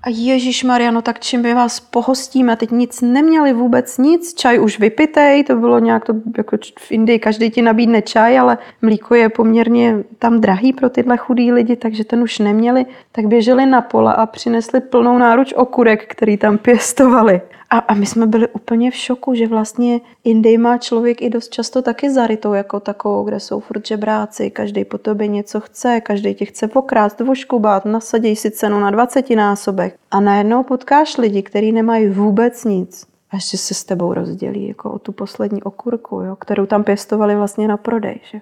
A 0.06 0.10
Ježíš 0.10 0.64
Mariano, 0.64 1.02
tak 1.02 1.20
čím 1.20 1.42
by 1.42 1.54
vás 1.54 1.80
pohostíme? 1.80 2.56
Teď 2.56 2.72
nic 2.72 3.02
neměli 3.02 3.54
vůbec 3.54 3.98
nic, 3.98 4.34
čaj 4.34 4.60
už 4.60 4.80
vypitej, 4.80 5.44
to 5.44 5.56
bylo 5.56 5.80
nějak 5.80 6.06
to, 6.06 6.14
jako 6.38 6.58
v 6.80 6.92
Indii 6.92 7.20
každý 7.20 7.50
ti 7.50 7.62
nabídne 7.62 8.02
čaj, 8.02 8.40
ale 8.40 8.58
mlíko 8.82 9.16
je 9.16 9.30
poměrně 9.30 10.04
tam 10.20 10.42
drahý 10.42 10.74
pro 10.74 10.90
tyhle 10.90 11.18
chudý 11.18 11.52
lidi, 11.52 11.76
takže 11.76 12.04
ten 12.04 12.24
už 12.24 12.40
neměli, 12.40 12.86
tak 13.12 13.28
běželi 13.28 13.66
na 13.66 13.82
pole 13.82 14.14
a 14.14 14.26
přinesli 14.26 14.82
plnou 14.82 15.18
náruč 15.18 15.54
okurek, 15.54 16.06
který 16.08 16.38
tam 16.38 16.58
pěstovali. 16.58 17.42
A, 17.70 17.78
a 17.78 17.94
my 17.94 18.06
jsme 18.06 18.28
byli 18.28 18.48
úplně 18.48 18.92
v 18.92 18.96
šoku, 18.96 19.34
že 19.34 19.48
vlastně 19.48 20.02
Indii 20.24 20.58
má 20.58 20.78
člověk 20.78 21.22
i 21.22 21.30
dost 21.30 21.50
často 21.50 21.82
taky 21.82 22.12
zarytou 22.12 22.54
jako 22.54 22.80
takovou, 22.80 23.24
kde 23.24 23.40
jsou 23.40 23.60
furt 23.60 23.88
žebráci, 23.88 24.52
každý 24.52 24.86
po 24.86 24.98
tobě 24.98 25.28
něco 25.28 25.60
chce, 25.60 26.02
každý 26.02 26.34
tě 26.34 26.46
chce 26.46 26.68
pokrást, 26.68 27.20
voškubat, 27.20 27.86
nasadí 27.86 28.36
si 28.36 28.52
cenu 28.52 28.80
na 28.80 28.92
20 28.92 29.30
násobek. 29.30 29.96
A 30.12 30.20
najednou 30.20 30.64
potkáš 30.64 31.18
lidi, 31.18 31.44
kteří 31.44 31.72
nemají 31.72 32.08
vůbec 32.10 32.64
nic 32.64 33.08
a 33.32 33.36
ještě 33.36 33.58
se 33.58 33.74
s 33.74 33.84
tebou 33.84 34.14
rozdělí 34.14 34.68
jako 34.68 34.92
o 34.92 35.00
tu 35.00 35.12
poslední 35.12 35.64
okurku, 35.64 36.22
jo, 36.22 36.36
kterou 36.36 36.66
tam 36.66 36.84
pěstovali 36.84 37.36
vlastně 37.36 37.68
na 37.68 37.78
prodej. 37.78 38.20
Že? 38.32 38.42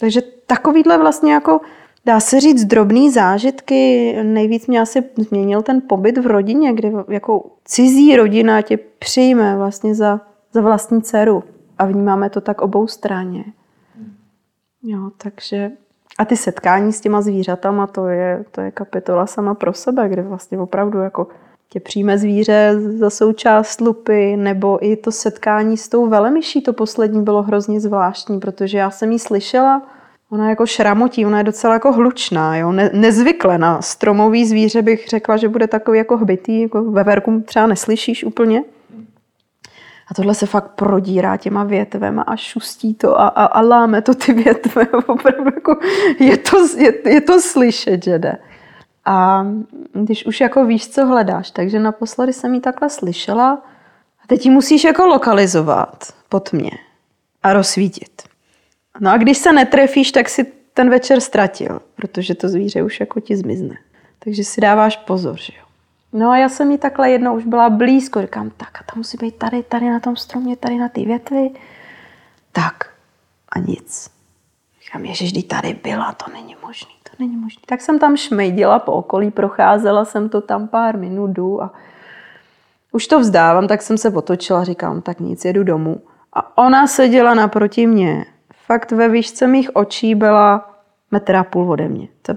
Takže 0.00 0.22
takovýhle 0.46 0.98
vlastně 0.98 1.32
jako 1.32 1.60
Dá 2.06 2.20
se 2.20 2.40
říct 2.40 2.64
drobný 2.64 3.10
zážitky. 3.10 4.12
Nejvíc 4.22 4.66
mě 4.66 4.80
asi 4.80 5.04
změnil 5.16 5.62
ten 5.62 5.82
pobyt 5.88 6.18
v 6.18 6.26
rodině, 6.26 6.72
kde 6.72 6.92
jako 7.08 7.50
cizí 7.64 8.16
rodina 8.16 8.62
tě 8.62 8.76
přijme 8.76 9.56
vlastně 9.56 9.94
za, 9.94 10.20
za 10.52 10.60
vlastní 10.60 11.02
dceru. 11.02 11.44
A 11.78 11.86
vnímáme 11.86 12.30
to 12.30 12.40
tak 12.40 12.60
obou 12.60 12.86
straně. 12.86 13.44
Jo, 14.82 15.10
takže 15.18 15.70
a 16.18 16.24
ty 16.24 16.36
setkání 16.36 16.92
s 16.92 17.00
těma 17.00 17.22
zvířatama, 17.22 17.86
to 17.86 18.06
je, 18.08 18.44
to 18.50 18.60
je 18.60 18.70
kapitola 18.70 19.26
sama 19.26 19.54
pro 19.54 19.72
sebe, 19.72 20.08
kde 20.08 20.22
vlastně 20.22 20.58
opravdu 20.58 20.98
jako 20.98 21.26
tě 21.68 21.80
přijme 21.80 22.18
zvíře 22.18 22.74
za 22.98 23.10
součást 23.10 23.80
lupy, 23.80 24.36
nebo 24.36 24.86
i 24.86 24.96
to 24.96 25.12
setkání 25.12 25.76
s 25.76 25.88
tou 25.88 26.06
velemyší, 26.06 26.62
to 26.62 26.72
poslední 26.72 27.22
bylo 27.22 27.42
hrozně 27.42 27.80
zvláštní, 27.80 28.40
protože 28.40 28.78
já 28.78 28.90
jsem 28.90 29.12
jí 29.12 29.18
slyšela, 29.18 29.82
Ona 30.34 30.48
jako 30.50 30.66
šramotí, 30.66 31.26
ona 31.26 31.38
je 31.38 31.44
docela 31.44 31.74
jako 31.74 31.92
hlučná, 31.92 32.56
jo? 32.56 32.72
Ne, 32.72 32.90
nezvykle 32.92 33.58
na 33.58 33.82
stromový 33.82 34.46
zvíře 34.46 34.82
bych 34.82 35.08
řekla, 35.08 35.36
že 35.36 35.48
bude 35.48 35.66
takový 35.66 35.98
jako 35.98 36.16
hbitý, 36.16 36.62
jako 36.62 36.82
ve 36.82 37.04
verku 37.04 37.42
třeba 37.46 37.66
neslyšíš 37.66 38.24
úplně. 38.24 38.62
A 40.10 40.14
tohle 40.14 40.34
se 40.34 40.46
fakt 40.46 40.70
prodírá 40.70 41.36
těma 41.36 41.64
větvema 41.64 42.22
a 42.22 42.36
šustí 42.36 42.94
to 42.94 43.20
a, 43.20 43.28
a, 43.28 43.44
a 43.44 43.60
láme 43.60 44.02
to 44.02 44.14
ty 44.14 44.32
větve. 44.32 44.86
Opravdu 45.06 45.44
jako 45.44 45.76
je, 46.18 46.36
to, 46.36 46.56
je, 46.78 47.08
je 47.08 47.20
to 47.20 47.40
slyšet, 47.40 48.04
že 48.04 48.18
jde. 48.18 48.36
A 49.04 49.46
když 49.92 50.26
už 50.26 50.40
jako 50.40 50.64
víš, 50.64 50.88
co 50.88 51.06
hledáš, 51.06 51.50
takže 51.50 51.80
naposledy 51.80 52.32
jsem 52.32 52.54
ji 52.54 52.60
takhle 52.60 52.90
slyšela 52.90 53.62
a 54.24 54.26
teď 54.26 54.44
ji 54.46 54.50
musíš 54.50 54.84
jako 54.84 55.06
lokalizovat 55.06 56.12
pod 56.28 56.52
mě 56.52 56.70
a 57.42 57.52
rozsvítit. 57.52 58.33
No 59.00 59.10
a 59.10 59.16
když 59.16 59.38
se 59.38 59.52
netrefíš, 59.52 60.12
tak 60.12 60.28
si 60.28 60.44
ten 60.74 60.90
večer 60.90 61.20
ztratil, 61.20 61.80
protože 61.94 62.34
to 62.34 62.48
zvíře 62.48 62.82
už 62.82 63.00
jako 63.00 63.20
ti 63.20 63.36
zmizne. 63.36 63.76
Takže 64.18 64.44
si 64.44 64.60
dáváš 64.60 64.96
pozor, 64.96 65.38
že 65.38 65.52
jo. 65.58 65.64
No 66.12 66.30
a 66.30 66.36
já 66.36 66.48
jsem 66.48 66.70
jí 66.70 66.78
takhle 66.78 67.10
jednou 67.10 67.36
už 67.36 67.44
byla 67.44 67.70
blízko, 67.70 68.22
říkám, 68.22 68.50
tak 68.56 68.80
a 68.80 68.84
ta 68.84 68.92
musí 68.96 69.16
být 69.16 69.34
tady, 69.34 69.62
tady 69.62 69.90
na 69.90 70.00
tom 70.00 70.16
stromě, 70.16 70.56
tady 70.56 70.78
na 70.78 70.88
té 70.88 71.04
větvi. 71.04 71.50
Tak 72.52 72.90
a 73.48 73.58
nic. 73.58 74.10
Říkám, 74.84 75.04
ježiš, 75.04 75.32
když 75.32 75.44
tady 75.44 75.78
byla, 75.82 76.12
to 76.12 76.32
není 76.32 76.56
možný, 76.62 76.94
to 77.02 77.10
není 77.18 77.36
možný. 77.36 77.62
Tak 77.66 77.80
jsem 77.80 77.98
tam 77.98 78.16
šmejdila 78.16 78.78
po 78.78 78.92
okolí, 78.92 79.30
procházela 79.30 80.04
jsem 80.04 80.28
to 80.28 80.40
tam 80.40 80.68
pár 80.68 80.98
minut, 80.98 81.26
jdu 81.26 81.62
a 81.62 81.72
už 82.92 83.06
to 83.06 83.20
vzdávám, 83.20 83.68
tak 83.68 83.82
jsem 83.82 83.98
se 83.98 84.10
otočila, 84.10 84.64
říkám, 84.64 85.02
tak 85.02 85.20
nic, 85.20 85.44
jedu 85.44 85.64
domů. 85.64 86.00
A 86.32 86.58
ona 86.58 86.86
seděla 86.86 87.34
naproti 87.34 87.86
mě 87.86 88.26
fakt 88.66 88.92
ve 88.92 89.08
výšce 89.08 89.46
mých 89.46 89.76
očí 89.76 90.14
byla 90.14 90.74
metr 91.10 91.36
a 91.36 91.44
půl 91.44 91.70
ode 91.70 91.88
mě. 91.88 92.08
To, 92.22 92.34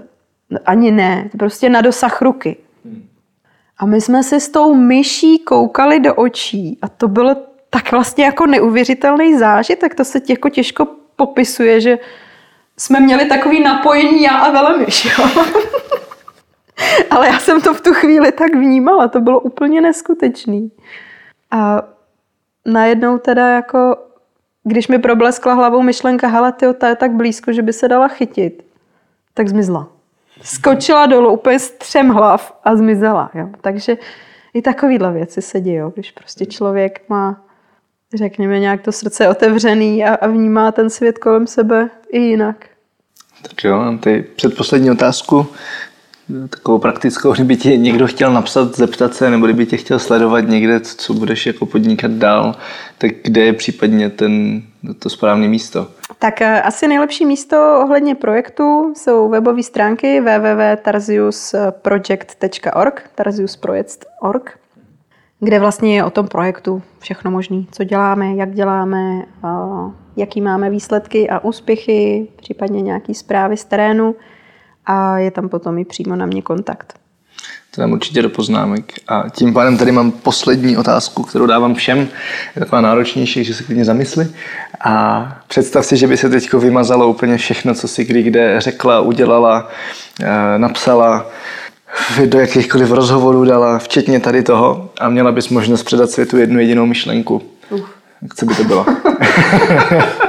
ani 0.66 0.90
ne, 0.90 1.28
to 1.32 1.38
prostě 1.38 1.68
na 1.68 1.80
dosah 1.80 2.22
ruky. 2.22 2.56
A 3.78 3.86
my 3.86 4.00
jsme 4.00 4.22
si 4.22 4.40
s 4.40 4.48
tou 4.48 4.74
myší 4.74 5.38
koukali 5.38 6.00
do 6.00 6.14
očí 6.14 6.78
a 6.82 6.88
to 6.88 7.08
bylo 7.08 7.36
tak 7.70 7.92
vlastně 7.92 8.24
jako 8.24 8.46
neuvěřitelný 8.46 9.38
zážitek, 9.38 9.94
to 9.94 10.04
se 10.04 10.20
jako 10.28 10.48
těžko 10.48 10.86
popisuje, 11.16 11.80
že 11.80 11.98
jsme 12.76 13.00
měli 13.00 13.24
takový 13.24 13.62
napojení 13.62 14.22
já 14.22 14.36
a 14.36 14.50
velemyš, 14.50 15.04
jo. 15.04 15.24
Ale 17.10 17.26
já 17.26 17.38
jsem 17.38 17.60
to 17.60 17.74
v 17.74 17.80
tu 17.80 17.94
chvíli 17.94 18.32
tak 18.32 18.54
vnímala, 18.54 19.08
to 19.08 19.20
bylo 19.20 19.40
úplně 19.40 19.80
neskutečný. 19.80 20.70
A 21.50 21.82
najednou 22.66 23.18
teda 23.18 23.48
jako 23.48 23.96
když 24.68 24.88
mi 24.88 24.98
probleskla 24.98 25.54
hlavou 25.54 25.82
myšlenka, 25.82 26.28
hele, 26.28 26.52
tyjo, 26.52 26.72
ta 26.72 26.88
je 26.88 26.96
tak 26.96 27.12
blízko, 27.12 27.52
že 27.52 27.62
by 27.62 27.72
se 27.72 27.88
dala 27.88 28.08
chytit, 28.08 28.64
tak 29.34 29.48
zmizla. 29.48 29.88
Skočila 30.42 31.06
dolů 31.06 31.32
úplně 31.32 31.58
z 31.58 31.70
třem 31.70 32.08
hlav 32.08 32.58
a 32.64 32.76
zmizela. 32.76 33.30
Jo. 33.34 33.48
Takže 33.60 33.96
i 34.54 34.62
takovýhle 34.62 35.12
věci 35.12 35.42
se 35.42 35.60
dějí, 35.60 35.80
když 35.94 36.10
prostě 36.10 36.46
člověk 36.46 37.02
má, 37.08 37.44
řekněme, 38.14 38.60
nějak 38.60 38.82
to 38.82 38.92
srdce 38.92 39.28
otevřený 39.28 40.04
a, 40.04 40.14
a 40.14 40.26
vnímá 40.26 40.72
ten 40.72 40.90
svět 40.90 41.18
kolem 41.18 41.46
sebe 41.46 41.90
i 42.10 42.18
jinak. 42.18 42.66
Tak 43.42 43.64
jo, 43.64 43.78
mám 43.78 43.98
tady 43.98 44.22
předposlední 44.22 44.90
otázku 44.90 45.46
takovou 46.50 46.78
praktickou, 46.78 47.32
kdyby 47.32 47.56
ti 47.56 47.78
někdo 47.78 48.06
chtěl 48.06 48.32
napsat, 48.32 48.76
zeptat 48.76 49.14
se, 49.14 49.30
nebo 49.30 49.46
kdyby 49.46 49.66
tě 49.66 49.76
chtěl 49.76 49.98
sledovat 49.98 50.40
někde, 50.40 50.80
co 50.80 51.14
budeš 51.14 51.46
jako 51.46 51.66
podnikat 51.66 52.10
dál, 52.10 52.54
tak 52.98 53.10
kde 53.24 53.44
je 53.44 53.52
případně 53.52 54.10
ten, 54.10 54.62
to 54.98 55.10
správné 55.10 55.48
místo? 55.48 55.88
Tak 56.18 56.42
eh, 56.42 56.62
asi 56.62 56.88
nejlepší 56.88 57.26
místo 57.26 57.80
ohledně 57.84 58.14
projektu 58.14 58.92
jsou 58.96 59.28
webové 59.28 59.62
stránky 59.62 60.20
www.tarziusproject.org 60.20 63.10
tarziusproject.org 63.14 64.58
kde 65.40 65.60
vlastně 65.60 65.96
je 65.96 66.04
o 66.04 66.10
tom 66.10 66.28
projektu 66.28 66.82
všechno 66.98 67.30
možné, 67.30 67.62
co 67.70 67.84
děláme, 67.84 68.34
jak 68.34 68.54
děláme, 68.54 69.22
jaký 70.16 70.40
máme 70.40 70.70
výsledky 70.70 71.30
a 71.30 71.38
úspěchy, 71.38 72.28
případně 72.36 72.82
nějaké 72.82 73.14
zprávy 73.14 73.56
z 73.56 73.64
terénu 73.64 74.14
a 74.88 75.18
je 75.18 75.30
tam 75.30 75.48
potom 75.48 75.78
i 75.78 75.84
přímo 75.84 76.16
na 76.16 76.26
mě 76.26 76.42
kontakt. 76.42 76.94
To 77.74 77.80
dám 77.80 77.92
určitě 77.92 78.22
do 78.22 78.30
poznámek. 78.30 78.92
A 79.08 79.24
tím 79.30 79.54
pádem 79.54 79.78
tady 79.78 79.92
mám 79.92 80.10
poslední 80.10 80.76
otázku, 80.76 81.22
kterou 81.22 81.46
dávám 81.46 81.74
všem. 81.74 81.98
Je 82.56 82.60
taková 82.60 82.80
náročnější, 82.80 83.44
že 83.44 83.54
se 83.54 83.62
klidně 83.62 83.84
zamysli. 83.84 84.28
A 84.84 85.36
představ 85.48 85.86
si, 85.86 85.96
že 85.96 86.06
by 86.06 86.16
se 86.16 86.28
teď 86.28 86.52
vymazalo 86.52 87.08
úplně 87.08 87.36
všechno, 87.36 87.74
co 87.74 87.88
si 87.88 88.04
kdy 88.04 88.22
kde 88.22 88.60
řekla, 88.60 89.00
udělala, 89.00 89.68
eh, 90.20 90.58
napsala, 90.58 91.26
do 92.26 92.38
jakýchkoliv 92.40 92.90
rozhovorů 92.90 93.44
dala, 93.44 93.78
včetně 93.78 94.20
tady 94.20 94.42
toho 94.42 94.90
a 95.00 95.08
měla 95.08 95.32
bys 95.32 95.48
možnost 95.48 95.82
předat 95.82 96.10
světu 96.10 96.36
jednu 96.36 96.60
jedinou 96.60 96.86
myšlenku. 96.86 97.42
Uh. 97.70 97.80
Co 98.36 98.46
by 98.46 98.54
to 98.54 98.64
bylo? 98.64 98.86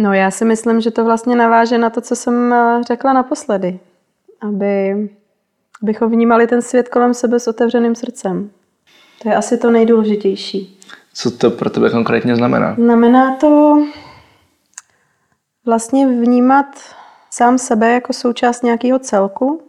No 0.00 0.12
já 0.12 0.30
si 0.30 0.44
myslím, 0.44 0.80
že 0.80 0.90
to 0.90 1.04
vlastně 1.04 1.36
naváže 1.36 1.78
na 1.78 1.90
to, 1.90 2.00
co 2.00 2.16
jsem 2.16 2.52
eh, 2.52 2.82
řekla 2.82 3.12
naposledy. 3.12 3.80
Aby, 4.40 5.08
abychom 5.82 6.10
vnímali 6.10 6.46
ten 6.46 6.62
svět 6.62 6.88
kolem 6.88 7.14
sebe 7.14 7.40
s 7.40 7.48
otevřeným 7.48 7.94
srdcem. 7.94 8.50
To 9.22 9.28
je 9.28 9.36
asi 9.36 9.58
to 9.58 9.70
nejdůležitější. 9.70 10.78
Co 11.14 11.30
to 11.30 11.50
pro 11.50 11.70
tebe 11.70 11.90
konkrétně 11.90 12.36
znamená? 12.36 12.74
Znamená 12.78 13.36
to 13.36 13.82
vlastně 15.64 16.06
vnímat 16.06 16.66
sám 17.30 17.58
sebe 17.58 17.92
jako 17.92 18.12
součást 18.12 18.62
nějakého 18.62 18.98
celku, 18.98 19.62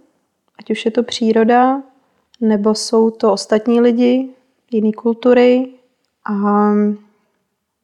ať 0.59 0.71
už 0.71 0.85
je 0.85 0.91
to 0.91 1.03
příroda, 1.03 1.81
nebo 2.41 2.75
jsou 2.75 3.09
to 3.09 3.33
ostatní 3.33 3.81
lidi, 3.81 4.29
jiné 4.71 4.91
kultury. 4.91 5.67
A 6.25 6.71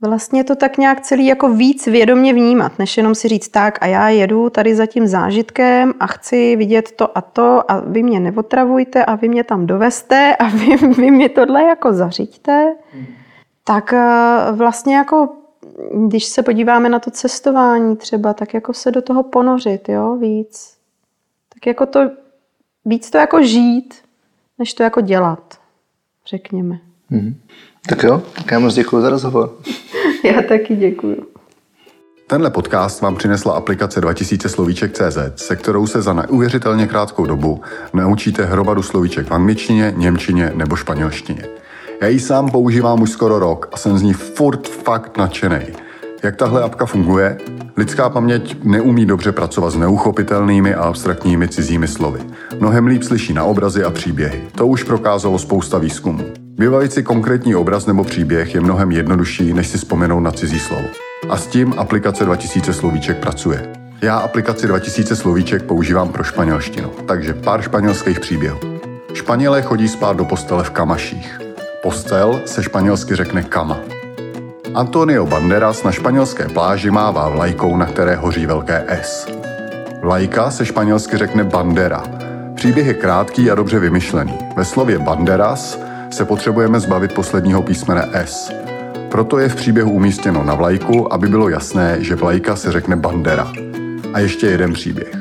vlastně 0.01 0.43
to 0.43 0.55
tak 0.55 0.77
nějak 0.77 1.01
celý 1.01 1.25
jako 1.25 1.49
víc 1.49 1.87
vědomě 1.87 2.33
vnímat, 2.33 2.79
než 2.79 2.97
jenom 2.97 3.15
si 3.15 3.27
říct 3.27 3.49
tak 3.49 3.77
a 3.81 3.85
já 3.85 4.09
jedu 4.09 4.49
tady 4.49 4.75
za 4.75 4.85
tím 4.85 5.07
zážitkem 5.07 5.93
a 5.99 6.07
chci 6.07 6.55
vidět 6.55 6.91
to 6.91 7.17
a 7.17 7.21
to 7.21 7.71
a 7.71 7.79
vy 7.79 8.03
mě 8.03 8.19
neotravujte 8.19 9.05
a 9.05 9.15
vy 9.15 9.29
mě 9.29 9.43
tam 9.43 9.67
doveste 9.67 10.35
a 10.35 10.47
vy, 10.49 10.77
vy 10.77 11.11
mě 11.11 11.29
tohle 11.29 11.63
jako 11.63 11.93
zařiďte. 11.93 12.75
Hmm. 12.93 13.05
Tak 13.63 13.93
eh, 13.93 14.51
vlastně 14.51 14.95
jako 14.95 15.29
když 16.07 16.25
se 16.25 16.43
podíváme 16.43 16.89
na 16.89 16.99
to 16.99 17.11
cestování 17.11 17.97
třeba, 17.97 18.33
tak 18.33 18.53
jako 18.53 18.73
se 18.73 18.91
do 18.91 19.01
toho 19.01 19.23
ponořit, 19.23 19.89
jo, 19.89 20.15
víc. 20.15 20.77
Tak 21.53 21.67
jako 21.67 21.85
to, 21.85 21.99
víc 22.85 23.09
to 23.09 23.17
jako 23.17 23.43
žít, 23.43 23.93
než 24.59 24.73
to 24.73 24.83
jako 24.83 25.01
dělat, 25.01 25.59
řekněme. 26.25 26.79
Mm-hmm. 27.11 27.33
Tak 27.89 28.03
jo, 28.03 28.21
tak 28.33 28.51
já 28.51 28.59
moc 28.59 28.73
děkuji 28.73 29.01
za 29.01 29.09
rozhovor. 29.09 29.53
já 30.23 30.41
taky 30.41 30.75
děkuji. 30.75 31.37
Tenhle 32.27 32.49
podcast 32.49 33.01
vám 33.01 33.15
přinesla 33.15 33.53
aplikace 33.53 34.01
2000 34.01 34.49
slovíček.cz, 34.49 35.17
se 35.35 35.55
kterou 35.55 35.87
se 35.87 36.01
za 36.01 36.13
neuvěřitelně 36.13 36.87
krátkou 36.87 37.25
dobu 37.25 37.61
naučíte 37.93 38.45
hromadu 38.45 38.83
slovíček 38.83 39.27
v 39.27 39.31
angličtině, 39.31 39.93
němčině 39.97 40.51
nebo 40.55 40.75
španělštině. 40.75 41.43
Já 42.01 42.07
ji 42.07 42.19
sám 42.19 42.51
používám 42.51 43.01
už 43.01 43.11
skoro 43.11 43.39
rok 43.39 43.69
a 43.71 43.77
jsem 43.77 43.97
z 43.97 44.01
ní 44.01 44.13
furt 44.13 44.67
fakt 44.67 45.17
nadšený. 45.17 45.59
Jak 46.23 46.35
tahle 46.35 46.63
apka 46.63 46.85
funguje? 46.85 47.37
Lidská 47.77 48.09
paměť 48.09 48.63
neumí 48.63 49.05
dobře 49.05 49.31
pracovat 49.31 49.69
s 49.69 49.75
neuchopitelnými 49.75 50.75
a 50.75 50.83
abstraktními 50.83 51.47
cizími 51.47 51.87
slovy. 51.87 52.19
Mnohem 52.59 52.87
líp 52.87 53.03
slyší 53.03 53.33
na 53.33 53.43
obrazy 53.43 53.83
a 53.83 53.91
příběhy. 53.91 54.43
To 54.55 54.67
už 54.67 54.83
prokázalo 54.83 55.39
spousta 55.39 55.77
výzkumů. 55.77 56.46
Vybavit 56.59 56.93
si 56.93 57.03
konkrétní 57.03 57.55
obraz 57.55 57.85
nebo 57.85 58.03
příběh 58.03 58.55
je 58.55 58.61
mnohem 58.61 58.91
jednodušší, 58.91 59.53
než 59.53 59.67
si 59.67 59.77
vzpomenout 59.77 60.19
na 60.19 60.31
cizí 60.31 60.59
slovo. 60.59 60.87
A 61.29 61.37
s 61.37 61.47
tím 61.47 61.73
aplikace 61.77 62.25
2000 62.25 62.73
slovíček 62.73 63.17
pracuje. 63.17 63.73
Já 64.01 64.17
aplikaci 64.17 64.67
2000 64.67 65.15
slovíček 65.15 65.63
používám 65.63 66.09
pro 66.09 66.23
španělštinu, 66.23 66.89
takže 67.07 67.33
pár 67.33 67.61
španělských 67.61 68.19
příběhů. 68.19 68.59
Španělé 69.13 69.61
chodí 69.61 69.87
spát 69.87 70.17
do 70.17 70.25
postele 70.25 70.63
v 70.63 70.69
kamaších. 70.69 71.39
Postel 71.83 72.41
se 72.45 72.63
španělsky 72.63 73.15
řekne 73.15 73.43
kama. 73.43 73.79
Antonio 74.73 75.25
Banderas 75.25 75.83
na 75.83 75.91
španělské 75.91 76.47
pláži 76.47 76.91
mává 76.91 77.29
vlajkou, 77.29 77.77
na 77.77 77.85
které 77.85 78.15
hoří 78.15 78.45
velké 78.45 78.85
S. 79.01 79.27
Vlajka 80.01 80.51
se 80.51 80.65
španělsky 80.65 81.17
řekne 81.17 81.43
bandera. 81.43 82.03
Příběh 82.55 82.87
je 82.87 82.93
krátký 82.93 83.51
a 83.51 83.55
dobře 83.55 83.79
vymyšlený. 83.79 84.37
Ve 84.55 84.65
slově 84.65 84.99
banderas 84.99 85.86
se 86.09 86.25
potřebujeme 86.25 86.79
zbavit 86.79 87.13
posledního 87.13 87.61
písmene 87.61 88.09
S. 88.13 88.51
Proto 89.11 89.39
je 89.39 89.49
v 89.49 89.55
příběhu 89.55 89.91
umístěno 89.91 90.43
na 90.43 90.55
vlajku, 90.55 91.13
aby 91.13 91.27
bylo 91.27 91.49
jasné, 91.49 91.97
že 91.99 92.15
vlajka 92.15 92.55
se 92.55 92.71
řekne 92.71 92.95
bandera. 92.95 93.53
A 94.13 94.19
ještě 94.19 94.47
jeden 94.47 94.73
příběh. 94.73 95.11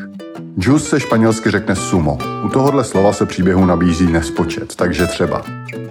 Jus 0.57 0.89
se 0.89 1.01
španělsky 1.01 1.51
řekne 1.51 1.77
sumo. 1.77 2.19
U 2.45 2.49
tohohle 2.49 2.85
slova 2.85 3.13
se 3.13 3.27
příběhu 3.27 3.65
nabízí 3.65 4.13
nespočet, 4.13 4.77
takže 4.77 5.07
třeba 5.07 5.45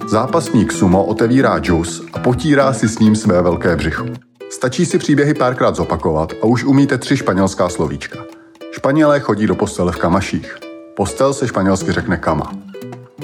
Zápasník 0.07 0.71
sumo 0.71 1.05
otevírá 1.05 1.59
džus 1.59 2.03
a 2.13 2.19
potírá 2.19 2.73
si 2.73 2.89
s 2.89 2.99
ním 2.99 3.15
své 3.15 3.41
velké 3.41 3.75
břicho. 3.75 4.05
Stačí 4.49 4.85
si 4.85 4.97
příběhy 4.97 5.33
párkrát 5.33 5.75
zopakovat 5.75 6.33
a 6.41 6.45
už 6.45 6.63
umíte 6.63 6.97
tři 6.97 7.17
španělská 7.17 7.69
slovíčka. 7.69 8.19
Španělé 8.71 9.19
chodí 9.19 9.47
do 9.47 9.55
postele 9.55 9.91
v 9.91 9.97
kamaších. 9.97 10.57
Postel 10.95 11.33
se 11.33 11.47
španělsky 11.47 11.91
řekne 11.91 12.17
kama. 12.17 12.51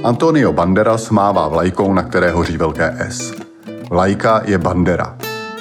Antonio 0.04 0.54
Banderas 0.54 1.10
mává 1.10 1.48
vlajkou, 1.48 1.94
na 1.94 2.04
které 2.04 2.32
hoří 2.32 2.58
velké 2.58 2.96
S. 3.00 3.34
Vlajka 3.90 4.42
je 4.46 4.58
bandera. 4.58 5.18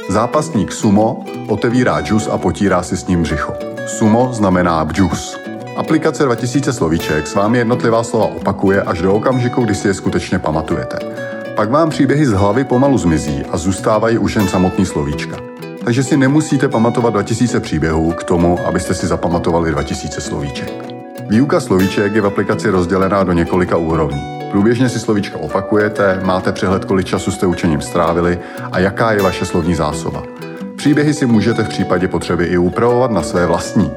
Zápasník 0.08 0.72
sumo 0.72 1.24
otevírá 1.48 2.00
džus 2.00 2.28
a 2.28 2.38
potírá 2.38 2.82
si 2.82 2.96
s 2.96 3.06
ním 3.06 3.22
břicho. 3.22 3.54
Sumo 3.86 4.28
znamená 4.32 4.84
bžus. 4.84 5.38
Aplikace 5.76 6.24
2000 6.24 6.72
slovíček 6.72 7.26
s 7.26 7.34
vámi 7.34 7.58
jednotlivá 7.58 8.02
slova 8.02 8.26
opakuje 8.26 8.82
až 8.82 9.02
do 9.02 9.14
okamžiku, 9.14 9.64
kdy 9.64 9.74
si 9.74 9.88
je 9.88 9.94
skutečně 9.94 10.38
pamatujete. 10.38 10.98
Pak 11.56 11.70
vám 11.70 11.90
příběhy 11.90 12.26
z 12.26 12.32
hlavy 12.32 12.64
pomalu 12.64 12.98
zmizí 12.98 13.42
a 13.50 13.56
zůstávají 13.56 14.18
už 14.18 14.36
jen 14.36 14.48
samotný 14.48 14.86
slovíčka. 14.86 15.36
Takže 15.84 16.02
si 16.02 16.16
nemusíte 16.16 16.68
pamatovat 16.68 17.12
2000 17.12 17.60
příběhů 17.60 18.12
k 18.12 18.24
tomu, 18.24 18.58
abyste 18.66 18.94
si 18.94 19.06
zapamatovali 19.06 19.70
2000 19.70 20.20
slovíček. 20.20 20.89
Výuka 21.30 21.60
slovíček 21.60 22.14
je 22.14 22.20
v 22.20 22.26
aplikaci 22.26 22.70
rozdělená 22.70 23.24
do 23.24 23.32
několika 23.32 23.76
úrovní. 23.76 24.22
Průběžně 24.50 24.88
si 24.88 24.98
slovíčka 24.98 25.38
opakujete, 25.38 26.20
máte 26.24 26.52
přehled, 26.52 26.84
kolik 26.84 27.06
času 27.06 27.30
jste 27.30 27.46
učením 27.46 27.80
strávili 27.80 28.38
a 28.72 28.78
jaká 28.78 29.12
je 29.12 29.22
vaše 29.22 29.44
slovní 29.44 29.74
zásoba. 29.74 30.22
Příběhy 30.76 31.14
si 31.14 31.26
můžete 31.26 31.64
v 31.64 31.68
případě 31.68 32.08
potřeby 32.08 32.44
i 32.44 32.58
upravovat 32.58 33.10
na 33.10 33.22
své 33.22 33.46
vlastní. 33.46 33.90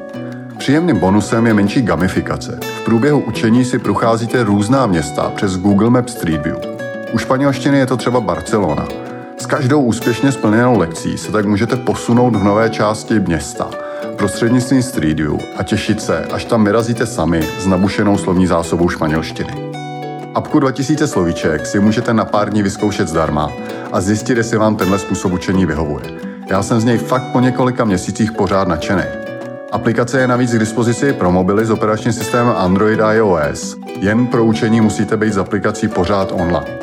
Příjemným 0.57 0.99
bonusem 0.99 1.47
je 1.47 1.53
menší 1.53 1.81
gamifikace. 1.81 2.59
V 2.61 2.85
průběhu 2.85 3.19
učení 3.19 3.65
si 3.65 3.79
procházíte 3.79 4.43
různá 4.43 4.85
města 4.85 5.31
přes 5.35 5.57
Google 5.57 5.89
Maps 5.89 6.13
Street 6.13 6.43
View. 6.43 6.57
U 7.13 7.17
španělštiny 7.17 7.77
je 7.77 7.85
to 7.85 7.97
třeba 7.97 8.19
Barcelona. 8.19 8.87
S 9.37 9.45
každou 9.45 9.81
úspěšně 9.81 10.31
splněnou 10.31 10.79
lekcí 10.79 11.17
se 11.17 11.31
tak 11.31 11.45
můžete 11.45 11.75
posunout 11.75 12.35
v 12.35 12.43
nové 12.43 12.69
části 12.69 13.19
města 13.19 13.69
prostřednictvím 14.13 14.83
Street 14.83 15.19
View 15.19 15.37
a 15.57 15.63
těšit 15.63 16.01
se, 16.01 16.25
až 16.25 16.45
tam 16.45 16.65
vyrazíte 16.65 17.05
sami 17.05 17.41
s 17.59 17.65
nabušenou 17.65 18.17
slovní 18.17 18.47
zásobou 18.47 18.89
španělštiny. 18.89 19.53
Apku 20.35 20.59
2000 20.59 21.07
slovíček 21.07 21.65
si 21.65 21.79
můžete 21.79 22.13
na 22.13 22.25
pár 22.25 22.49
dní 22.49 22.63
vyzkoušet 22.63 23.07
zdarma 23.07 23.51
a 23.91 24.01
zjistit, 24.01 24.37
jestli 24.37 24.57
vám 24.57 24.75
tenhle 24.75 24.99
způsob 24.99 25.31
učení 25.31 25.65
vyhovuje. 25.65 26.05
Já 26.49 26.63
jsem 26.63 26.79
z 26.79 26.85
něj 26.85 26.97
fakt 26.97 27.31
po 27.31 27.39
několika 27.39 27.85
měsících 27.85 28.31
pořád 28.31 28.67
nadšený. 28.67 29.03
Aplikace 29.71 30.19
je 30.19 30.27
navíc 30.27 30.51
k 30.51 30.59
dispozici 30.59 31.13
pro 31.13 31.31
mobily 31.31 31.65
s 31.65 31.69
operačním 31.69 32.13
systémem 32.13 32.53
Android 32.57 33.01
a 33.01 33.13
iOS. 33.13 33.77
Jen 33.99 34.27
pro 34.27 34.45
učení 34.45 34.81
musíte 34.81 35.17
být 35.17 35.33
z 35.33 35.37
aplikací 35.37 35.87
pořád 35.87 36.31
online. 36.31 36.79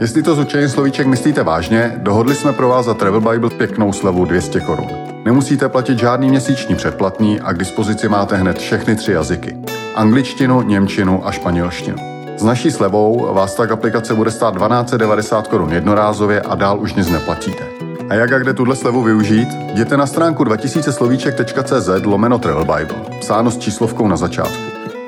Jestli 0.00 0.22
to 0.22 0.34
z 0.34 0.38
učení 0.38 0.68
slovíček 0.68 1.06
myslíte 1.06 1.42
vážně, 1.42 1.92
dohodli 1.96 2.34
jsme 2.34 2.52
pro 2.52 2.68
vás 2.68 2.86
za 2.86 2.94
Travel 2.94 3.20
Bible 3.20 3.50
pěknou 3.50 3.92
slevu 3.92 4.24
200 4.24 4.60
korun. 4.60 5.09
Nemusíte 5.24 5.68
platit 5.68 5.98
žádný 5.98 6.28
měsíční 6.28 6.74
předplatný 6.74 7.40
a 7.40 7.52
k 7.52 7.58
dispozici 7.58 8.08
máte 8.08 8.36
hned 8.36 8.58
všechny 8.58 8.96
tři 8.96 9.12
jazyky. 9.12 9.56
Angličtinu, 9.94 10.62
němčinu 10.62 11.26
a 11.26 11.32
španělštinu. 11.32 11.96
S 12.36 12.42
naší 12.42 12.70
slevou 12.70 13.34
vás 13.34 13.54
tak 13.54 13.70
aplikace 13.70 14.14
bude 14.14 14.30
stát 14.30 14.54
1290 14.54 15.48
korun 15.48 15.72
jednorázově 15.72 16.40
a 16.40 16.54
dál 16.54 16.80
už 16.80 16.94
nic 16.94 17.08
neplatíte. 17.08 17.64
A 18.08 18.14
jak 18.14 18.32
a 18.32 18.38
kde 18.38 18.54
tuhle 18.54 18.76
slevu 18.76 19.02
využít? 19.02 19.48
Jděte 19.72 19.96
na 19.96 20.06
stránku 20.06 20.44
2000slovíček.cz 20.44 22.04
lomeno 22.04 22.38
Travel 22.38 22.64
Bible, 22.64 23.18
psáno 23.20 23.50
s 23.50 23.58
číslovkou 23.58 24.08
na 24.08 24.16
začátku. 24.16 24.62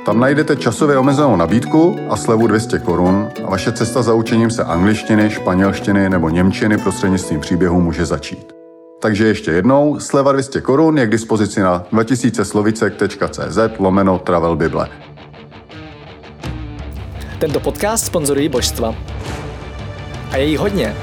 Tam 0.07 0.21
najdete 0.21 0.57
časově 0.57 0.99
omezenou 0.99 1.37
nabídku 1.37 1.97
a 2.11 2.17
slevu 2.17 2.47
200 2.47 2.79
korun 2.79 3.29
a 3.45 3.51
vaše 3.51 3.73
cesta 3.73 4.03
za 4.03 4.15
učením 4.15 4.51
se 4.51 4.65
angličtiny, 4.65 5.31
španělštiny 5.31 6.09
nebo 6.09 6.29
němčiny 6.29 6.79
prostřednictvím 6.79 7.41
příběhu 7.41 7.81
může 7.81 8.07
začít. 8.07 8.62
Takže 9.03 9.27
ještě 9.27 9.51
jednou, 9.51 10.01
sleva 10.01 10.33
200 10.33 10.61
korun 10.61 10.99
je 10.99 11.07
k 11.07 11.11
dispozici 11.11 11.61
na 11.61 11.85
2000slovicek.cz 11.93 13.59
lomeno 13.79 14.19
Travel 14.19 14.57
Bible. 14.57 14.89
Tento 17.39 17.61
podcast 17.61 18.07
sponzorují 18.07 18.49
božstva. 18.49 18.95
A 20.31 20.37
je 20.37 20.45
jí 20.45 20.57
hodně. 20.57 20.97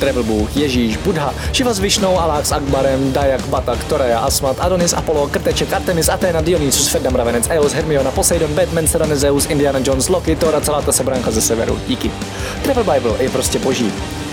Travel 0.00 0.22
Bůh, 0.22 0.56
Ježíš, 0.56 0.96
Buddha, 0.96 1.34
Shiva 1.54 1.72
s 1.72 1.78
Višnou, 1.78 2.18
Alák 2.18 2.46
s 2.46 2.52
Akbarem, 2.52 3.12
Dajak, 3.12 3.46
Batak, 3.46 3.84
Toreja, 3.84 4.18
Asmat, 4.18 4.56
Adonis, 4.60 4.92
Apollo, 4.92 5.28
Krteček, 5.28 5.72
Artemis, 5.72 6.08
Athena, 6.08 6.40
Dionysus, 6.40 6.88
Ferdam, 6.88 7.14
Ravenec, 7.14 7.48
Eos, 7.50 7.72
Hermiona, 7.72 8.10
Poseidon, 8.10 8.54
Batman, 8.54 8.86
Serena, 8.86 9.16
Zeus, 9.16 9.46
Indiana 9.46 9.80
Jones, 9.84 10.08
Loki, 10.08 10.36
Tora, 10.36 10.60
celá 10.60 10.82
ta 10.82 10.92
sebranka 10.92 11.30
ze 11.30 11.40
severu. 11.40 11.78
Díky. 11.86 12.10
Travel 12.62 12.84
Bible 12.84 13.14
je 13.18 13.30
prostě 13.30 13.58
boží. 13.58 13.92